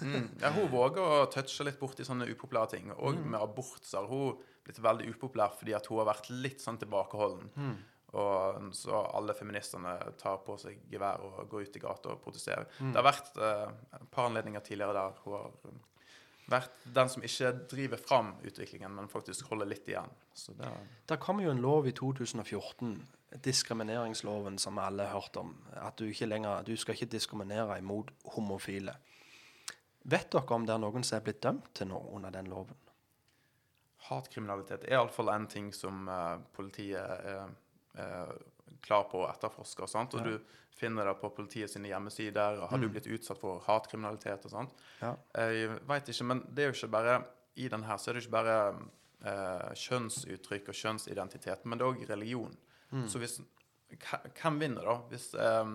Mm. 0.01 0.29
Ja, 0.41 0.49
hun 0.51 0.67
våger 0.71 1.01
å 1.01 1.25
touche 1.31 1.63
litt 1.63 1.79
borti 1.79 2.03
sånne 2.03 2.27
upopulære 2.27 2.71
ting. 2.73 2.89
Og 2.97 3.19
med 3.21 3.39
abortser. 3.39 4.07
hun 4.09 4.41
blitt 4.65 4.81
veldig 4.83 5.09
upopulær 5.13 5.55
fordi 5.57 5.73
at 5.77 5.87
hun 5.89 6.01
har 6.01 6.11
vært 6.11 6.29
litt 6.33 6.61
sånn 6.63 6.79
tilbakeholden. 6.81 7.51
Og 8.11 8.73
så 8.75 8.97
alle 9.15 9.33
feministene 9.37 9.93
tar 10.19 10.41
på 10.43 10.57
seg 10.59 10.81
gevær 10.91 11.23
og 11.23 11.45
går 11.51 11.67
ut 11.67 11.77
i 11.79 11.83
gata 11.83 12.11
og 12.11 12.19
protesterer. 12.23 12.67
Det 12.81 12.97
har 12.97 13.07
vært 13.07 13.37
eh, 13.39 13.69
et 13.95 14.09
par 14.11 14.27
anledninger 14.27 14.63
tidligere 14.65 14.97
der 14.97 15.21
hun 15.23 15.37
har 15.37 15.53
um, 15.69 15.79
vært 16.51 16.83
den 16.97 17.11
som 17.13 17.23
ikke 17.23 17.53
driver 17.71 18.01
fram 18.01 18.33
utviklingen, 18.43 18.91
men 18.97 19.07
faktisk 19.11 19.47
holder 19.53 19.71
litt 19.71 19.87
igjen. 19.87 20.11
Så 20.35 20.51
det 20.59 20.67
Det 21.07 21.19
kom 21.23 21.39
jo 21.39 21.51
en 21.51 21.63
lov 21.63 21.87
i 21.87 21.95
2014, 21.95 22.97
diskrimineringsloven 23.47 24.59
som 24.59 24.77
alle 24.77 25.07
har 25.07 25.15
hørt 25.15 25.37
om. 25.39 25.55
At 25.79 25.95
du 25.97 26.09
ikke 26.09 26.27
lenger 26.27 26.67
du 26.67 26.75
skal 26.75 26.95
ikke 26.95 27.13
diskriminere 27.15 27.79
imot 27.79 28.11
homofile. 28.35 28.97
Vet 30.03 30.31
dere 30.33 30.55
om 30.55 30.65
det 30.65 30.73
er 30.73 30.81
noen 30.83 31.03
som 31.05 31.19
er 31.19 31.23
blitt 31.23 31.43
dømt 31.43 31.71
til 31.77 31.87
noe 31.87 32.11
under 32.11 32.33
den 32.33 32.51
loven? 32.51 32.75
Hatkriminalitet 34.11 34.85
er 34.85 34.97
iallfall 34.97 35.31
en 35.33 35.47
ting 35.49 35.71
som 35.75 36.07
eh, 36.11 36.37
politiet 36.55 36.99
er, 36.99 37.53
er 37.95 38.33
klar 38.85 39.05
på 39.11 39.23
å 39.23 39.29
etterforske. 39.31 39.85
og 39.85 39.89
sånt, 39.91 40.15
og 40.17 40.25
Du 40.27 40.57
finner 40.75 41.05
det 41.05 41.17
på 41.19 41.29
politiet 41.35 41.69
sine 41.69 41.91
hjemmesider. 41.91 42.63
Har 42.69 42.79
du 42.81 42.87
blitt 42.89 43.07
utsatt 43.11 43.37
for 43.37 43.61
hatkriminalitet 43.67 44.47
og 44.47 44.53
sånt? 44.53 44.71
Ja. 45.01 45.13
Jeg 45.37 45.77
veit 45.89 46.09
ikke, 46.09 46.27
men 46.31 46.43
det 46.49 46.63
er 46.63 46.71
jo 46.71 46.77
ikke 46.79 46.93
bare 46.95 47.17
i 47.59 47.67
den 47.69 47.83
her, 47.83 47.99
så 47.99 48.09
er 48.09 48.17
det 48.17 48.23
ikke 48.23 48.37
bare 48.37 48.57
eh, 49.27 49.71
kjønnsuttrykk 49.77 50.71
og 50.71 50.77
kjønnsidentitet, 50.79 51.65
men 51.65 51.77
det 51.77 51.85
er 51.85 51.91
òg 51.93 52.05
religion. 52.09 52.55
Så 53.07 53.19
hvis 53.21 53.41
Hvem 53.91 54.59
vinner, 54.61 54.85
da? 54.87 54.93
Hvis 55.11 55.33
eh, 55.35 55.71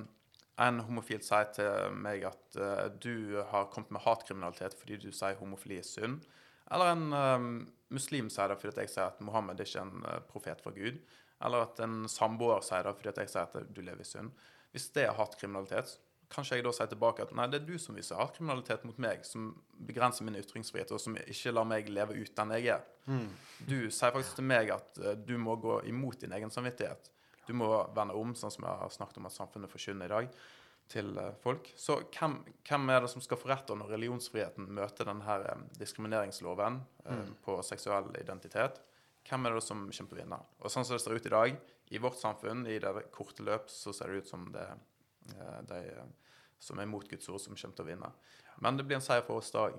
en 0.65 0.79
homofil 0.87 1.21
sier 1.21 1.51
til 1.53 1.93
meg 2.01 2.25
at 2.25 2.57
eh, 2.57 2.87
du 2.97 3.43
har 3.51 3.69
kommet 3.73 3.93
med 3.93 4.01
hatkriminalitet 4.07 4.77
fordi 4.81 4.97
du 5.03 5.11
sier 5.13 5.37
homofili 5.37 5.77
er 5.83 5.85
synd, 5.85 6.25
eller 6.71 6.93
en 6.93 7.07
eh, 7.13 7.47
muslim 7.95 8.31
sier 8.33 8.51
det 8.51 8.59
fordi 8.61 8.85
jeg 8.85 8.93
sier 8.95 9.13
at 9.13 9.23
Mohammed 9.25 9.61
er 9.61 9.69
ikke 9.69 9.85
en 9.85 10.03
eh, 10.09 10.19
profet 10.31 10.65
fra 10.65 10.75
Gud, 10.75 10.99
eller 11.47 11.67
at 11.69 11.81
en 11.85 12.05
samboer 12.11 12.65
sier 12.65 12.87
det 12.87 12.97
fordi 12.99 13.15
jeg 13.23 13.33
sier 13.35 13.47
at 13.47 13.71
du 13.71 13.81
lever 13.85 14.03
i 14.03 14.09
synd. 14.09 14.35
Hvis 14.75 14.91
det 14.97 15.07
er 15.07 15.17
hatkriminalitet, 15.17 15.97
kanskje 16.33 16.59
jeg 16.59 16.67
da 16.67 16.73
sier 16.75 16.91
tilbake 16.91 17.25
at 17.25 17.35
nei, 17.39 17.47
det 17.51 17.61
er 17.61 17.69
du 17.69 17.77
som 17.81 17.97
viser 17.97 18.19
hatkriminalitet 18.19 18.85
mot 18.89 18.97
meg, 19.03 19.23
som 19.25 19.53
begrenser 19.89 20.27
min 20.27 20.39
ytringsfrihet, 20.41 20.93
og 20.93 21.03
som 21.03 21.17
ikke 21.23 21.55
lar 21.55 21.69
meg 21.69 21.91
leve 21.93 22.17
ut 22.19 22.33
den 22.41 22.55
jeg 22.57 22.73
er. 22.75 22.87
Du 23.63 23.77
sier 23.95 24.11
faktisk 24.11 24.41
til 24.41 24.49
meg 24.49 24.73
at 24.75 24.99
uh, 25.05 25.13
du 25.15 25.37
må 25.39 25.55
gå 25.63 25.79
imot 25.87 26.19
din 26.25 26.35
egen 26.35 26.51
samvittighet. 26.51 27.13
Du 27.47 27.55
må 27.55 27.71
vende 27.95 28.17
om, 28.19 28.35
sånn 28.35 28.51
som 28.51 28.67
jeg 28.67 28.81
har 28.83 28.91
snakket 28.91 29.21
om 29.21 29.29
at 29.31 29.37
samfunnet 29.37 29.71
forkynner 29.71 30.11
i 30.11 30.15
dag, 30.17 30.41
til 30.93 31.17
eh, 31.19 31.33
folk. 31.43 31.71
Så 31.79 31.99
hvem, 32.15 32.39
hvem 32.69 32.93
er 32.95 33.05
det 33.05 33.13
som 33.13 33.25
skal 33.25 33.41
få 33.41 33.51
rett 33.53 33.73
når 33.73 33.95
religionsfriheten 33.95 34.69
møter 34.77 35.09
denne 35.09 35.39
eh, 35.39 35.65
diskrimineringsloven 35.81 36.83
mm. 37.07 37.33
på 37.47 37.61
seksuell 37.67 38.13
identitet? 38.21 38.83
hvem 39.27 39.49
er 39.49 39.57
det 39.57 39.65
som 39.67 39.81
kommer 39.83 40.11
til 40.11 40.15
å 40.15 40.21
vinne? 40.21 40.37
Og 40.63 40.71
sånn 40.71 40.85
som 40.87 40.95
det 40.95 41.03
ser 41.03 41.17
ut 41.19 41.25
i 41.27 41.33
dag, 41.33 41.57
i 41.91 41.99
vårt 41.99 42.19
samfunn, 42.21 42.61
i 42.71 42.79
det 42.83 42.93
korte 43.15 43.43
løp, 43.47 43.67
så 43.71 43.91
ser 43.95 44.13
det 44.13 44.23
ut 44.23 44.31
som 44.31 44.47
det 44.55 44.69
de 45.67 45.81
eh, 45.91 46.07
som 46.63 46.79
er 46.79 46.89
mot 46.89 47.05
Guds 47.09 47.29
ord, 47.29 47.41
som 47.43 47.57
kommer 47.59 47.77
til 47.77 47.85
å 47.85 47.89
vinne. 47.89 48.11
Men 48.63 48.79
det 48.79 48.87
blir 48.87 49.01
en 49.01 49.05
seier 49.05 49.25
for 49.27 49.43
oss 49.43 49.51
da 49.55 49.67
òg. 49.69 49.77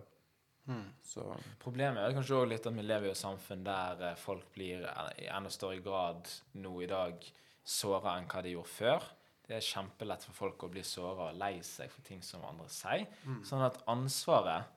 Så 1.07 1.23
Problemet 1.61 2.03
er 2.03 2.15
kanskje 2.15 2.35
også 2.41 2.49
litt 2.51 2.65
at 2.67 2.75
vi 2.75 2.83
lever 2.83 3.07
i 3.07 3.13
et 3.13 3.19
samfunn 3.19 3.63
der 3.63 4.01
eh, 4.09 4.17
folk 4.19 4.49
blir 4.55 4.83
eh, 4.83 5.11
i 5.23 5.29
enda 5.31 5.51
større 5.53 5.79
grad 5.83 6.27
nå 6.59 6.73
i 6.83 6.89
dag 6.91 7.23
såra 7.63 8.17
enn 8.17 8.27
hva 8.27 8.43
de 8.43 8.51
gjorde 8.51 8.73
før. 8.73 9.07
Det 9.47 9.55
er 9.55 9.63
kjempelett 9.63 10.25
for 10.27 10.35
folk 10.35 10.63
å 10.63 10.71
bli 10.71 10.83
såra 10.83 11.29
og 11.31 11.37
lei 11.39 11.61
seg 11.63 11.91
for 11.93 12.03
ting 12.03 12.19
som 12.25 12.43
andre 12.43 12.67
sier. 12.73 13.05
Sånn 13.47 13.63
at 13.63 13.79
ansvaret 13.87 14.67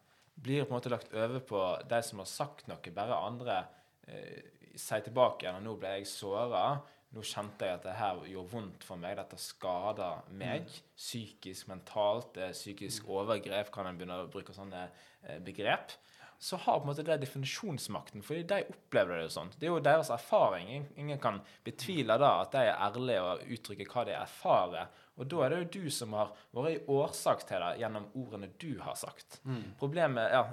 blir 0.41 0.65
på 0.65 0.71
en 0.71 0.79
måte 0.79 0.93
lagt 0.93 1.13
over 1.13 1.43
på 1.45 1.65
de 1.91 2.01
som 2.07 2.23
har 2.23 2.31
sagt 2.31 2.69
noe. 2.71 2.95
Bare 2.95 3.19
andre 3.19 3.59
eh, 4.07 4.41
sier 4.79 5.03
tilbake 5.05 5.45
igjen 5.45 5.59
at 5.59 5.67
'nå 5.67 5.77
ble 5.77 5.97
jeg 5.99 6.07
såra'. 6.07 6.81
Nå 7.11 7.25
kjente 7.27 7.67
jeg 7.67 7.75
at 7.75 7.87
det 7.89 7.97
her 7.99 8.21
gjorde 8.31 8.53
vondt 8.53 8.85
for 8.87 9.01
meg. 9.03 9.17
Dette 9.19 9.37
skada 9.43 10.23
meg. 10.31 10.69
Psykisk, 10.95 11.67
mentalt. 11.67 12.39
Psykisk 12.39 12.61
Psykisk 12.63 13.09
overgrep, 13.11 13.73
kan 13.75 13.89
en 13.91 13.99
begynne 13.99 14.21
å 14.23 14.29
bruke 14.31 14.55
sånne 14.55 14.85
eh, 14.87 15.41
begrep. 15.43 15.97
Så 16.41 16.57
har 16.57 16.79
på 16.81 16.87
en 16.87 16.89
måte 16.89 17.05
det 17.05 17.19
definisjonsmakten, 17.21 18.23
fordi 18.25 18.47
de 18.49 18.63
opplever 18.73 19.19
det 19.19 19.27
jo 19.27 19.33
sånn. 19.35 19.51
Det 19.61 19.67
er 19.69 19.75
jo 19.75 19.81
deres 19.85 20.09
erfaring. 20.15 20.87
Ingen- 20.97 21.19
kan 21.21 21.43
betvile 21.65 22.17
da 22.19 22.31
at 22.41 22.53
de 22.55 22.63
er 22.65 22.79
ærlige 22.81 23.21
og 23.23 23.43
uttrykker 23.45 23.91
hva 23.93 24.05
de 24.09 24.15
erfarer. 24.17 24.87
Og 25.19 25.29
da 25.29 25.43
er 25.45 25.51
det 25.51 25.59
jo 25.75 25.83
du 25.83 25.91
som 25.91 26.13
har 26.17 26.31
vært 26.57 26.79
i 26.79 26.85
årsak 26.89 27.45
til 27.47 27.61
det 27.61 27.79
gjennom 27.83 28.07
ordene 28.17 28.49
du 28.59 28.79
har 28.81 28.95
sagt. 28.97 29.41
Problemet 29.79 30.33
ja, 30.33 30.47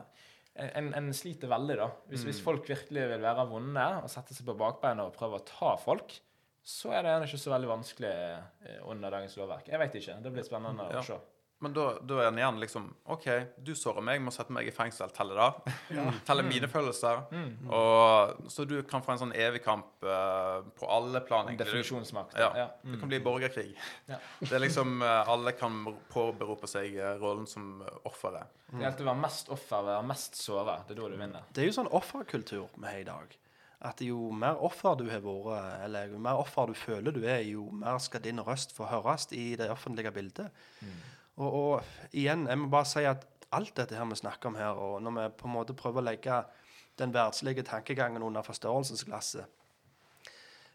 en, 0.75 0.93
en 0.93 1.07
sliter 1.13 1.47
veldig, 1.47 1.77
da. 1.79 1.87
Hvis, 2.09 2.23
hvis 2.27 2.41
folk 2.43 2.67
virkelig 2.67 3.07
vil 3.13 3.21
være 3.23 3.47
vonde 3.47 3.87
og 4.03 4.09
sette 4.11 4.35
seg 4.35 4.45
på 4.45 4.57
bakbeina 4.59 5.05
og 5.07 5.15
prøve 5.15 5.39
å 5.39 5.45
ta 5.47 5.77
folk, 5.79 6.19
så 6.67 6.91
er 6.91 7.03
det 7.05 7.13
gjerne 7.13 7.27
ikke 7.29 7.39
så 7.45 7.51
veldig 7.53 7.69
vanskelig 7.71 8.11
eh, 8.11 8.81
under 8.91 9.13
dagens 9.15 9.37
lovverk. 9.39 9.69
Jeg 9.71 9.79
vet 9.79 9.93
ikke. 10.01 10.17
Det 10.25 10.33
blir 10.35 10.43
spennende 10.43 10.89
Ja. 10.91 10.99
å 10.99 11.05
se. 11.13 11.19
Men 11.59 11.73
da, 11.73 11.85
da 12.05 12.19
er 12.21 12.27
den 12.29 12.37
igjen 12.37 12.59
liksom 12.61 12.83
OK, 13.09 13.25
du 13.65 13.71
sårer 13.77 14.03
meg, 14.05 14.21
må 14.21 14.29
sette 14.33 14.53
meg 14.53 14.67
i 14.69 14.73
fengsel. 14.73 15.09
Telle 15.15 15.33
det? 15.37 15.73
Telle 16.27 16.43
mine 16.45 16.69
følelser? 16.69 17.23
Og, 17.73 18.43
så 18.53 18.65
du 18.69 18.75
kan 18.85 19.01
få 19.05 19.15
en 19.15 19.21
sånn 19.23 19.33
evig 19.33 19.63
kamp 19.65 20.05
uh, 20.05 20.61
på 20.77 20.89
alle 20.93 21.23
plan. 21.25 21.49
Definisjonsmakt. 21.57 22.37
Ja. 22.37 22.51
Ja. 22.61 22.67
Det 22.83 22.99
kan 23.01 23.09
bli 23.09 23.21
borgerkrig. 23.25 23.71
Ja. 24.05 24.21
Det 24.43 24.51
er 24.53 24.61
liksom 24.67 25.01
uh, 25.01 25.23
Alle 25.33 25.55
kan 25.57 25.81
påberope 26.13 26.69
seg 26.69 26.93
uh, 27.01 27.15
rollen 27.17 27.49
som 27.49 27.81
offeret. 28.05 28.53
Mm. 28.69 28.77
Det 28.77 28.85
gjelder 28.85 29.07
å 29.07 29.09
være 29.09 29.23
mest 29.25 29.51
offer, 29.57 29.89
være 29.89 30.07
mest 30.13 30.39
såra. 30.43 30.79
Det 30.85 30.93
er 30.93 31.01
da 31.01 31.09
du 31.09 31.19
vinner. 31.25 31.51
Det 31.57 31.65
er 31.65 31.71
jo 31.71 31.75
sånn 31.81 31.93
offerkultur 31.97 32.69
vi 32.77 32.85
har 32.85 33.01
i 33.01 33.09
dag. 33.09 33.37
At 33.87 34.01
jo 34.01 34.31
mer 34.33 34.57
offer 34.65 34.95
du 34.97 35.05
har 35.09 35.21
vært, 35.21 35.83
eller 35.85 36.13
jo 36.13 36.21
mer 36.21 36.39
offer 36.41 36.69
du 36.69 36.77
føler 36.77 37.13
du 37.13 37.21
er, 37.25 37.43
jo 37.45 37.67
mer 37.73 37.99
skal 38.01 38.23
din 38.25 38.41
røst 38.41 38.73
få 38.73 38.87
høres 38.89 39.29
i 39.37 39.51
det 39.57 39.69
offentlige 39.73 40.13
bildet. 40.13 40.53
Og, 41.37 41.53
og 41.53 42.13
igjen, 42.13 42.47
jeg 42.49 42.59
må 42.59 42.69
bare 42.73 42.89
si 42.89 43.03
at 43.05 43.27
alt 43.53 43.75
dette 43.77 43.95
her 43.95 44.07
vi 44.09 44.17
snakker 44.19 44.49
om 44.49 44.57
her, 44.59 44.79
og 44.81 45.01
når 45.01 45.15
vi 45.17 45.27
på 45.39 45.47
en 45.47 45.53
måte 45.53 45.77
prøver 45.77 46.01
å 46.01 46.07
legge 46.09 46.41
den 46.97 47.13
verdslige 47.13 47.63
tankegangen 47.63 48.25
under 48.25 48.45
forståelsesglasset, 48.45 49.45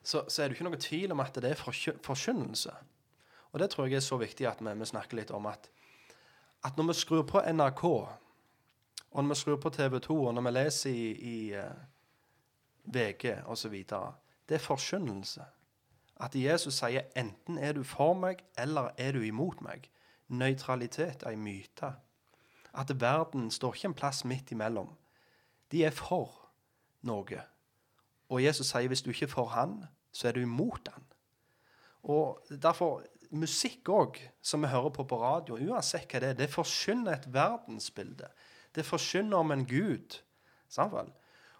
så, 0.02 0.24
så 0.26 0.42
er 0.42 0.48
det 0.48 0.56
ikke 0.56 0.66
noe 0.66 0.80
tvil 0.82 1.12
om 1.14 1.22
at 1.22 1.36
det 1.42 1.52
er 1.52 1.60
forkynnelse. 2.02 2.72
Og 3.52 3.60
det 3.60 3.68
tror 3.70 3.86
jeg 3.86 4.00
er 4.00 4.04
så 4.06 4.18
viktig 4.18 4.48
at 4.48 4.62
vi, 4.64 4.72
vi 4.80 4.88
snakker 4.88 5.18
litt 5.18 5.30
om 5.34 5.46
at, 5.50 5.68
at 6.66 6.78
når 6.78 6.90
vi 6.90 6.98
skrur 6.98 7.22
på 7.28 7.42
NRK, 7.52 7.84
og 9.12 9.18
når 9.20 9.34
vi 9.34 9.38
skrur 9.42 9.58
på 9.60 9.70
TV 9.70 9.98
2, 10.00 10.18
og 10.26 10.34
når 10.34 10.46
vi 10.46 10.52
leser 10.56 10.90
i, 10.90 11.08
i 11.12 11.38
eh, 11.58 11.82
VG 12.84 13.42
osv. 13.46 13.74
Det 14.48 14.56
er 14.56 14.62
forkynnelse. 14.62 15.44
At 16.22 16.34
Jesus 16.34 16.78
sier 16.80 17.10
enten 17.18 17.58
er 17.58 17.76
du 17.76 17.82
for 17.86 18.14
meg, 18.18 18.42
eller 18.58 18.90
er 18.96 19.12
du 19.12 19.22
imot 19.26 19.60
meg. 19.62 19.88
Nøytralitet 20.32 21.22
er 21.26 21.36
en 21.36 21.44
myte. 21.44 21.92
At 22.72 22.92
verden 23.00 23.50
står 23.50 23.74
ikke 23.74 23.90
en 23.90 23.94
plass 23.94 24.24
midt 24.24 24.50
imellom. 24.50 24.88
De 25.72 25.84
er 25.84 25.92
for 25.92 26.30
noe. 27.04 27.42
Og 28.32 28.44
Jesus 28.44 28.72
sier 28.72 28.88
hvis 28.88 29.04
du 29.04 29.10
ikke 29.12 29.28
er 29.28 29.34
for 29.34 29.52
han, 29.52 29.82
så 30.12 30.28
er 30.28 30.36
du 30.36 30.40
imot 30.44 30.88
han. 30.92 31.04
Og 32.02 32.40
derfor 32.48 33.02
Musikk 33.32 33.88
òg, 33.88 34.18
som 34.44 34.60
vi 34.60 34.68
hører 34.68 34.90
på 34.92 35.06
på 35.08 35.16
radio, 35.16 35.56
uansett 35.56 36.10
hva 36.12 36.20
det 36.20 36.28
er, 36.28 36.34
det 36.36 36.50
forkynner 36.52 37.14
et 37.14 37.28
verdensbilde. 37.32 38.28
Det 38.76 38.84
forkynner 38.84 39.38
om 39.38 39.54
en 39.54 39.64
Gud. 39.64 40.18
Samtidig. 40.68 41.14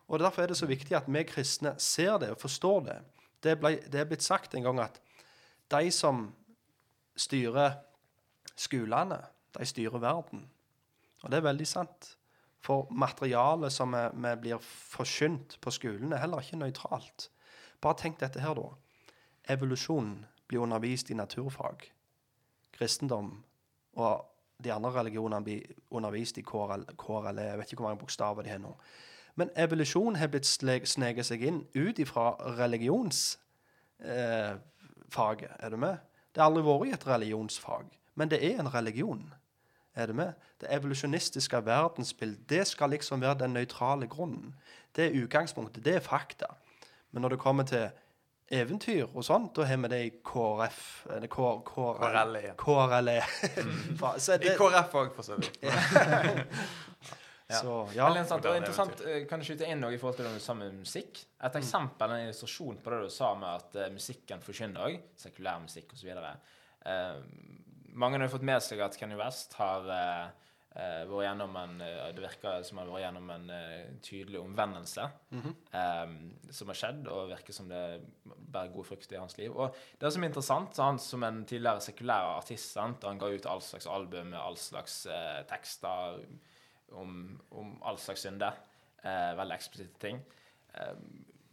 Og 0.08 0.20
Derfor 0.20 0.42
er 0.42 0.46
det 0.46 0.56
så 0.56 0.66
viktig 0.66 0.96
at 0.96 1.08
vi 1.08 1.22
kristne 1.24 1.72
ser 1.78 2.18
det 2.18 2.30
og 2.30 2.40
forstår 2.40 2.80
det. 2.80 2.98
Det, 3.42 3.56
ble, 3.60 3.78
det 3.88 4.00
er 4.00 4.04
blitt 4.10 4.22
sagt 4.22 4.54
en 4.54 4.66
gang 4.66 4.82
at 4.84 5.00
de 5.72 5.90
som 5.90 6.26
styrer 7.16 7.78
skolene, 8.62 9.20
de 9.52 9.68
styrer 9.68 10.02
verden. 10.02 10.46
Og 11.22 11.30
det 11.30 11.38
er 11.38 11.48
veldig 11.48 11.68
sant. 11.68 12.16
For 12.62 12.86
materialet 12.94 13.74
som 13.74 13.94
vi, 13.94 14.34
blir 14.40 14.62
forkynt 14.62 15.58
på 15.60 15.70
skolen, 15.74 16.12
er 16.12 16.22
heller 16.22 16.42
ikke 16.42 16.60
nøytralt. 16.60 17.28
Bare 17.82 17.98
tenk 17.98 18.20
dette 18.20 18.40
her, 18.40 18.54
da. 18.54 18.68
Evolusjon 19.50 20.20
blir 20.46 20.62
undervist 20.62 21.10
i 21.10 21.18
naturfag. 21.18 21.88
Kristendom 22.72 23.40
og 23.98 24.28
de 24.62 24.72
andre 24.72 24.92
religionene 24.94 25.44
blir 25.44 25.62
undervist 25.90 26.38
i 26.38 26.44
KRL, 26.46 26.84
KRL 26.98 27.38
Jeg 27.38 27.58
vet 27.58 27.72
ikke 27.72 27.82
hvor 27.82 27.88
mange 27.88 28.00
bokstaver 28.00 28.42
de 28.42 28.52
har 28.52 28.62
nå. 28.62 28.76
Men 29.34 29.50
evolusjon 29.56 30.16
har 30.20 30.28
blitt 30.28 30.46
sneket 30.46 31.26
seg 31.26 31.42
inn 31.48 31.62
ut 31.74 31.98
ifra 31.98 32.36
religionsfaget. 32.60 35.50
Eh, 35.50 35.58
er 35.58 35.70
du 35.70 35.76
med? 35.76 35.98
Det 36.32 36.40
har 36.40 36.50
aldri 36.50 36.62
vært 36.64 36.94
et 36.94 37.08
religionsfag, 37.08 37.88
men 38.14 38.30
det 38.30 38.42
er 38.44 38.60
en 38.60 38.74
religion. 38.74 39.32
Er 39.94 40.06
du 40.08 40.12
med? 40.16 40.32
Det 40.60 40.70
evolusjonistiske 40.72 41.58
verdensbildet 41.66 42.48
det 42.48 42.66
skal 42.66 42.90
liksom 42.90 43.20
være 43.20 43.42
den 43.44 43.56
nøytrale 43.56 44.06
grunnen. 44.08 44.54
Det 44.96 45.06
er 45.06 45.24
utgangspunktet. 45.24 45.84
Det 45.84 45.96
er 45.96 46.00
fakta. 46.00 46.46
Men 47.10 47.22
når 47.22 47.28
det 47.28 47.38
kommer 47.38 47.68
til 47.68 47.90
eventyr 48.52 49.08
og 49.12 49.24
sånn, 49.24 49.48
da 49.56 49.66
har 49.68 49.80
vi 49.84 49.90
det 49.92 50.00
i 50.06 50.10
KrF 50.24 50.80
KRLE. 51.32 52.54
KRLE. 52.60 53.18
Så 54.18 54.36
I 54.36 54.40
det, 54.42 54.54
KrF 54.60 54.96
òg, 55.00 55.12
for 55.16 55.26
så 55.26 55.38
vidt. 55.40 55.60
så, 57.60 57.76
ja. 57.96 58.08
Eller, 58.08 58.24
sant, 58.28 58.44
Og 58.44 58.52
Moderne 58.52 58.60
interessant 58.62 59.04
eh, 59.08 59.24
kan 59.28 59.40
du 59.40 59.48
skyte 59.48 59.68
inn 59.68 59.80
noe 59.84 59.92
i 59.92 60.00
forhold 60.00 60.20
til 60.20 60.28
det 60.28 60.34
du 60.36 60.44
sa 60.44 60.56
med 60.56 60.72
musikk. 60.76 61.24
Et 61.48 61.58
eksempel, 61.60 62.12
en 62.16 62.26
illustrasjon 62.26 62.80
på 62.84 62.94
det 62.94 63.02
du 63.06 63.12
sa 63.12 63.32
med 63.40 63.60
at 63.60 63.80
eh, 63.80 63.92
musikken 63.92 64.44
forkynner 64.44 64.88
òg. 64.88 65.00
Sekulær 65.20 65.60
musikk 65.64 65.92
osv. 65.96 66.12
Uh, 66.82 67.20
mange 67.92 68.20
har 68.20 68.30
fått 68.32 68.46
med 68.46 68.62
seg 68.64 68.80
at 68.84 68.96
Kenny 68.98 69.16
West 69.18 69.54
har 69.58 69.88
eh, 69.92 70.26
eh, 70.76 71.02
vært 71.08 71.26
gjennom 71.26 71.56
en 71.60 71.74
eh, 71.84 72.10
Det 72.16 72.24
virker 72.24 72.62
som 72.66 72.80
han 72.80 72.88
har 72.88 72.96
vært 72.96 73.04
gjennom 73.06 73.30
en 73.34 73.50
eh, 73.56 73.90
tydelig 74.04 74.40
omvendelse 74.40 75.08
eh, 75.80 76.14
som 76.50 76.72
har 76.72 76.80
skjedd, 76.80 77.08
og 77.12 77.32
virker 77.32 77.56
som 77.56 77.68
det 77.70 77.82
bærer 78.24 78.72
god 78.74 78.88
frukt 78.88 79.12
i 79.12 79.20
hans 79.20 79.36
liv. 79.38 79.52
Og 79.52 79.76
det 80.00 80.12
som 80.12 80.22
er 80.22 80.32
interessant, 80.32 80.74
så 80.76 80.88
han 80.90 81.00
som 81.02 81.24
en 81.28 81.42
tidligere 81.48 81.84
sekulær 81.84 82.36
artist 82.38 82.72
sant? 82.76 83.04
Han 83.08 83.20
ga 83.20 83.32
ut 83.32 83.46
all 83.46 83.62
slags 83.64 83.86
album 83.86 84.32
med 84.32 84.40
all 84.40 84.56
slags 84.60 85.06
eh, 85.06 85.42
tekster 85.50 86.20
om, 86.92 87.38
om 87.50 87.76
all 87.82 87.98
slags 87.98 88.24
synder. 88.26 88.58
Veldig 89.02 89.54
eksplisitte 89.56 89.98
ting. 89.98 90.18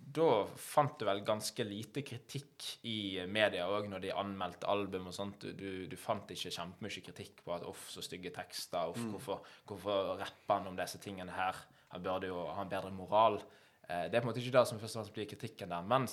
Da 0.10 0.26
fant 0.58 0.96
du 0.98 1.06
vel 1.06 1.22
ganske 1.26 1.64
lite 1.68 2.02
kritikk 2.08 2.66
i 2.90 3.22
media 3.30 3.68
òg, 3.70 3.86
når 3.92 4.02
de 4.04 4.14
anmeldte 4.18 4.70
album 4.72 5.10
og 5.12 5.14
sånt. 5.14 5.44
Du, 5.44 5.52
du, 5.54 5.86
du 5.92 5.98
fant 6.00 6.32
ikke 6.34 6.54
kjempemye 6.56 7.04
kritikk 7.06 7.44
på 7.46 7.54
at 7.54 7.66
uff, 7.70 7.90
så 7.94 8.02
stygge 8.06 8.32
tekster. 8.34 8.90
Uff, 8.90 9.04
hvorfor, 9.14 9.44
hvorfor 9.70 10.16
rapper 10.18 10.56
han 10.56 10.72
om 10.72 10.80
disse 10.80 11.02
tingene 11.04 11.36
her? 11.36 11.60
Han 11.94 12.06
burde 12.06 12.32
jo 12.32 12.42
ha 12.48 12.64
en 12.64 12.72
bedre 12.72 12.92
moral. 12.96 13.38
Eh, 13.86 14.08
det 14.10 14.18
er 14.18 14.24
på 14.24 14.28
en 14.28 14.32
måte 14.32 14.42
ikke 14.42 14.56
det 14.58 14.66
som 14.70 14.82
først 14.82 14.98
og 14.98 15.02
fremst 15.04 15.16
blir 15.18 15.30
kritikken 15.30 15.76
der. 15.76 15.86
Men 15.94 16.10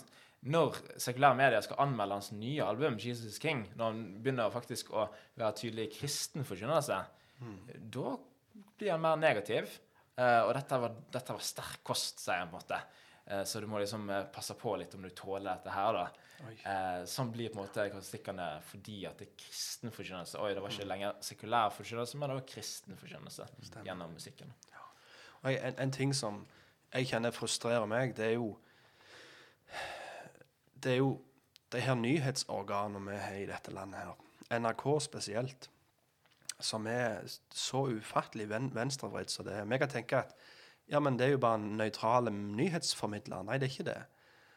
når 0.53 0.77
sekulære 1.03 1.41
medier 1.41 1.65
skal 1.65 1.81
anmelde 1.87 2.21
hans 2.21 2.31
nye 2.37 2.65
album, 2.65 2.99
'Jesus 3.01 3.41
King', 3.43 3.65
når 3.77 3.93
han 3.93 4.05
begynner 4.23 4.53
faktisk 4.53 4.93
å 4.93 5.09
være 5.37 5.57
tydelig 5.63 5.91
kristen 5.97 6.45
forkynnelse, 6.45 7.01
da 7.97 8.17
blir 8.77 8.93
han 8.93 9.01
mer 9.01 9.17
negativ. 9.17 9.73
Eh, 10.17 10.43
og 10.45 10.55
dette 10.57 10.79
var, 10.81 10.95
dette 11.13 11.35
var 11.37 11.45
sterk 11.45 11.83
kost, 11.85 12.23
sier 12.23 12.41
han 12.41 12.53
på 12.53 12.57
en 12.57 12.65
måte. 12.65 12.81
Eh, 13.27 13.43
så 13.45 13.61
du 13.61 13.67
må 13.67 13.79
liksom 13.83 14.09
eh, 14.11 14.25
passe 14.33 14.55
på 14.55 14.77
litt 14.79 14.95
om 14.95 15.03
du 15.03 15.11
tåler 15.11 15.51
dette 15.57 15.71
her, 15.75 15.93
da. 15.93 16.07
Eh, 16.69 17.05
sånn 17.09 17.31
blir 17.33 17.49
på 17.49 17.59
en 17.59 17.65
måte 17.65 17.87
karakteristikkene 17.89 18.47
fordi 18.69 18.99
at 19.09 19.19
det 19.19 19.29
er 19.31 19.39
kristen 19.41 19.91
forkynnelse. 19.95 20.39
Oi, 20.45 20.53
det 20.55 20.63
var 20.63 20.71
ikke 20.75 20.87
lenger 20.91 21.15
sekulær 21.25 21.73
forkynnelse, 21.75 22.19
men 22.21 22.29
det 22.31 22.37
var 22.41 22.47
kristen 22.51 22.97
forkynnelse 23.01 23.47
gjennom 23.89 24.13
musikken. 24.15 24.53
Og 25.43 25.51
jeg- 25.53 25.63
en, 25.65 25.75
en 25.87 25.91
ting 25.91 26.13
som 26.15 26.47
jeg 26.93 27.07
kjenner 27.09 27.31
frustrerer 27.35 27.87
meg, 27.89 28.15
det 28.17 28.27
er 28.31 28.35
jo 28.39 28.57
Det 30.81 30.93
er 30.93 30.97
jo 31.01 31.21
de 31.73 31.81
her 31.81 31.95
nyhetsorganene 31.99 33.01
vi 33.11 33.17
har 33.19 33.39
i 33.41 33.47
dette 33.49 33.73
landet 33.75 34.01
her, 34.05 34.13
NRK 34.61 34.85
spesielt, 35.03 35.69
som 36.63 36.87
er 36.87 37.25
så 37.51 37.81
ufattelig 37.91 38.47
ven, 38.49 38.69
venstrevridd 38.75 39.33
som 39.33 39.45
det 39.49 39.57
er. 39.59 39.65
Vi 39.67 39.79
kan 39.83 39.89
tenke 39.91 40.21
at 40.21 40.35
ja, 40.91 41.01
men 41.03 41.19
det 41.19 41.27
er 41.27 41.35
jo 41.35 41.43
bare 41.43 41.59
en 41.61 41.77
nøytrale 41.81 42.31
nyhetsformidler. 42.31 43.43
Nei, 43.47 43.59
det 43.59 43.69
er 43.69 43.75
ikke 43.75 43.91
det. 43.91 44.01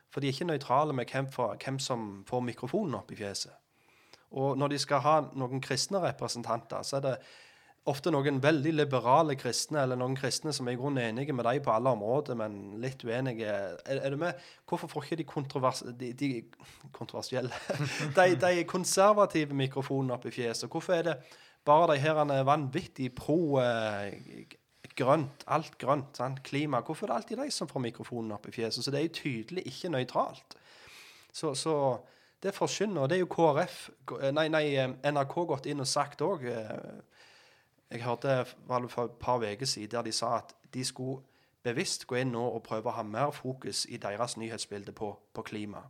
For 0.09 0.21
de 0.21 0.29
er 0.29 0.35
ikke 0.35 0.49
nøytrale 0.49 0.93
med 0.93 1.09
hvem, 1.09 1.27
for, 1.31 1.57
hvem 1.63 1.79
som 1.81 2.23
får 2.29 2.45
mikrofonen 2.45 2.97
opp 2.97 3.11
i 3.13 3.17
fjeset. 3.19 3.53
Og 4.37 4.57
når 4.57 4.73
de 4.73 4.81
skal 4.81 5.01
ha 5.05 5.19
noen 5.37 5.61
kristne 5.61 6.01
representanter, 6.03 6.83
så 6.85 6.99
er 6.99 7.05
det 7.05 7.15
ofte 7.89 8.11
noen 8.13 8.37
veldig 8.43 8.73
liberale 8.75 9.33
kristne, 9.39 9.81
eller 9.81 9.97
noen 9.97 10.17
kristne 10.17 10.53
som 10.53 10.67
er 10.67 10.75
i 10.75 10.79
grunnen 10.79 11.01
enige 11.01 11.33
med 11.33 11.47
deg 11.47 11.63
på 11.65 11.73
alle 11.73 11.93
områder, 11.95 12.37
men 12.37 12.59
litt 12.81 13.01
uenige. 13.07 13.49
Er, 13.49 14.01
er 14.03 14.13
du 14.13 14.19
med? 14.21 14.37
Hvorfor 14.69 14.91
får 14.91 15.07
ikke 15.07 15.21
de, 15.23 15.27
kontrovers 15.29 15.83
de, 15.97 16.11
de 16.13 16.31
kontroversielle 16.93 17.53
de, 18.17 18.35
de 18.37 18.65
konservative 18.69 19.57
mikrofonene 19.57 20.17
opp 20.17 20.29
i 20.29 20.35
fjeset? 20.35 20.69
Hvorfor 20.69 20.99
er 20.99 21.07
det 21.09 21.17
bare 21.65 21.93
de 21.93 22.01
her 22.01 22.21
vanvittig 22.47 23.11
pro 23.17 23.59
eh, 23.61 24.13
grønt, 24.99 25.43
alt 25.47 25.77
grønt, 25.81 26.17
sant? 26.17 26.43
klima 26.43 26.81
Hvorfor 26.85 27.07
er 27.07 27.13
det 27.13 27.17
alltid 27.17 27.41
de 27.43 27.51
som 27.55 27.69
får 27.71 27.83
mikrofonen 27.87 28.35
opp 28.35 28.47
i 28.49 28.53
fjeset? 28.55 28.83
Så 28.83 28.91
det 28.91 28.99
er 28.99 29.07
jo 29.07 29.15
tydelig 29.21 29.65
ikke 29.71 29.91
nøytralt. 29.95 30.57
Så, 31.31 31.53
så 31.55 31.75
det 32.43 32.55
forkynner. 32.55 33.07
Det 33.07 33.17
er 33.17 33.23
jo 33.23 33.31
KrF, 33.31 33.79
nei, 34.35 34.47
nei, 34.51 34.65
eh, 34.75 34.93
NRK 35.11 35.35
gått 35.53 35.69
inn 35.71 35.83
og 35.83 35.89
sagt 35.89 36.23
òg. 36.25 36.45
Jeg 37.89 38.03
hørte 38.05 38.45
for 38.87 39.05
et 39.05 39.17
par 39.19 39.43
uker 39.43 39.65
siden 39.65 39.95
der 39.97 40.05
de 40.05 40.13
sa 40.13 40.37
at 40.37 40.53
de 40.73 40.85
skulle 40.85 41.21
bevisst 41.63 42.07
gå 42.07 42.19
inn 42.21 42.31
nå 42.33 42.43
og 42.53 42.63
prøve 42.63 42.91
å 42.91 42.97
ha 42.99 43.03
mer 43.03 43.31
fokus 43.35 43.85
i 43.89 43.97
deres 44.01 44.37
nyhetsbilde 44.39 44.93
på, 44.95 45.11
på 45.33 45.41
klima. 45.43 45.81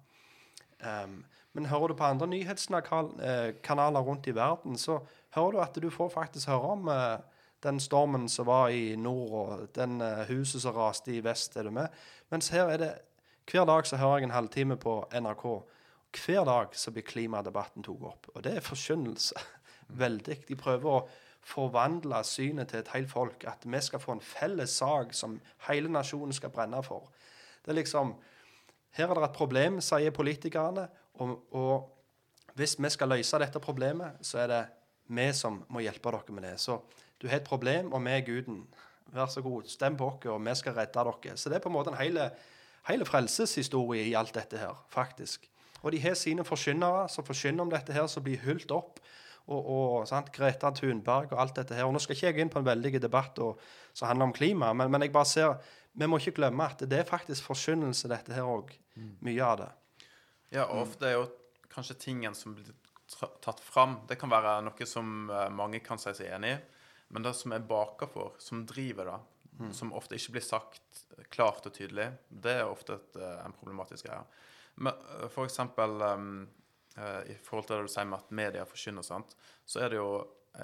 Um, 0.79 1.25
men 1.53 1.65
hører 1.69 1.87
du 1.91 1.97
på 1.99 2.07
andre 2.07 2.27
nyhetskanaler 2.31 4.05
rundt 4.05 4.27
i 4.27 4.35
verden, 4.35 4.77
så 4.77 4.99
hører 5.35 5.51
du 5.51 5.59
at 5.61 5.81
du 5.81 5.89
får 5.89 6.09
faktisk 6.13 6.47
høre 6.47 6.73
om 6.77 6.87
uh, 6.87 7.19
den 7.63 7.79
stormen 7.79 8.29
som 8.29 8.45
var 8.45 8.69
i 8.69 8.95
nord, 8.95 9.31
og 9.31 9.67
den 9.75 10.01
uh, 10.01 10.23
huset 10.29 10.61
som 10.61 10.75
raste 10.75 11.13
i 11.13 11.23
vest. 11.23 11.57
er 11.57 11.63
du 11.63 11.71
med? 11.71 11.87
Mens 12.31 12.49
her 12.49 12.69
er 12.69 12.77
det 12.77 12.93
Hver 13.49 13.65
dag 13.65 13.87
så 13.87 13.97
hører 13.97 14.17
jeg 14.17 14.23
en 14.23 14.31
halvtime 14.31 14.75
på 14.77 15.07
NRK. 15.13 15.45
Hver 16.25 16.43
dag 16.45 16.75
så 16.77 16.91
blir 16.91 17.03
klimadebatten 17.03 17.83
tatt 17.83 18.03
opp. 18.05 18.27
Og 18.35 18.43
det 18.43 18.51
er 18.55 18.61
forkynnelse. 18.61 19.33
Veldig. 20.03 20.37
De 20.47 20.55
prøver 20.55 20.89
å 20.89 21.07
forvandle 21.41 22.21
synet 22.23 22.69
til 22.69 22.83
et 22.83 22.91
helt 22.93 23.09
folk. 23.09 23.45
At 23.49 23.65
vi 23.65 23.81
skal 23.81 23.99
få 23.99 24.11
en 24.11 24.21
felles 24.21 24.75
sak 24.77 25.13
som 25.17 25.39
hele 25.65 25.89
nasjonen 25.89 26.33
skal 26.33 26.53
brenne 26.53 26.83
for. 26.85 27.09
Det 27.65 27.73
er 27.73 27.81
liksom 27.81 28.13
Her 28.91 29.09
er 29.09 29.15
det 29.15 29.23
et 29.23 29.37
problem, 29.37 29.81
sier 29.81 30.11
politikerne. 30.11 30.87
Og, 31.13 31.35
og 31.53 32.53
hvis 32.57 32.77
vi 32.79 32.89
skal 32.89 33.09
løse 33.09 33.39
dette 33.39 33.59
problemet, 33.59 34.17
så 34.21 34.39
er 34.43 34.47
det 34.47 34.63
vi 35.09 35.27
som 35.33 35.63
må 35.69 35.81
hjelpe 35.81 36.11
dere 36.11 36.33
med 36.33 36.43
det. 36.43 36.55
Så 36.61 36.79
du 37.21 37.27
har 37.27 37.41
et 37.41 37.47
problem, 37.47 37.93
og 37.93 38.03
vi 38.05 38.15
er 38.15 38.25
guden. 38.25 38.63
Vær 39.13 39.29
så 39.31 39.41
god, 39.41 39.67
stem 39.67 39.97
på 39.97 40.07
oss, 40.07 40.25
og 40.29 40.41
vi 40.45 40.55
skal 40.55 40.75
redde 40.77 41.05
dere. 41.05 41.37
Så 41.37 41.49
det 41.49 41.57
er 41.57 41.63
på 41.63 41.69
en 41.69 41.75
måte 41.75 41.91
en 41.91 42.01
hele, 42.01 42.29
hele 42.87 43.05
frelseshistorie 43.05 44.05
i 44.05 44.13
alt 44.13 44.35
dette 44.35 44.57
her, 44.57 44.75
faktisk. 44.93 45.49
Og 45.81 45.91
de 45.91 46.01
har 46.03 46.13
sine 46.19 46.45
forkynnere 46.45 47.07
som 47.09 47.25
forkynner 47.25 47.63
om 47.63 47.71
dette 47.71 47.93
her, 47.95 48.07
som 48.07 48.23
blir 48.23 48.41
hylt 48.43 48.71
opp 48.71 48.99
og, 49.49 49.59
og 49.65 50.07
sant, 50.09 50.29
Greta 50.35 50.71
Thunberg 50.75 51.33
og 51.33 51.41
alt 51.41 51.55
dette 51.57 51.77
her. 51.77 51.87
Og 51.87 51.95
Nå 51.95 52.01
skal 52.03 52.15
ikke 52.15 52.29
jeg 52.29 52.43
inn 52.43 52.51
på 52.53 52.61
en 52.61 52.67
veldig 52.67 53.01
debatt 53.01 53.39
og, 53.43 53.61
som 53.93 54.09
handler 54.09 54.29
om 54.29 54.35
klima, 54.35 54.73
men, 54.73 54.91
men, 54.91 55.05
jeg 55.05 55.15
bare 55.15 55.29
ser 55.29 55.55
vi 55.99 56.07
må 56.07 56.19
ikke 56.21 56.37
glemme 56.37 56.67
at 56.69 56.83
det 56.85 56.99
er 57.01 57.07
faktisk 57.07 57.47
forkynnelse, 57.49 58.11
dette 58.11 58.35
her 58.35 58.47
òg. 58.47 58.69
Mm. 58.95 59.15
Mye 59.25 59.45
av 59.45 59.55
det. 59.63 59.69
Ja, 60.53 60.67
og 60.67 60.83
ofte 60.85 61.09
er 61.09 61.17
jo 61.17 61.25
kanskje 61.73 61.97
tingen 61.99 62.37
som 62.37 62.53
blir 62.55 62.69
tatt 63.41 63.61
fram, 63.63 63.97
det 64.07 64.19
kan 64.21 64.29
være 64.29 64.59
noe 64.67 64.87
som 64.87 65.31
eh, 65.33 65.47
mange 65.53 65.81
kan 65.81 65.99
si 66.01 66.13
seg 66.13 66.29
enig 66.37 66.53
i. 66.53 66.59
Men 67.09 67.25
det 67.25 67.33
som 67.33 67.53
er 67.53 67.65
bakenfor, 67.65 68.35
som 68.37 68.65
driver 68.69 69.09
det, 69.09 69.19
mm. 69.59 69.73
som 69.73 69.93
ofte 69.97 70.17
ikke 70.17 70.37
blir 70.37 70.45
sagt 70.45 71.03
klart 71.33 71.65
og 71.65 71.73
tydelig, 71.73 72.09
det 72.29 72.59
er 72.61 72.69
ofte 72.69 72.99
et, 72.99 73.17
eh, 73.17 73.39
en 73.45 73.55
problematisk 73.57 74.07
greie. 74.07 74.21
Men 74.77 74.93
eh, 74.93 75.27
for 75.33 75.49
eksempel 75.49 76.01
um, 76.05 76.33
i 76.99 77.35
forhold 77.45 77.67
til 77.67 77.77
det 77.77 77.87
du 77.87 77.91
sier 77.93 78.07
med 78.09 78.19
at 78.19 78.31
media 78.35 78.65
forkynner, 78.67 79.05
sant, 79.07 79.35
så 79.63 79.85
er 79.85 79.93
det 79.93 79.99
jo 80.01 80.09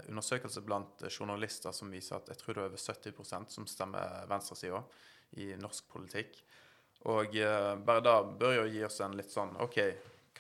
undersøkelser 0.09 0.65
blant 0.65 1.05
journalister 1.07 1.71
som 1.71 1.93
viser 1.93 2.17
at 2.17 2.27
jeg 2.33 2.41
tror 2.41 2.57
det 2.57 2.63
er 2.63 2.71
over 2.73 2.81
70% 2.81 3.53
som 3.53 3.67
stemmer 3.69 4.25
venstresida 4.27 4.81
i 5.39 5.53
norsk 5.61 5.87
politikk. 5.93 6.41
Og 7.07 7.37
bare 7.87 8.03
da 8.03 8.17
bør 8.25 8.57
jo 8.57 8.65
gi 8.73 8.81
oss 8.83 8.99
en 9.05 9.15
litt 9.15 9.31
sånn 9.31 9.53
OK, 9.63 9.79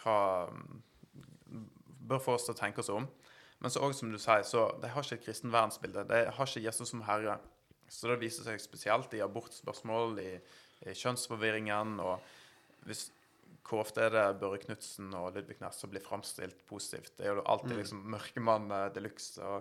hva 0.01 0.17
mm, 0.51 0.81
Bør 2.05 2.21
få 2.21 2.35
oss 2.35 2.49
til 2.49 2.53
å 2.53 2.59
tenke 2.59 2.83
oss 2.83 2.91
om. 2.93 3.07
Men 3.63 3.71
så 3.71 3.81
også, 3.81 4.03
som 4.03 4.13
du 4.13 4.19
sier, 4.21 4.43
så 4.45 4.67
de 4.81 4.91
har 4.91 5.05
ikke 5.05 5.19
et 5.21 5.27
kristen 5.27 5.53
verdensbilde. 5.53 6.05
De 6.09 6.21
har 6.37 6.49
ikke 6.49 6.63
Jesus 6.65 6.91
som 6.91 7.03
herre. 7.07 7.37
Så 7.89 8.09
det 8.11 8.19
viser 8.21 8.47
seg 8.47 8.61
spesielt 8.61 9.13
i 9.15 9.23
abortspørsmål, 9.23 10.19
i, 10.21 10.31
i 10.85 10.95
kjønnsforvirringen. 10.97 11.99
og 12.03 12.85
hvis 12.85 13.07
hvor 13.65 13.81
ofte 13.81 14.03
er 14.05 14.13
det 14.13 14.25
Børre 14.41 14.59
Knutsen 14.61 15.13
og 15.17 15.31
Ludvig 15.33 15.57
Næss 15.61 15.79
som 15.81 15.89
blir 15.89 16.03
framstilt 16.03 16.59
positivt? 16.69 17.15
Det 17.17 17.25
er 17.25 17.33
jo 17.33 17.45
alltid 17.49 17.73
mm. 17.73 17.79
liksom 17.79 18.03
mørkemann 18.13 18.67
uh, 18.69 18.89
de 18.93 19.01
luxe. 19.01 19.55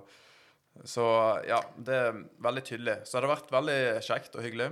Så 0.85 1.07
ja, 1.49 1.61
det 1.77 1.95
er 1.95 2.19
veldig 2.45 2.65
tydelig. 2.69 2.99
Så 3.05 3.17
det 3.17 3.23
hadde 3.23 3.33
vært 3.33 3.55
veldig 3.55 3.79
kjekt 4.05 4.37
og 4.37 4.45
hyggelig 4.45 4.69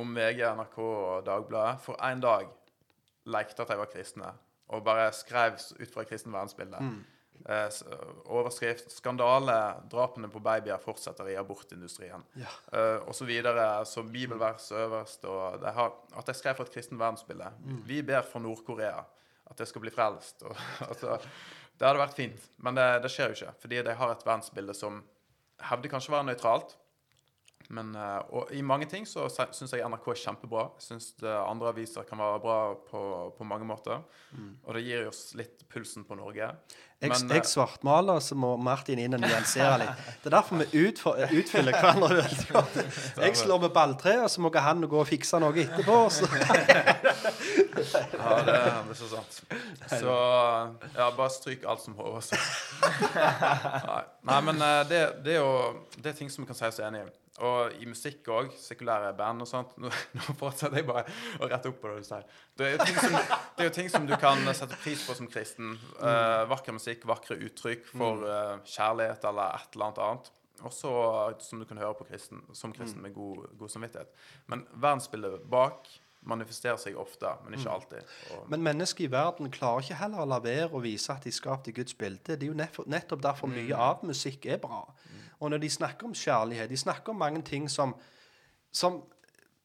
om 0.00 0.14
VG, 0.16 0.44
NRK 0.56 0.78
og 0.86 1.24
Dagbladet 1.26 1.84
for 1.84 2.00
én 2.06 2.22
dag 2.22 2.48
lekte 3.30 3.64
at 3.64 3.72
de 3.72 3.78
var 3.82 3.90
kristne, 3.90 4.30
og 4.70 4.84
bare 4.86 5.10
skrev 5.12 5.58
ut 5.58 5.92
fra 5.92 6.06
kristen 6.08 6.32
verdensbilde. 6.32 6.80
Mm. 6.80 7.00
Eh, 7.48 7.68
overskrift 8.24 8.90
'Skandale. 8.92 9.74
Drapene 9.90 10.28
på 10.28 10.42
babyer 10.44 10.78
fortsetter 10.78 11.28
i 11.28 11.36
abortindustrien'. 11.40 12.24
Ja. 12.36 12.52
Eh, 12.72 13.08
og 13.08 13.14
så 13.14 13.24
videre. 13.24 13.86
Så 13.86 14.02
bibelvers 14.02 14.72
øverst. 14.72 15.24
Og 15.24 15.60
det 15.60 15.72
har, 15.72 15.92
at 16.16 16.26
jeg 16.26 16.36
skrev 16.36 16.54
for 16.54 16.64
et 16.64 16.72
kristent 16.72 17.00
verdensbilde. 17.00 17.52
Mm. 17.64 17.82
Vi 17.86 18.02
ber 18.02 18.22
for 18.22 18.40
Nord-Korea 18.40 19.04
at 19.50 19.58
det 19.58 19.68
skal 19.68 19.80
bli 19.80 19.90
frelst. 19.90 20.42
Og, 20.42 20.56
altså, 20.90 21.18
det 21.78 21.88
hadde 21.88 22.02
vært 22.02 22.18
fint, 22.18 22.50
men 22.58 22.76
det, 22.76 23.02
det, 23.02 23.10
skjer 23.10 23.32
jo 23.32 23.38
ikke. 23.38 23.54
Fordi 23.60 23.82
de 23.82 23.96
har 23.96 24.12
et 24.12 24.26
verdensbilde 24.26 24.74
som 24.76 25.00
hevder 25.70 25.92
kanskje 25.92 26.12
å 26.12 26.16
være 26.18 26.28
nøytralt, 26.28 26.76
men, 27.70 27.94
eh, 27.94 28.18
og 28.34 28.52
i 28.56 28.62
mange 28.66 28.88
ting 28.90 29.06
så 29.06 29.28
syns 29.30 29.74
jeg 29.76 29.86
NRK 29.86 30.10
er 30.12 30.20
kjempebra. 30.24 30.66
Jeg 30.80 30.88
syns 30.88 31.10
andre 31.22 31.70
aviser 31.70 32.06
kan 32.08 32.18
være 32.18 32.42
bra 32.42 32.58
på, 32.90 33.02
på 33.36 33.46
mange 33.46 33.68
måter. 33.68 34.02
Mm. 34.34 34.52
Og 34.64 34.76
det 34.76 34.86
gir 34.88 35.10
oss 35.10 35.28
litt 35.38 35.66
pulsen 35.70 36.06
på 36.08 36.18
Norge. 36.18 36.50
Jeg, 37.00 37.08
men, 37.14 37.30
jeg 37.32 37.40
eh, 37.40 37.46
svartmaler, 37.48 38.18
så 38.20 38.36
må 38.36 38.50
Martin 38.60 39.00
inn 39.00 39.16
og 39.16 39.22
nyansere 39.22 39.78
litt. 39.80 40.00
Det 40.20 40.28
er 40.28 40.34
derfor 40.34 40.60
vi 40.60 40.82
utfor, 40.82 41.16
utfyller 41.32 41.72
hverandre 41.78 42.18
veldig 42.26 42.48
godt. 42.50 42.76
Jeg 43.22 43.38
slår 43.40 43.62
med 43.62 43.72
balltreet, 43.72 44.26
og 44.26 44.28
så 44.28 44.42
må 44.44 44.50
han 44.52 44.84
gå 44.84 44.98
og 45.00 45.08
fikse 45.08 45.40
noe 45.40 45.54
etterpå. 45.62 45.96
Så. 46.12 46.28
ja, 46.36 48.34
det, 48.44 48.58
er 48.58 48.92
så 48.98 49.08
sant. 49.14 49.40
Så 49.94 50.12
ja, 50.12 51.08
bare 51.08 51.30
stryk 51.32 51.64
alt 51.64 51.86
som 51.86 51.96
Håvard. 51.96 52.36
Nei. 53.16 54.02
Nei, 54.28 54.40
men 54.50 54.60
eh, 54.68 54.82
det, 54.90 55.00
det, 55.24 55.38
er 55.38 55.40
jo 55.40 55.54
det 55.96 56.12
er 56.12 56.20
ting 56.20 56.28
som 56.28 56.44
vi 56.44 56.50
kan 56.52 56.58
si 56.58 56.68
oss 56.68 56.82
enig 56.84 57.06
i. 57.06 57.08
Og 57.40 57.76
i 57.80 57.86
musikk 57.88 58.28
òg, 58.32 58.50
sekulære 58.60 59.14
band 59.16 59.44
og 59.44 59.48
sånt. 59.48 59.72
Nå, 59.80 59.90
nå 60.18 60.34
fortsetter 60.40 60.82
jeg 60.82 60.88
bare 60.88 61.06
å 61.40 61.48
rette 61.48 61.70
opp 61.72 61.78
på 61.80 61.92
det 61.92 62.02
du 62.02 62.08
sier. 62.10 62.26
Det 62.60 62.74
er, 62.74 62.84
som, 62.98 63.16
det 63.16 63.64
er 63.64 63.70
jo 63.70 63.76
ting 63.78 63.88
som 63.92 64.08
du 64.08 64.12
kan 64.20 64.44
sette 64.52 64.76
pris 64.82 65.06
på 65.06 65.16
som 65.16 65.30
kristen. 65.30 65.72
Uh, 66.02 66.44
vakker 66.50 66.76
musikk, 66.76 67.08
vakre 67.08 67.38
uttrykk 67.40 67.88
for 67.94 68.26
uh, 68.28 68.58
kjærlighet 68.68 69.24
eller 69.30 69.56
et 69.56 69.74
eller 69.78 69.88
annet 69.88 70.04
annet. 70.08 70.30
Også 70.68 70.92
som 71.40 71.62
du 71.62 71.64
kan 71.64 71.80
høre 71.80 71.96
på 71.96 72.04
kristen, 72.10 72.44
som 72.52 72.74
kristen 72.76 73.00
med 73.00 73.14
god, 73.16 73.46
god 73.58 73.72
samvittighet. 73.72 74.12
Men 74.52 74.66
verdensbildet 74.76 75.46
bak 75.48 75.88
manifesterer 76.28 76.76
seg 76.76 76.98
ofte, 77.00 77.30
men 77.44 77.56
ikke 77.56 77.72
alltid. 77.72 78.10
Og 78.36 78.50
men 78.52 78.64
mennesker 78.64 79.06
i 79.06 79.12
verden 79.12 79.48
klarer 79.52 79.86
ikke 79.86 80.00
heller 80.02 80.24
å 80.24 80.28
la 80.28 80.40
være 80.44 80.68
å 80.76 80.82
vise 80.84 81.14
at 81.14 81.24
de 81.24 81.32
er 81.32 81.36
skapt 81.36 81.70
i 81.70 81.74
Guds 81.76 81.96
bilde. 81.96 82.36
Det 82.36 82.44
er 82.44 82.50
jo 82.52 82.84
nettopp 82.92 83.22
derfor 83.24 83.48
mye 83.48 83.70
mm. 83.70 83.80
av 83.80 84.04
musikk 84.04 84.44
er 84.52 84.60
bra. 84.60 84.82
Og 85.40 85.50
når 85.50 85.58
de 85.58 85.70
snakker 85.70 86.06
om 86.06 86.14
kjærlighet 86.14 86.70
De 86.70 86.76
snakker 86.76 87.12
om 87.12 87.16
mange 87.16 87.42
ting 87.42 87.70
som, 87.70 87.94
som 88.72 89.02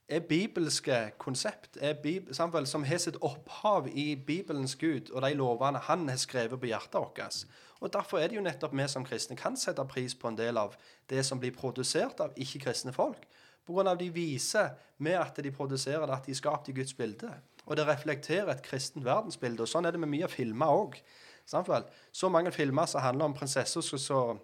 er 0.08 0.20
bibelske 0.20 1.12
konsept, 1.18 1.78
er 1.82 1.94
bib 1.94 2.30
som 2.34 2.84
har 2.84 2.98
sitt 3.02 3.18
opphav 3.22 3.88
i 3.88 4.16
Bibelens 4.16 4.76
Gud 4.76 5.12
og 5.12 5.22
de 5.22 5.34
lovene 5.34 5.82
han 5.88 6.10
har 6.10 6.20
skrevet 6.22 6.60
på 6.60 6.70
hjertet 6.70 7.00
vårt. 7.00 7.46
Og 7.82 7.94
Derfor 7.94 8.20
er 8.20 8.28
det 8.28 8.38
jo 8.38 8.46
nettopp 8.46 8.74
vi 8.74 8.88
som 8.88 9.06
kristne 9.06 9.36
kan 9.36 9.58
sette 9.58 9.86
pris 9.86 10.16
på 10.16 10.28
en 10.28 10.38
del 10.38 10.58
av 10.58 10.78
det 11.10 11.26
som 11.26 11.40
blir 11.40 11.52
produsert 11.52 12.22
av 12.22 12.38
ikke-kristne 12.38 12.94
folk. 12.94 13.26
Pga. 13.66 13.96
de 13.96 14.10
viser 14.14 14.70
med 14.98 15.18
at 15.18 15.44
de 15.44 15.52
produserer 15.52 16.06
det, 16.06 16.14
at 16.14 16.26
de 16.26 16.32
er 16.32 16.36
skapt 16.36 16.70
i 16.70 16.74
Guds 16.74 16.94
bilde. 16.94 17.32
Og 17.66 17.78
det 17.78 17.88
reflekterer 17.88 18.52
et 18.52 18.62
kristent 18.62 19.06
verdensbilde. 19.06 19.62
Og 19.62 19.68
sånn 19.68 19.86
er 19.86 19.92
det 19.92 20.00
med 20.00 20.10
mye 20.10 20.28
filmer 20.30 20.70
òg. 20.70 21.00
Så 21.46 22.30
mange 22.30 22.52
filmer 22.52 22.86
som 22.86 23.02
handler 23.02 23.26
om 23.26 23.34
prinsesser 23.34 23.82
som 23.82 24.40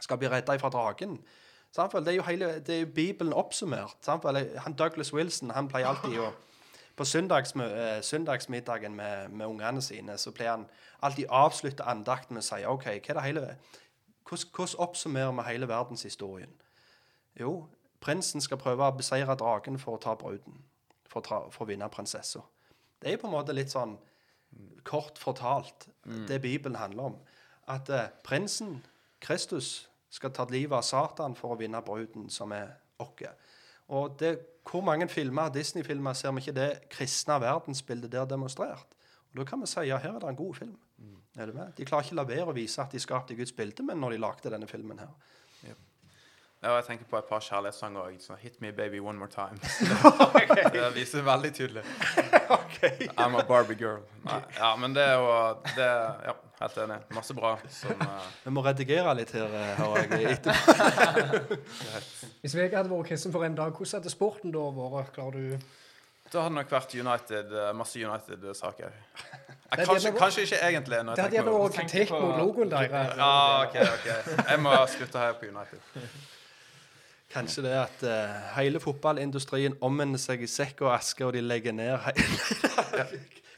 skal 0.00 0.18
bli 0.18 0.28
redda 0.28 0.56
fra 0.58 0.68
dragen. 0.68 1.18
Det 1.76 2.08
er, 2.08 2.12
jo 2.12 2.22
hele, 2.22 2.60
det 2.60 2.74
er 2.74 2.80
jo 2.80 2.86
Bibelen 2.94 3.32
oppsummert. 3.32 3.96
Han 4.58 4.72
Douglas 4.72 5.12
Wilson 5.14 5.50
han 5.50 5.68
pleier 5.68 5.88
alltid 5.88 6.18
å 6.18 6.32
På 6.98 7.04
søndags, 7.04 7.54
uh, 7.54 8.00
søndagsmiddagen 8.02 8.94
med, 8.94 9.28
med 9.28 9.46
ungene 9.46 9.82
sine 9.82 10.16
så 10.18 10.32
pleier 10.34 10.50
han 10.50 10.64
alltid 11.02 11.28
avslutte 11.30 11.84
andakten 11.86 12.34
med 12.34 12.42
å 12.42 12.46
si 12.46 12.64
OK, 12.66 12.86
hele, 13.22 13.44
hvordan, 14.26 14.50
hvordan 14.56 14.78
oppsummerer 14.78 15.32
vi 15.32 15.44
hele 15.46 15.68
verdenshistorien? 15.68 16.50
Jo, 17.40 17.68
prinsen 18.00 18.40
skal 18.40 18.58
prøve 18.58 18.88
å 18.88 18.96
beseire 18.98 19.36
dragen 19.38 19.78
for 19.78 19.94
å 19.94 20.02
ta 20.02 20.16
bruden. 20.18 20.58
For 21.06 21.22
å, 21.22 21.44
for 21.54 21.64
å 21.64 21.68
vinne 21.68 21.88
prinsessa. 21.88 22.42
Det 22.98 23.12
er 23.12 23.16
på 23.16 23.30
en 23.30 23.36
måte 23.36 23.54
litt 23.54 23.70
sånn 23.70 23.94
kort 24.84 25.18
fortalt 25.18 25.86
det 26.28 26.40
Bibelen 26.42 26.76
handler 26.76 27.12
om. 27.12 27.16
At 27.68 27.90
uh, 27.94 28.08
prinsen, 28.24 28.80
Kristus, 29.20 29.88
skal 30.10 30.32
ta 30.32 30.46
livet 30.48 30.72
av 30.72 30.84
Satan 30.86 31.34
for 31.36 31.52
å 31.52 31.58
vinne 31.60 31.82
bruden, 31.84 32.30
som 32.32 32.52
er 32.56 32.70
oss. 33.02 33.24
Og 33.92 34.16
det, 34.20 34.34
hvor 34.68 34.82
mange 34.84 35.08
filmer, 35.08 35.52
Disney-filmer 35.52 36.16
ser 36.16 36.32
vi 36.32 36.42
ikke 36.44 36.56
det 36.56 36.70
kristne 36.92 37.38
verdensbildet 37.40 38.12
der 38.12 38.28
demonstrert? 38.28 38.96
Og 39.30 39.40
Da 39.40 39.44
kan 39.44 39.60
vi 39.60 39.68
si 39.68 39.84
ja, 39.88 39.98
her 40.00 40.16
er 40.16 40.20
det 40.24 40.28
en 40.28 40.36
god 40.36 40.54
film. 40.54 40.76
Er 41.36 41.46
du 41.46 41.52
med? 41.52 41.72
De 41.76 41.84
klarer 41.84 42.04
ikke 42.04 42.16
la 42.18 42.24
være 42.26 42.50
å 42.50 42.56
vise 42.56 42.82
at 42.82 42.92
de 42.92 43.00
skapte 43.00 43.36
Guds 43.38 43.52
bilde, 43.52 43.84
men 43.86 44.00
når 44.00 44.16
de 44.16 44.22
lagde 44.24 44.50
denne 44.50 44.66
filmen 44.66 44.98
her. 44.98 45.12
Ja, 46.58 46.72
jeg 46.74 46.84
tenker 46.88 47.06
på 47.06 47.18
et 47.20 47.26
par 47.28 47.38
kjærlighetssanger 47.38 48.02
òg. 48.02 48.14
Sånn 48.18 48.38
'Hit 48.40 48.56
Me 48.60 48.72
Baby 48.74 48.98
One 48.98 49.18
More 49.18 49.30
Time'. 49.30 49.58
det 50.74 50.88
viser 50.96 51.22
veldig 51.22 51.52
tydelig. 51.54 51.84
I'm 53.18 53.36
a 53.38 53.44
Barbie 53.46 53.76
girl. 53.78 54.02
Nei, 54.24 54.40
ja, 54.56 54.74
men 54.76 54.94
det 54.94 55.02
er 55.02 55.14
jo 55.14 55.28
det, 55.76 55.86
Ja, 56.26 56.34
helt 56.60 56.78
enig. 56.82 56.96
Masse 57.14 57.34
bra 57.34 57.52
som 57.70 58.02
uh... 58.02 58.24
Vi 58.44 58.50
må 58.54 58.62
redigere 58.66 59.14
litt 59.18 59.30
her, 59.34 59.46
eh, 59.54 59.78
hører 59.78 60.14
jeg. 60.18 60.38
etterpå. 60.38 61.58
Hvis 62.42 62.56
VG 62.58 62.74
hadde 62.74 62.90
vært 62.90 63.10
kristen 63.12 63.34
for 63.34 63.46
en 63.46 63.58
dag, 63.58 63.70
hvordan 63.70 64.00
hadde 64.00 64.14
sporten 64.14 64.54
da 64.54 64.64
vært? 64.78 65.12
Klarer 65.14 65.38
du 65.38 65.68
Da 66.32 66.42
hadde 66.42 66.48
det 66.50 66.56
nok 66.58 66.72
vært 66.74 66.96
United, 66.98 67.54
eh, 67.54 67.70
masse 67.78 68.02
United-saker. 68.02 68.98
Kanskje, 69.78 70.10
kanskje 70.16 70.48
ikke 70.48 70.58
egentlig. 70.72 71.04
Når 71.04 71.14
Det 71.14 71.24
hadde 71.24 71.38
gjerne 71.38 71.54
vært 71.54 71.78
kritikk 71.78 72.10
mot 72.16 72.34
logoen 72.40 72.74
deres. 72.74 73.14
Ja, 73.14 73.62
OK. 73.62 73.78
ok. 73.94 74.10
Jeg 74.42 74.60
må 74.66 74.74
slutte 74.96 75.22
her 75.22 75.38
på 75.38 75.52
United. 75.52 76.36
Kanskje 77.28 77.62
det 77.66 77.74
at 77.76 78.04
uh, 78.08 78.36
hele 78.56 78.80
fotballindustrien 78.80 79.74
omvender 79.84 80.20
seg 80.20 80.40
i 80.44 80.48
sekk 80.48 80.86
og 80.86 80.94
aske, 80.94 81.26
og 81.26 81.34
de 81.36 81.42
legger 81.44 81.74
ned 81.76 81.98
hele 82.06 83.08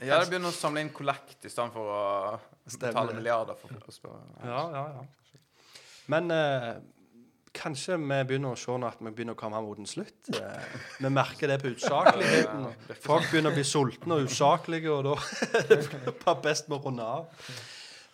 Ja, 0.00 0.16
det 0.16 0.30
begynner 0.30 0.50
å 0.50 0.56
samle 0.56 0.82
inn 0.82 0.90
kollekt 0.96 1.44
istedenfor 1.46 1.90
å 1.92 2.00
Stemmer 2.66 2.96
betale 2.96 3.14
milliarder 3.18 3.58
for 3.60 3.70
fotballspillere. 3.70 4.48
Ja, 4.48 4.64
ja, 4.74 4.82
ja. 4.96 5.38
Men 6.10 6.34
uh, 6.34 6.72
kanskje 7.54 8.00
vi 8.00 8.20
begynner 8.32 8.56
å 8.56 8.58
se 8.58 8.74
nå 8.74 8.90
at 8.90 8.98
vi 8.98 9.12
begynner 9.14 9.38
å 9.38 9.40
komme 9.40 9.62
mot 9.62 9.78
en 9.78 9.90
slutt. 9.90 10.32
Uh, 10.34 10.78
vi 10.98 11.14
merker 11.14 11.52
det 11.52 11.60
på 11.62 11.70
utsakeligheten. 11.70 12.66
Folk 13.04 13.30
begynner 13.30 13.54
å 13.54 13.60
bli 13.60 13.66
sultne 13.68 14.18
og 14.18 14.30
usaklige, 14.32 14.90
og 14.96 15.12
da 15.12 15.18
er 15.62 15.74
det 15.76 16.38
best 16.42 16.66
med 16.66 16.80
å 16.80 16.84
runde 16.88 17.06
av. 17.06 17.50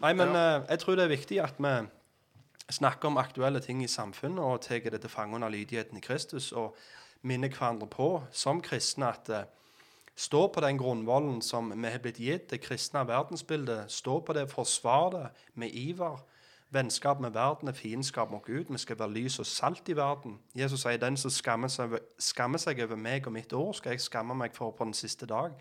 Nei, 0.04 0.12
men 0.18 0.36
jeg 0.36 0.82
tror 0.82 0.98
det 0.98 1.06
er 1.06 1.14
viktig 1.16 1.38
at 1.40 1.56
vi 1.56 1.78
snakker 2.70 3.08
om 3.08 3.16
aktuelle 3.16 3.60
ting 3.60 3.84
i 3.84 3.90
samfunnet 3.90 4.42
og 4.44 4.60
tar 4.60 4.78
det 4.78 5.00
til 5.00 5.10
fange 5.10 5.34
under 5.34 5.48
lydigheten 5.48 5.98
i 5.98 6.00
Kristus 6.00 6.52
og 6.52 6.76
minner 7.22 7.48
hverandre 7.48 7.86
på 7.86 8.22
som 8.32 8.62
kristne 8.62 9.08
at 9.08 9.30
uh, 9.30 9.44
Stå 10.16 10.46
på 10.48 10.60
den 10.60 10.78
grunnvollen 10.78 11.42
som 11.42 11.82
vi 11.82 11.88
har 11.92 12.00
blitt 12.00 12.16
gitt, 12.16 12.50
det 12.50 12.62
kristne 12.64 13.02
verdensbildet. 13.04 13.92
Stå 13.92 14.20
på 14.24 14.32
det, 14.32 14.46
forsvar 14.48 15.10
det 15.12 15.26
med 15.54 15.74
iver. 15.76 16.22
Vennskap 16.72 17.20
med 17.20 17.30
verden 17.30 17.68
er 17.68 17.76
fiendskap 17.76 18.30
mot 18.30 18.44
Gud. 18.44 18.64
Vi 18.72 18.78
skal 18.78 18.98
være 18.98 19.12
lys 19.12 19.38
og 19.38 19.46
salt 19.46 19.88
i 19.88 19.96
verden. 19.96 20.38
Jesus 20.54 20.80
sier 20.80 20.96
den 20.96 21.16
som 21.16 21.30
skammer 21.30 21.68
seg, 21.68 21.84
over- 21.84 22.00
skammer 22.18 22.58
seg 22.58 22.80
over 22.80 22.96
meg 22.96 23.26
og 23.26 23.32
mitt 23.32 23.52
ord, 23.52 23.74
skal 23.74 23.90
jeg 23.90 24.00
skamme 24.00 24.34
meg 24.34 24.56
for 24.56 24.70
på 24.70 24.84
den 24.84 24.94
siste 24.94 25.26
dag. 25.26 25.52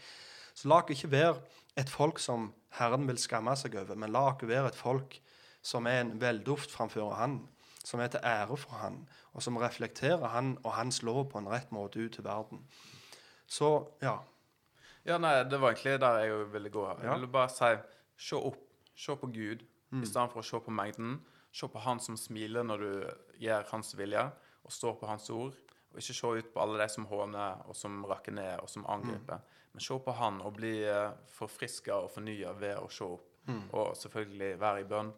Så 0.56 0.68
la 0.72 0.80
dere 0.80 0.96
ikke 0.96 1.12
være 1.12 1.36
et 1.76 1.90
folk 1.90 2.20
som 2.20 2.54
Herren 2.80 3.08
vil 3.08 3.18
skamme 3.18 3.56
seg 3.60 3.76
over, 3.76 3.96
men 3.96 4.12
la 4.12 4.32
dere 4.40 4.48
være 4.48 4.68
et 4.72 4.76
folk 4.76 5.20
som 5.66 5.88
er 5.90 6.04
en 6.04 6.16
velduft 6.22 6.74
framfor 6.74 7.16
Han, 7.18 7.40
som 7.86 8.02
er 8.02 8.12
til 8.14 8.24
ære 8.24 8.58
for 8.58 8.78
Han, 8.82 9.02
og 9.34 9.44
som 9.44 9.58
reflekterer 9.58 10.28
Han 10.34 10.58
og 10.64 10.74
Hans 10.78 11.02
lov 11.04 11.26
på 11.32 11.42
en 11.42 11.50
rett 11.50 11.72
måte 11.74 12.00
ut 12.00 12.14
til 12.18 12.26
verden. 12.26 12.62
Så 13.48 13.72
ja. 14.02 14.20
Ja, 15.06 15.20
nei, 15.22 15.44
det 15.46 15.60
var 15.62 15.74
egentlig 15.74 16.00
der 16.02 16.24
jeg 16.24 16.46
ville 16.54 16.70
gå. 16.74 16.86
Jeg 17.02 17.12
ville 17.12 17.30
bare 17.30 17.52
si 17.54 17.76
se 18.18 18.36
opp. 18.36 18.62
Se 18.96 19.12
på 19.20 19.28
Gud 19.28 19.60
i 19.92 20.08
stedet 20.08 20.32
for 20.32 20.40
å 20.40 20.46
se 20.46 20.60
på 20.64 20.72
mengden. 20.72 21.18
Se 21.52 21.68
på 21.68 21.82
Han 21.84 22.00
som 22.00 22.16
smiler 22.18 22.64
når 22.64 22.84
du 22.84 22.92
gjør 23.44 23.68
Hans 23.74 23.92
vilje, 24.00 24.24
og 24.64 24.72
står 24.72 24.96
på 25.02 25.10
Hans 25.10 25.30
ord. 25.30 25.58
Og 25.92 26.00
ikke 26.00 26.16
se 26.16 26.32
ut 26.40 26.54
på 26.54 26.62
alle 26.64 26.80
de 26.80 26.88
som 26.94 27.06
håner, 27.10 27.62
og 27.68 27.76
som 27.76 28.06
rakker 28.08 28.36
ned, 28.36 28.60
og 28.64 28.72
som 28.72 28.88
angriper. 28.88 29.44
Men 29.74 29.84
se 29.84 29.98
på 30.00 30.16
Han 30.16 30.40
og 30.48 30.56
bli 30.56 30.74
uh, 30.88 31.12
forfriska 31.36 31.98
og 32.06 32.12
fornya 32.14 32.54
ved 32.56 32.80
å 32.80 32.88
se 32.88 33.04
opp. 33.18 33.28
Og 33.76 33.96
selvfølgelig 34.00 34.60
være 34.60 34.82
i 34.82 34.88
bønn. 34.90 35.12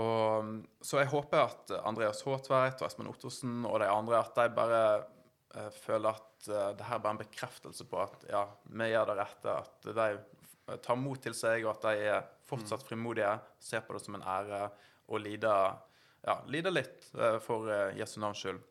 Og, 0.00 0.44
mm, 0.44 0.60
så 0.80 1.02
jeg 1.02 1.10
håper 1.12 1.42
at 1.44 1.72
Andreas 1.82 2.22
Håtveit 2.24 2.80
og 2.80 2.88
Espen 2.88 3.10
Ottosen 3.10 3.66
og 3.68 3.80
de 3.82 3.90
andre 3.92 4.22
at 4.22 4.38
de 4.38 4.46
bare 4.56 4.84
eh, 4.96 5.68
føler 5.82 6.16
at 6.16 6.48
eh, 6.48 6.70
det 6.78 6.86
her 6.88 6.96
er 6.96 7.04
bare 7.04 7.16
en 7.18 7.22
bekreftelse 7.24 7.88
på 7.90 8.00
at 8.00 8.24
ja, 8.30 8.46
vi 8.72 8.88
gjør 8.92 9.10
det 9.12 9.18
rette. 9.20 9.58
At 9.58 9.90
de 9.92 10.78
tar 10.82 10.96
mot 10.96 11.20
til 11.20 11.36
seg, 11.36 11.66
og 11.66 11.74
at 11.76 11.88
de 11.90 12.08
er 12.14 12.28
fortsatt 12.48 12.84
frimodige, 12.86 13.34
ser 13.60 13.84
på 13.84 13.96
det 13.96 14.04
som 14.04 14.16
en 14.16 14.26
ære 14.26 14.66
og 15.12 15.20
lider, 15.20 15.78
ja, 16.24 16.36
lider 16.48 16.74
litt 16.74 17.08
eh, 17.18 17.38
for 17.44 17.68
eh, 17.72 17.96
Jesu 17.98 18.18
navns 18.22 18.44
skyld. 18.44 18.62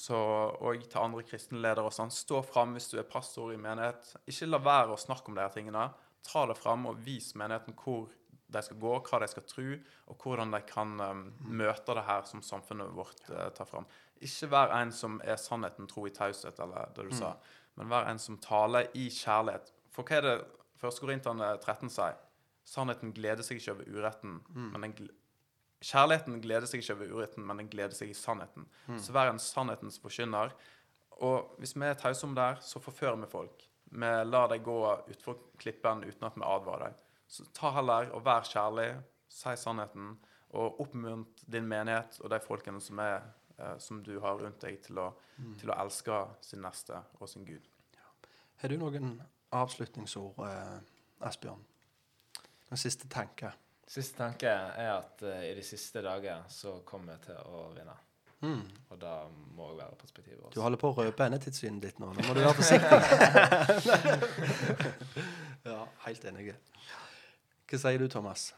Så, 0.00 0.16
og 0.16 0.84
til 0.88 1.00
andre 1.02 1.22
kristne 1.28 1.60
ledere 1.60 1.90
og 1.90 1.92
sånn, 1.92 2.12
stå 2.12 2.38
fram 2.40 2.72
hvis 2.72 2.86
du 2.88 2.94
er 3.02 3.08
pastor 3.08 3.52
i 3.52 3.58
menighet. 3.60 4.14
Ikke 4.24 4.48
la 4.48 4.62
være 4.64 4.94
å 4.94 5.00
snakke 5.00 5.28
om 5.28 5.36
de 5.36 5.44
her 5.44 5.52
tingene. 5.52 5.82
Ta 6.24 6.46
det 6.48 6.56
fram 6.56 6.86
og 6.88 7.02
vis 7.04 7.34
menigheten 7.36 7.76
hvor 7.76 8.06
de 8.48 8.62
skal 8.64 8.78
gå, 8.80 8.92
hva 9.04 9.20
de 9.22 9.28
skal 9.28 9.44
tro, 9.48 9.66
og 10.08 10.22
hvordan 10.24 10.54
de 10.54 10.60
kan 10.68 10.94
um, 11.00 11.24
møte 11.60 11.96
det 11.96 12.04
her 12.06 12.24
som 12.28 12.42
samfunnet 12.44 12.94
vårt 12.96 13.20
uh, 13.28 13.48
tar 13.56 13.68
fram. 13.68 13.88
Ikke 14.24 14.48
vær 14.50 14.72
en 14.78 14.92
som 14.94 15.18
er 15.24 15.36
sannheten 15.40 15.88
tro 15.90 16.06
i 16.08 16.14
taushet, 16.14 16.58
eller 16.64 16.94
det 16.96 17.10
du 17.10 17.12
sa, 17.14 17.34
men 17.78 17.92
vær 17.92 18.08
en 18.08 18.20
som 18.22 18.38
taler 18.42 18.88
i 18.98 19.06
kjærlighet. 19.12 19.70
For 19.94 20.08
hva 20.08 20.18
er 20.18 20.26
det 20.26 20.36
1. 20.80 20.98
Korintene 21.02 21.52
13 21.60 21.92
sier? 21.92 22.16
Sannheten 22.68 23.12
gleder 23.16 23.44
seg 23.44 23.60
ikke 23.60 23.76
over 23.76 23.88
uretten, 23.94 24.40
men 24.72 24.88
den 24.88 24.96
gl 24.98 25.14
Kjærligheten 25.78 26.40
gleder 26.42 26.66
seg 26.66 26.80
ikke 26.82 26.96
over 26.96 27.12
uretten, 27.14 27.44
men 27.46 27.60
den 27.60 27.68
gleder 27.70 27.94
seg 27.94 28.10
i 28.10 28.16
sannheten. 28.18 28.64
Så 28.98 29.12
vær 29.14 29.28
en 29.30 29.38
sannhetens 29.38 30.00
forkynner. 30.02 30.50
Og 31.22 31.52
hvis 31.62 31.76
vi 31.78 31.86
er 31.86 31.94
tause 31.94 32.26
om 32.26 32.34
det 32.34 32.42
her, 32.48 32.58
så 32.66 32.82
forfører 32.82 33.20
vi 33.20 33.28
folk. 33.30 33.62
Vi 33.94 34.10
lar 34.26 34.50
dem 34.50 34.64
gå 34.66 34.78
utfor 35.12 35.38
klippen 35.62 36.02
uten 36.02 36.26
at 36.26 36.34
vi 36.34 36.42
advarer 36.42 36.88
dem. 36.88 36.98
Så 37.28 37.44
ta 37.54 37.72
heller 37.76 38.12
og 38.16 38.24
vær 38.24 38.46
kjærlig, 38.48 38.88
si 39.28 39.52
sannheten, 39.60 40.14
og 40.56 40.80
oppmunt 40.80 41.42
din 41.52 41.66
menighet 41.68 42.20
og 42.22 42.30
de 42.32 42.38
folkene 42.40 42.80
som, 42.80 43.00
er, 43.04 43.26
eh, 43.58 43.74
som 43.84 44.00
du 44.04 44.14
har 44.24 44.40
rundt 44.40 44.62
deg, 44.64 44.80
til 44.86 45.00
å, 45.02 45.10
til 45.60 45.72
å 45.72 45.76
elske 45.84 46.22
sin 46.40 46.64
neste 46.64 47.02
og 47.20 47.28
sin 47.28 47.44
Gud. 47.44 47.68
Har 48.62 48.72
du 48.72 48.78
noen 48.80 49.18
avslutningsord, 49.54 50.40
eh, 50.48 50.78
Asbjørn? 51.28 51.64
En 52.72 52.80
siste 52.80 53.08
tanke? 53.12 53.52
Siste 53.88 54.18
tanke 54.20 54.48
er 54.50 54.90
at 54.92 55.22
uh, 55.24 55.38
i 55.48 55.54
de 55.56 55.62
siste 55.64 56.02
dager 56.04 56.42
så 56.52 56.74
kommer 56.84 57.14
jeg 57.16 57.30
til 57.30 57.38
å 57.48 57.62
vinne. 57.72 57.94
Og 58.92 58.98
da 59.00 59.14
må 59.56 59.70
jeg 59.70 59.78
være 59.80 59.96
perspektivet 59.98 60.42
også. 60.44 60.54
Du 60.54 60.60
holder 60.62 60.78
på 60.78 60.90
å 60.92 60.96
røpe 61.00 61.26
endetidssynet 61.26 61.82
ditt 61.82 61.98
nå. 62.02 62.12
Nå 62.14 62.26
må 62.28 62.36
du 62.36 62.42
være 62.44 62.54
forsiktig. 62.60 62.98
ja, 65.72 65.80
helt 66.04 66.28
enig. 66.30 66.52
Hva 67.68 67.76
sier 67.76 68.00
du, 68.00 68.08
Thomas? 68.08 68.54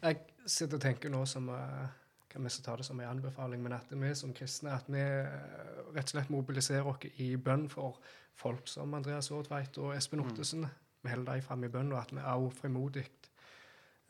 Jeg 0.00 0.18
sitter 0.44 0.76
og 0.76 0.82
tenker 0.82 1.12
nå 1.12 1.22
som 1.28 1.46
eh, 1.54 1.86
kan 2.30 2.44
vi 2.44 2.52
skal 2.52 2.64
ta 2.66 2.74
det 2.76 2.84
som 2.84 3.00
en 3.00 3.08
anbefaling, 3.08 3.62
men 3.64 3.72
at 3.72 3.88
vi 3.90 4.10
som 4.14 4.34
kristne 4.36 4.74
at 4.76 4.88
vi 4.92 5.00
eh, 5.00 5.86
rett 5.94 6.04
og 6.04 6.12
slett 6.12 6.32
mobiliserer 6.32 6.88
oss 6.88 7.06
i 7.16 7.30
bønn 7.40 7.64
for 7.72 7.96
folk 8.40 8.68
som 8.68 8.92
Andreas 8.94 9.30
Aardtveit 9.32 9.80
og 9.80 9.96
Espen 9.96 10.20
Ottesen. 10.20 10.68
Vi 11.00 11.10
holder 11.12 11.32
dem 11.40 11.46
fram 11.46 11.64
i 11.64 11.72
bønn, 11.72 11.92
og 11.92 12.02
at 12.02 12.12
vi 12.12 12.20
også 12.20 12.60
frimodig 12.60 13.06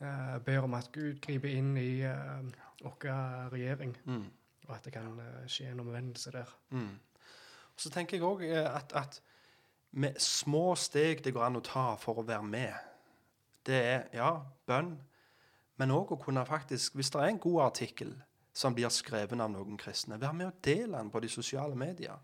uh, 0.03 0.37
ber 0.43 0.67
om 0.67 0.73
at 0.75 0.91
Gud 0.91 1.21
griper 1.23 1.55
inn 1.55 1.71
i 1.79 2.03
uh, 2.03 2.43
vår 2.83 3.51
regjering, 3.53 3.95
Mm. 4.05 4.25
og 4.67 4.75
at 4.75 4.85
det 4.85 4.93
kan 4.93 5.19
uh, 5.19 5.47
skje 5.47 5.71
en 5.71 5.79
omvendelse 5.79 6.31
der. 6.31 6.51
Mm. 6.69 6.99
Så 7.75 7.89
tenker 7.89 8.17
jeg 8.17 8.27
òg 8.27 8.43
at, 8.51 8.91
at 8.93 9.21
med 9.91 10.19
små 10.19 10.75
steg 10.75 11.23
det 11.23 11.33
går 11.33 11.45
an 11.47 11.59
å 11.59 11.63
ta 11.63 11.95
for 11.95 12.19
å 12.19 12.27
være 12.27 12.43
med, 12.43 12.90
det 13.67 13.77
er 13.77 14.03
ja, 14.15 14.33
bønn, 14.67 14.95
men 15.81 15.93
òg 15.95 16.13
å 16.13 16.19
kunne 16.21 16.43
faktisk 16.45 16.97
Hvis 16.97 17.09
det 17.13 17.21
er 17.21 17.31
en 17.31 17.41
god 17.41 17.61
artikkel 17.71 18.11
som 18.53 18.75
blir 18.75 18.91
skrevet 18.91 19.39
av 19.39 19.47
noen 19.49 19.77
kristne, 19.79 20.17
vær 20.19 20.33
med 20.35 20.49
og 20.49 20.57
del 20.65 20.91
den 20.91 21.09
på 21.09 21.21
de 21.23 21.29
sosiale 21.31 21.77
medier. 21.79 22.17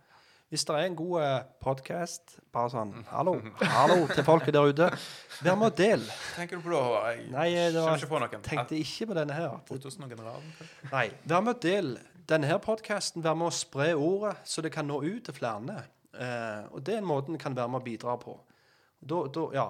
Hvis 0.52 0.64
det 0.68 0.76
er 0.76 0.86
en 0.88 0.96
god 0.96 1.48
podkast, 1.64 2.38
bare 2.56 2.72
sånn 2.72 2.92
Hallo, 3.10 3.34
hallo 3.60 3.98
til 4.12 4.24
folket 4.28 4.56
der 4.56 4.70
ute. 4.72 4.86
Vær 5.44 5.58
med 5.60 5.74
og 5.74 5.80
del. 5.80 6.06
Tenker 6.38 6.60
du 6.60 6.64
på 6.64 6.72
det, 6.72 6.84
Håvard? 6.84 7.18
Jeg 7.18 7.32
Nei, 7.34 7.48
det 7.56 7.82
var, 7.84 7.98
ikke 8.00 8.12
på 8.14 8.22
noen. 8.24 8.46
tenkte 8.46 8.78
ikke 8.80 9.10
på 9.10 9.18
denne 9.18 9.36
her. 9.36 9.58
Og? 9.58 10.62
Nei. 10.94 11.10
Vær 11.28 11.44
med 11.44 11.58
og 11.58 11.66
del 11.66 11.92
denne 12.32 12.48
her 12.48 12.62
podkasten. 12.64 13.26
Vær 13.26 13.36
med 13.40 13.50
å 13.50 13.56
spre 13.56 13.90
ordet, 13.96 14.38
så 14.48 14.64
det 14.64 14.72
kan 14.76 14.88
nå 14.88 15.02
ut 15.04 15.28
til 15.28 15.36
flere. 15.36 15.82
Eh, 16.16 16.64
og 16.72 16.80
det 16.84 16.96
er 16.96 17.04
en 17.04 17.12
måte 17.12 17.32
en 17.34 17.42
kan 17.42 17.56
være 17.56 17.72
med 17.72 17.84
å 17.84 17.88
bidra 17.88 18.16
på. 18.22 18.38
Da, 19.04 19.26
da, 19.28 19.50
ja. 19.56 19.68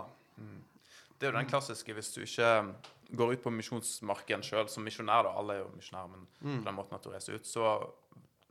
Det 1.18 1.28
er 1.28 1.32
jo 1.32 1.38
den 1.40 1.50
klassiske 1.50 1.94
hvis 1.98 2.12
du 2.14 2.22
ikke 2.22 2.50
um, 2.62 2.74
går 3.18 3.32
ut 3.34 3.44
på 3.44 3.54
misjonsmarken 3.56 4.44
sjøl 4.46 4.68
som 4.70 4.84
misjonær, 4.86 5.24
da. 5.26 5.32
Alle 5.40 5.56
er 5.58 5.64
jo 5.64 5.70
misjonærer, 5.76 6.12
men 6.14 6.28
på 6.62 6.68
den 6.70 6.76
måten 6.78 6.98
at 7.00 7.04
du 7.08 7.10
reiser 7.14 7.40
ut, 7.40 7.48
så 7.50 7.72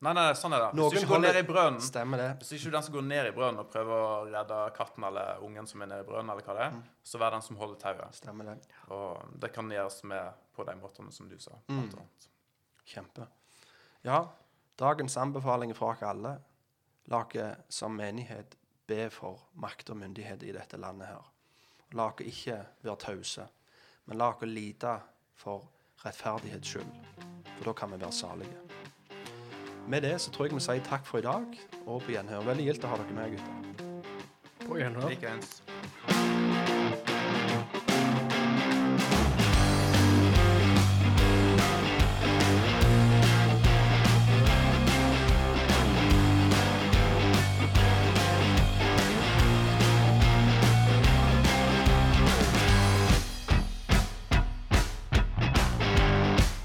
Nei, 0.05 0.11
nei, 0.13 0.27
sånn 0.37 0.53
er 0.53 0.61
det. 0.61 0.67
Hvis 0.75 0.77
Noen 0.77 0.93
du 0.93 0.97
ikke 0.99 1.09
går 1.09 1.21
ned 1.25 1.37
i 1.41 1.43
brønnen 1.49 1.81
Stemmer 1.81 2.21
det. 2.21 2.27
Hvis 2.43 2.51
ikke 2.53 2.67
du 2.67 2.69
er 2.69 2.75
den 2.75 2.85
som 2.85 2.95
går 2.99 3.05
ned 3.07 3.29
i 3.31 3.31
brønnen 3.33 3.61
og 3.63 3.71
prøver 3.73 3.95
å 3.97 4.11
redde 4.29 4.59
katten 4.77 5.07
eller 5.09 5.41
ungen 5.47 5.69
som 5.71 5.81
er 5.81 5.89
nede 5.89 6.05
i 6.05 6.09
brønnen, 6.11 6.33
eller 6.35 6.45
hva 6.45 6.57
det 6.59 6.65
er, 6.67 6.75
Mm. 6.77 6.83
så 7.03 7.21
vær 7.23 7.31
den 7.33 7.45
som 7.47 7.57
holder 7.57 7.79
tauet. 7.81 8.15
Stemmer 8.19 8.45
det. 8.51 8.57
Og 8.93 9.23
det 9.41 9.51
kan 9.55 9.71
gjøres 9.73 10.05
med 10.05 10.35
på 10.55 10.67
de 10.69 10.75
måtene 10.77 11.11
som 11.17 11.31
du 11.31 11.39
sa. 11.41 11.57
Mm. 11.73 11.89
Kjempe. 12.85 13.27
Ja, 14.05 14.29
dagens 14.77 15.17
anbefaling 15.17 15.73
fra 15.75 15.95
oss 15.95 16.03
alle. 16.03 16.35
La 17.09 17.23
oss 17.25 17.57
som 17.79 17.97
menighet 17.97 18.55
be 18.87 19.09
for 19.09 19.49
makt 19.55 19.91
og 19.91 19.97
myndighet 19.97 20.45
i 20.45 20.53
dette 20.53 20.77
landet 20.77 21.09
her. 21.09 21.25
La 21.97 22.11
oss 22.11 22.27
ikke 22.29 22.59
være 22.85 22.97
tause, 23.01 23.47
men 24.07 24.19
la 24.21 24.29
oss 24.35 24.45
lide 24.45 24.99
for 25.41 25.65
rettferdighets 26.05 26.69
skyld. 26.69 26.91
For 27.57 27.71
da 27.71 27.73
kan 27.73 27.93
vi 27.93 28.01
være 28.03 28.13
salige. 28.13 28.59
Med 29.89 30.03
det 30.03 30.17
så 30.21 30.33
tror 30.35 30.49
jeg 30.49 30.59
vi 30.59 30.65
sier 30.67 30.85
takk 30.85 31.07
for 31.07 31.23
i 31.23 31.25
dag, 31.25 31.57
og 31.87 32.03
på 32.03 32.13
gjenhør. 32.13 32.45
Veldig 32.51 32.67
gildt 32.69 32.85
å 32.85 32.91
ha 32.93 33.01
dere 33.01 33.17
med, 33.17 33.37
gutter. 33.39 34.67
På 34.67 34.81
gjenhør. 34.81 35.09
Likeens. 35.15 35.61